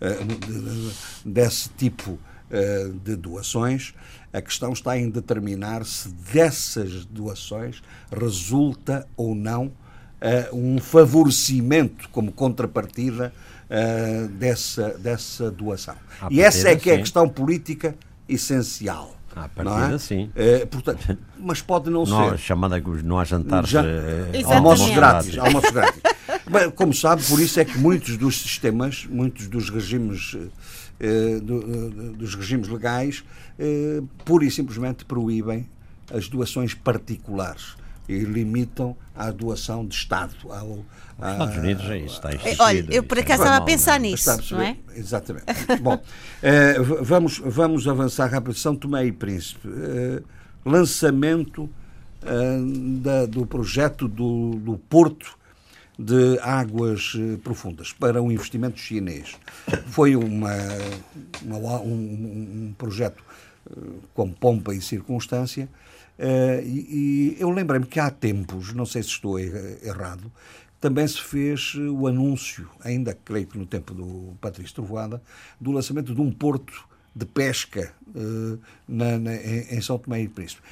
eh, 0.00 0.24
de, 0.24 0.36
de, 0.36 0.92
desse 1.24 1.68
tipo 1.70 2.18
eh, 2.50 2.90
de 3.04 3.14
doações, 3.14 3.94
A 4.32 4.40
questão 4.40 4.72
está 4.72 4.96
em 4.96 5.10
determinar 5.10 5.84
se 5.84 6.08
dessas 6.08 7.04
doações 7.04 7.82
resulta 8.12 9.06
ou 9.16 9.34
não 9.34 9.66
uh, 9.66 9.72
um 10.56 10.78
favorecimento 10.78 12.08
como 12.10 12.30
contrapartida 12.30 13.32
uh, 13.68 14.28
dessa, 14.28 14.90
dessa 14.98 15.50
doação. 15.50 15.96
À 16.20 16.28
e 16.30 16.40
essa 16.40 16.68
é 16.68 16.76
que 16.76 16.90
é 16.90 16.92
a 16.92 16.96
sim. 16.96 17.02
questão 17.02 17.28
política 17.28 17.96
essencial. 18.32 19.16
À 19.34 19.42
não 19.42 19.48
partida, 19.72 19.94
é? 19.94 19.98
sim. 19.98 20.30
Eh, 20.34 20.66
portanto, 20.66 21.16
mas 21.38 21.62
pode 21.62 21.88
não, 21.88 22.04
Não, 22.04 22.30
ser. 22.30 22.38
chamada 22.38 22.80
que 22.80 22.90
não 23.04 23.18
há 23.18 23.24
jantares. 23.24 23.68
Já- 23.70 23.84
eh, 23.84 24.30
Exatamente. 24.32 24.52
Almoços 24.54 24.90
grátis, 24.90 25.38
almoços 25.38 25.70
grátis. 25.70 26.02
Bem, 26.50 26.70
como 26.72 26.92
sabe, 26.92 27.22
por 27.24 27.38
isso 27.40 27.60
é 27.60 27.64
que 27.64 27.78
muitos 27.78 28.16
dos 28.16 28.40
sistemas, 28.42 29.06
muitos 29.08 29.46
dos 29.46 29.70
regimes, 29.70 30.36
eh, 30.98 31.38
do- 31.40 31.60
do- 31.90 32.12
dos 32.14 32.34
regimes 32.34 32.66
legais, 32.66 33.22
eh, 33.58 34.02
pura 34.24 34.44
e 34.44 34.50
simplesmente 34.50 35.04
proíbem 35.04 35.68
as 36.12 36.28
doações 36.28 36.74
particulares 36.74 37.76
e 38.10 38.18
limitam 38.24 38.96
à 39.14 39.30
doação 39.30 39.86
de 39.86 39.94
Estado. 39.94 40.34
Ao, 40.50 40.84
Estados 41.32 41.56
Unidos 41.58 41.84
é 41.90 41.98
isso, 41.98 42.14
está 42.16 42.30
instituído. 42.34 42.62
Olha, 42.62 42.86
eu 42.90 43.02
por 43.04 43.18
é 43.18 43.20
acaso 43.20 43.42
estava 43.42 43.56
a 43.58 43.60
pensar 43.60 43.92
é? 43.92 43.96
A 43.96 43.98
nisso, 43.98 44.26
não 44.26 44.34
é? 44.62 44.74
perceber? 44.74 44.98
Exatamente. 44.98 45.46
Bom, 45.80 46.02
eh, 46.42 46.76
vamos, 47.02 47.38
vamos 47.44 47.86
avançar 47.86 48.26
rápido. 48.30 48.54
São 48.54 48.74
Tomé 48.74 49.04
e 49.06 49.12
Príncipe. 49.12 49.68
Eh, 49.68 50.22
lançamento 50.64 51.68
eh, 52.22 52.58
da- 53.02 53.26
do 53.26 53.44
projeto 53.46 54.08
do, 54.08 54.52
do 54.56 54.78
Porto 54.78 55.38
de 55.98 56.38
Águas 56.40 57.12
Profundas 57.44 57.92
para 57.92 58.22
um 58.22 58.32
investimento 58.32 58.78
chinês. 58.80 59.36
Foi 59.88 60.16
uma, 60.16 60.50
uma- 61.44 61.80
um, 61.82 61.92
um 62.70 62.74
projeto 62.78 63.22
com 64.14 64.32
pompa 64.32 64.74
e 64.74 64.80
circunstância. 64.80 65.68
Eh, 66.20 66.62
e, 66.64 67.36
e 67.38 67.42
eu 67.42 67.50
lembrei-me 67.50 67.86
que 67.86 67.98
há 67.98 68.10
tempos, 68.10 68.72
não 68.74 68.84
sei 68.86 69.02
se 69.02 69.08
estou 69.08 69.38
er- 69.38 69.78
errado, 69.82 70.30
também 70.80 71.06
se 71.08 71.20
fez 71.20 71.74
o 71.74 72.06
anúncio, 72.06 72.68
ainda 72.82 73.12
creio 73.24 73.46
que 73.46 73.58
no 73.58 73.66
tempo 73.66 73.92
do 73.94 74.34
Patrício 74.40 74.74
Trovoada, 74.74 75.22
do 75.60 75.72
lançamento 75.72 76.14
de 76.14 76.20
um 76.20 76.30
porto 76.32 76.88
de 77.14 77.26
pesca 77.26 77.92
eh, 78.14 78.58
na- 78.86 79.18
na- 79.18 79.34
em, 79.34 79.76
em 79.76 79.80
São 79.80 79.98
Tomé 79.98 80.22
e 80.22 80.28
Príncipe. 80.28 80.62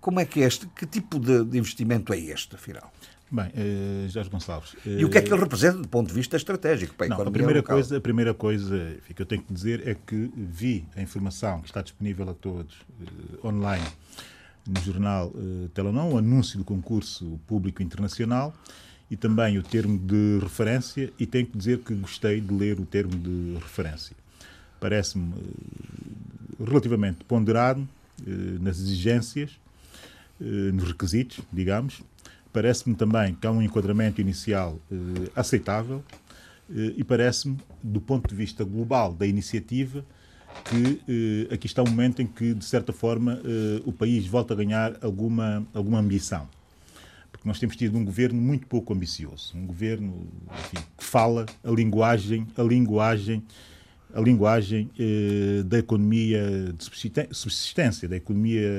Como 0.00 0.18
é 0.18 0.24
que 0.24 0.42
é 0.42 0.46
este? 0.46 0.66
Que 0.68 0.84
tipo 0.84 1.18
de, 1.20 1.44
de 1.44 1.58
investimento 1.58 2.12
é 2.12 2.18
este, 2.18 2.54
afinal? 2.56 2.92
Bem, 3.30 3.50
eh, 3.56 4.06
Jorge 4.08 4.30
Gonçalves. 4.30 4.76
E 4.86 5.04
o 5.04 5.10
que 5.10 5.18
é 5.18 5.22
que 5.22 5.32
ele 5.32 5.40
representa 5.40 5.78
do 5.78 5.88
ponto 5.88 6.08
de 6.08 6.14
vista 6.14 6.36
estratégico 6.36 6.94
para 6.94 7.06
a 7.06 7.08
Não, 7.08 7.16
a 7.16 7.20
economia 7.20 7.38
primeira, 7.38 7.60
local? 7.60 7.76
coisa, 7.76 7.96
a 7.96 8.00
primeira 8.00 8.34
coisa 8.34 8.96
que 9.14 9.20
eu 9.20 9.26
tenho 9.26 9.42
que 9.42 9.52
dizer 9.52 9.86
é 9.86 9.94
que 9.94 10.30
vi 10.36 10.86
a 10.96 11.02
informação 11.02 11.60
que 11.60 11.66
está 11.66 11.82
disponível 11.82 12.30
a 12.30 12.34
todos 12.34 12.74
eh, 13.00 13.46
online 13.46 13.86
no 14.66 14.80
jornal 14.80 15.32
eh, 15.34 15.68
Telenor, 15.74 16.14
o 16.14 16.18
anúncio 16.18 16.58
do 16.58 16.64
concurso 16.64 17.40
público 17.46 17.82
internacional 17.82 18.54
e 19.10 19.16
também 19.16 19.58
o 19.58 19.62
termo 19.62 19.98
de 19.98 20.38
referência 20.42 21.12
e 21.18 21.26
tenho 21.26 21.46
que 21.46 21.56
dizer 21.56 21.78
que 21.78 21.94
gostei 21.94 22.40
de 22.40 22.52
ler 22.52 22.80
o 22.80 22.86
termo 22.86 23.16
de 23.16 23.54
referência. 23.54 24.16
Parece-me 24.80 25.32
eh, 25.34 26.64
relativamente 26.64 27.24
ponderado 27.24 27.86
eh, 28.26 28.30
nas 28.60 28.78
exigências, 28.78 29.50
eh, 30.40 30.44
nos 30.72 30.84
requisitos, 30.88 31.40
digamos. 31.52 32.02
Parece-me 32.56 32.94
também 32.94 33.34
que 33.34 33.46
há 33.46 33.50
um 33.50 33.60
enquadramento 33.60 34.18
inicial 34.18 34.80
eh, 34.90 35.30
aceitável 35.36 36.02
eh, 36.70 36.94
e 36.96 37.04
parece-me, 37.04 37.58
do 37.82 38.00
ponto 38.00 38.26
de 38.26 38.34
vista 38.34 38.64
global 38.64 39.12
da 39.12 39.26
iniciativa, 39.26 40.02
que 40.64 41.02
eh, 41.50 41.54
aqui 41.54 41.66
está 41.66 41.82
um 41.82 41.86
momento 41.86 42.22
em 42.22 42.26
que, 42.26 42.54
de 42.54 42.64
certa 42.64 42.94
forma, 42.94 43.38
eh, 43.44 43.82
o 43.84 43.92
país 43.92 44.26
volta 44.26 44.54
a 44.54 44.56
ganhar 44.56 44.96
alguma, 45.02 45.66
alguma 45.74 45.98
ambição. 45.98 46.48
Porque 47.30 47.46
nós 47.46 47.58
temos 47.60 47.76
tido 47.76 47.98
um 47.98 48.04
governo 48.06 48.40
muito 48.40 48.66
pouco 48.66 48.94
ambicioso, 48.94 49.52
um 49.54 49.66
governo 49.66 50.26
enfim, 50.58 50.82
que 50.96 51.04
fala 51.04 51.44
a 51.62 51.70
linguagem, 51.70 52.46
a 52.56 52.62
linguagem, 52.62 53.42
a 54.16 54.20
linguagem 54.20 54.90
eh, 54.98 55.62
da 55.64 55.78
economia 55.78 56.72
de 56.76 56.82
subsistência, 57.32 58.08
da 58.08 58.16
economia 58.16 58.70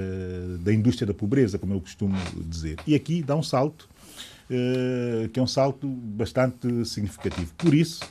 da 0.61 0.73
indústria 0.73 1.05
da 1.05 1.13
pobreza, 1.13 1.59
como 1.59 1.75
eu 1.75 1.79
costumo 1.79 2.17
dizer. 2.43 2.77
E 2.87 2.95
aqui 2.95 3.21
dá 3.21 3.35
um 3.35 3.43
salto, 3.43 3.87
eh, 4.49 5.29
que 5.31 5.39
é 5.39 5.43
um 5.43 5.47
salto 5.47 5.87
bastante 5.87 6.83
significativo. 6.85 7.53
Por 7.55 7.75
isso, 7.75 8.01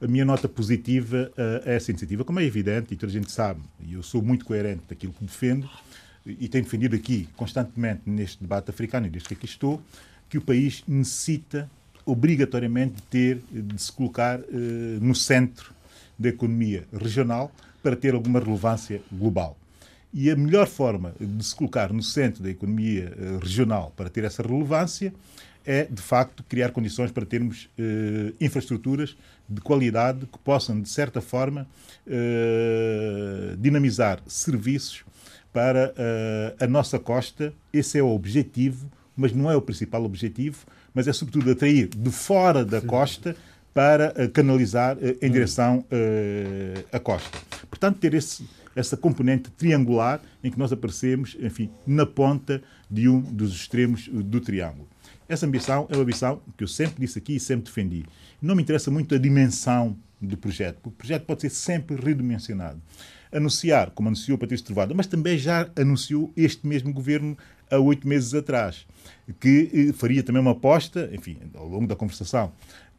a 0.00 0.06
minha 0.06 0.24
nota 0.24 0.48
positiva 0.48 1.30
eh, 1.36 1.62
a 1.66 1.70
essa 1.72 1.90
iniciativa, 1.90 2.24
como 2.24 2.40
é 2.40 2.44
evidente, 2.44 2.94
e 2.94 2.96
toda 2.96 3.10
a 3.10 3.14
gente 3.14 3.30
sabe, 3.30 3.60
e 3.86 3.92
eu 3.92 4.02
sou 4.02 4.22
muito 4.22 4.46
coerente 4.46 4.84
daquilo 4.88 5.12
que 5.12 5.24
defendo, 5.24 5.68
e 6.24 6.48
tenho 6.48 6.64
defendido 6.64 6.96
aqui 6.96 7.28
constantemente 7.36 8.02
neste 8.06 8.40
debate 8.40 8.70
africano, 8.70 9.06
e 9.06 9.10
desde 9.10 9.28
que 9.28 9.34
aqui 9.34 9.44
estou, 9.44 9.82
que 10.30 10.38
o 10.38 10.40
país 10.40 10.82
necessita 10.88 11.70
obrigatoriamente 12.06 12.94
de 12.94 13.02
ter, 13.02 13.42
de 13.50 13.80
se 13.80 13.92
colocar 13.92 14.40
eh, 14.40 14.98
no 15.02 15.14
centro 15.14 15.81
da 16.22 16.28
economia 16.28 16.84
regional 16.92 17.52
para 17.82 17.96
ter 17.96 18.14
alguma 18.14 18.40
relevância 18.40 19.02
global. 19.10 19.56
E 20.14 20.30
a 20.30 20.36
melhor 20.36 20.66
forma 20.66 21.14
de 21.18 21.44
se 21.44 21.54
colocar 21.54 21.92
no 21.92 22.02
centro 22.02 22.42
da 22.42 22.50
economia 22.50 23.12
eh, 23.16 23.38
regional 23.42 23.92
para 23.96 24.10
ter 24.10 24.24
essa 24.24 24.42
relevância 24.42 25.12
é, 25.64 25.84
de 25.84 26.02
facto, 26.02 26.44
criar 26.48 26.70
condições 26.70 27.10
para 27.10 27.24
termos 27.24 27.68
eh, 27.78 28.32
infraestruturas 28.40 29.16
de 29.48 29.60
qualidade 29.60 30.26
que 30.26 30.38
possam, 30.38 30.80
de 30.80 30.88
certa 30.88 31.20
forma, 31.20 31.66
eh, 32.06 33.54
dinamizar 33.58 34.20
serviços 34.26 35.04
para 35.52 35.92
eh, 35.96 36.54
a 36.58 36.66
nossa 36.66 36.98
costa. 36.98 37.52
Esse 37.72 37.98
é 37.98 38.02
o 38.02 38.08
objetivo, 38.08 38.90
mas 39.16 39.32
não 39.32 39.50
é 39.50 39.56
o 39.56 39.62
principal 39.62 40.04
objetivo, 40.04 40.66
mas 40.94 41.06
é, 41.06 41.12
sobretudo, 41.12 41.50
atrair 41.50 41.88
de 41.88 42.10
fora 42.10 42.64
da 42.64 42.80
costa 42.80 43.36
para 43.74 44.12
eh, 44.16 44.28
canalizar 44.28 44.96
eh, 45.00 45.16
em 45.22 45.30
direção 45.30 45.84
eh, 45.90 46.84
à 46.92 46.98
costa. 46.98 47.38
Portanto, 47.68 47.98
ter 47.98 48.14
esse, 48.14 48.46
essa 48.76 48.96
componente 48.96 49.50
triangular 49.50 50.20
em 50.44 50.50
que 50.50 50.58
nós 50.58 50.72
aparecemos, 50.72 51.36
enfim, 51.40 51.70
na 51.86 52.04
ponta 52.04 52.62
de 52.90 53.08
um 53.08 53.20
dos 53.20 53.54
extremos 53.54 54.08
do 54.08 54.40
triângulo. 54.40 54.88
Essa 55.28 55.46
ambição 55.46 55.86
é 55.90 55.94
uma 55.94 56.02
ambição 56.02 56.42
que 56.56 56.64
eu 56.64 56.68
sempre 56.68 57.00
disse 57.00 57.18
aqui 57.18 57.36
e 57.36 57.40
sempre 57.40 57.64
defendi. 57.64 58.04
Não 58.40 58.54
me 58.54 58.62
interessa 58.62 58.90
muito 58.90 59.14
a 59.14 59.18
dimensão 59.18 59.96
do 60.20 60.36
projeto, 60.36 60.76
porque 60.82 60.94
o 60.94 60.98
projeto 60.98 61.24
pode 61.24 61.40
ser 61.40 61.50
sempre 61.50 61.96
redimensionado. 61.96 62.80
Anunciar, 63.32 63.90
como 63.92 64.08
anunciou 64.08 64.36
Patrício 64.36 64.66
Trovada, 64.66 64.92
mas 64.94 65.06
também 65.06 65.38
já 65.38 65.70
anunciou 65.74 66.30
este 66.36 66.66
mesmo 66.66 66.92
governo 66.92 67.36
há 67.70 67.78
oito 67.78 68.06
meses 68.06 68.34
atrás, 68.34 68.86
que 69.40 69.92
faria 69.94 70.22
também 70.22 70.42
uma 70.42 70.50
aposta, 70.50 71.08
enfim, 71.14 71.38
ao 71.54 71.66
longo 71.66 71.86
da 71.86 71.96
conversação 71.96 72.52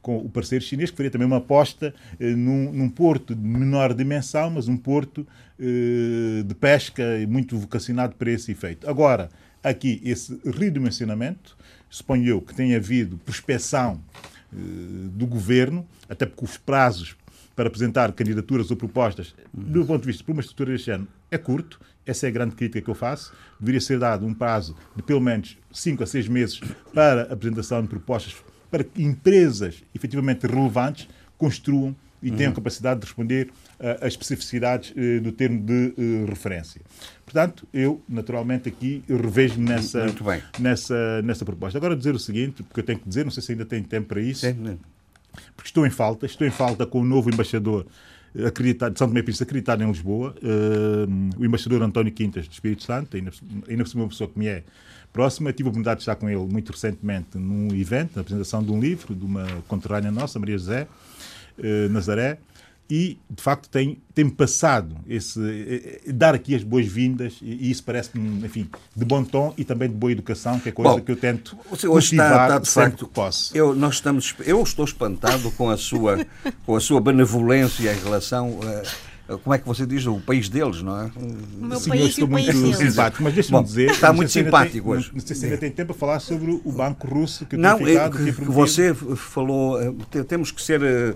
com 0.04 0.18
o 0.18 0.30
parceiro 0.30 0.64
chinês, 0.64 0.92
que 0.92 0.98
faria 0.98 1.10
também 1.10 1.26
uma 1.26 1.38
aposta 1.38 1.96
eh, 2.20 2.36
num, 2.36 2.72
num 2.72 2.90
porto 2.90 3.34
de 3.34 3.42
menor 3.42 3.94
dimensão, 3.94 4.52
mas 4.52 4.68
um 4.68 4.78
porto 4.78 5.26
eh, 5.58 6.44
de 6.46 6.54
pesca 6.54 7.04
muito 7.28 7.58
vocacionado 7.58 8.14
para 8.16 8.30
esse 8.30 8.52
efeito. 8.52 8.88
Agora, 8.88 9.30
aqui, 9.64 10.02
esse 10.04 10.38
redimensionamento, 10.46 11.58
suponho 11.90 12.28
eu 12.28 12.42
que 12.42 12.54
tenha 12.54 12.76
havido 12.76 13.18
prospeção 13.18 14.00
eh, 14.52 14.58
do 15.14 15.26
governo, 15.26 15.88
até 16.10 16.26
porque 16.26 16.44
os 16.44 16.58
prazos 16.58 17.16
para 17.56 17.68
apresentar 17.68 18.12
candidaturas 18.12 18.72
ou 18.72 18.78
propostas, 18.78 19.34
do 19.54 19.80
meu 19.80 19.86
ponto 19.86 20.02
de 20.02 20.08
vista, 20.08 20.24
para 20.24 20.34
uma 20.34 20.42
estrutura 20.42 20.72
deste 20.72 20.92
ano, 20.92 21.08
é 21.32 21.38
curto. 21.38 21.80
Essa 22.06 22.26
é 22.26 22.30
a 22.30 22.32
grande 22.32 22.56
crítica 22.56 22.82
que 22.82 22.90
eu 22.90 22.96
faço. 22.96 23.32
Deveria 23.60 23.80
ser 23.80 24.00
dado 24.00 24.26
um 24.26 24.34
prazo 24.34 24.76
de 24.96 25.02
pelo 25.02 25.22
menos 25.22 25.58
5 25.72 26.04
a 26.04 26.06
6 26.06 26.28
meses 26.28 26.60
para 26.94 27.22
a 27.22 27.34
apresentação 27.34 27.82
de 27.82 27.88
propostas 27.88 28.34
para 28.74 28.84
que 28.84 29.04
empresas 29.04 29.84
efetivamente 29.94 30.48
relevantes 30.48 31.08
construam 31.38 31.96
e 32.24 32.32
tenham 32.32 32.52
capacidade 32.52 33.02
de 33.02 33.06
responder 33.06 33.50
uh, 33.80 34.04
às 34.04 34.14
especificidades 34.14 34.90
uh, 34.92 35.22
do 35.22 35.32
termo 35.32 35.62
de 35.62 35.94
uh, 35.96 36.26
referência. 36.26 36.82
Portanto, 37.24 37.68
eu, 37.72 38.02
naturalmente, 38.10 38.68
aqui 38.68 39.04
revejo-me 39.08 39.70
nessa, 39.70 40.08
nessa, 40.58 41.22
nessa 41.22 41.46
proposta. 41.46 41.78
Agora, 41.78 41.96
dizer 41.96 42.16
o 42.16 42.20
seguinte, 42.20 42.64
porque 42.64 42.80
eu 42.80 42.84
tenho 42.84 42.98
que 42.98 43.08
dizer, 43.08 43.24
não 43.24 43.32
sei 43.32 43.44
se 43.44 43.52
ainda 43.52 43.66
tenho 43.66 43.84
tempo 43.84 44.08
para 44.08 44.22
isso, 44.22 44.42
Sim, 44.42 44.80
porque 45.56 45.68
estou 45.68 45.86
em 45.86 45.92
falta, 45.92 46.26
estou 46.26 46.48
em 46.48 46.52
falta 46.52 46.84
com 46.84 47.00
o 47.00 47.06
novo 47.06 47.30
embaixador 47.30 47.86
eh, 48.36 48.48
acreditado, 48.48 48.94
de 48.94 49.00
São 49.00 49.08
Tomé 49.08 49.20
e 49.20 49.24
Príncipe, 49.24 49.44
acreditado 49.44 49.84
em 49.84 49.88
Lisboa, 49.88 50.34
eh, 50.42 51.38
o 51.38 51.46
embaixador 51.46 51.84
António 51.84 52.12
Quintas, 52.12 52.48
do 52.48 52.54
Espírito 52.54 52.84
Santo, 52.84 53.16
ainda, 53.16 53.32
ainda 53.70 53.84
por 53.84 53.90
cima 53.90 54.04
uma 54.04 54.10
pessoa 54.10 54.28
que 54.28 54.40
me 54.40 54.48
é 54.48 54.64
próxima. 55.14 55.54
Tive 55.54 55.68
a 55.68 55.70
oportunidade 55.70 56.00
de 56.00 56.02
estar 56.02 56.16
com 56.16 56.28
ele 56.28 56.46
muito 56.52 56.72
recentemente 56.72 57.38
num 57.38 57.74
evento, 57.74 58.16
na 58.16 58.22
apresentação 58.22 58.64
de 58.64 58.72
um 58.72 58.80
livro 58.80 59.16
de 59.16 59.24
uma 59.24 59.46
conterrânea 59.68 60.12
nossa, 60.12 60.40
Maria 60.40 60.58
José 60.58 60.88
eh, 61.58 61.88
Nazaré, 61.90 62.40
e 62.90 63.18
de 63.30 63.42
facto 63.42 63.70
tem, 63.70 63.98
tem 64.14 64.30
passado 64.30 64.96
esse 65.08 65.40
eh, 65.40 66.02
eh, 66.06 66.12
dar 66.12 66.36
aqui 66.36 66.54
as 66.54 66.64
boas-vindas 66.64 67.38
e, 67.42 67.68
e 67.68 67.72
isso 67.72 67.84
parece-me, 67.84 68.46
enfim, 68.46 68.70
de 68.96 69.06
bom 69.06 69.24
tom 69.24 69.54
e 69.58 69.64
também 69.64 69.88
de 69.88 69.96
boa 69.96 70.12
educação, 70.12 70.60
que 70.60 70.70
é 70.70 70.72
coisa 70.72 70.92
Bom, 70.92 71.02
que 71.02 71.12
eu 71.12 71.16
tento 71.16 71.58
hoje 71.72 71.78
está, 71.80 71.90
cultivar 71.90 72.46
está 72.48 72.60
de 72.60 72.68
sempre 72.68 72.90
facto. 72.92 73.08
que 73.08 73.14
posso. 73.14 73.58
Eu, 73.58 73.74
nós 73.74 73.96
estamos, 73.96 74.36
eu 74.46 74.62
estou 74.62 74.84
espantado 74.84 75.50
com 75.52 75.70
a 75.70 75.78
sua, 75.78 76.26
com 76.66 76.76
a 76.76 76.80
sua 76.80 77.00
benevolência 77.00 77.94
em 77.94 78.00
relação 78.00 78.60
como 79.44 79.54
é 79.54 79.58
que 79.58 79.66
você 79.66 79.86
diz, 79.86 80.06
o 80.06 80.20
país 80.20 80.50
deles, 80.50 80.82
não 80.82 81.00
é? 81.00 81.12
O 81.16 81.66
meu 81.66 81.80
Sim, 81.80 81.90
país 81.92 82.02
eu 82.02 82.08
estou 82.08 82.28
o 82.28 82.32
país 82.32 82.48
muito 82.56 82.76
deles. 82.78 82.92
simpático, 82.92 83.24
mas 83.24 83.34
deixa-me 83.34 83.64
dizer. 83.64 83.90
está 83.92 84.12
muito 84.12 84.32
simpático 84.32 84.90
tem- 84.90 84.98
hoje. 84.98 85.12
Não 85.14 85.20
sei 85.22 85.36
se 85.36 85.46
ainda 85.46 85.58
tem 85.58 85.72
tempo 85.72 85.92
a 85.94 85.96
falar 85.96 86.20
sobre 86.20 86.52
o 86.64 86.72
banco 86.72 87.08
russo 87.08 87.46
que 87.46 87.56
Não, 87.56 87.78
é 87.88 88.10
que, 88.10 88.18
que 88.18 88.32
prometido. 88.34 88.52
você 88.52 88.94
falou, 88.94 89.82
eh, 89.82 89.94
te- 90.12 90.24
temos 90.26 90.52
que 90.52 90.62
ser 90.62 90.82
eh, 90.84 91.16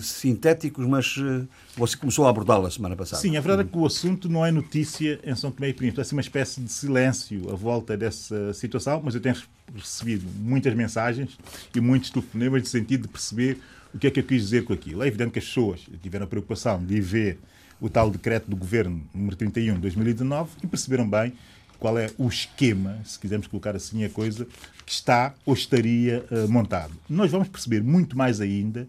sintéticos, 0.00 0.86
mas 0.86 1.14
eh, 1.18 1.44
você 1.76 1.96
começou 1.96 2.26
a 2.26 2.30
abordá-lo 2.30 2.66
a 2.66 2.70
semana 2.70 2.96
passada. 2.96 3.22
Sim, 3.22 3.36
a 3.36 3.40
verdade 3.40 3.68
é 3.68 3.70
que 3.72 3.78
o 3.78 3.86
assunto 3.86 4.28
não 4.28 4.44
é 4.44 4.50
notícia 4.50 5.20
em 5.24 5.34
São 5.34 5.50
Tomé 5.50 5.68
e 5.68 5.72
Príncipe. 5.74 6.00
É 6.00 6.04
uma 6.12 6.20
espécie 6.20 6.60
de 6.60 6.72
silêncio 6.72 7.50
à 7.52 7.54
volta 7.54 7.96
dessa 7.96 8.52
situação, 8.54 9.00
mas 9.04 9.14
eu 9.14 9.20
tenho 9.20 9.36
recebido 9.76 10.24
muitas 10.40 10.74
mensagens 10.74 11.38
e 11.74 11.80
muitos 11.80 12.10
telefonemas 12.10 12.62
no 12.62 12.68
sentido 12.68 13.02
de 13.02 13.08
perceber 13.08 13.58
o 13.94 13.98
que 13.98 14.06
é 14.06 14.10
que 14.10 14.20
eu 14.20 14.24
quis 14.24 14.42
dizer 14.42 14.64
com 14.64 14.72
aquilo. 14.72 15.02
É 15.02 15.06
evidente 15.06 15.30
que 15.32 15.38
as 15.38 15.44
pessoas 15.46 15.80
tiveram 16.02 16.24
a 16.24 16.28
preocupação 16.28 16.82
de 16.84 17.00
ver 17.00 17.38
o 17.80 17.88
tal 17.88 18.10
decreto 18.10 18.50
do 18.50 18.56
Governo 18.56 19.02
número 19.14 19.36
31 19.36 19.74
de 19.74 19.80
2019 19.82 20.50
e 20.62 20.66
perceberam 20.66 21.08
bem 21.08 21.32
qual 21.78 21.96
é 21.96 22.10
o 22.18 22.26
esquema, 22.26 22.98
se 23.04 23.18
quisermos 23.18 23.46
colocar 23.46 23.76
assim 23.76 24.04
a 24.04 24.10
coisa, 24.10 24.46
que 24.84 24.90
está 24.92 25.32
ou 25.46 25.54
estaria 25.54 26.24
eh, 26.30 26.46
montado. 26.48 26.92
Nós 27.08 27.30
vamos 27.30 27.46
perceber 27.48 27.82
muito 27.82 28.18
mais 28.18 28.40
ainda 28.40 28.88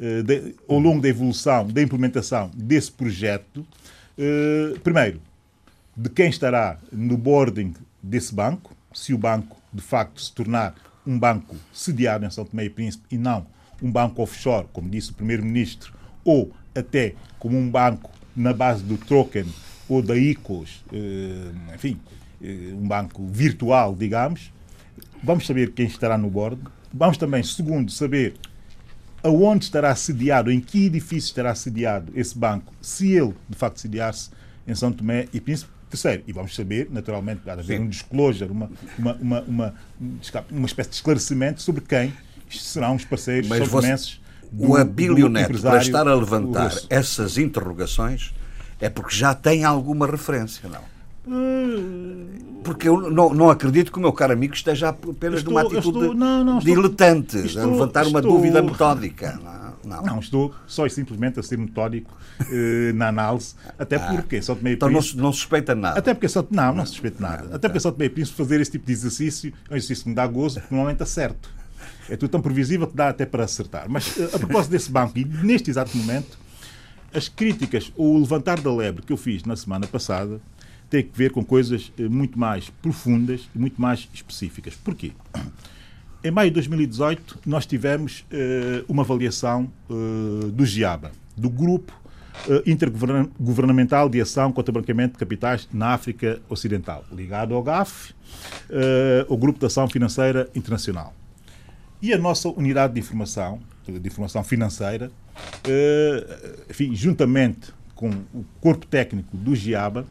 eh, 0.00 0.22
de- 0.22 0.54
ao 0.66 0.78
longo 0.78 1.02
da 1.02 1.08
evolução, 1.08 1.66
da 1.68 1.82
implementação 1.82 2.50
desse 2.54 2.90
projeto. 2.90 3.66
eh, 4.16 4.74
primeiro, 4.82 5.20
de 5.96 6.08
quem 6.08 6.30
estará 6.30 6.78
no 6.90 7.16
boarding 7.18 7.74
desse 8.02 8.34
banco, 8.34 8.74
se 8.94 9.12
o 9.12 9.18
banco 9.18 9.56
de 9.72 9.82
facto 9.82 10.20
se 10.20 10.32
tornar 10.32 10.74
um 11.06 11.18
banco 11.18 11.54
sediado 11.74 12.24
em 12.24 12.30
São 12.30 12.44
Tomé 12.44 12.64
e 12.64 12.70
Príncipe 12.70 13.04
e 13.10 13.18
não 13.18 13.46
um 13.82 13.90
banco 13.90 14.22
offshore, 14.22 14.66
como 14.72 14.88
disse 14.88 15.10
o 15.10 15.14
Primeiro-Ministro, 15.14 15.92
ou 16.24 16.52
até 16.74 17.14
como 17.38 17.56
um 17.56 17.70
banco 17.70 18.10
na 18.36 18.52
base 18.52 18.82
do 18.82 18.96
token 18.96 19.46
ou 19.88 20.00
da 20.00 20.16
ICOS, 20.16 20.84
eh, 20.92 21.74
enfim, 21.74 21.98
eh, 22.42 22.72
um 22.74 22.86
banco 22.86 23.26
virtual, 23.26 23.94
digamos. 23.94 24.52
Vamos 25.22 25.46
saber 25.46 25.72
quem 25.72 25.86
estará 25.86 26.16
no 26.16 26.30
board. 26.30 26.60
Vamos 26.92 27.16
também, 27.16 27.42
segundo, 27.42 27.90
saber 27.90 28.34
aonde 29.22 29.64
estará 29.64 29.94
sediado, 29.94 30.50
em 30.50 30.60
que 30.60 30.86
edifício 30.86 31.28
estará 31.28 31.54
sediado 31.54 32.12
esse 32.14 32.38
banco, 32.38 32.72
se 32.80 33.12
ele 33.12 33.34
de 33.48 33.56
facto 33.56 33.78
sediar-se 33.78 34.30
em 34.66 34.74
São 34.74 34.92
Tomé 34.92 35.26
e 35.32 35.40
Príncipe. 35.40 35.72
Terceiro, 35.90 36.22
e 36.24 36.32
vamos 36.32 36.54
saber, 36.54 36.88
naturalmente, 36.88 37.50
há 37.50 37.54
de 37.56 37.62
haver 37.62 37.78
Sim. 37.78 37.84
um 37.84 37.88
disclosure, 37.88 38.50
uma, 38.50 38.70
uma, 38.96 39.14
uma, 39.14 39.40
uma, 39.40 39.74
uma 40.52 40.66
espécie 40.66 40.90
de 40.90 40.94
esclarecimento 40.94 41.60
sobre 41.60 41.80
quem 41.80 42.12
serão 42.50 42.94
os 42.96 43.04
parceiros 43.04 43.48
Mas 43.48 43.58
são 43.58 43.66
você- 43.68 43.86
tomenses 43.86 44.20
o 44.58 44.76
abilioneto 44.76 45.46
para 45.48 45.56
empresário 45.58 45.80
estar 45.86 46.08
a 46.08 46.14
levantar 46.14 46.64
russo. 46.64 46.86
essas 46.90 47.38
interrogações 47.38 48.34
é 48.80 48.88
porque 48.90 49.14
já 49.14 49.34
tem 49.34 49.64
alguma 49.64 50.06
referência, 50.06 50.68
não? 50.68 50.90
Porque 52.64 52.88
eu 52.88 53.10
não, 53.10 53.32
não 53.32 53.50
acredito 53.50 53.90
que 53.92 53.98
o 53.98 54.00
meu 54.00 54.12
caro 54.12 54.32
amigo 54.32 54.54
esteja 54.54 54.88
apenas 54.90 55.38
Estou- 55.40 55.52
numa 55.54 55.62
atitude 55.62 55.86
estou- 55.98 56.14
não, 56.14 56.44
não, 56.44 56.58
estou- 56.58 56.74
diletante, 56.74 57.36
a 57.36 57.40
estou- 57.40 57.70
levantar 57.72 58.06
uma 58.06 58.18
estou- 58.20 58.36
dúvida 58.36 58.62
metódica. 58.62 59.38
Não, 59.42 59.60
não. 59.96 60.02
Não, 60.02 60.18
estou 60.20 60.54
só 60.66 60.84
e 60.86 60.90
simplesmente 60.90 61.40
a 61.40 61.42
ser 61.42 61.56
metódico 61.56 62.10
eh, 62.50 62.92
na 62.94 63.08
análise, 63.08 63.54
até 63.78 63.98
porque 63.98 64.40
São 64.42 64.54
Tomé 64.54 64.70
e 64.70 64.74
Então 64.74 64.88
não, 64.88 64.94
Príncipe 64.98 65.16
se- 65.16 65.22
não 65.22 65.32
suspeita 65.32 65.74
nada. 65.74 65.98
Até 65.98 66.12
porque 66.14 66.28
só, 66.28 66.44
não, 66.50 66.74
não 66.74 66.86
suspeito 66.86 67.20
nada. 67.20 67.54
Até 67.54 67.68
porque 67.68 67.80
só 67.80 67.90
Tomé 67.90 68.04
e 68.06 68.08
Príncipe 68.10 68.36
fazer 68.36 68.60
esse 68.60 68.70
tipo 68.72 68.86
de 68.86 68.92
exercício 68.92 69.52
é 69.68 69.74
um 69.74 69.76
exercício 69.76 70.04
que 70.04 70.08
me 70.10 70.14
dá 70.14 70.26
gozo, 70.26 70.60
porque 70.60 70.74
normalmente 70.74 71.02
acerto. 71.02 71.48
É 72.10 72.16
tudo 72.16 72.30
tão 72.30 72.42
previsível 72.42 72.88
que 72.88 72.96
dá 72.96 73.08
até 73.08 73.24
para 73.24 73.44
acertar. 73.44 73.86
Mas 73.88 74.18
eh, 74.18 74.28
a 74.34 74.38
propósito 74.38 74.72
desse 74.72 74.90
banco, 74.90 75.16
e 75.16 75.24
neste 75.24 75.70
exato 75.70 75.96
momento, 75.96 76.36
as 77.14 77.28
críticas 77.28 77.92
ou 77.96 78.16
o 78.16 78.18
levantar 78.18 78.60
da 78.60 78.74
lebre 78.74 79.02
que 79.02 79.12
eu 79.12 79.16
fiz 79.16 79.44
na 79.44 79.54
semana 79.54 79.86
passada 79.86 80.40
tem 80.90 81.04
que 81.04 81.16
ver 81.16 81.30
com 81.30 81.44
coisas 81.44 81.92
eh, 81.96 82.08
muito 82.08 82.36
mais 82.36 82.68
profundas 82.82 83.48
e 83.54 83.58
muito 83.58 83.80
mais 83.80 84.08
específicas. 84.12 84.74
Porquê? 84.74 85.12
Em 86.22 86.32
maio 86.32 86.50
de 86.50 86.54
2018, 86.54 87.38
nós 87.46 87.64
tivemos 87.64 88.26
eh, 88.32 88.84
uma 88.88 89.02
avaliação 89.02 89.70
do 90.52 90.66
GIABA, 90.66 91.12
do 91.36 91.48
Grupo 91.48 91.98
Intergovernamental 92.66 94.08
de 94.08 94.20
Ação 94.20 94.52
contra 94.52 94.70
o 94.70 94.74
Branqueamento 94.74 95.12
de 95.12 95.18
Capitais 95.18 95.68
na 95.72 95.94
África 95.94 96.40
Ocidental, 96.48 97.04
ligado 97.12 97.54
ao 97.54 97.62
GAF, 97.62 98.14
o 99.28 99.36
Grupo 99.36 99.58
de 99.58 99.66
Ação 99.66 99.88
Financeira 99.88 100.48
Internacional. 100.54 101.14
E 102.02 102.12
a 102.12 102.18
nossa 102.18 102.48
unidade 102.48 102.94
de 102.94 103.00
informação, 103.00 103.60
de 103.86 104.06
informação 104.08 104.42
financeira, 104.42 105.10
eh, 105.68 106.56
enfim, 106.70 106.94
juntamente 106.94 107.72
com 107.94 108.08
o 108.32 108.44
corpo 108.60 108.86
técnico 108.86 109.36
do 109.36 109.54
GIABA, 109.54 110.06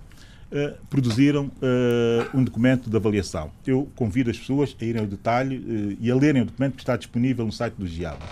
eh, 0.52 0.76
produziram 0.90 1.50
eh, 1.62 2.28
um 2.34 2.44
documento 2.44 2.90
de 2.90 2.96
avaliação. 2.96 3.50
Eu 3.66 3.90
convido 3.96 4.30
as 4.30 4.38
pessoas 4.38 4.76
a 4.80 4.86
irem 4.86 5.02
ao 5.02 5.08
detalhe 5.08 5.98
e 6.00 6.12
a 6.12 6.16
lerem 6.16 6.44
o 6.44 6.46
documento 6.46 6.74
que 6.76 6.82
está 6.82 6.96
disponível 6.96 7.44
no 7.46 7.52
site 7.52 7.74
do 7.74 7.88
GIABA. 7.88 8.24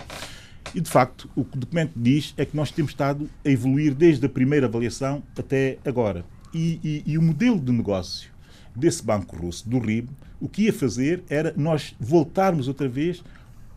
E, 0.74 0.80
de 0.80 0.88
facto, 0.90 1.28
o 1.34 1.44
que 1.44 1.56
o 1.56 1.60
documento 1.60 1.92
diz 1.96 2.34
é 2.36 2.44
que 2.44 2.56
nós 2.56 2.70
temos 2.70 2.92
estado 2.92 3.28
a 3.44 3.48
evoluir 3.48 3.92
desde 3.94 4.24
a 4.26 4.28
primeira 4.28 4.66
avaliação 4.66 5.22
até 5.36 5.78
agora. 5.84 6.24
E, 6.54 6.78
e- 6.84 7.02
e 7.12 7.18
o 7.18 7.22
modelo 7.22 7.58
de 7.58 7.72
negócio 7.72 8.30
desse 8.76 9.02
banco 9.02 9.34
russo, 9.34 9.68
do 9.68 9.78
RIB, 9.80 10.08
o 10.40 10.48
que 10.48 10.62
ia 10.64 10.72
fazer 10.72 11.24
era 11.28 11.52
nós 11.56 11.96
voltarmos 11.98 12.68
outra 12.68 12.86
vez 12.88 13.24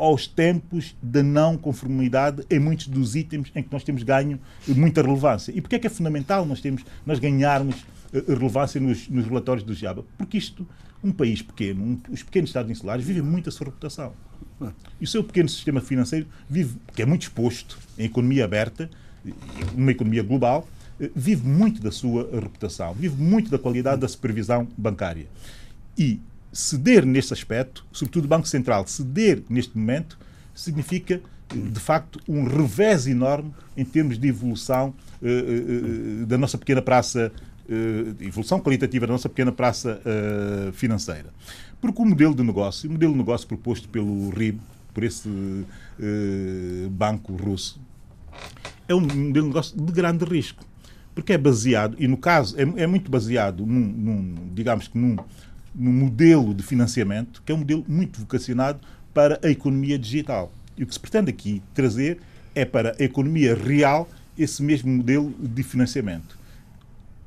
aos 0.03 0.25
tempos 0.25 0.95
da 1.01 1.21
não 1.21 1.55
conformidade 1.55 2.43
em 2.49 2.59
muitos 2.59 2.87
dos 2.87 3.15
itens 3.15 3.51
em 3.55 3.61
que 3.61 3.71
nós 3.71 3.83
temos 3.83 4.01
ganho 4.01 4.39
muita 4.67 5.01
relevância. 5.03 5.51
E 5.55 5.61
porquê 5.61 5.75
é 5.75 5.79
que 5.79 5.85
é 5.85 5.89
fundamental 5.91 6.43
nós, 6.43 6.59
temos, 6.59 6.83
nós 7.05 7.19
ganharmos 7.19 7.75
eh, 8.11 8.23
relevância 8.27 8.81
nos, 8.81 9.07
nos 9.07 9.25
relatórios 9.27 9.63
do 9.63 9.75
GIABA? 9.75 10.03
Porque 10.17 10.39
isto, 10.39 10.67
um 11.03 11.11
país 11.11 11.43
pequeno, 11.43 11.83
um- 11.83 11.99
os 12.11 12.23
pequenos 12.23 12.49
Estados 12.49 12.71
insulares 12.71 13.05
vivem 13.05 13.21
muito 13.21 13.47
a 13.49 13.51
sua 13.51 13.65
reputação. 13.65 14.13
E 14.99 15.03
o 15.03 15.07
seu 15.07 15.23
pequeno 15.23 15.47
sistema 15.49 15.79
financeiro 15.81 16.25
vive, 16.49 16.77
que 16.95 17.01
é 17.03 17.05
muito 17.05 17.21
exposto 17.23 17.77
em 17.97 18.05
economia 18.05 18.43
aberta, 18.45 18.89
numa 19.75 19.91
economia 19.91 20.23
global, 20.23 20.67
eh, 20.99 21.11
vive 21.15 21.47
muito 21.47 21.79
da 21.79 21.91
sua 21.91 22.27
reputação, 22.33 22.93
vive 22.95 23.21
muito 23.21 23.51
da 23.51 23.59
qualidade 23.59 24.01
da 24.01 24.07
supervisão 24.07 24.67
bancária. 24.75 25.27
E 25.95 26.19
ceder 26.51 27.05
neste 27.05 27.33
aspecto, 27.33 27.85
sobretudo 27.91 28.25
o 28.25 28.27
Banco 28.27 28.47
Central, 28.47 28.85
ceder 28.87 29.43
neste 29.49 29.77
momento, 29.77 30.17
significa, 30.53 31.21
de 31.53 31.79
facto, 31.79 32.19
um 32.27 32.43
revés 32.43 33.07
enorme 33.07 33.53
em 33.75 33.85
termos 33.85 34.17
de 34.17 34.27
evolução 34.27 34.93
eh, 35.21 35.27
eh, 35.27 36.25
da 36.25 36.37
nossa 36.37 36.57
pequena 36.57 36.81
praça, 36.81 37.31
de 38.17 38.27
evolução 38.27 38.59
qualitativa 38.59 39.07
da 39.07 39.13
nossa 39.13 39.29
pequena 39.29 39.49
praça 39.49 40.01
financeira. 40.73 41.29
Porque 41.79 42.01
o 42.01 42.05
modelo 42.05 42.35
de 42.35 42.43
negócio, 42.43 42.89
o 42.89 42.91
modelo 42.91 43.13
de 43.13 43.19
negócio 43.19 43.47
proposto 43.47 43.87
pelo 43.87 44.29
RIB, 44.31 44.59
por 44.93 45.05
esse 45.05 45.29
banco 46.91 47.33
russo, 47.33 47.79
é 48.89 48.95
um 48.95 48.99
modelo 48.99 49.31
de 49.31 49.41
negócio 49.41 49.77
de 49.77 49.91
grande 49.91 50.25
risco. 50.25 50.65
Porque 51.13 51.33
é 51.33 51.37
baseado, 51.37 51.95
e 51.99 52.07
no 52.07 52.17
caso, 52.17 52.55
é, 52.57 52.83
é 52.83 52.87
muito 52.87 53.11
baseado 53.11 53.65
num, 53.65 53.79
num, 53.79 54.35
digamos 54.53 54.87
que 54.87 54.97
num, 54.97 55.17
num 55.73 55.91
modelo 55.91 56.53
de 56.53 56.63
financiamento 56.63 57.41
que 57.45 57.51
é 57.51 57.55
um 57.55 57.59
modelo 57.59 57.85
muito 57.87 58.19
vocacionado 58.19 58.79
para 59.13 59.39
a 59.43 59.49
economia 59.49 59.97
digital. 59.97 60.51
E 60.77 60.83
o 60.83 60.87
que 60.87 60.93
se 60.93 60.99
pretende 60.99 61.29
aqui 61.29 61.61
trazer 61.73 62.19
é 62.55 62.65
para 62.65 62.95
a 62.99 63.03
economia 63.03 63.55
real 63.55 64.09
esse 64.37 64.63
mesmo 64.63 64.91
modelo 64.91 65.33
de 65.39 65.63
financiamento. 65.63 66.37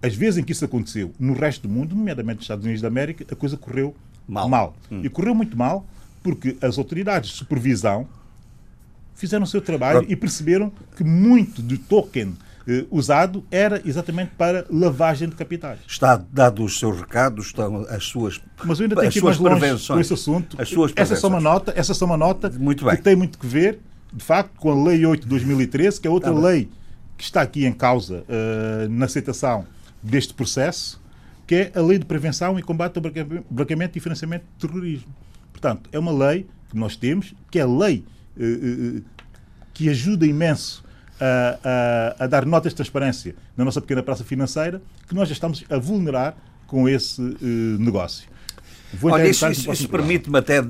As 0.02 0.14
vezes 0.14 0.38
em 0.38 0.44
que 0.44 0.52
isso 0.52 0.64
aconteceu 0.64 1.12
no 1.18 1.32
resto 1.32 1.66
do 1.66 1.68
mundo, 1.68 1.94
nomeadamente 1.94 2.36
nos 2.36 2.44
Estados 2.44 2.64
Unidos 2.64 2.82
da 2.82 2.88
América, 2.88 3.24
a 3.30 3.36
coisa 3.36 3.56
correu 3.56 3.94
Mal. 4.26 4.48
mal. 4.48 4.76
E 4.90 5.08
correu 5.08 5.34
muito 5.34 5.56
mal 5.56 5.86
porque 6.22 6.56
as 6.62 6.78
autoridades 6.78 7.30
de 7.30 7.36
supervisão 7.36 8.08
fizeram 9.14 9.44
o 9.44 9.46
seu 9.46 9.60
trabalho 9.60 10.04
e 10.08 10.16
perceberam 10.16 10.72
que 10.96 11.04
muito 11.04 11.62
do 11.62 11.78
token 11.78 12.34
eh, 12.66 12.84
usado 12.90 13.44
era 13.50 13.80
exatamente 13.84 14.32
para 14.36 14.64
lavagem 14.70 15.28
de 15.28 15.34
capitais. 15.34 15.80
Está 15.86 16.16
dado 16.32 16.64
os 16.64 16.78
seus 16.78 16.98
recados, 17.00 17.46
estão 17.46 17.86
as 17.88 18.04
suas 18.04 18.40
Mas 18.64 18.78
eu 18.80 18.84
ainda 18.84 18.96
tenho 18.96 19.12
que 19.12 19.18
ir 19.18 19.22
mais 19.24 19.38
longe 19.38 19.86
com 19.86 20.00
esse 20.00 20.14
assunto. 20.14 20.60
As 20.60 20.68
suas 20.68 20.92
essa 20.96 21.14
é 21.14 21.16
só 21.16 21.28
uma 21.28 21.40
nota, 21.40 21.72
essa 21.76 21.92
é 21.92 21.94
só 21.94 22.04
uma 22.04 22.16
nota 22.16 22.50
Muito 22.50 22.84
bem. 22.84 22.96
que 22.96 23.02
tem 23.02 23.14
muito 23.16 23.38
que 23.38 23.46
ver, 23.46 23.80
de 24.12 24.24
facto, 24.24 24.52
com 24.58 24.70
a 24.70 24.84
Lei 24.88 25.04
8 25.04 25.22
de 25.22 25.28
2013, 25.28 26.00
que 26.00 26.06
é 26.06 26.10
outra 26.10 26.32
Tá 26.32 26.38
lei 26.38 26.68
que 27.16 27.22
está 27.24 27.42
aqui 27.42 27.64
em 27.64 27.72
causa 27.72 28.24
eh, 28.28 28.88
na 28.90 29.04
aceitação 29.06 29.66
deste 30.02 30.34
processo, 30.34 31.00
que 31.46 31.54
é 31.54 31.72
a 31.74 31.80
Lei 31.80 31.98
de 31.98 32.04
Prevenção 32.04 32.58
e 32.58 32.62
Combate 32.62 32.96
ao 32.96 33.02
Branque- 33.02 33.42
Branqueamento 33.50 33.96
e 33.96 34.00
Financiamento 34.00 34.44
de 34.58 34.66
Terrorismo. 34.66 35.14
Portanto, 35.52 35.88
é 35.92 35.98
uma 35.98 36.10
lei 36.12 36.46
que 36.70 36.76
nós 36.76 36.96
temos, 36.96 37.34
que 37.50 37.58
é 37.58 37.62
a 37.62 37.66
lei 37.66 38.04
eh, 38.38 38.42
eh, 38.98 39.02
que 39.72 39.88
ajuda 39.88 40.26
imenso 40.26 40.83
a, 41.20 42.14
a- 42.18 42.24
a 42.24 42.26
dar 42.26 42.44
notas 42.46 42.72
de 42.72 42.76
transparência 42.76 43.34
na 43.56 43.64
nossa 43.64 43.80
pequena 43.80 44.02
praça 44.02 44.24
financeira, 44.24 44.80
que 45.08 45.14
nós 45.14 45.28
já 45.28 45.32
estamos 45.32 45.64
a 45.70 45.78
vulnerar 45.78 46.34
com 46.66 46.88
esse 46.88 47.20
eh, 47.22 47.78
negócio. 47.78 48.28
Vou 48.94 49.12
Olha, 49.12 49.28
isso, 49.28 49.46
isso, 49.48 49.72
isso 49.72 49.88
permite-me 49.88 50.38
até 50.38 50.58
eh, 50.58 50.62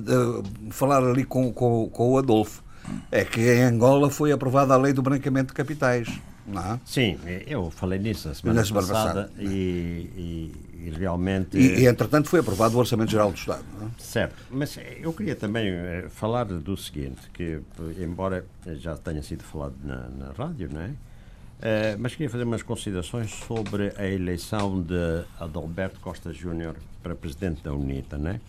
falar 0.71 1.03
ali 1.03 1.25
com, 1.25 1.53
com, 1.53 1.89
com 1.89 2.13
o 2.13 2.19
Adolfo. 2.19 2.63
É 3.11 3.25
que 3.25 3.41
em 3.41 3.63
Angola 3.63 4.11
foi 4.11 4.33
aprovada 4.33 4.75
a 4.75 4.77
lei 4.77 4.93
do 4.93 5.01
branqueamento 5.03 5.49
de 5.49 5.55
capitais. 5.55 6.09
Não 6.47 6.75
é? 6.75 6.81
Sim, 6.85 7.19
eu 7.47 7.71
falei 7.71 7.99
nisso 7.99 8.29
na 8.29 8.35
semana, 8.35 8.61
Na 8.61 8.67
semana 8.67 8.87
passada, 8.87 9.23
passada. 9.25 9.43
E, 9.43 10.11
e- 10.17 10.53
e 10.87 10.91
realmente. 10.91 11.57
E, 11.57 11.81
e, 11.81 11.87
entretanto, 11.87 12.29
foi 12.29 12.41
aprovado 12.41 12.77
o 12.77 12.79
Orçamento 12.79 13.11
Geral 13.11 13.31
do 13.33 13.39
Estado. 13.39 13.65
Não 13.81 13.87
é? 13.87 13.91
Certo, 13.99 14.37
mas 14.51 14.79
eu 15.01 15.13
queria 15.15 15.35
também 15.35 15.67
eh, 15.69 16.07
falar 16.11 16.45
do 16.45 16.77
seguinte, 16.77 17.23
que 17.33 17.61
eh, 17.99 18.03
embora 18.05 18.45
já 18.77 18.95
tenha 18.97 19.23
sido 19.23 19.43
falado 19.45 19.75
na, 19.83 20.09
na 20.09 20.33
rádio, 20.37 20.69
não 20.71 20.83
é? 20.83 20.91
Eh, 21.63 21.97
mas 21.99 22.13
queria 22.13 22.29
fazer 22.29 22.45
umas 22.45 22.63
considerações 22.63 23.31
sobre 23.31 23.95
a 23.97 24.07
eleição 24.07 24.83
de 24.83 25.25
Adalberto 25.41 25.99
Costa 26.01 26.35
Júnior 26.35 26.75
para 27.03 27.15
presidente 27.15 27.63
da 27.63 27.73
UNITA, 27.73 28.19
não 28.19 28.33
é? 28.33 28.41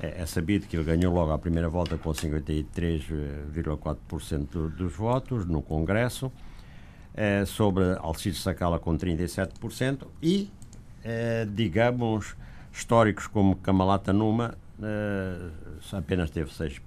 É, 0.00 0.22
é 0.22 0.26
sabido 0.26 0.66
que 0.66 0.76
ele 0.76 0.84
ganhou 0.84 1.14
logo 1.14 1.30
à 1.30 1.38
primeira 1.38 1.68
volta 1.68 1.96
com 1.98 2.10
53,4% 2.12 4.48
do- 4.50 4.68
dos 4.70 4.92
votos 4.94 5.46
no 5.46 5.62
Congresso, 5.62 6.32
eh, 7.14 7.44
sobre 7.46 7.84
Alcides 8.00 8.40
Sacala 8.42 8.78
com 8.78 8.96
37% 8.96 10.06
e, 10.22 10.50
eh, 11.04 11.46
digamos, 11.52 12.36
históricos 12.72 13.26
como 13.26 13.56
Kamalata 13.56 14.12
Numa 14.12 14.54
eh, 14.82 15.50
apenas 15.92 16.30
teve 16.30 16.50
6%. 16.50 16.80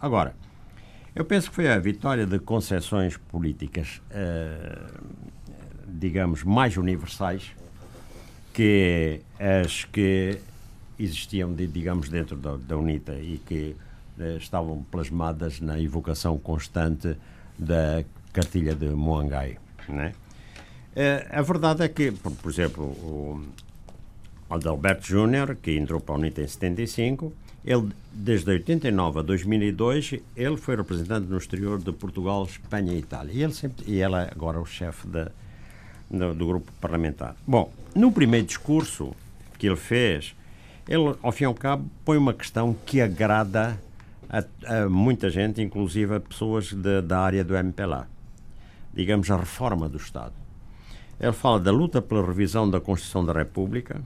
Agora, 0.00 0.34
eu 1.14 1.24
penso 1.24 1.50
que 1.50 1.56
foi 1.56 1.70
a 1.70 1.78
vitória 1.78 2.26
de 2.26 2.38
concessões 2.38 3.16
políticas, 3.16 4.00
digamos, 5.86 6.42
mais 6.42 6.76
universais 6.76 7.52
que 8.52 9.20
as 9.38 9.84
que 9.84 10.38
existiam, 10.98 11.52
de- 11.52 11.66
digamos, 11.66 12.08
dentro 12.08 12.36
da, 12.36 12.56
da 12.56 12.76
UNITA 12.76 13.14
e 13.14 13.38
que 13.46 13.76
estavam 14.38 14.82
plasmadas 14.90 15.60
na 15.60 15.80
evocação 15.80 16.38
constante 16.38 17.16
da 17.58 18.04
cartilha 18.32 18.74
de 18.74 18.86
Moangai. 18.90 19.58
Né? 19.88 20.12
Eh, 20.94 21.26
a 21.30 21.42
verdade 21.42 21.82
é 21.82 21.88
que, 21.88 22.10
por, 22.12 22.32
por 22.32 22.50
exemplo, 22.50 22.84
o 22.84 23.42
Adalberto 24.50 25.06
Júnior, 25.06 25.56
que 25.56 25.76
entrou 25.76 26.00
para 26.00 26.14
a 26.14 26.18
UNITA 26.18 26.42
em 26.42 26.46
75, 26.46 27.32
ele, 27.64 27.90
desde 28.12 28.50
89 28.50 29.20
a 29.20 29.22
2002, 29.22 30.14
ele 30.36 30.56
foi 30.56 30.76
representante 30.76 31.26
no 31.28 31.38
exterior 31.38 31.78
de 31.78 31.92
Portugal, 31.92 32.44
Espanha 32.44 32.92
e 32.92 32.98
Itália. 32.98 33.32
E 33.32 33.42
ele, 33.42 33.52
sempre, 33.54 33.84
e 33.90 34.02
ele 34.02 34.14
é 34.16 34.28
agora 34.30 34.60
o 34.60 34.66
chefe 34.66 35.06
da, 35.06 35.30
do, 36.10 36.34
do 36.34 36.46
grupo 36.46 36.70
parlamentar. 36.80 37.36
Bom, 37.46 37.72
no 37.94 38.10
primeiro 38.12 38.46
discurso 38.46 39.14
que 39.58 39.66
ele 39.66 39.76
fez, 39.76 40.34
ele, 40.88 41.14
ao 41.22 41.30
fim 41.32 41.44
e 41.44 41.46
ao 41.46 41.54
cabo, 41.54 41.88
põe 42.04 42.16
uma 42.18 42.34
questão 42.34 42.76
que 42.84 43.00
agrada 43.00 43.80
a, 44.28 44.44
a 44.82 44.88
muita 44.88 45.30
gente, 45.30 45.62
inclusive 45.62 46.16
a 46.16 46.20
pessoas 46.20 46.72
de- 46.72 47.00
da 47.02 47.20
área 47.20 47.44
do 47.44 47.54
MPLA. 47.56 48.08
Digamos, 48.94 49.30
a 49.30 49.36
reforma 49.36 49.88
do 49.88 49.96
Estado. 49.96 50.32
Ele 51.20 51.32
fala 51.32 51.58
da 51.60 51.70
luta 51.70 52.02
pela 52.02 52.24
revisão 52.26 52.68
da 52.68 52.80
Constituição 52.80 53.24
da 53.24 53.32
República, 53.32 54.00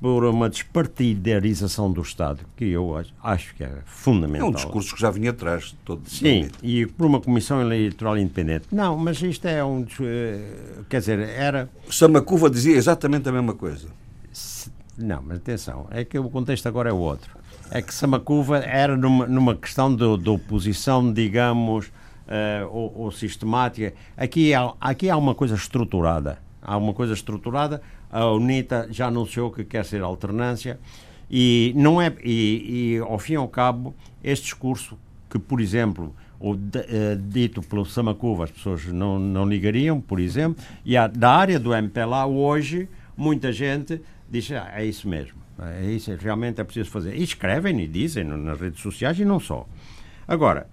por 0.00 0.24
uma 0.24 0.48
despartidarização 0.48 1.92
do 1.92 2.00
Estado, 2.00 2.40
que 2.56 2.64
eu 2.64 2.96
acho, 2.96 3.12
acho 3.22 3.54
que 3.54 3.62
é 3.64 3.66
É 3.66 3.82
fundamental. 3.84 4.48
um 4.48 4.52
discurso 4.52 4.94
que 4.94 5.00
já 5.00 5.10
vinha 5.10 5.30
atrás 5.30 5.64
de 5.66 5.74
todo 5.84 6.08
Sim, 6.08 6.48
e 6.62 6.86
por 6.86 7.06
uma 7.06 7.20
comissão 7.20 7.60
eleitoral 7.60 8.16
independente. 8.16 8.66
Não, 8.72 8.96
mas 8.96 9.20
isto 9.22 9.46
é 9.46 9.62
um. 9.62 9.84
eh, 10.00 10.82
Quer 10.88 11.00
dizer, 11.00 11.18
era. 11.18 11.68
Samacuva 11.90 12.48
dizia 12.48 12.76
exatamente 12.76 13.28
a 13.28 13.32
mesma 13.32 13.52
coisa. 13.54 13.88
Não, 14.96 15.22
mas 15.22 15.38
atenção, 15.38 15.86
é 15.90 16.04
que 16.04 16.18
o 16.18 16.28
contexto 16.30 16.66
agora 16.66 16.90
é 16.90 16.92
outro. 16.92 17.38
É 17.70 17.80
que 17.82 17.92
Samacuva 17.94 18.58
era 18.58 18.96
numa, 18.96 19.26
numa 19.26 19.54
questão 19.54 19.94
de, 19.94 20.16
de 20.18 20.28
oposição, 20.30 21.12
digamos, 21.12 21.90
eh, 22.30 22.64
ou, 22.70 22.92
ou 22.96 23.10
sistemática. 23.10 23.92
Aqui 24.16 24.54
há, 24.54 24.72
aqui 24.80 25.10
há 25.10 25.16
uma 25.16 25.34
coisa 25.34 25.54
estruturada. 25.56 26.38
Há 26.62 26.76
uma 26.76 26.94
coisa 26.94 27.12
estruturada. 27.12 27.82
A 28.10 28.26
UNITA 28.26 28.88
já 28.90 29.08
anunciou 29.08 29.50
que 29.50 29.64
quer 29.64 29.84
ser 29.84 30.02
alternância 30.02 30.78
e 31.30 31.72
não 31.76 32.00
é 32.00 32.12
e, 32.24 32.94
e 32.94 32.98
ao 32.98 33.18
fim 33.18 33.34
e 33.34 33.36
ao 33.36 33.46
cabo 33.48 33.94
este 34.22 34.44
discurso 34.46 34.98
que 35.28 35.38
por 35.38 35.60
exemplo 35.60 36.12
o 36.40 36.56
de- 36.56 36.78
eh, 36.80 37.16
dito 37.20 37.62
pelo 37.62 37.86
Samacuva 37.86 38.44
as 38.44 38.50
pessoas 38.50 38.84
não, 38.86 39.16
não 39.16 39.48
ligariam 39.48 40.00
por 40.00 40.18
exemplo 40.18 40.60
e 40.84 40.96
há, 40.96 41.06
da 41.06 41.30
área 41.30 41.60
do 41.60 41.72
MPLA 41.72 42.26
hoje 42.26 42.88
muita 43.16 43.52
gente 43.52 44.02
diz 44.28 44.50
ah, 44.50 44.72
é 44.74 44.84
isso 44.84 45.08
mesmo 45.08 45.38
é 45.62 45.84
isso 45.92 46.12
realmente 46.18 46.60
é 46.60 46.64
preciso 46.64 46.90
fazer 46.90 47.14
e 47.14 47.22
escrevem 47.22 47.78
e 47.80 47.86
dizem 47.86 48.24
nas 48.24 48.60
redes 48.60 48.80
sociais 48.80 49.16
e 49.20 49.24
não 49.24 49.38
só 49.38 49.68
agora 50.26 50.66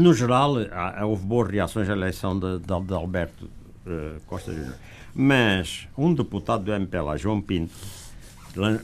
no 0.00 0.12
geral, 0.14 0.54
há- 0.72 1.04
houve 1.06 1.24
boas 1.24 1.48
reações 1.50 1.88
à 1.88 1.92
eleição 1.92 2.38
de, 2.38 2.58
de, 2.58 2.80
de 2.86 2.92
Alberto 2.94 3.48
eh, 3.86 4.16
Costa 4.26 4.52
Júnior. 4.52 4.74
Mas 5.14 5.88
um 5.96 6.14
deputado 6.14 6.64
do 6.64 6.72
MPLA, 6.72 7.16
João 7.16 7.40
Pinto, 7.40 7.74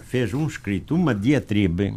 fez 0.05 0.33
um 0.35 0.47
escrito, 0.47 0.95
uma 0.95 1.15
diatribe, 1.15 1.95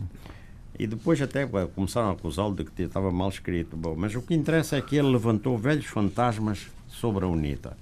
e 0.77 0.87
depois 0.87 1.21
até 1.21 1.43
eh, 1.43 1.67
começaram 1.75 2.09
a 2.09 2.11
acusá-lo 2.13 2.55
de 2.55 2.63
que 2.63 2.81
estava 2.83 3.11
mal 3.11 3.29
escrito. 3.29 3.75
Bom, 3.75 3.95
mas 3.97 4.15
o 4.15 4.21
que 4.21 4.33
interessa 4.33 4.77
é 4.77 4.81
que 4.81 4.95
ele 4.95 5.09
levantou 5.09 5.57
velhos 5.57 5.85
fantasmas 5.85 6.67
sobre 6.87 7.25
a 7.25 7.27
UNITA. 7.27 7.75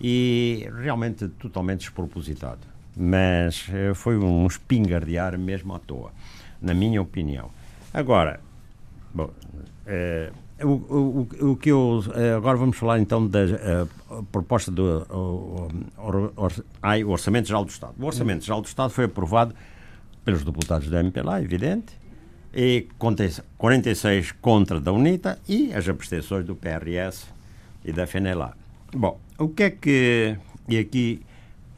E 0.00 0.68
realmente 0.82 1.26
totalmente 1.28 1.80
despropositado. 1.80 2.60
Mas 2.96 3.66
eh, 3.72 3.92
foi 3.94 4.16
um 4.18 4.46
espingardear 4.46 5.38
mesmo 5.38 5.74
à 5.74 5.78
toa, 5.78 6.10
na 6.60 6.74
minha 6.74 7.00
opinião. 7.00 7.50
Agora, 7.92 8.40
Bom, 9.14 9.30
o, 10.62 10.68
o, 10.68 11.28
o- 11.52 11.56
que 11.56 11.70
eu. 11.70 12.02
eh, 12.14 12.34
agora 12.34 12.56
vamos 12.56 12.76
falar 12.76 12.98
então 12.98 13.26
da 13.26 13.40
eh, 13.40 13.86
proposta 14.32 14.70
do 14.70 15.06
o- 15.10 15.68
or- 15.98 16.52
ai, 16.82 17.04
Orçamento 17.04 17.46
Geral 17.48 17.64
do 17.64 17.70
Estado. 17.70 17.94
O 17.98 18.04
Orçamento 18.06 18.44
Geral 18.44 18.60
do 18.62 18.66
Estado 18.66 18.90
foi 18.90 19.04
aprovado 19.04 19.54
pelos 20.24 20.42
deputados 20.44 20.88
do 20.88 20.96
MPLA, 20.96 21.42
evidente, 21.42 21.92
e 22.54 22.86
conta- 22.98 23.28
46 23.58 24.32
contra 24.40 24.80
da 24.80 24.92
UNITA 24.92 25.38
e 25.48 25.72
as 25.74 25.88
abstenções 25.88 26.44
do 26.44 26.54
PRS 26.56 27.26
e 27.84 27.92
da 27.92 28.06
FNLA. 28.06 28.56
Bom, 28.94 29.20
o 29.38 29.48
que 29.48 29.62
é 29.64 29.70
que. 29.70 30.36
E 30.68 30.78
aqui 30.78 31.20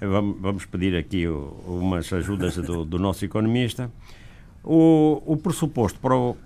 vamos, 0.00 0.64
pedir 0.66 0.94
aqui 0.96 1.26
umas 1.26 2.12
ajudas 2.12 2.54
do, 2.56 2.84
do 2.84 2.98
nosso 2.98 3.24
economista. 3.24 3.90
O, 4.62 5.20
o 5.26 5.36
pressuposto 5.36 5.98
para 5.98 6.14
o, 6.16 6.36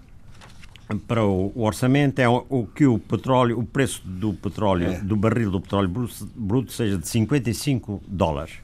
para 1.06 1.24
o, 1.24 1.52
orçamento 1.56 2.18
é 2.18 2.28
o, 2.28 2.66
que 2.74 2.86
o 2.86 2.98
petróleo, 2.98 3.58
o 3.58 3.64
preço 3.64 4.02
do 4.04 4.34
petróleo, 4.34 5.02
do 5.04 5.16
barril 5.16 5.50
do 5.50 5.60
petróleo 5.60 5.88
bruto, 5.88 6.30
bruto 6.34 6.72
seja 6.72 6.98
de 6.98 7.08
55 7.08 8.02
dólares. 8.06 8.54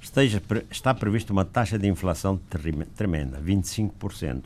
Esteja, 0.00 0.42
está 0.70 0.94
prevista 0.94 1.32
uma 1.32 1.44
taxa 1.44 1.78
de 1.78 1.88
inflação 1.88 2.38
tremenda, 2.96 3.40
25%. 3.40 4.44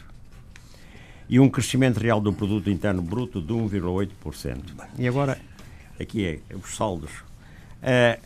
E 1.29 1.39
um 1.39 1.49
crescimento 1.49 1.99
real 1.99 2.21
do 2.21 2.33
produto 2.33 2.71
interno 2.71 3.03
bruto 3.03 3.41
de 3.41 3.53
1,8%. 3.53 4.59
E 4.99 5.07
agora, 5.07 5.39
aqui 6.01 6.25
é 6.25 6.57
os 6.57 6.75
saldos. 6.75 7.11
Eh, 7.83 8.19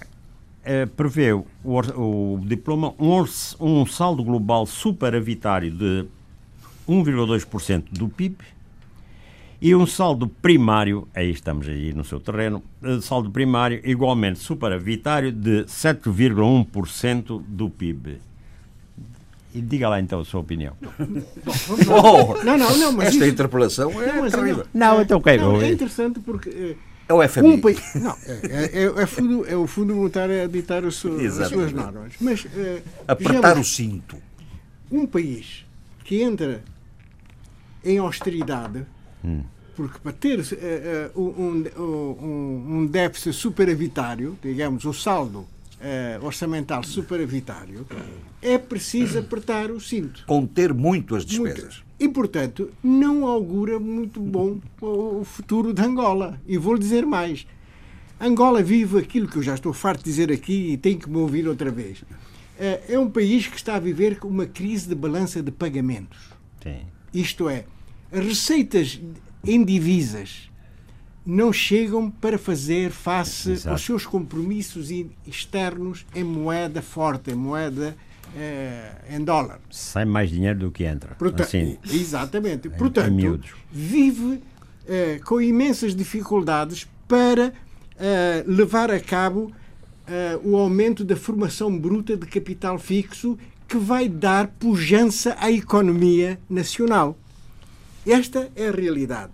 eh, 0.64 0.86
prevê 0.86 1.32
o, 1.32 1.44
o 1.64 2.40
diploma 2.42 2.94
um, 2.98 3.24
um 3.60 3.84
saldo 3.84 4.24
global 4.24 4.64
superavitário 4.64 5.70
de 5.70 6.06
1,2% 6.88 7.84
do 7.92 8.08
PIB 8.08 8.36
e 9.60 9.74
um 9.74 9.86
saldo 9.86 10.28
primário, 10.28 11.08
aí 11.14 11.30
estamos 11.30 11.66
aí 11.68 11.92
no 11.94 12.04
seu 12.04 12.20
terreno, 12.20 12.62
eh, 12.82 12.98
saldo 13.00 13.30
primário 13.30 13.80
igualmente 13.84 14.38
superavitário 14.40 15.32
de 15.32 15.64
7,1% 15.66 17.42
do 17.46 17.70
PIB. 17.70 18.18
E 19.54 19.60
diga 19.62 19.88
lá 19.88 20.00
então 20.00 20.20
a 20.20 20.24
sua 20.24 20.40
opinião. 20.40 20.74
Oh, 21.88 22.42
Não, 22.44 22.58
não, 22.58 22.76
não, 22.76 22.92
mas 22.92 23.08
esta 23.08 23.18
isso- 23.24 23.32
interpelação 23.34 23.90
é 24.02 24.12
Não, 24.20 24.28
terrível. 24.30 24.66
Não, 24.74 25.00
então 25.00 25.18
o 25.18 25.22
que 25.22 25.30
é 25.30 25.36
Não, 25.38 25.62
é 25.62 25.70
interessante 25.70 26.18
porque 26.20 26.48
eh, 26.50 26.76
É 27.08 27.14
o 27.14 27.22
FMI. 27.26 27.48
um 27.48 27.60
país. 27.60 27.80
Não, 27.94 28.16
é, 28.26 28.82
é, 28.82 29.02
é, 29.02 29.06
fundo, 29.06 29.46
é 29.48 29.56
o 29.56 29.66
Fundo 29.66 29.94
Monetário 29.94 30.42
a 30.42 30.46
ditar 30.48 30.84
as 30.84 30.96
suas 30.96 31.38
normas. 31.72 32.14
Mas 32.20 32.44
eh, 32.56 32.82
Apertar 33.06 33.56
o 33.56 33.64
cinto. 33.64 34.16
um 34.90 35.06
país 35.06 35.64
que 36.02 36.20
entra 36.20 36.62
em 37.84 37.98
austeridade, 37.98 38.84
Hum. 39.24 39.42
porque 39.74 39.98
para 39.98 40.12
ter 40.12 40.40
eh, 40.52 41.10
um, 41.16 41.64
um, 41.78 42.64
um 42.78 42.86
déficit 42.86 43.32
superavitário, 43.34 44.38
digamos, 44.42 44.84
o 44.84 44.92
saldo 44.92 45.46
eh, 45.80 46.18
orçamental 46.22 46.82
superavitário, 46.84 47.86
é 48.42 48.58
preciso 48.58 49.18
apertar 49.18 49.70
o 49.70 49.80
cinto. 49.80 50.24
Conter 50.26 50.72
muito 50.74 51.14
as 51.16 51.24
Muito. 51.24 51.54
despesas. 51.54 51.82
E, 51.98 52.08
portanto, 52.08 52.70
não 52.82 53.26
augura 53.26 53.78
muito 53.78 54.20
bom 54.20 54.58
o 54.80 55.24
futuro 55.24 55.72
de 55.72 55.80
Angola. 55.80 56.38
E 56.46 56.58
vou-lhe 56.58 56.80
dizer 56.80 57.06
mais. 57.06 57.46
Angola 58.20 58.62
vive 58.62 58.98
aquilo 58.98 59.26
que 59.28 59.36
eu 59.36 59.42
já 59.42 59.54
estou 59.54 59.72
farto 59.72 60.00
de 60.00 60.10
dizer 60.10 60.30
aqui 60.30 60.72
e 60.72 60.76
tenho 60.76 60.98
que 60.98 61.08
me 61.08 61.16
ouvir 61.18 61.46
outra 61.48 61.70
vez. 61.70 62.04
É 62.88 62.98
um 62.98 63.08
país 63.10 63.46
que 63.46 63.56
está 63.56 63.76
a 63.76 63.80
viver 63.80 64.18
uma 64.22 64.44
crise 64.46 64.88
de 64.88 64.94
balança 64.94 65.42
de 65.42 65.50
pagamentos. 65.50 66.18
Sim. 66.62 66.80
Isto 67.12 67.48
é, 67.48 67.64
as 68.14 68.24
receitas 68.24 69.00
em 69.44 69.64
divisas 69.64 70.50
não 71.26 71.52
chegam 71.52 72.10
para 72.10 72.38
fazer 72.38 72.90
face 72.90 73.52
Exato. 73.52 73.70
aos 73.70 73.82
seus 73.82 74.06
compromissos 74.06 74.88
externos 75.26 76.04
em 76.14 76.22
moeda 76.22 76.82
forte, 76.82 77.30
em 77.30 77.34
moeda 77.34 77.96
eh, 78.36 78.92
em 79.10 79.24
dólar. 79.24 79.58
Sai 79.70 80.04
mais 80.04 80.28
dinheiro 80.30 80.58
do 80.58 80.70
que 80.70 80.84
entra. 80.84 81.14
Porta- 81.14 81.42
assim, 81.44 81.78
Exatamente. 81.90 82.68
Portanto, 82.68 83.12
miúdos. 83.12 83.50
vive 83.72 84.42
eh, 84.86 85.18
com 85.24 85.40
imensas 85.40 85.94
dificuldades 85.94 86.86
para 87.08 87.52
eh, 87.98 88.44
levar 88.46 88.90
a 88.90 89.00
cabo 89.00 89.50
eh, 90.06 90.38
o 90.44 90.56
aumento 90.56 91.04
da 91.04 91.16
formação 91.16 91.76
bruta 91.78 92.16
de 92.18 92.26
capital 92.26 92.78
fixo 92.78 93.38
que 93.66 93.78
vai 93.78 94.10
dar 94.10 94.48
pujança 94.48 95.34
à 95.40 95.50
economia 95.50 96.38
nacional. 96.50 97.18
Esta 98.06 98.50
é 98.54 98.68
a 98.68 98.72
realidade. 98.72 99.32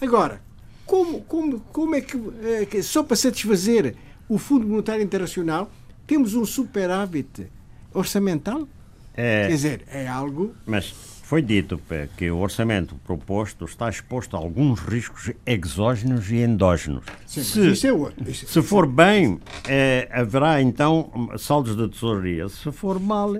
Agora, 0.00 0.40
como, 0.84 1.22
como, 1.22 1.60
como 1.72 1.94
é 1.94 2.00
que, 2.00 2.16
eh, 2.42 2.66
que 2.70 2.82
só 2.82 3.02
para 3.02 3.16
satisfazer 3.16 3.94
o 4.28 4.38
Fundo 4.38 4.66
Monetário 4.66 5.02
Internacional 5.02 5.70
temos 6.06 6.34
um 6.34 6.44
superávit 6.44 7.46
orçamental? 7.92 8.68
é, 9.16 9.46
Quer 9.48 9.52
dizer, 9.52 9.82
é 9.88 10.06
algo 10.06 10.54
Mas 10.66 10.90
foi 11.22 11.42
dito 11.42 11.80
que 12.16 12.30
o 12.30 12.38
orçamento 12.38 12.94
proposto 13.04 13.64
está 13.64 13.88
exposto 13.88 14.36
a 14.36 14.38
alguns 14.38 14.78
riscos 14.78 15.32
exógenos 15.44 16.30
e 16.30 16.36
endógenos. 16.36 17.04
Sim, 17.26 17.42
se, 17.42 17.70
isso 17.72 17.86
é 17.88 17.92
outro. 17.92 18.30
Isso- 18.30 18.46
se 18.46 18.62
for 18.62 18.86
bem, 18.86 19.40
eh, 19.66 20.08
haverá 20.12 20.62
então 20.62 21.30
saldos 21.38 21.76
de 21.76 21.88
tesouraria. 21.88 22.48
Se 22.48 22.70
for 22.70 23.00
mal, 23.00 23.36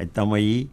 então 0.00 0.34
aí 0.34 0.68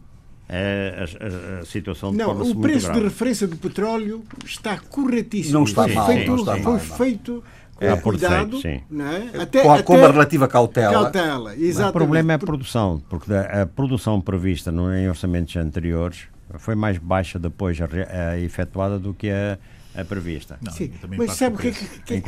a, 0.48 1.56
a- 1.58 1.60
a 1.60 1.64
situação 1.64 2.12
Não, 2.12 2.26
torna-se 2.26 2.50
o 2.52 2.56
preço 2.60 2.92
de 2.92 3.00
referência 3.00 3.46
do 3.48 3.56
petróleo 3.56 4.22
está 4.44 4.78
corretíssimo. 4.78 5.54
Não 5.54 5.64
está 5.64 5.84
foi 5.84 5.94
mal, 5.94 6.06
feito, 6.06 6.26
não 6.28 6.36
está 6.36 6.52
foi 6.52 6.62
mal, 6.62 6.72
não. 6.72 6.78
feito 6.80 7.44
com 7.74 7.84
É, 7.84 7.96
cuidado, 7.96 8.58
não 8.90 9.06
é? 9.06 9.30
até, 9.42 9.62
Com 9.62 9.72
a, 9.72 9.82
com 9.82 9.92
a 9.94 9.98
até 9.98 10.10
relativa 10.12 10.48
cautela. 10.48 10.92
cautela. 11.10 11.54
O 11.88 11.92
problema 11.92 12.32
é 12.32 12.36
a 12.36 12.38
produção, 12.38 13.02
porque 13.08 13.32
a 13.32 13.66
produção 13.66 14.20
prevista 14.20 14.72
no- 14.72 14.94
em 14.94 15.08
orçamentos 15.08 15.54
anteriores 15.56 16.20
foi 16.58 16.74
mais 16.74 16.96
baixa 16.96 17.38
depois 17.38 17.78
a, 17.80 17.86
a 18.30 18.38
efetuada 18.40 18.98
do 18.98 19.12
que 19.12 19.28
a, 19.28 19.58
a 20.00 20.04
prevista. 20.04 20.58
Não, 20.62 20.72
Sim, 20.72 20.90
mas 21.18 21.32
sabe 21.32 21.56
o 21.56 21.58
que, 21.58 21.68
é 21.68 21.70
que, 21.72 21.84
que 21.84 22.14
é 22.14 22.20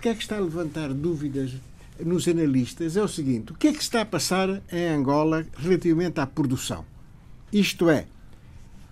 que 0.00 0.08
é 0.10 0.14
que 0.14 0.20
está 0.22 0.36
a 0.36 0.40
levantar 0.40 0.92
dúvidas 0.92 1.52
nos 2.04 2.28
analistas? 2.28 2.96
É 2.98 3.02
o 3.02 3.08
seguinte: 3.08 3.52
o 3.52 3.54
que 3.54 3.68
é 3.68 3.72
que 3.72 3.80
está 3.82 4.02
a 4.02 4.04
passar 4.04 4.60
em 4.70 4.88
Angola 4.88 5.46
relativamente 5.56 6.20
à 6.20 6.26
produção? 6.26 6.84
Isto 7.52 7.88
é, 7.90 8.04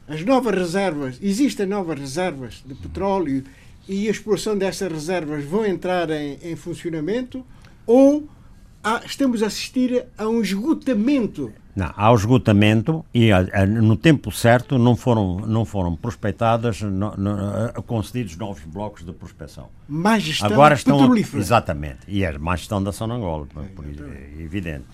as 0.09 0.24
novas 0.24 0.55
reservas, 0.55 1.18
existem 1.22 1.66
novas 1.66 1.98
reservas 1.98 2.62
de 2.66 2.74
petróleo 2.74 3.44
e 3.89 4.06
a 4.09 4.10
exploração 4.10 4.56
dessas 4.56 4.90
reservas 4.90 5.44
vão 5.44 5.64
entrar 5.66 6.10
em, 6.10 6.39
em 6.43 6.56
funcionamento 6.56 7.44
ou 7.86 8.26
há- 8.82 9.02
estamos 9.05 9.43
a 9.43 9.47
assistir 9.47 10.05
a 10.16 10.26
um 10.28 10.40
esgotamento 10.40 11.52
Não, 11.76 11.93
há 11.97 12.12
o 12.12 12.14
esgotamento 12.14 13.05
e 13.12 13.32
a- 13.32 13.47
a- 13.52 13.66
no 13.66 13.97
tempo 13.97 14.31
certo 14.31 14.78
não 14.78 14.94
foram, 14.94 15.39
não 15.40 15.64
foram 15.64 15.97
prospectadas, 15.97 16.81
no- 16.81 17.16
no- 17.16 17.82
concedidos 17.82 18.36
novos 18.36 18.62
blocos 18.64 19.05
de 19.05 19.12
prospecção. 19.12 19.68
má 19.89 20.18
gestão 20.18 20.52
Agora 20.52 20.74
estão. 20.76 20.98
Exatamente. 21.40 21.98
E 22.06 22.22
é 22.24 22.39
má 22.39 22.55
gestão 22.56 22.81
da 22.82 22.93
Sonangol, 22.93 23.47
por, 23.47 23.64
por- 23.70 23.85
é 23.85 24.40
evidente. 24.43 24.85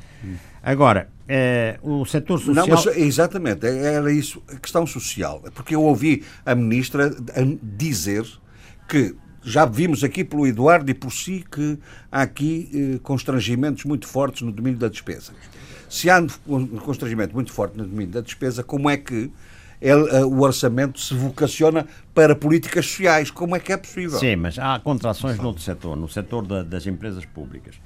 Agora, 0.63 1.09
eh, 1.29 1.79
o 1.83 2.05
setor 2.05 2.39
social. 2.39 2.67
Não, 2.67 2.75
mas 2.75 2.87
exatamente, 2.97 3.67
é- 3.67 3.95
era 3.95 4.13
isso, 4.13 4.43
a 4.49 4.57
questão 4.57 4.87
social. 4.87 5.43
Porque 5.55 5.75
eu 5.75 5.83
ouvi 5.83 6.23
a 6.45 6.55
ministra 6.55 7.11
dizer 7.63 8.27
que 8.89 9.15
já 9.43 9.65
vimos 9.65 10.05
aqui 10.05 10.23
pelo 10.23 10.47
Eduardo 10.47 10.91
e 10.91 10.95
por 10.95 11.11
si 11.13 11.45
que 11.51 11.79
há 12.13 12.23
aqui 12.23 12.69
eh, 12.97 12.99
constrangimentos 13.03 13.85
muito 13.85 14.07
fortes 14.07 14.43
no 14.43 14.53
domínio 14.53 14.79
da 14.79 14.89
despesa. 14.89 15.33
Se 15.89 16.11
há 16.11 16.21
um 16.47 16.67
constrangimento 16.79 17.35
muito 17.35 17.53
forte 17.53 17.77
no 17.79 17.85
domínio 17.87 18.13
da 18.13 18.21
despesa, 18.21 18.63
como 18.63 18.89
é 18.91 18.97
que 18.99 19.31
ele, 19.81 20.09
eh, 20.11 20.25
o 20.27 20.41
orçamento 20.43 21.01
se 21.01 21.15
vocaciona 21.15 21.87
para 22.15 22.35
políticas 22.37 22.85
sociais? 22.87 23.31
Como 23.31 23.57
é 23.57 23.61
que 23.61 23.73
é 23.73 23.77
possível? 23.79 24.19
Sim, 24.19 24.37
mas 24.37 24.59
há 24.59 24.79
contrações 24.79 25.39
no 25.39 25.47
outro 25.49 25.63
setor, 25.63 25.97
no 25.97 26.07
setor 26.09 26.47
da- 26.47 26.63
das 26.63 26.87
empresas 26.87 27.25
públicas. 27.25 27.77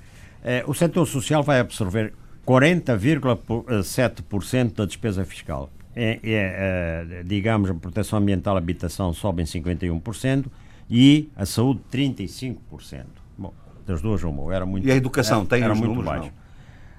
Eh, 0.42 0.64
o 0.66 0.74
setor 0.74 1.06
social 1.06 1.42
vai 1.42 1.60
absorver 1.60 2.12
40,7% 2.46 4.74
da 4.74 4.84
despesa 4.84 5.24
fiscal. 5.24 5.70
É, 5.96 6.18
é, 6.24 6.24
eh, 6.24 7.22
digamos, 7.24 7.70
a 7.70 7.74
proteção 7.74 8.18
ambiental 8.18 8.56
e 8.56 8.58
habitação 8.58 9.12
sobe 9.12 9.42
em 9.42 9.46
51% 9.46 10.46
e 10.90 11.28
a 11.36 11.46
saúde 11.46 11.80
35%. 11.92 13.04
Bom, 13.38 13.54
das 13.86 14.02
duas 14.02 14.24
uma. 14.24 14.52
Era 14.52 14.66
muito, 14.66 14.88
E 14.88 14.90
a 14.90 14.96
educação, 14.96 15.38
era, 15.40 15.48
tem 15.48 15.62
era 15.62 15.72
muito 15.72 15.86
números, 15.94 16.04
baixo. 16.04 16.32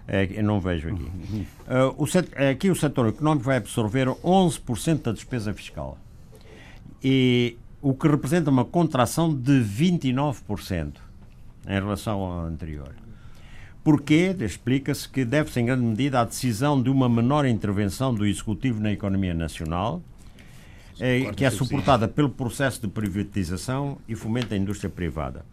É, 0.07 0.29
eu 0.39 0.43
não 0.43 0.61
vejo 0.61 0.87
aqui. 0.89 1.11
Eh, 1.67 1.93
o 1.97 2.07
set- 2.07 2.33
aqui 2.37 2.69
o 2.69 2.75
setor 2.75 3.09
económico 3.09 3.43
vai 3.45 3.57
absorver 3.57 4.07
11% 4.23 5.01
da 5.03 5.11
despesa 5.11 5.53
fiscal 5.53 5.97
e 7.03 7.57
o 7.81 7.93
que 7.93 8.07
representa 8.07 8.49
uma 8.49 8.63
contração 8.63 9.33
de 9.33 9.59
29% 9.61 10.93
em 11.67 11.73
relação 11.73 12.19
ao 12.21 12.45
anterior. 12.45 12.95
Porquê? 13.85 14.35
Explica-se 14.39 15.07
que 15.07 15.23
deve-se 15.23 15.59
em 15.59 15.67
grande 15.67 15.83
medida 15.83 16.19
à 16.19 16.23
decisão 16.23 16.81
de 16.81 16.89
uma 16.89 17.07
menor 17.07 17.45
intervenção 17.45 18.11
do 18.11 18.25
Executivo 18.25 18.81
na 18.81 18.91
economia 18.91 19.35
nacional, 19.35 20.01
eh, 20.99 21.31
que 21.35 21.45
é 21.45 21.51
suportada 21.51 22.07
pelo 22.07 22.31
processo 22.31 22.81
de 22.81 22.87
privatização 22.87 23.99
e 24.07 24.15
fomento 24.15 24.47
da 24.47 24.57
indústria 24.57 24.89
privada. 24.89 25.45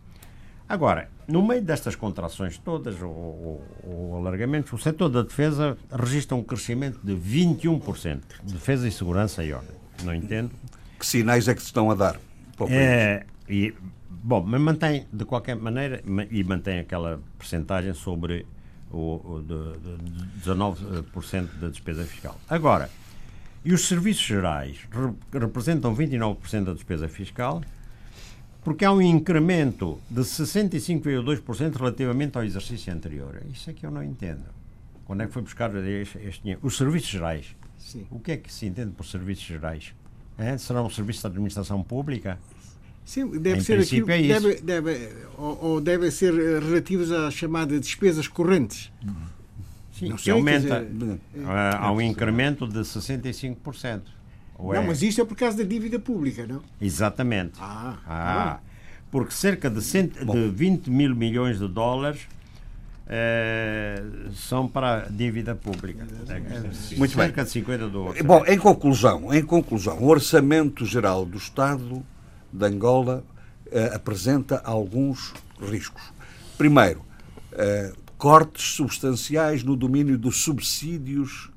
Agora, 0.67 1.11
no 1.29 1.47
meio 1.47 1.61
destas 1.61 1.95
contrações 1.95 2.57
todas, 2.57 3.03
ou, 3.03 3.11
ou, 3.11 3.63
ou 3.85 4.17
alargamentos, 4.17 4.73
o 4.73 4.79
setor 4.79 5.11
da 5.11 5.21
defesa 5.21 5.77
registra 5.93 6.35
um 6.35 6.43
crescimento 6.43 7.01
de 7.05 7.13
21%. 7.13 8.23
Defesa 8.45 8.89
e 8.89 8.91
segurança 8.91 9.45
e 9.45 9.53
ordem. 9.53 9.77
Não 10.05 10.15
entendo. 10.15 10.53
Que 10.99 11.05
sinais 11.05 11.49
é 11.49 11.55
que 11.55 11.61
se 11.61 11.67
estão 11.67 11.91
a 11.91 11.95
dar? 11.95 12.19
É, 12.71 13.27
e, 13.47 13.75
bom, 14.23 14.43
mas 14.47 14.61
mantém, 14.61 15.07
de 15.13 15.25
qualquer 15.25 15.57
maneira, 15.57 16.01
ma- 16.05 16.25
e 16.31 16.43
mantém 16.45 16.79
aquela 16.81 17.21
percentagem 17.39 17.93
sobre 17.95 18.47
o, 18.91 19.21
o 19.37 19.43
de, 19.43 19.79
de 19.81 20.51
19% 20.51 21.49
da 21.61 21.69
despesa 21.69 22.05
fiscal. 22.05 22.39
Agora, 22.49 22.91
e 23.65 23.73
os 23.73 23.87
serviços 23.87 24.23
gerais 24.25 24.79
re- 24.91 25.39
representam 25.41 25.95
29% 25.95 26.65
da 26.65 26.73
despesa 26.75 27.09
fiscal, 27.09 27.63
porque 28.65 28.85
há 28.85 28.93
um 28.93 29.03
incremento 29.03 29.99
de 30.11 30.21
65,2% 30.21 31.77
relativamente 31.77 32.37
ao 32.39 32.45
exercício 32.45 32.93
anterior. 32.93 33.41
Isso 33.53 33.71
é 33.71 33.73
que 33.73 33.85
eu 33.85 33.91
não 33.91 34.03
entendo. 34.03 34.45
Quando 35.05 35.23
é 35.23 35.27
que 35.27 35.33
foi 35.33 35.43
buscar 35.43 35.75
este, 35.77 36.19
este 36.19 36.43
dinheiro? 36.43 36.61
Os 36.63 36.77
serviços 36.77 37.09
gerais. 37.09 37.57
Sim. 37.79 38.07
O 38.11 38.21
que 38.21 38.33
é 38.33 38.37
que 38.37 38.53
se 38.53 38.67
entende 38.67 38.93
por 38.93 39.05
serviços 39.05 39.45
gerais? 39.45 39.93
É? 40.39 40.57
Será 40.57 40.81
um 40.83 40.89
serviço 40.89 41.23
de 41.23 41.27
administração 41.27 41.83
pública? 41.83 42.39
Sim, 43.05 43.31
deve 43.39 43.59
Em 43.59 43.61
ser 43.61 43.79
aquilo 43.81 44.07
princípio 44.07 44.13
é 44.13 44.41
deve, 44.41 44.61
deve, 44.63 45.09
ou, 45.37 45.59
ou 45.65 45.81
deve 45.81 46.11
ser 46.11 46.33
eh, 46.35 46.61
relativos 46.61 47.11
às 47.11 47.35
chamadas 47.35 47.81
despesas 47.81 48.29
correntes. 48.29 48.93
Sim, 49.93 50.09
Não 50.11 50.17
que 50.17 50.23
sei, 50.23 50.33
aumenta. 50.33 50.85
dizer, 50.85 51.19
Ah, 51.47 51.87
há 51.87 51.93
um 51.93 52.01
incremento 52.01 52.67
de 52.67 52.81
65%. 52.81 54.03
Ou 54.57 54.73
Não, 54.73 54.83
é- 54.83 54.87
mas 54.87 55.03
isto 55.03 55.21
é 55.21 55.25
por 55.25 55.37
causa 55.37 55.59
da 55.59 55.65
dívida 55.65 55.99
pública, 55.99 56.47
não? 56.47 56.63
Exatamente. 56.81 57.55
Ah, 57.61 57.97
Ah, 58.07 58.61
porque 59.11 59.35
cerca 59.35 59.69
de, 59.69 59.83
cento, 59.83 60.25
de 60.25 60.49
20 60.49 60.89
mil 60.89 61.15
milhões 61.15 61.59
de 61.59 61.69
dólares 61.69 62.21
eh, 63.09 64.03
são 64.35 64.67
para 64.69 65.05
a 65.05 65.09
dívida 65.09 65.55
pública. 65.55 66.07
Muito 66.97 67.17
bem. 67.17 67.27
cerca 67.27 67.45
de 67.45 67.51
50 67.51 67.89
do 67.89 68.03
orçamento. 68.05 68.25
Bom, 68.27 68.45
em 68.47 68.59
conclusão, 68.59 69.35
em 69.35 69.43
conclusão, 69.43 69.99
o 69.99 70.07
Orçamento 70.07 70.87
Geral 70.87 71.27
do 71.27 71.37
Estado 71.37 72.03
de 72.53 72.65
Angola 72.67 73.25
eh, 73.71 73.91
apresenta 73.95 74.59
alguns 74.65 75.33
riscos. 75.61 76.03
Primeiro, 76.59 77.03
eh, 77.53 77.93
cortes 78.19 78.75
substanciais 78.75 79.63
no 79.65 79.75
domínio 79.77 80.19
dos 80.19 80.43
subsídios 80.43 81.51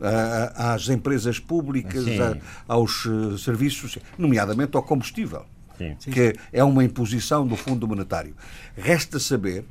eh, 0.00 0.52
às 0.56 0.88
empresas 0.88 1.38
públicas, 1.38 2.04
a- 2.20 2.36
aos 2.68 3.04
serviços, 3.38 3.98
nomeadamente 4.18 4.76
ao 4.76 4.82
combustível 4.82 5.46
Sim. 5.78 5.96
que 6.10 6.34
é 6.52 6.62
uma 6.64 6.84
imposição 6.84 7.46
do 7.46 7.56
Fundo 7.56 7.86
Monetário. 7.88 8.34
Resta 8.76 9.18
saber, 9.18 9.64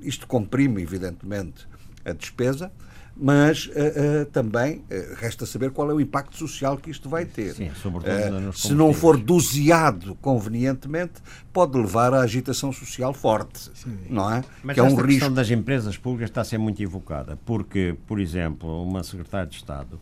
isto 0.00 0.26
comprime, 0.26 0.82
evidentemente, 0.82 1.66
a 2.04 2.12
despesa, 2.12 2.72
mas 3.18 3.68
eh, 3.74 3.92
eh, 3.96 4.24
também 4.26 4.84
eh, 4.88 5.14
resta 5.16 5.44
saber 5.44 5.72
qual 5.72 5.90
é 5.90 5.94
o 5.94 6.00
impacto 6.00 6.36
social 6.36 6.76
que 6.76 6.88
isto 6.88 7.08
vai 7.08 7.24
ter. 7.24 7.54
Sim, 7.54 7.70
sobretudo 7.82 8.40
nos 8.40 8.62
se 8.62 8.72
não 8.72 8.92
for 8.92 9.16
doseado 9.16 10.14
convenientemente, 10.16 11.14
pode 11.52 11.76
levar 11.76 12.14
à 12.14 12.20
agitação 12.20 12.72
social 12.72 13.12
forte, 13.12 13.70
não 14.08 14.32
é? 14.32 14.44
Mas 14.62 14.74
que 14.74 14.80
é 14.80 14.82
um 14.84 14.86
esta 14.86 15.02
questão 15.02 15.28
risco. 15.28 15.34
das 15.34 15.50
empresas 15.50 15.96
públicas 15.98 16.30
está 16.30 16.42
a 16.42 16.44
ser 16.44 16.58
muito 16.58 16.80
evocada, 16.80 17.36
porque, 17.44 17.96
por 18.06 18.20
exemplo, 18.20 18.82
uma 18.82 19.02
secretária 19.02 19.48
de 19.48 19.56
Estado 19.56 19.98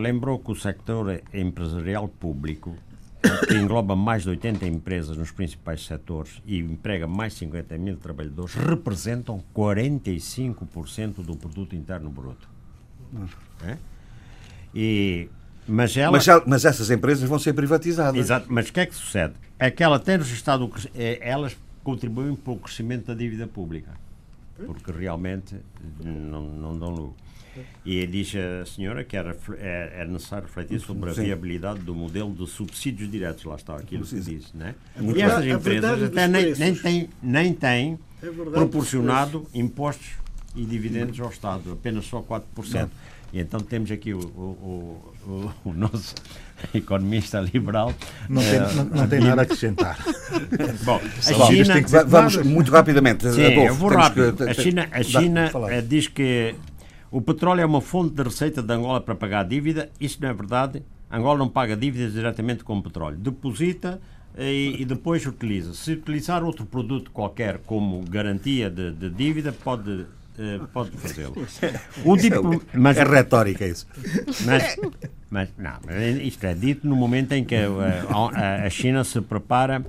lembrou 0.00 0.38
que 0.38 0.52
o 0.52 0.54
sector 0.54 1.20
empresarial 1.32 2.06
público 2.06 2.76
que 3.46 3.54
engloba 3.54 3.96
mais 3.96 4.22
de 4.22 4.30
80 4.30 4.66
empresas 4.66 5.16
nos 5.16 5.30
principais 5.30 5.84
setores 5.84 6.42
e 6.46 6.58
emprega 6.58 7.06
mais 7.06 7.32
de 7.32 7.40
50 7.40 7.78
mil 7.78 7.96
trabalhadores, 7.96 8.54
representam 8.54 9.42
45% 9.54 11.22
do 11.22 11.36
produto 11.36 11.74
interno 11.74 12.10
bruto. 12.10 12.48
É? 13.62 13.76
E, 14.74 15.28
mas, 15.66 15.96
ela, 15.96 16.12
Mas, 16.12 16.26
mas 16.46 16.64
essas 16.64 16.90
empresas 16.90 17.28
vão 17.28 17.38
ser 17.38 17.52
privatizadas. 17.52 18.18
Exato, 18.18 18.46
mas 18.48 18.68
o 18.68 18.72
que 18.72 18.80
é 18.80 18.86
que 18.86 18.94
sucede? 18.94 19.34
É 19.58 19.70
que 19.70 19.82
ela 19.82 19.98
tem 19.98 20.18
registrado, 20.18 20.70
é, 20.94 21.18
elas 21.22 21.56
contribuem 21.82 22.34
para 22.34 22.52
o 22.52 22.58
crescimento 22.58 23.06
da 23.06 23.14
dívida 23.14 23.46
pública, 23.46 23.92
porque 24.66 24.90
realmente 24.90 25.56
não, 26.02 26.42
não 26.42 26.78
dão 26.78 26.88
lucro. 26.90 27.23
E 27.84 28.06
diz 28.06 28.32
a 28.36 28.66
senhora 28.66 29.04
que 29.04 29.16
era, 29.16 29.36
é, 29.58 30.02
é 30.02 30.04
necessário 30.06 30.46
refletir 30.46 30.80
sobre 30.80 31.10
a 31.10 31.14
Sim. 31.14 31.24
viabilidade 31.24 31.80
do 31.80 31.94
modelo 31.94 32.32
de 32.34 32.46
subsídios 32.48 33.10
diretos, 33.10 33.44
lá 33.44 33.56
está 33.56 33.76
aquilo 33.76 34.04
que 34.04 34.20
disse, 34.20 34.56
né? 34.56 34.74
muito 34.98 35.18
E. 35.18 35.22
A 35.22 35.46
empresas 35.46 36.02
até 36.02 36.26
nem, 36.28 36.54
nem 36.54 36.74
têm, 36.74 37.08
nem 37.22 37.52
têm 37.54 37.98
É 38.22 38.26
proporcionado 38.28 39.46
impostos 39.54 40.08
e 40.56 40.64
dividendos 40.64 41.18
ao 41.20 41.30
Estado, 41.30 41.72
apenas 41.72 42.04
só 42.06 42.20
4%. 42.22 42.88
E 43.32 43.40
então 43.40 43.58
temos 43.58 43.90
aqui 43.90 44.14
o, 44.14 44.20
o, 44.20 45.12
o, 45.26 45.52
o- 45.70 45.72
nosso 45.74 46.14
economista 46.72 47.40
liberal. 47.40 47.92
Não 48.28 48.40
tem, 48.40 48.54
eh, 48.54 48.72
não, 48.76 48.84
não 48.84 49.08
tem 49.08 49.18
nada 49.20 49.42
a 49.42 49.44
acrescentar. 49.44 49.98
Bom, 50.84 51.00
a 51.02 51.46
China, 51.46 51.82
que 51.82 51.90
Va- 51.90 52.04
Vamos 52.04 52.36
muito 52.36 52.70
rapidamente. 52.70 53.28
Sim, 53.32 53.44
Adolfo, 53.46 53.60
eu 53.66 53.74
vou 53.74 53.88
rápido. 53.90 54.36
que- 54.36 54.42
a 54.44 54.54
China, 54.54 54.88
a 54.90 55.02
China 55.02 55.50
eh, 55.68 55.80
diz 55.82 56.06
que 56.06 56.54
o 57.14 57.22
petróleo 57.22 57.60
é 57.60 57.64
uma 57.64 57.80
fonte 57.80 58.12
de 58.12 58.24
receita 58.24 58.60
de 58.60 58.72
Angola 58.72 59.00
para 59.00 59.14
pagar 59.14 59.40
a 59.40 59.44
dívida. 59.44 59.88
Isso 60.00 60.18
não 60.20 60.28
é 60.28 60.34
verdade. 60.34 60.82
Angola 61.08 61.38
não 61.38 61.48
paga 61.48 61.76
dívidas 61.76 62.12
diretamente 62.12 62.64
com 62.64 62.76
o 62.76 62.82
petróleo. 62.82 63.16
Deposita 63.16 64.00
eh, 64.36 64.52
e, 64.52 64.82
e 64.82 64.84
depois 64.84 65.24
utiliza. 65.24 65.74
Se 65.74 65.92
utilizar 65.92 66.42
outro 66.42 66.66
produto 66.66 67.12
qualquer 67.12 67.58
como 67.58 68.02
garantia 68.02 68.68
de, 68.68 68.90
de 68.90 69.10
dívida, 69.10 69.52
pode, 69.52 70.06
eh, 70.36 70.58
pode 70.72 70.90
fazê-lo. 70.90 71.36
O 72.04 72.16
tipo, 72.16 72.60
mas, 72.74 72.96
É 72.96 73.04
retórica 73.04 73.64
isso. 73.64 73.86
mas, 74.44 74.76
mas, 75.30 75.50
não, 75.56 75.78
isto 76.20 76.44
é 76.44 76.52
dito 76.52 76.84
no 76.84 76.96
momento 76.96 77.30
em 77.30 77.44
que 77.44 77.54
eh, 77.54 77.68
a, 78.08 78.64
a 78.66 78.70
China 78.70 79.04
se 79.04 79.20
prepara 79.20 79.86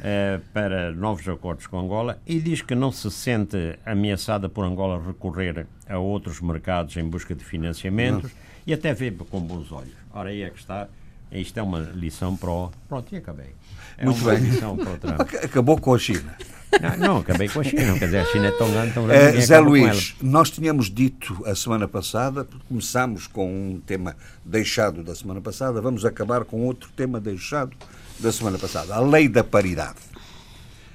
eh, 0.00 0.40
para 0.52 0.92
novos 0.92 1.28
acordos 1.28 1.66
com 1.66 1.78
Angola 1.78 2.20
e 2.26 2.38
diz 2.38 2.62
que 2.62 2.74
não 2.74 2.92
se 2.92 3.10
sente 3.10 3.78
ameaçada 3.84 4.48
por 4.48 4.64
Angola 4.64 5.02
recorrer 5.04 5.66
a 5.88 5.98
outros 5.98 6.40
mercados 6.40 6.96
em 6.96 7.04
busca 7.04 7.34
de 7.34 7.44
financiamentos 7.44 8.30
e 8.66 8.72
até 8.72 8.94
vê 8.94 9.10
com 9.10 9.40
bons 9.40 9.72
olhos. 9.72 9.94
Ora, 10.12 10.28
aí 10.28 10.42
é 10.42 10.50
que 10.50 10.58
está. 10.58 10.88
Isto 11.32 11.58
é 11.58 11.62
uma 11.62 11.80
lição 11.80 12.36
para 12.36 12.50
o. 12.50 12.70
Pronto, 12.88 13.12
e 13.12 13.18
acabei. 13.18 13.54
É 13.96 14.04
Muito 14.04 14.24
bem. 14.24 14.38
Acabou 15.42 15.80
com 15.80 15.94
a 15.94 15.98
China. 15.98 16.36
Não, 16.80 16.96
não, 16.96 17.16
acabei 17.18 17.48
com 17.48 17.60
a 17.60 17.64
China. 17.64 17.98
Quer 17.98 18.04
dizer, 18.04 18.18
a 18.18 18.24
China 18.26 18.46
é 18.46 18.50
tão 18.52 18.70
grande, 18.70 18.94
tão 18.94 19.06
grande. 19.06 19.26
Ninguém 19.26 19.40
Zé 19.40 19.58
Luís, 19.58 20.14
nós 20.22 20.50
tínhamos 20.50 20.90
dito 20.90 21.42
a 21.44 21.54
semana 21.54 21.88
passada, 21.88 22.46
começámos 22.68 23.26
com 23.26 23.50
um 23.50 23.80
tema 23.80 24.16
deixado 24.44 25.02
da 25.02 25.14
semana 25.14 25.40
passada, 25.40 25.80
vamos 25.80 26.04
acabar 26.04 26.44
com 26.44 26.64
outro 26.64 26.90
tema 26.94 27.20
deixado 27.20 27.76
da 28.20 28.32
semana 28.32 28.58
passada, 28.58 28.94
a 28.94 29.00
lei 29.00 29.28
da 29.28 29.44
paridade 29.44 29.98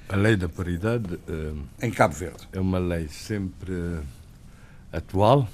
A 0.08 0.16
lei 0.16 0.36
da 0.36 0.48
paridade 0.48 1.18
eh, 1.28 1.86
em 1.86 1.90
Cabo 1.90 2.14
Verde. 2.14 2.46
é 2.52 2.60
uma 2.60 2.78
lei 2.78 3.08
sempre 3.08 3.72
eh, 3.72 4.96
atual. 4.98 5.48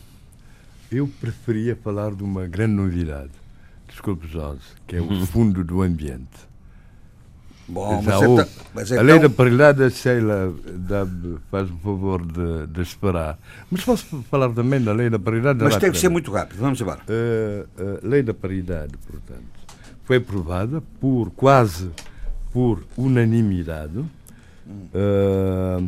Eu 0.91 1.07
preferia 1.21 1.77
falar 1.77 2.13
de 2.15 2.23
uma 2.25 2.47
grande 2.49 2.75
novidade, 2.75 3.31
desculpe 3.89 4.27
Jorge, 4.27 4.63
que 4.89 4.97
é 4.97 5.01
o 5.01 5.25
Fundo 5.27 5.63
do 5.63 5.83
Ambiente. 5.83 6.51
Bom, 7.69 8.03
mas, 8.03 8.17
então, 8.17 8.49
mas 8.75 8.91
A 8.91 8.97
lei 9.01 9.21
da 9.21 9.27
então- 9.27 9.31
paridade, 9.31 9.85
a 9.85 9.89
Sheila 9.91 10.53
faz 11.53 11.71
o 11.71 11.77
favor 11.77 12.27
de, 12.27 12.67
de 12.67 12.81
esperar. 12.83 13.39
Mas 13.71 13.85
posso 13.85 14.25
falar 14.29 14.51
também 14.51 14.83
da 14.83 14.93
lei 14.93 15.09
da 15.09 15.21
paridade? 15.21 15.63
mas 15.63 15.77
tem 15.77 15.93
que 15.93 15.99
ser 15.99 16.09
muito 16.09 16.33
rápido, 16.33 16.59
vamos 16.59 16.81
embora. 16.81 16.99
A, 17.07 18.05
a 18.05 18.09
lei 18.09 18.25
da 18.25 18.35
paridade, 18.35 18.95
portanto, 19.07 19.60
foi 20.11 20.17
aprovada 20.17 20.83
por 21.01 21.31
quase 21.31 21.89
por 22.53 22.85
unanimidade. 22.97 24.05
Ah, 24.93 25.81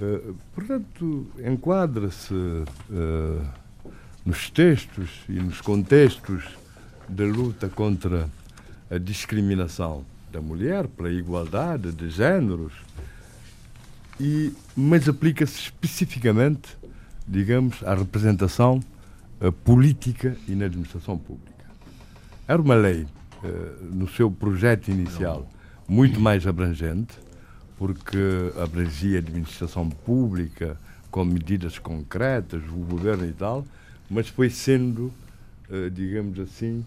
ah, 0.00 0.32
portanto, 0.54 1.26
enquadra-se 1.44 2.32
ah, 2.90 3.44
nos 4.24 4.48
textos 4.48 5.10
e 5.28 5.34
nos 5.34 5.60
contextos 5.60 6.42
da 7.06 7.24
luta 7.24 7.68
contra 7.68 8.30
a 8.90 8.96
discriminação 8.96 10.02
da 10.32 10.40
mulher, 10.40 10.88
pela 10.88 11.10
igualdade 11.10 11.92
de 11.92 12.08
géneros, 12.08 12.72
e, 14.18 14.54
mas 14.74 15.06
aplica-se 15.06 15.60
especificamente, 15.60 16.74
digamos, 17.28 17.82
à 17.84 17.94
representação 17.94 18.82
política 19.66 20.34
e 20.48 20.52
na 20.52 20.64
administração 20.64 21.18
pública. 21.18 21.55
Era 22.48 22.62
uma 22.62 22.76
lei, 22.76 23.04
eh, 23.42 23.72
no 23.92 24.08
seu 24.08 24.30
projeto 24.30 24.88
inicial, 24.88 25.50
muito 25.88 26.20
mais 26.20 26.46
abrangente, 26.46 27.18
porque 27.76 28.18
abrangia 28.62 29.16
a 29.16 29.18
administração 29.18 29.90
pública 29.90 30.78
com 31.10 31.24
medidas 31.24 31.76
concretas, 31.80 32.62
o 32.70 32.76
governo 32.84 33.26
e 33.26 33.32
tal, 33.32 33.64
mas 34.08 34.28
foi 34.28 34.48
sendo, 34.48 35.12
eh, 35.68 35.90
digamos 35.90 36.38
assim, 36.38 36.84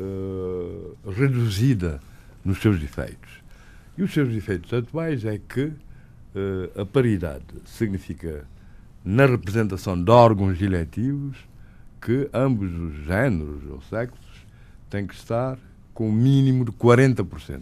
eh, 0.00 1.10
reduzida 1.16 2.00
nos 2.44 2.58
seus 2.58 2.82
efeitos. 2.82 3.30
E 3.96 4.02
os 4.02 4.12
seus 4.12 4.34
efeitos 4.34 4.72
atuais 4.72 5.24
é 5.24 5.38
que 5.38 5.72
a 6.80 6.84
paridade 6.84 7.42
significa, 7.64 8.44
na 9.04 9.26
representação 9.26 10.00
de 10.00 10.08
órgãos 10.08 10.62
eletivos, 10.62 11.36
que 12.00 12.28
ambos 12.32 12.72
os 12.72 13.04
géneros 13.06 13.64
ou 13.68 13.82
sexos 13.82 14.27
têm 14.90 15.06
que 15.06 15.14
estar 15.14 15.58
com 15.94 16.08
o 16.08 16.12
mínimo 16.12 16.64
de 16.64 16.72
40%. 16.72 17.60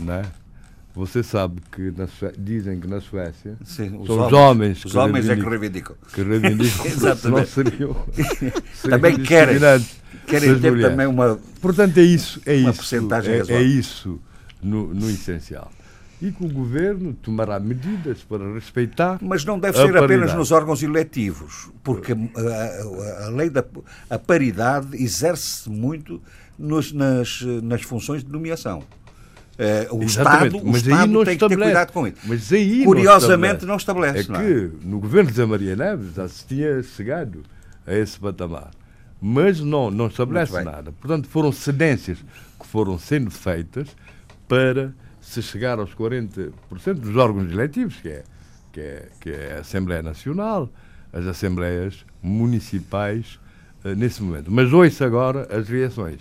Não 0.00 0.14
é? 0.14 0.22
Você 0.94 1.22
sabe 1.22 1.62
que 1.72 1.90
na 1.96 2.06
Sué- 2.06 2.34
dizem 2.36 2.78
que 2.78 2.86
na 2.86 3.00
Suécia 3.00 3.56
Sim, 3.64 3.96
os 3.98 4.06
são 4.06 4.26
os 4.26 4.32
homens- 4.32 4.32
homens, 4.32 4.84
os 4.84 4.94
homens 4.94 5.28
é 5.28 5.36
que 5.36 5.42
reivindicam- 5.48 5.96
que 6.12 6.22
reivindicam 6.22 6.84
Exatamente. 6.86 7.40
não 7.40 7.46
seriam, 7.46 7.96
seriam 8.74 8.98
Também 8.98 9.16
querem, 9.22 9.58
querem 10.26 10.60
ter 10.60 10.70
mulheres. 10.70 10.90
também 10.90 11.06
uma. 11.06 11.38
Portanto, 11.62 11.96
é 11.96 12.02
isso, 12.02 12.42
é 12.44 12.56
Uma 12.58 12.70
isso, 12.70 12.78
percentagem 12.80 13.34
é, 13.34 13.52
é 13.54 13.62
isso 13.62 14.20
no, 14.62 14.92
no 14.92 15.08
essencial. 15.08 15.72
E 16.22 16.30
que 16.30 16.44
o 16.44 16.48
governo 16.48 17.12
tomará 17.14 17.58
medidas 17.58 18.22
para 18.22 18.54
respeitar. 18.54 19.18
Mas 19.20 19.44
não 19.44 19.58
deve 19.58 19.76
ser 19.76 19.88
apenas 19.88 20.06
paridade. 20.08 20.36
nos 20.38 20.52
órgãos 20.52 20.82
eletivos, 20.82 21.68
porque 21.82 22.12
a, 22.12 23.22
a- 23.22 23.26
a 23.26 23.28
lei 23.30 23.50
da 23.50 23.64
a 24.08 24.18
paridade 24.18 24.96
exerce 25.02 25.68
muito 25.68 26.22
nos- 26.58 26.92
nas, 26.92 27.40
nas 27.62 27.82
funções 27.82 28.22
de 28.22 28.30
nomeação. 28.30 28.84
Eh, 29.58 29.88
o 29.90 30.02
Exatamente, 30.02 30.46
Estado, 30.56 30.64
o 30.64 30.72
mas 30.72 30.76
Estado 30.86 31.12
não 31.12 31.24
tem 31.24 31.34
que 31.34 31.40
ter 31.40 31.44
estabelece. 31.46 31.70
cuidado 31.72 31.92
com 31.92 32.06
isso. 32.06 32.16
Mas 32.24 32.52
aí 32.52 32.78
não 32.78 32.84
Curiosamente, 32.86 33.64
estabelece. 33.64 33.66
não 33.66 33.76
estabelece. 33.76 34.30
É 34.30 34.32
não 34.32 34.40
que 34.80 34.86
no 34.86 35.00
governo 35.00 35.30
de 35.30 35.36
Zé 35.36 35.44
Maria 35.44 35.76
Neves 35.76 36.14
já 36.14 36.28
se 36.28 36.46
tinha 36.46 36.82
chegado 36.82 37.42
a 37.86 37.92
esse 37.94 38.18
patamar. 38.18 38.70
Mas 39.20 39.60
não, 39.60 39.90
não 39.90 40.06
estabelece 40.06 40.62
nada. 40.62 40.90
Portanto, 40.92 41.28
foram 41.28 41.52
cedências 41.52 42.18
que 42.58 42.66
foram 42.66 42.98
sendo 42.98 43.30
feitas 43.30 43.88
para 44.48 44.94
se 45.32 45.42
chegar 45.42 45.78
aos 45.78 45.94
40% 45.94 46.52
dos 46.94 47.16
órgãos 47.16 47.50
eletivos, 47.50 47.96
que 47.96 48.08
é, 48.08 48.24
que 48.72 48.80
é, 48.80 49.08
que 49.20 49.30
é 49.30 49.56
a 49.56 49.60
Assembleia 49.60 50.02
Nacional, 50.02 50.70
as 51.12 51.26
Assembleias 51.26 52.04
Municipais, 52.22 53.38
eh, 53.84 53.94
nesse 53.94 54.22
momento. 54.22 54.50
Mas 54.50 54.72
ouça 54.72 55.04
agora 55.04 55.48
as 55.54 55.68
reações. 55.68 56.20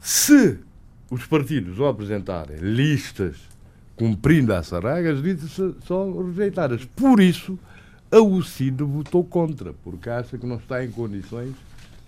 Se 0.00 0.58
os 1.10 1.26
partidos 1.26 1.78
ao 1.78 1.88
apresentarem 1.88 2.56
listas 2.58 3.36
cumprindo 4.00 4.54
as 4.54 4.70
listas 5.18 5.74
são 5.86 6.26
rejeitadas. 6.26 6.86
Por 6.86 7.20
isso, 7.20 7.58
a 8.10 8.18
UCID 8.18 8.82
votou 8.82 9.22
contra, 9.22 9.74
porque 9.84 10.08
acha 10.08 10.38
que 10.38 10.46
não 10.46 10.56
está 10.56 10.82
em 10.82 10.90
condições 10.90 11.54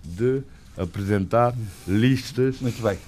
de 0.03 0.41
apresentar 0.77 1.53
listas 1.87 2.57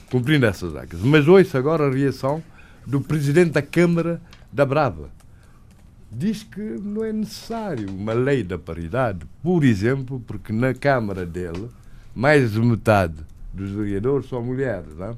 cumprindo 0.10 0.46
essas 0.46 0.74
regras. 0.74 1.02
Mas 1.02 1.28
ouça 1.28 1.58
agora 1.58 1.88
a 1.88 1.92
reação 1.92 2.44
do 2.86 3.02
presidente 3.02 3.52
da 3.52 3.62
Câmara 3.62 4.22
da 4.52 4.66
Brava. 4.66 5.10
Diz 6.12 6.44
que 6.44 6.62
não 6.62 7.04
é 7.04 7.12
necessário 7.12 7.90
uma 7.90 8.14
lei 8.14 8.44
da 8.44 8.58
paridade, 8.58 9.26
por 9.44 9.64
exemplo, 9.64 10.24
porque 10.26 10.54
na 10.54 10.74
Câmara 10.74 11.26
dele, 11.26 11.68
mais 12.14 12.54
de 12.54 12.60
metade 12.62 13.16
dos 13.54 13.72
vereadores 13.72 14.30
são 14.30 14.42
mulheres, 14.42 14.96
não 14.98 15.08
é? 15.08 15.16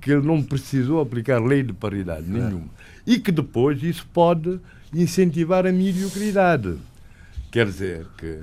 que 0.00 0.12
ele 0.12 0.26
não 0.26 0.42
precisou 0.42 1.00
aplicar 1.00 1.42
lei 1.42 1.62
de 1.62 1.72
paridade 1.72 2.28
nenhuma. 2.28 2.68
E 3.06 3.18
que 3.18 3.32
depois 3.32 3.82
isso 3.82 4.06
pode 4.12 4.60
incentivar 4.92 5.66
a 5.66 5.72
mediocridade. 5.72 6.76
Quer 7.50 7.66
dizer 7.66 8.06
que 8.16 8.40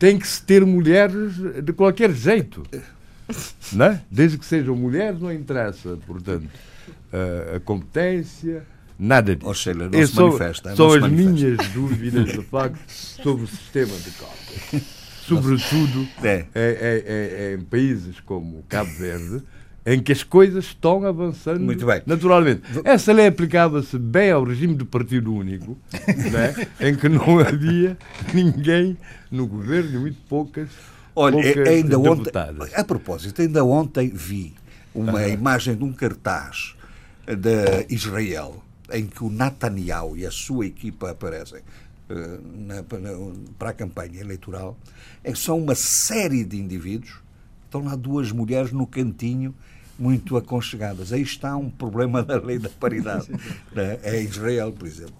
tem 0.00 0.18
que 0.18 0.26
se 0.26 0.42
ter 0.42 0.64
mulheres 0.66 1.34
de 1.62 1.72
qualquer 1.72 2.10
jeito. 2.12 2.64
né? 3.72 4.02
desde 4.10 4.36
que 4.38 4.44
sejam 4.44 4.74
mulheres, 4.74 5.20
não 5.20 5.32
interessa, 5.32 5.96
portanto, 6.06 6.48
a, 7.12 7.56
a 7.56 7.60
competência, 7.60 8.64
nada 8.98 9.36
disso. 9.36 9.46
Ou 9.48 9.54
seja, 9.54 9.88
não 9.88 10.06
se 10.06 10.16
manifesta, 10.16 10.74
São 10.74 10.92
as 10.92 11.00
manifesta. 11.02 11.30
minhas 11.32 11.68
dúvidas, 11.68 12.26
de 12.32 12.42
facto, 12.42 12.80
sobre 12.88 13.44
o 13.44 13.46
sistema 13.46 13.92
de 13.96 14.10
cotas. 14.12 14.82
Sobretudo 15.30 16.08
é- 16.24 16.44
é- 16.54 16.54
é- 16.54 17.52
é 17.52 17.54
em 17.54 17.60
países 17.64 18.18
como 18.20 18.64
Cabo 18.68 18.90
Verde, 18.98 19.42
em 19.86 20.02
que 20.02 20.12
as 20.12 20.22
coisas 20.22 20.66
estão 20.66 21.04
avançando 21.06 21.60
Muito 21.60 21.86
bem. 21.86 22.02
naturalmente. 22.06 22.62
Essa 22.84 23.12
lei 23.12 23.26
aplicava-se 23.26 23.98
bem 23.98 24.30
ao 24.30 24.44
regime 24.44 24.74
do 24.74 24.84
partido 24.86 25.34
único, 25.34 25.76
né? 26.30 26.66
em 26.80 26.94
que 26.94 27.08
não 27.08 27.38
havia 27.38 27.96
ninguém 28.34 28.96
no 29.30 29.46
governo, 29.46 30.00
muito 30.00 30.18
poucas, 30.28 30.68
Olha, 31.16 31.32
poucas 31.42 31.66
é- 31.66 31.70
ainda 31.70 31.98
ontem, 31.98 32.16
deputadas. 32.24 32.74
a 32.74 32.84
propósito, 32.84 33.40
ainda 33.42 33.64
ontem 33.64 34.10
vi 34.14 34.54
uma 34.94 35.26
imagem 35.28 35.74
de 35.76 35.84
um 35.84 35.92
cartaz 35.92 36.74
de 37.26 37.86
Israel 37.94 38.62
em 38.92 39.06
que 39.06 39.22
o 39.24 39.30
Netanyahu 39.30 40.16
e 40.16 40.26
a 40.26 40.30
sua 40.30 40.66
equipa 40.66 41.10
aparecem 41.10 41.60
eh, 42.08 42.38
na- 42.66 42.76
na- 42.98 43.32
para 43.56 43.70
a 43.70 43.72
campanha 43.72 44.20
eleitoral, 44.20 44.76
em 45.24 45.32
que 45.32 45.38
são 45.38 45.58
uma 45.58 45.76
série 45.76 46.44
de 46.44 46.58
indivíduos, 46.60 47.12
estão 47.64 47.84
lá 47.84 47.94
duas 47.94 48.32
mulheres 48.32 48.72
no 48.72 48.84
cantinho 48.84 49.54
muito 50.00 50.36
aconchegadas. 50.36 51.12
Aí 51.12 51.22
está 51.22 51.56
um 51.56 51.68
problema 51.70 52.22
da 52.22 52.38
lei 52.40 52.58
da 52.58 52.68
paridade. 52.70 53.28
né? 53.74 53.98
É 54.02 54.20
Israel, 54.22 54.72
por 54.72 54.88
exemplo. 54.88 55.14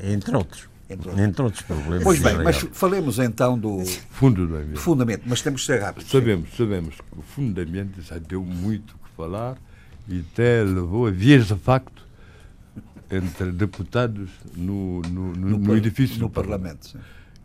É, 0.00 0.12
Entre 0.12 0.36
outros. 0.36 0.68
Entre 0.90 1.10
Entre 1.10 1.22
outros. 1.22 1.40
outros, 1.40 1.62
problemas. 1.62 2.02
Pois 2.04 2.18
bem, 2.20 2.36
mas 2.42 2.56
falemos 2.72 3.18
então 3.18 3.58
do 3.58 3.84
Fundo 4.10 4.46
do 4.46 4.56
ambiente. 4.56 4.78
fundamento, 4.78 5.22
mas 5.26 5.42
temos 5.42 5.60
que 5.62 5.66
ser 5.66 5.80
rápidos. 5.82 6.10
Sabemos, 6.10 6.48
sabemos 6.56 6.94
que 6.94 7.18
o 7.18 7.22
fundo 7.22 7.52
do 7.54 7.60
ambiente 7.60 8.00
já 8.00 8.18
deu 8.18 8.42
muito 8.44 8.92
o 8.94 8.98
que 8.98 9.10
falar 9.16 9.56
e 10.08 10.20
até 10.32 10.62
levou 10.62 11.06
a 11.06 11.10
vias 11.10 11.46
de 11.48 11.54
facto 11.56 12.06
entre 13.10 13.50
deputados 13.52 14.30
no, 14.56 15.00
no, 15.02 15.32
no, 15.34 15.58
no 15.58 15.66
par- 15.66 15.76
edifício 15.76 16.16
no 16.18 16.28
do 16.28 16.30
Parlamento. 16.30 16.88
sim. 16.88 16.98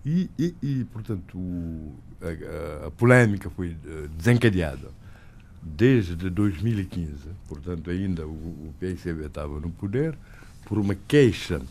E, 0.05 0.29
e, 0.37 0.55
e, 0.61 0.83
portanto, 0.85 1.37
o- 1.37 1.93
a, 2.21 2.83
a- 2.83 2.87
a 2.87 2.91
polémica 2.91 3.49
foi 3.49 3.75
eh, 3.85 4.07
desencadeada 4.17 4.89
desde 5.63 6.29
2015, 6.29 7.13
portanto, 7.47 7.89
ainda 7.89 8.27
o, 8.27 8.29
o 8.29 8.73
PICB 8.79 9.25
estava 9.25 9.59
no 9.59 9.69
poder, 9.69 10.15
por 10.65 10.77
uma 10.77 10.95
queixa 11.07 11.61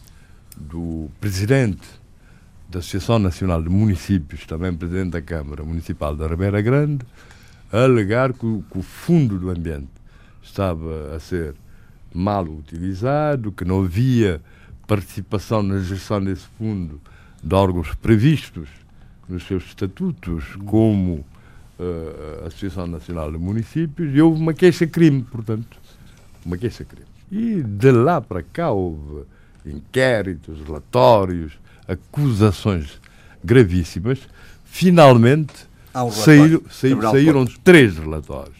do 0.56 1.10
presidente 1.20 1.86
da 2.69 2.78
Associação 2.78 3.19
Nacional 3.19 3.62
de 3.62 3.69
Municípios, 3.69 4.47
também 4.47 4.74
presidente 4.74 5.10
da 5.10 5.23
Câmara 5.23 5.62
Municipal 5.62 6.16
da 6.16 6.27
Ribeira 6.27 6.60
Grande, 6.62 7.05
a 7.70 7.85
alegar 7.85 8.32
que 8.32 8.62
que 8.70 8.78
o 8.78 8.82
Fundo 8.82 9.39
do 9.39 9.51
Ambiente 9.51 9.89
estava 10.43 11.14
a 11.14 11.20
ser 11.20 11.55
mal 12.14 12.44
utilizado, 12.44 13.52
que 13.52 13.64
não 13.64 13.82
havia 13.82 14.40
participação 14.86 15.62
na 15.62 15.78
gestão 15.78 16.23
desse 16.23 16.47
fundo 16.59 17.01
de 17.43 17.55
órgãos 17.55 17.94
previstos 17.94 18.69
nos 19.28 19.44
seus 19.44 19.64
estatutos, 19.64 20.44
como 20.66 21.24
a 22.43 22.47
Associação 22.47 22.86
Nacional 22.86 23.31
de 23.32 23.39
Municípios, 23.39 24.15
e 24.15 24.20
houve 24.20 24.40
uma 24.40 24.55
queixa-crime, 24.55 25.23
portanto, 25.23 25.78
uma 26.44 26.57
queixa-crime. 26.57 27.07
E 27.31 27.62
de 27.62 27.90
lá 27.90 28.20
para 28.20 28.43
cá 28.43 28.70
houve 28.70 29.24
inquéritos, 29.65 30.61
relatórios, 30.61 31.53
acusações 31.89 33.01
gravíssimas. 33.43 34.20
Finalmente 34.65 35.66
um 35.94 36.11
saíram, 36.11 36.62
saíram 36.70 37.44
Contas. 37.44 37.59
três 37.62 37.99
relatórios. 37.99 38.57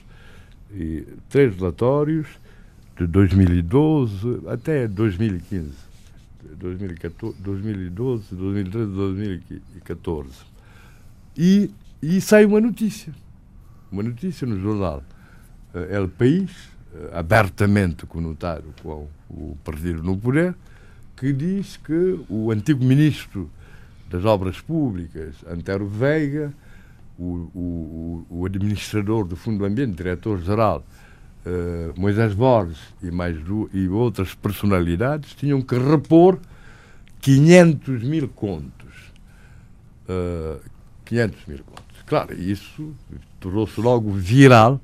E, 0.75 1.07
três 1.29 1.55
relatórios 1.55 2.27
de 2.99 3.07
2012 3.07 4.41
até 4.47 4.89
2015. 4.89 5.71
2014, 6.59 7.37
2012, 7.41 8.35
2013, 8.35 8.93
2014. 8.93 10.29
E, 11.37 11.71
e 12.03 12.21
sai 12.21 12.45
uma 12.45 12.61
notícia. 12.61 13.13
Uma 13.91 14.03
notícia 14.03 14.47
no 14.47 14.59
jornal 14.61 15.03
eh, 15.75 15.89
El 15.97 16.09
País, 16.09 16.51
eh, 16.95 17.11
abertamente 17.13 18.07
conotado 18.07 18.75
com 18.83 19.07
o 19.31 19.57
partido 19.65 20.03
no 20.03 20.17
poder, 20.17 20.55
que 21.17 21.33
diz 21.33 21.77
que 21.77 22.21
o 22.29 22.51
antigo 22.51 22.85
ministro 22.85 23.49
das 24.11 24.25
Obras 24.25 24.61
Públicas, 24.61 25.37
Antero 25.49 25.87
Veiga, 25.87 26.53
o, 27.19 27.49
o, 27.55 28.27
o 28.31 28.47
administrador 28.47 29.25
do 29.27 29.37
Fundo 29.37 29.59
do 29.59 29.65
Ambiente, 29.67 29.97
diretor-geral, 29.97 30.85
eh, 31.47 31.93
Moisés 31.97 32.35
Borges 32.35 32.79
e, 33.03 33.11
mais 33.11 33.39
du- 33.43 33.71
e 33.73 33.89
outras 33.89 34.35
personalidades 34.35 35.35
tinham 35.35 35.61
que 35.63 35.77
repor 35.79 36.39
500 37.21 38.03
mil 38.03 38.29
contos. 38.29 39.13
Eh, 40.09 40.57
500 41.05 41.47
mil 41.47 41.59
contos. 41.65 41.82
Claro, 42.13 42.35
isso 42.39 42.93
tornou-se 43.41 43.81
logo 43.81 44.11
viral 44.11 44.79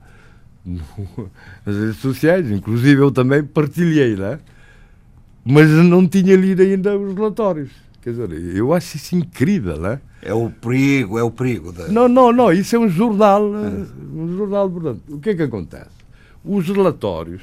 no- 0.64 0.80
nas 1.66 1.76
redes 1.76 1.96
sociais, 1.96 2.50
inclusive 2.50 3.02
eu 3.02 3.10
também 3.10 3.44
partilhei, 3.44 4.16
né? 4.16 4.38
mas 5.44 5.68
não 5.68 6.08
tinha 6.08 6.34
lido 6.34 6.62
ainda 6.62 6.96
os 6.96 7.14
relatórios. 7.14 7.68
Quer 8.00 8.12
dizer, 8.12 8.30
eu 8.56 8.72
acho 8.72 8.96
isso 8.96 9.14
incrível, 9.14 9.78
né? 9.78 10.00
É 10.22 10.32
o 10.32 10.48
perigo, 10.48 11.18
é 11.18 11.22
o 11.22 11.30
perigo. 11.30 11.70
Da... 11.70 11.88
Não, 11.88 12.08
não, 12.08 12.32
não, 12.32 12.50
isso 12.50 12.74
é 12.74 12.78
um 12.78 12.88
jornal, 12.88 13.42
eh, 13.54 13.86
um 14.14 14.34
jornal, 14.34 14.70
portanto, 14.70 15.02
o 15.10 15.18
que 15.18 15.28
é 15.28 15.34
que 15.34 15.42
acontece? 15.42 15.90
Os 16.42 16.66
relatórios, 16.66 17.42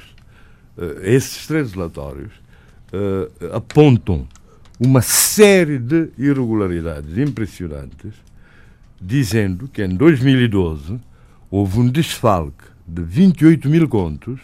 eh, 0.76 1.14
esses 1.14 1.46
três 1.46 1.72
relatórios, 1.74 2.32
eh, 2.92 3.28
apontam 3.52 4.26
uma 4.80 5.00
série 5.00 5.78
de 5.78 6.08
irregularidades 6.18 7.16
impressionantes, 7.16 8.25
dizendo 9.00 9.68
que 9.68 9.82
em 9.84 9.88
2012 9.96 10.98
houve 11.50 11.80
um 11.80 11.88
desfalque 11.88 12.64
de 12.86 13.02
28 13.02 13.68
mil 13.68 13.88
contos, 13.88 14.38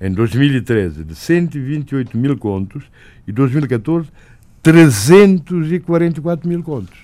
em 0.00 0.12
2013 0.12 1.04
de 1.04 1.14
128 1.14 2.16
mil 2.16 2.36
contos 2.36 2.84
e 3.26 3.32
2014 3.32 4.08
344 4.62 6.48
mil 6.48 6.62
contos. 6.62 6.98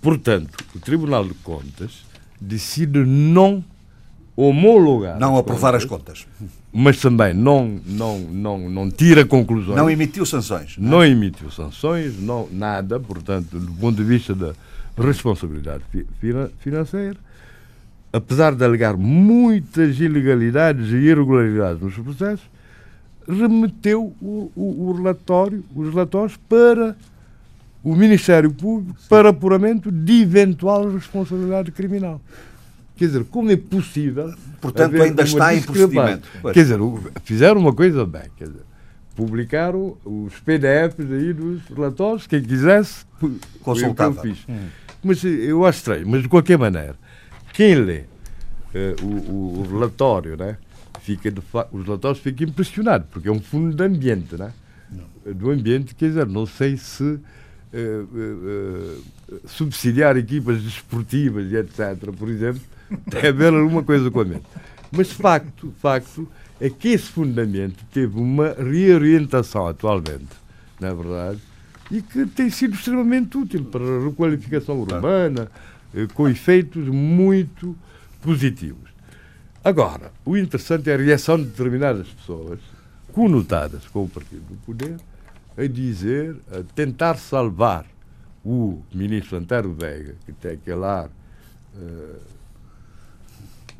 Portanto, 0.00 0.58
o 0.74 0.80
Tribunal 0.80 1.24
de 1.24 1.34
Contas 1.34 2.04
decide 2.40 2.98
não 3.04 3.64
homologar 4.36 5.18
Não 5.18 5.36
aprovar 5.36 5.74
as 5.74 5.84
contas, 5.84 6.26
mas 6.72 6.98
também 7.00 7.34
não, 7.34 7.80
não, 7.86 8.18
não, 8.18 8.70
não 8.70 8.90
tira 8.90 9.24
conclusões, 9.24 9.76
Não 9.76 9.90
emitiu 9.90 10.24
sanções. 10.26 10.76
não 10.78 11.04
emitiu 11.04 11.50
sanções, 11.50 12.18
não, 12.18 12.48
nada, 12.50 12.98
portanto, 12.98 13.58
do 13.60 13.72
ponto 13.72 13.96
de 13.96 14.04
vista 14.04 14.34
da 14.34 14.54
responsabilidade 14.96 15.82
fi- 15.90 16.06
fina- 16.20 16.50
financeira, 16.58 17.16
apesar 18.12 18.54
de 18.54 18.64
alegar 18.64 18.96
muitas 18.96 19.98
ilegalidades 19.98 20.90
e 20.90 20.96
irregularidades 20.96 21.80
nos 21.82 21.94
processos, 21.94 22.44
remeteu 23.28 24.12
o, 24.20 24.50
o- 24.54 24.88
o 24.88 24.92
relatório, 24.96 25.64
os 25.74 25.88
relatórios 25.90 26.36
para 26.48 26.96
o 27.82 27.94
Ministério 27.96 28.52
Público 28.52 28.98
para 29.08 29.30
apuramento 29.30 29.90
de 29.90 30.22
eventual 30.22 30.88
responsabilidade 30.90 31.72
criminal. 31.72 32.20
Quer 32.96 33.06
dizer, 33.06 33.24
como 33.24 33.50
é 33.50 33.56
possível. 33.56 34.32
Portanto, 34.60 34.94
ainda 35.02 35.22
está 35.22 35.54
em 35.54 35.62
procedimento. 35.62 36.28
Pois. 36.40 36.54
Quer 36.54 36.62
dizer, 36.62 36.78
fizeram 37.24 37.60
uma 37.60 37.72
coisa 37.72 38.04
bem, 38.06 38.22
quer 38.36 38.44
dizer, 38.44 38.60
publicaram 39.16 39.96
os 40.04 40.34
PDFs 40.40 41.10
aí 41.10 41.32
dos 41.32 41.62
relatórios, 41.74 42.26
quem 42.26 42.42
quisesse 42.42 43.04
Consultava. 43.62 44.14
foi 44.14 44.30
o 44.30 44.34
que 44.34 44.40
eu 44.42 44.46
fiz. 44.46 44.46
Mas 45.02 45.24
eu 45.24 45.64
acho 45.66 45.78
estranho, 45.78 46.06
mas 46.08 46.22
de 46.22 46.28
qualquer 46.28 46.58
maneira, 46.58 46.94
quem 47.52 47.74
lê 47.74 48.04
eh, 48.74 48.94
o, 49.02 49.06
o- 49.06 49.66
relatório, 49.70 50.36
né, 50.36 50.56
fica 51.00 51.30
de 51.30 51.40
os 51.72 51.84
relatórios 51.84 52.22
ficam 52.22 52.46
impressionados, 52.46 53.08
porque 53.10 53.28
é 53.28 53.32
um 53.32 53.40
fundo 53.40 53.74
de 53.74 53.82
ambiente, 53.82 54.36
né? 54.36 54.52
Do 55.24 55.50
ambiente, 55.50 55.94
quer 55.94 56.08
dizer, 56.08 56.26
não 56.26 56.46
sei 56.46 56.76
se 56.76 57.18
eh, 57.72 58.02
eh, 58.14 58.96
subsidiar 59.46 60.16
equipas 60.16 60.62
desportivas 60.62 61.50
e 61.50 61.56
etc., 61.56 62.10
por 62.16 62.28
exemplo, 62.28 62.60
tem 63.10 63.28
a 63.28 63.32
ver 63.32 63.52
alguma 63.54 63.82
coisa 63.82 64.10
com 64.10 64.18
o 64.18 64.22
ambiente. 64.22 64.44
Mas 64.90 65.10
facto, 65.12 65.72
facto 65.80 66.28
é 66.60 66.68
que 66.68 66.88
esse 66.88 67.10
ambiente 67.42 67.76
teve 67.92 68.18
uma 68.18 68.52
reorientação 68.52 69.66
atualmente, 69.66 70.28
na 70.80 70.88
é 70.88 70.94
verdade, 70.94 71.40
e 71.92 72.00
que 72.00 72.24
tem 72.24 72.48
sido 72.48 72.74
extremamente 72.74 73.36
útil 73.36 73.66
para 73.66 73.84
a 73.84 74.04
requalificação 74.06 74.80
urbana, 74.80 75.50
eh, 75.94 76.08
com 76.14 76.26
efeitos 76.26 76.88
muito 76.88 77.76
positivos. 78.22 78.90
Agora, 79.62 80.10
o 80.24 80.34
interessante 80.34 80.88
é 80.88 80.94
a 80.94 80.96
reação 80.96 81.36
de 81.36 81.44
determinadas 81.44 82.08
pessoas, 82.08 82.58
conotadas 83.12 83.86
com 83.88 84.04
o 84.04 84.08
Partido 84.08 84.40
do 84.40 84.56
Poder, 84.64 84.96
a 85.54 85.66
dizer, 85.66 86.34
a 86.50 86.62
tentar 86.74 87.16
salvar 87.16 87.84
o 88.42 88.80
ministro 88.92 89.36
Antero 89.36 89.74
Veiga, 89.74 90.16
que 90.24 90.32
tem 90.32 90.52
aquele 90.52 90.84
ar 90.86 91.10
eh, 91.76 92.16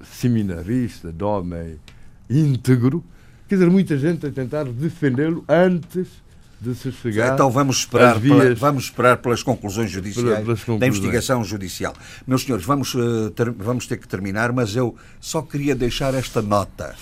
seminarista, 0.05 1.11
de 1.11 1.25
homem 1.25 1.81
íntegro. 2.29 3.03
Quer 3.49 3.55
dizer, 3.55 3.71
muita 3.71 3.97
gente 3.97 4.27
a 4.27 4.31
tentar 4.31 4.65
defendê-lo 4.65 5.43
antes 5.49 6.23
de 6.63 6.75
se 6.75 6.93
chegar. 6.93 7.35
Então 7.35 7.51
vamos 7.51 7.79
esperar, 7.79 8.19
vias- 8.19 8.39
pela- 8.41 8.55
vamos 8.55 8.85
esperar 8.85 9.17
pelas 9.19 9.43
conclusões 9.43 9.91
judiciais 9.91 10.39
Pelas 10.41 10.61
conclusões. 10.61 10.81
da 10.81 10.87
investigação 10.87 11.45
judicial. 11.45 11.93
Meus 12.27 12.43
senhores, 12.45 12.65
vamos, 12.65 12.95
eh, 12.95 13.31
ter- 13.35 13.51
vamos 13.51 13.87
ter 13.87 13.97
que 13.97 14.07
terminar, 14.07 14.53
mas 14.53 14.77
eu 14.77 14.95
só 15.21 15.43
queria 15.43 15.75
deixar 15.75 16.15
esta 16.15 16.41
nota, 16.41 16.95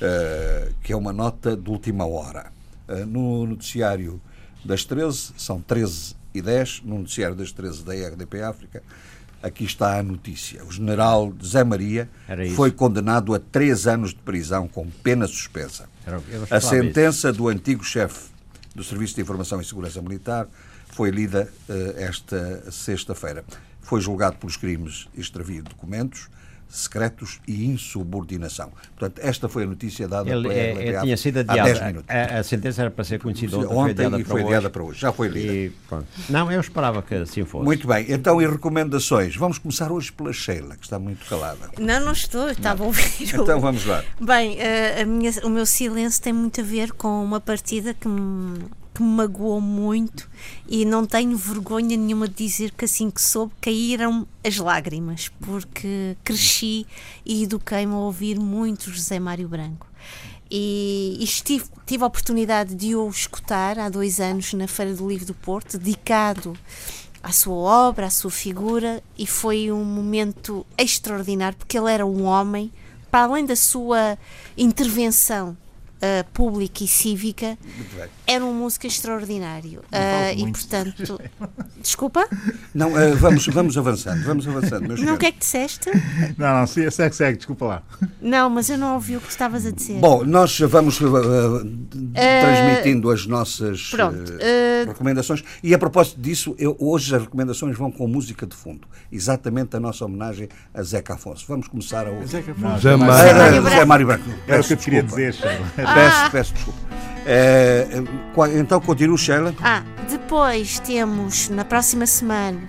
eh, 0.00 0.70
que 0.82 0.92
é 0.92 0.96
uma 0.96 1.12
nota 1.12 1.56
de 1.56 1.70
última 1.70 2.06
hora. 2.06 2.46
Eh, 2.88 3.04
no 3.04 3.46
noticiário 3.46 4.20
das 4.64 4.84
13, 4.84 5.32
são 5.36 5.60
13 5.60 6.14
e 6.34 6.42
10, 6.42 6.82
no 6.84 6.98
noticiário 6.98 7.36
das 7.36 7.52
13 7.52 7.82
da 7.84 7.94
RDP 7.94 8.42
África, 8.42 8.82
aqui 9.42 9.64
está 9.64 9.98
a 9.98 10.02
notícia. 10.02 10.64
O 10.64 10.72
general 10.72 11.32
Zé 11.44 11.62
Maria 11.62 12.08
foi 12.54 12.70
condenado 12.72 13.34
a 13.34 13.38
três 13.38 13.86
anos 13.86 14.10
de 14.10 14.16
prisão 14.16 14.66
com 14.66 14.86
pena 15.02 15.26
suspensa. 15.26 15.88
A 16.50 16.60
sentença 16.60 17.32
do 17.32 17.48
antigo 17.48 17.84
chefe 17.84 18.34
do 18.76 18.84
Serviço 18.84 19.14
de 19.14 19.22
Informação 19.22 19.58
e 19.60 19.64
Segurança 19.64 20.02
Militar 20.02 20.46
foi 20.88 21.10
lida 21.10 21.50
eh, 21.68 21.94
esta 21.96 22.70
sexta-feira. 22.70 23.42
Foi 23.80 24.02
julgado 24.02 24.36
pelos 24.36 24.56
crimes 24.56 25.08
de 25.14 25.20
extravio 25.20 25.62
de 25.62 25.70
documentos 25.70 26.28
secretos 26.68 27.40
e 27.46 27.66
insubordinação. 27.66 28.70
Portanto, 28.98 29.20
esta 29.24 29.48
foi 29.48 29.64
a 29.64 29.66
notícia 29.66 30.06
dada 30.08 30.30
Ele 30.30 30.42
pela 30.48 30.54
é, 30.54 30.72
RDP 30.72 30.88
é, 30.96 31.00
tinha 31.00 31.16
sido 31.16 31.38
há 31.38 31.42
10 31.42 31.58
adiada. 31.60 31.86
minutos. 31.86 32.10
A, 32.14 32.38
a 32.38 32.42
sentença 32.42 32.80
era 32.82 32.90
para 32.90 33.04
ser 33.04 33.20
conhecida 33.20 33.56
ontem, 33.58 33.68
foi 33.68 33.76
Ontem 33.76 33.90
adiada 33.92 34.20
e 34.20 34.24
para 34.24 34.30
foi 34.32 34.40
hoje. 34.42 34.46
adiada 34.54 34.70
para 34.70 34.82
hoje. 34.82 35.00
Já 35.00 35.12
foi 35.12 35.28
lida. 35.28 35.52
E. 35.52 35.72
Não, 36.28 36.50
eu 36.52 36.60
esperava 36.60 37.02
que 37.02 37.14
assim 37.14 37.44
fosse. 37.44 37.64
Muito 37.64 37.86
bem. 37.86 38.06
Então, 38.08 38.40
e 38.42 38.46
recomendações? 38.46 39.36
Vamos 39.36 39.58
começar 39.58 39.90
hoje 39.90 40.12
pela 40.12 40.32
Sheila, 40.32 40.76
que 40.76 40.84
está 40.84 40.98
muito 40.98 41.24
calada. 41.26 41.70
Não, 41.78 42.00
não 42.00 42.12
estou, 42.12 42.48
estava 42.50 42.82
a 42.82 42.86
ouvir. 42.86 43.34
o- 43.38 43.42
Então, 43.42 43.60
vamos 43.60 43.84
lá. 43.86 44.02
Bem, 44.20 44.58
eh, 44.60 45.02
a 45.02 45.04
minha- 45.06 45.32
o 45.44 45.48
meu 45.50 45.66
silêncio 45.66 46.22
tem 46.22 46.32
muito 46.32 46.60
a 46.60 46.64
ver 46.64 46.92
com 46.92 47.22
uma 47.24 47.40
partida 47.40 47.94
que 47.94 48.08
me, 48.08 48.58
que 48.96 49.02
me 49.02 49.10
magoou 49.10 49.60
muito 49.60 50.26
e 50.66 50.86
não 50.86 51.04
tenho 51.04 51.36
vergonha 51.36 51.98
nenhuma 51.98 52.26
de 52.26 52.34
dizer 52.34 52.70
que 52.70 52.86
assim 52.86 53.10
que 53.10 53.20
soube 53.20 53.52
caíram 53.60 54.26
as 54.42 54.56
lágrimas, 54.56 55.30
porque 55.42 56.16
cresci 56.24 56.86
e 57.22 57.42
eduquei-me 57.42 57.92
a 57.92 57.98
ouvir 57.98 58.40
muito 58.40 58.90
José 58.90 59.18
Mário 59.18 59.48
Branco. 59.48 59.86
E, 60.50 61.18
e 61.20 61.24
estive, 61.24 61.66
tive 61.84 62.04
a 62.04 62.06
oportunidade 62.06 62.74
de 62.74 62.96
o 62.96 63.06
escutar 63.10 63.78
há 63.78 63.90
dois 63.90 64.18
anos 64.18 64.54
na 64.54 64.66
Feira 64.66 64.94
do 64.94 65.06
Livro 65.06 65.26
do 65.26 65.34
Porto, 65.34 65.76
dedicado 65.76 66.56
à 67.22 67.32
sua 67.32 67.54
obra, 67.54 68.06
à 68.06 68.10
sua 68.10 68.30
figura, 68.30 69.02
e 69.18 69.26
foi 69.26 69.70
um 69.70 69.84
momento 69.84 70.64
extraordinário, 70.78 71.58
porque 71.58 71.76
ele 71.76 71.92
era 71.92 72.06
um 72.06 72.24
homem, 72.24 72.72
para 73.10 73.24
além 73.24 73.44
da 73.44 73.56
sua 73.56 74.16
intervenção 74.56 75.54
ah, 76.02 76.24
pública 76.32 76.84
e 76.84 76.88
cívica, 76.88 77.56
era 78.26 78.44
um 78.44 78.52
músico 78.54 78.86
extraordinário. 78.86 79.82
Falo 79.90 80.38
e 80.38 80.52
portanto. 80.52 81.20
Desculpa? 81.80 82.28
Não, 82.74 82.98
eh, 82.98 83.12
vamos, 83.14 83.46
vamos 83.46 83.78
avançando, 83.78 84.24
vamos 84.24 84.46
avançando, 84.48 84.96
Não, 84.96 85.14
o 85.14 85.18
que 85.18 85.26
é 85.26 85.32
que 85.32 85.38
disseste? 85.38 85.88
Não, 86.36 86.58
não, 86.60 86.66
se- 86.66 86.90
segue, 86.90 87.14
segue, 87.14 87.36
desculpa 87.36 87.64
lá. 87.66 87.82
Não, 88.20 88.50
mas 88.50 88.68
eu 88.68 88.76
não 88.76 88.94
ouvi 88.94 89.16
o 89.16 89.20
que 89.20 89.30
estavas 89.30 89.64
a 89.64 89.70
dizer. 89.70 90.00
Bom, 90.00 90.24
nós 90.24 90.58
vamos 90.60 90.98
transmitindo 92.14 93.10
as 93.10 93.26
nossas 93.26 93.90
pronto, 93.90 94.32
recomendações 94.86 95.44
e 95.62 95.74
a 95.74 95.78
propósito 95.78 96.20
disso, 96.20 96.54
eu- 96.58 96.76
hoje 96.78 97.14
as 97.14 97.22
recomendações 97.22 97.76
vão 97.76 97.90
com 97.90 98.06
música 98.08 98.46
de 98.46 98.54
fundo, 98.56 98.86
exatamente 99.10 99.76
a 99.76 99.80
nossa 99.80 100.04
homenagem 100.04 100.48
a 100.74 100.82
Zeca 100.82 101.14
Afonso. 101.14 101.44
Vamos 101.48 101.68
começar 101.68 102.06
a 102.06 102.10
ouvir. 102.10 102.26
Zeca 102.26 102.52
Afonso. 102.52 102.88
Ah, 102.88 102.96
Mário 102.96 103.62
Zé 103.62 103.70
Branco. 103.70 103.86
Mário 103.86 104.06
Branco. 104.06 104.24
Era 104.46 104.60
o 104.60 104.64
que 104.64 104.72
eu 104.72 104.76
te 104.76 104.84
queria 104.84 105.02
dizer. 105.02 105.34
Peço, 105.94 106.30
peço 106.30 106.54
desculpa. 106.54 106.78
Eh, 107.26 107.88
qua- 108.34 108.48
então 108.52 108.80
continua, 108.80 109.16
Sheila. 109.18 109.54
Ah, 109.62 109.82
depois 110.08 110.78
temos 110.80 111.48
na 111.48 111.64
próxima 111.64 112.06
semana 112.06 112.60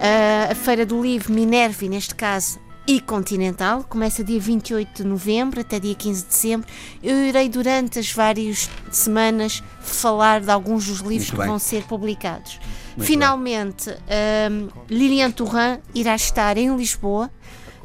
ah, 0.00 0.52
a 0.52 0.54
Feira 0.54 0.84
do 0.84 1.00
Livro 1.02 1.32
Minervi, 1.32 1.88
neste 1.88 2.14
caso, 2.14 2.58
e 2.86 3.00
Continental. 3.00 3.84
Começa 3.88 4.22
dia 4.22 4.38
28 4.38 5.02
de 5.02 5.08
novembro 5.08 5.60
até 5.60 5.80
dia 5.80 5.94
15 5.94 6.22
de 6.22 6.28
dezembro. 6.28 6.68
Eu 7.02 7.16
irei, 7.24 7.48
durante 7.48 7.98
as 7.98 8.12
várias 8.12 8.68
semanas, 8.90 9.62
falar 9.80 10.40
de 10.40 10.50
alguns 10.50 10.86
dos 10.86 10.98
livros 11.00 11.28
Muito 11.28 11.30
que 11.32 11.36
bem. 11.38 11.46
vão 11.48 11.58
ser 11.58 11.82
publicados. 11.84 12.60
Muito 12.96 13.06
Finalmente, 13.08 13.90
ahm, 13.90 14.68
Lilian 14.90 15.30
Turran 15.30 15.78
irá 15.94 16.14
estar 16.14 16.56
em 16.56 16.74
Lisboa 16.76 17.30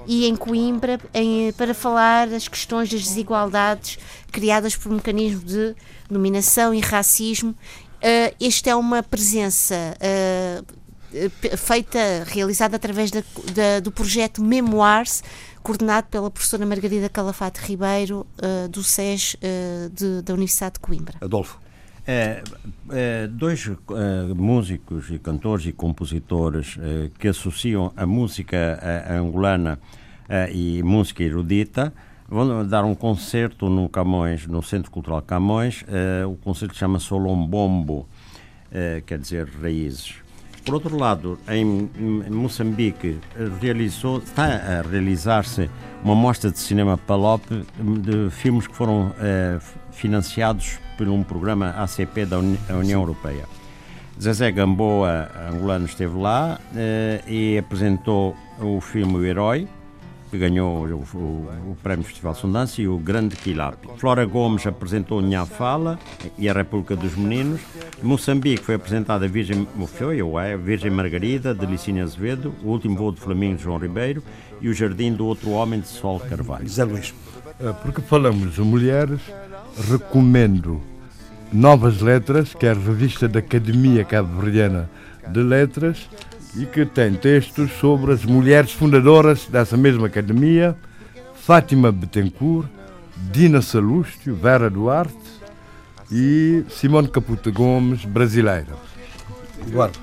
e 0.08 0.26
em 0.26 0.36
Coimbra 0.36 1.00
em- 1.14 1.52
para 1.54 1.74
falar 1.74 2.28
das 2.28 2.48
questões 2.48 2.90
das 2.90 3.02
desigualdades 3.04 3.98
criadas 4.32 4.76
por 4.76 4.92
mecanismos 4.92 5.44
de 5.46 5.76
dominação 6.10 6.74
e 6.74 6.80
racismo. 6.80 7.56
Ah, 8.02 8.34
esta 8.42 8.70
é 8.72 8.76
uma 8.76 9.04
presença 9.04 9.76
eh, 10.00 10.64
feita, 11.58 12.00
realizada 12.26 12.76
através 12.78 13.12
da- 13.12 13.24
da- 13.54 13.80
do 13.82 13.92
projeto 13.92 14.42
Memoirs, 14.44 15.24
coordenado 15.62 16.08
pela 16.08 16.32
professora 16.32 16.66
Margarida 16.66 17.10
Calafate 17.10 17.60
Ribeiro, 17.62 18.26
ah, 18.42 18.68
do 18.68 18.82
SES 18.84 19.36
ah, 19.44 19.90
de- 19.94 20.22
da 20.22 20.34
Universidade 20.34 20.76
de 20.76 20.80
Coimbra. 20.80 21.16
Adolfo. 21.22 21.60
É, 22.08 22.42
é, 22.90 23.28
dois 23.28 23.68
é, 23.70 24.34
músicos 24.34 25.12
e 25.12 25.20
cantores 25.20 25.68
e 25.68 25.72
compositores 25.72 26.76
é, 26.82 27.12
que 27.20 27.28
associam 27.28 27.94
a 27.96 28.08
música 28.08 28.58
é, 28.58 29.14
angolana 29.14 29.80
é, 30.28 30.52
e 30.52 30.82
música 30.82 31.22
erudita 31.24 31.94
vão 32.32 32.66
dar 32.66 32.84
um 32.86 32.96
concerto 32.96 33.70
no 33.70 33.88
Camões, 33.90 34.48
no 34.48 34.64
Centro 34.64 34.90
Cultural 34.90 35.22
Camões. 35.22 35.84
É, 35.88 36.26
o 36.26 36.36
concerto 36.36 36.76
chama-se 36.76 37.06
Solombombo, 37.06 38.08
é, 38.72 39.04
quer 39.06 39.20
dizer 39.20 39.48
raízes. 39.62 40.16
Por 40.64 40.76
outro 40.76 40.96
lado, 40.96 41.40
em 41.50 41.90
Moçambique 42.30 43.18
realizou, 43.60 44.20
está 44.20 44.46
a 44.46 44.82
realizar-se 44.84 45.68
uma 46.04 46.14
mostra 46.14 46.52
de 46.52 46.60
cinema 46.60 46.98
Palop 47.00 47.42
de 47.50 48.30
filmes 48.30 48.68
que 48.68 48.76
foram 48.76 49.12
eh, 49.20 49.58
financiados 49.92 50.78
por 51.00 51.08
um 51.10 51.24
programa 51.24 51.72
ACP 51.72 52.26
da 52.28 52.38
Uni- 52.38 52.60
União 52.70 53.02
Europeia. 53.02 53.46
Zezé 54.22 54.52
Gamboa, 54.52 55.30
angolano, 55.52 55.86
esteve 55.86 56.16
lá 56.16 56.60
e 57.28 57.58
apresentou 57.58 58.36
o 58.60 58.80
filme 58.80 59.16
O 59.16 59.26
Herói, 59.26 59.68
que 60.32 60.38
ganhou 60.38 60.86
o, 60.88 61.18
o- 61.18 61.72
o 61.72 61.78
Prémio 61.84 62.06
Festival 62.06 62.34
Sundança, 62.34 62.82
e 62.82 62.88
o 62.88 62.98
Grande 62.98 63.36
Quilape. 63.36 63.88
Flora 63.98 64.26
Gomes 64.26 64.66
apresentou 64.66 65.22
Nha 65.22 65.46
Fala 65.46 66.00
e 66.38 66.48
a 66.50 66.54
República 66.54 66.96
dos 66.96 67.16
Meninos. 67.16 67.60
Moçambique 68.02 68.64
foi 68.64 68.76
apresentada 68.76 69.26
a 69.26 69.28
Virgem, 69.28 69.68
foi, 69.98 70.22
ou 70.22 70.40
é, 70.40 70.56
Virgem 70.56 70.90
Margarida, 70.90 71.54
de 71.54 71.66
Licínio 71.66 72.04
Azevedo, 72.04 72.54
O 72.64 72.70
Último 72.70 72.96
Voo 72.96 73.12
de 73.12 73.20
Flamingo, 73.20 73.58
de 73.58 73.64
João 73.64 73.78
Ribeiro, 73.78 74.24
e 74.62 74.70
O 74.70 74.74
Jardim 74.74 75.12
do 75.14 75.26
Outro 75.26 75.50
Homem, 75.52 75.82
de 75.82 75.88
Sol 75.88 76.20
Carvalho. 76.20 76.68
Zé 76.68 76.84
Luís. 76.86 77.14
Eh, 77.60 77.74
Porque 77.84 78.02
falamos 78.02 78.56
de 78.56 78.62
mulheres, 78.62 79.20
recomendo 79.90 80.82
Novas 81.52 82.00
Letras, 82.00 82.54
que 82.54 82.66
é 82.66 82.72
a 82.72 82.74
revista 82.74 83.28
da 83.28 83.40
Academia 83.40 84.06
Cabo-Verdiana 84.06 84.90
de 85.28 85.42
Letras, 85.44 86.10
e 86.56 86.66
que 86.66 86.86
tem 86.86 87.14
textos 87.14 87.72
sobre 87.80 88.12
as 88.12 88.26
mulheres 88.26 88.72
fundadoras 88.72 89.46
dessa 89.46 89.78
mesma 89.78 90.08
academia, 90.08 90.76
Fátima 91.36 91.92
Betancourt, 91.92 92.68
Dina 93.32 93.62
Salústio, 93.62 94.36
Vera 94.36 94.70
Duarte 94.70 95.16
e 96.12 96.64
Simone 96.70 97.08
Caputa 97.08 97.50
Gomes, 97.50 98.04
brasileira. 98.04 98.76
Eduardo. 99.66 100.00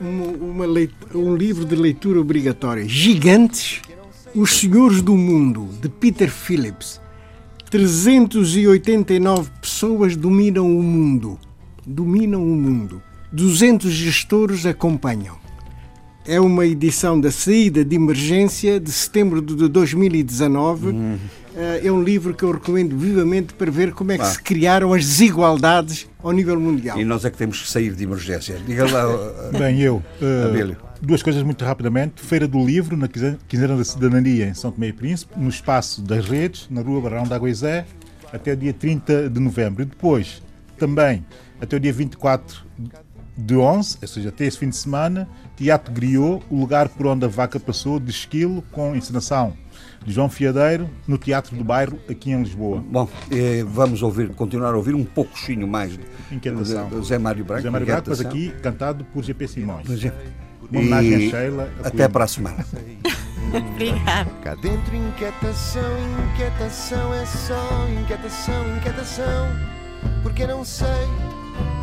Um, 0.00 0.50
uma 0.50 0.66
um 1.14 1.36
livro 1.36 1.64
de 1.64 1.74
leitura 1.74 2.20
obrigatória. 2.20 2.86
Gigantes, 2.88 3.80
Os 4.34 4.58
Senhores 4.58 5.02
do 5.02 5.16
Mundo, 5.16 5.68
de 5.80 5.88
Peter 5.88 6.30
Phillips. 6.30 7.00
389 7.70 9.50
pessoas 9.60 10.16
dominam 10.16 10.66
o 10.66 10.82
mundo. 10.82 11.38
Dominam 11.84 12.42
o 12.42 12.54
mundo. 12.54 13.02
200 13.32 13.90
gestores 13.90 14.64
acompanham. 14.64 15.43
É 16.26 16.40
uma 16.40 16.64
edição 16.64 17.20
da 17.20 17.30
saída 17.30 17.84
de 17.84 17.96
emergência 17.96 18.80
de 18.80 18.90
setembro 18.90 19.42
de 19.42 19.68
2019. 19.68 20.94
Eh, 21.56 21.82
É 21.84 21.92
um 21.92 22.02
livro 22.02 22.34
que 22.34 22.42
eu 22.42 22.50
recomendo 22.50 22.96
vivamente 22.96 23.52
para 23.54 23.70
ver 23.70 23.92
como 23.92 24.10
é 24.10 24.16
que 24.16 24.22
Ah. 24.24 24.26
se 24.26 24.42
criaram 24.42 24.92
as 24.92 25.04
desigualdades 25.04 26.08
ao 26.22 26.32
nível 26.32 26.58
mundial. 26.58 26.98
E 27.00 27.04
nós 27.04 27.24
é 27.24 27.30
que 27.30 27.36
temos 27.36 27.60
que 27.62 27.70
sair 27.70 27.92
de 27.94 28.02
emergência. 28.04 28.56
Diga 28.66 28.90
lá, 28.90 29.04
Bem, 29.56 29.80
eu. 29.80 30.02
Abílio. 30.48 30.76
duas 31.00 31.22
coisas 31.22 31.42
muito 31.42 31.64
rapidamente. 31.64 32.22
Feira 32.22 32.48
do 32.48 32.64
Livro, 32.64 32.96
na 32.96 33.06
quinze- 33.06 33.36
Quinzena 33.46 33.76
da 33.76 33.84
Cidadania, 33.84 34.46
em 34.48 34.54
São 34.54 34.72
Tomé 34.72 34.88
e 34.88 34.92
Príncipe, 34.92 35.38
no 35.38 35.48
espaço 35.50 36.00
das 36.02 36.26
redes, 36.26 36.66
na 36.70 36.80
rua 36.80 37.00
Barão 37.02 37.24
da 37.24 37.36
Aguizé, 37.36 37.84
até 38.32 38.52
o 38.54 38.56
dia 38.56 38.72
30 38.72 39.28
de 39.28 39.38
novembro. 39.38 39.82
E 39.82 39.84
depois, 39.84 40.42
também, 40.78 41.24
até 41.60 41.76
o 41.76 41.80
dia 41.80 41.92
24 41.92 42.64
de 43.36 43.56
11, 43.56 43.98
ou 44.00 44.08
seja, 44.08 44.28
até 44.28 44.44
esse 44.44 44.58
fim 44.58 44.68
de 44.68 44.76
semana, 44.76 45.28
Teatro 45.56 45.92
Griot, 45.92 46.44
o 46.50 46.58
lugar 46.58 46.88
por 46.88 47.06
onde 47.06 47.24
a 47.24 47.28
vaca 47.28 47.58
passou, 47.58 47.98
de 47.98 48.10
esquilo, 48.10 48.62
com 48.70 48.94
encenação 48.94 49.54
de 50.04 50.12
João 50.12 50.28
Fiadeiro, 50.28 50.88
no 51.08 51.16
Teatro 51.16 51.56
do 51.56 51.64
Bairro, 51.64 51.98
aqui 52.08 52.30
em 52.30 52.42
Lisboa. 52.42 52.84
Bom, 52.90 53.08
eh, 53.30 53.64
vamos 53.66 54.02
ouvir, 54.02 54.28
continuar 54.34 54.74
a 54.74 54.76
ouvir 54.76 54.94
um 54.94 55.04
pouquinho 55.04 55.66
mais 55.66 55.92
de, 55.92 56.00
Inquietação. 56.30 56.88
de 56.90 57.06
Zé 57.06 57.18
Mário 57.18 57.44
Branco. 57.44 57.62
José 57.62 57.70
Mário 57.70 57.86
Branco, 57.86 58.10
mas 58.10 58.20
aqui 58.20 58.50
cantado 58.62 59.04
por 59.06 59.24
GP 59.24 59.48
Simões. 59.48 59.88
Uma 60.70 60.80
homenagem 60.80 61.10
E 61.10 61.26
a 61.26 61.30
Sheila. 61.30 61.72
a 61.82 61.88
Até 61.88 62.08
para 62.08 62.24
a 62.24 62.28
semana. 62.28 62.66
Obrigada. 63.72 64.30
Cá 64.42 64.54
dentro 64.56 64.94
inquietação, 64.94 65.82
inquietação 66.32 67.14
é 67.14 67.24
só 67.24 67.88
inquietação, 68.02 68.76
inquietação. 68.76 69.48
Porque 70.22 70.46
não 70.46 70.64
sei, 70.64 70.86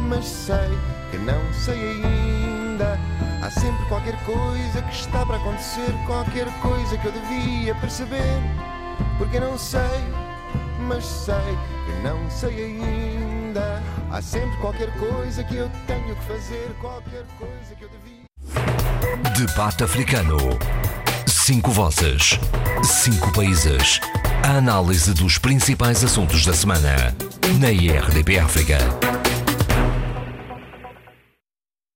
mas 0.10 0.26
sei 0.26 1.01
que 1.12 1.18
não 1.18 1.54
sei 1.54 1.76
ainda. 1.76 2.98
Há 3.44 3.52
sempre 3.52 3.86
qualquer 3.88 4.18
coisa 4.24 4.82
que 4.82 4.96
está 4.96 5.26
para 5.26 5.36
acontecer, 5.36 5.94
qualquer 6.08 6.48
coisa 6.62 6.98
que 6.98 7.06
eu 7.06 7.12
devia 7.12 7.76
perceber. 7.76 8.40
Porque 9.18 9.40
não 9.40 9.58
sei, 9.58 9.82
mas 10.88 11.06
sei 11.06 11.36
que 11.86 11.92
não 12.02 12.30
sei 12.30 12.66
ainda. 12.66 13.84
Há 14.10 14.22
sempre 14.22 14.56
qualquer 14.58 14.92
coisa 14.98 15.44
que 15.44 15.58
eu 15.58 15.70
tenho 15.86 16.16
que 16.16 16.24
fazer, 16.24 16.74
qualquer 16.80 17.26
coisa 17.38 17.76
que 17.78 17.84
eu 17.84 17.90
devia. 17.90 18.22
Debate 19.38 19.84
Africano. 19.84 20.38
Cinco 21.28 21.72
vozes. 21.72 22.40
Cinco 22.84 23.32
países. 23.34 24.00
A 24.44 24.58
análise 24.58 25.14
dos 25.14 25.38
principais 25.38 26.04
assuntos 26.04 26.46
da 26.46 26.54
semana. 26.54 27.16
Na 27.60 27.72
IRDP 27.72 28.40
África. 28.40 29.21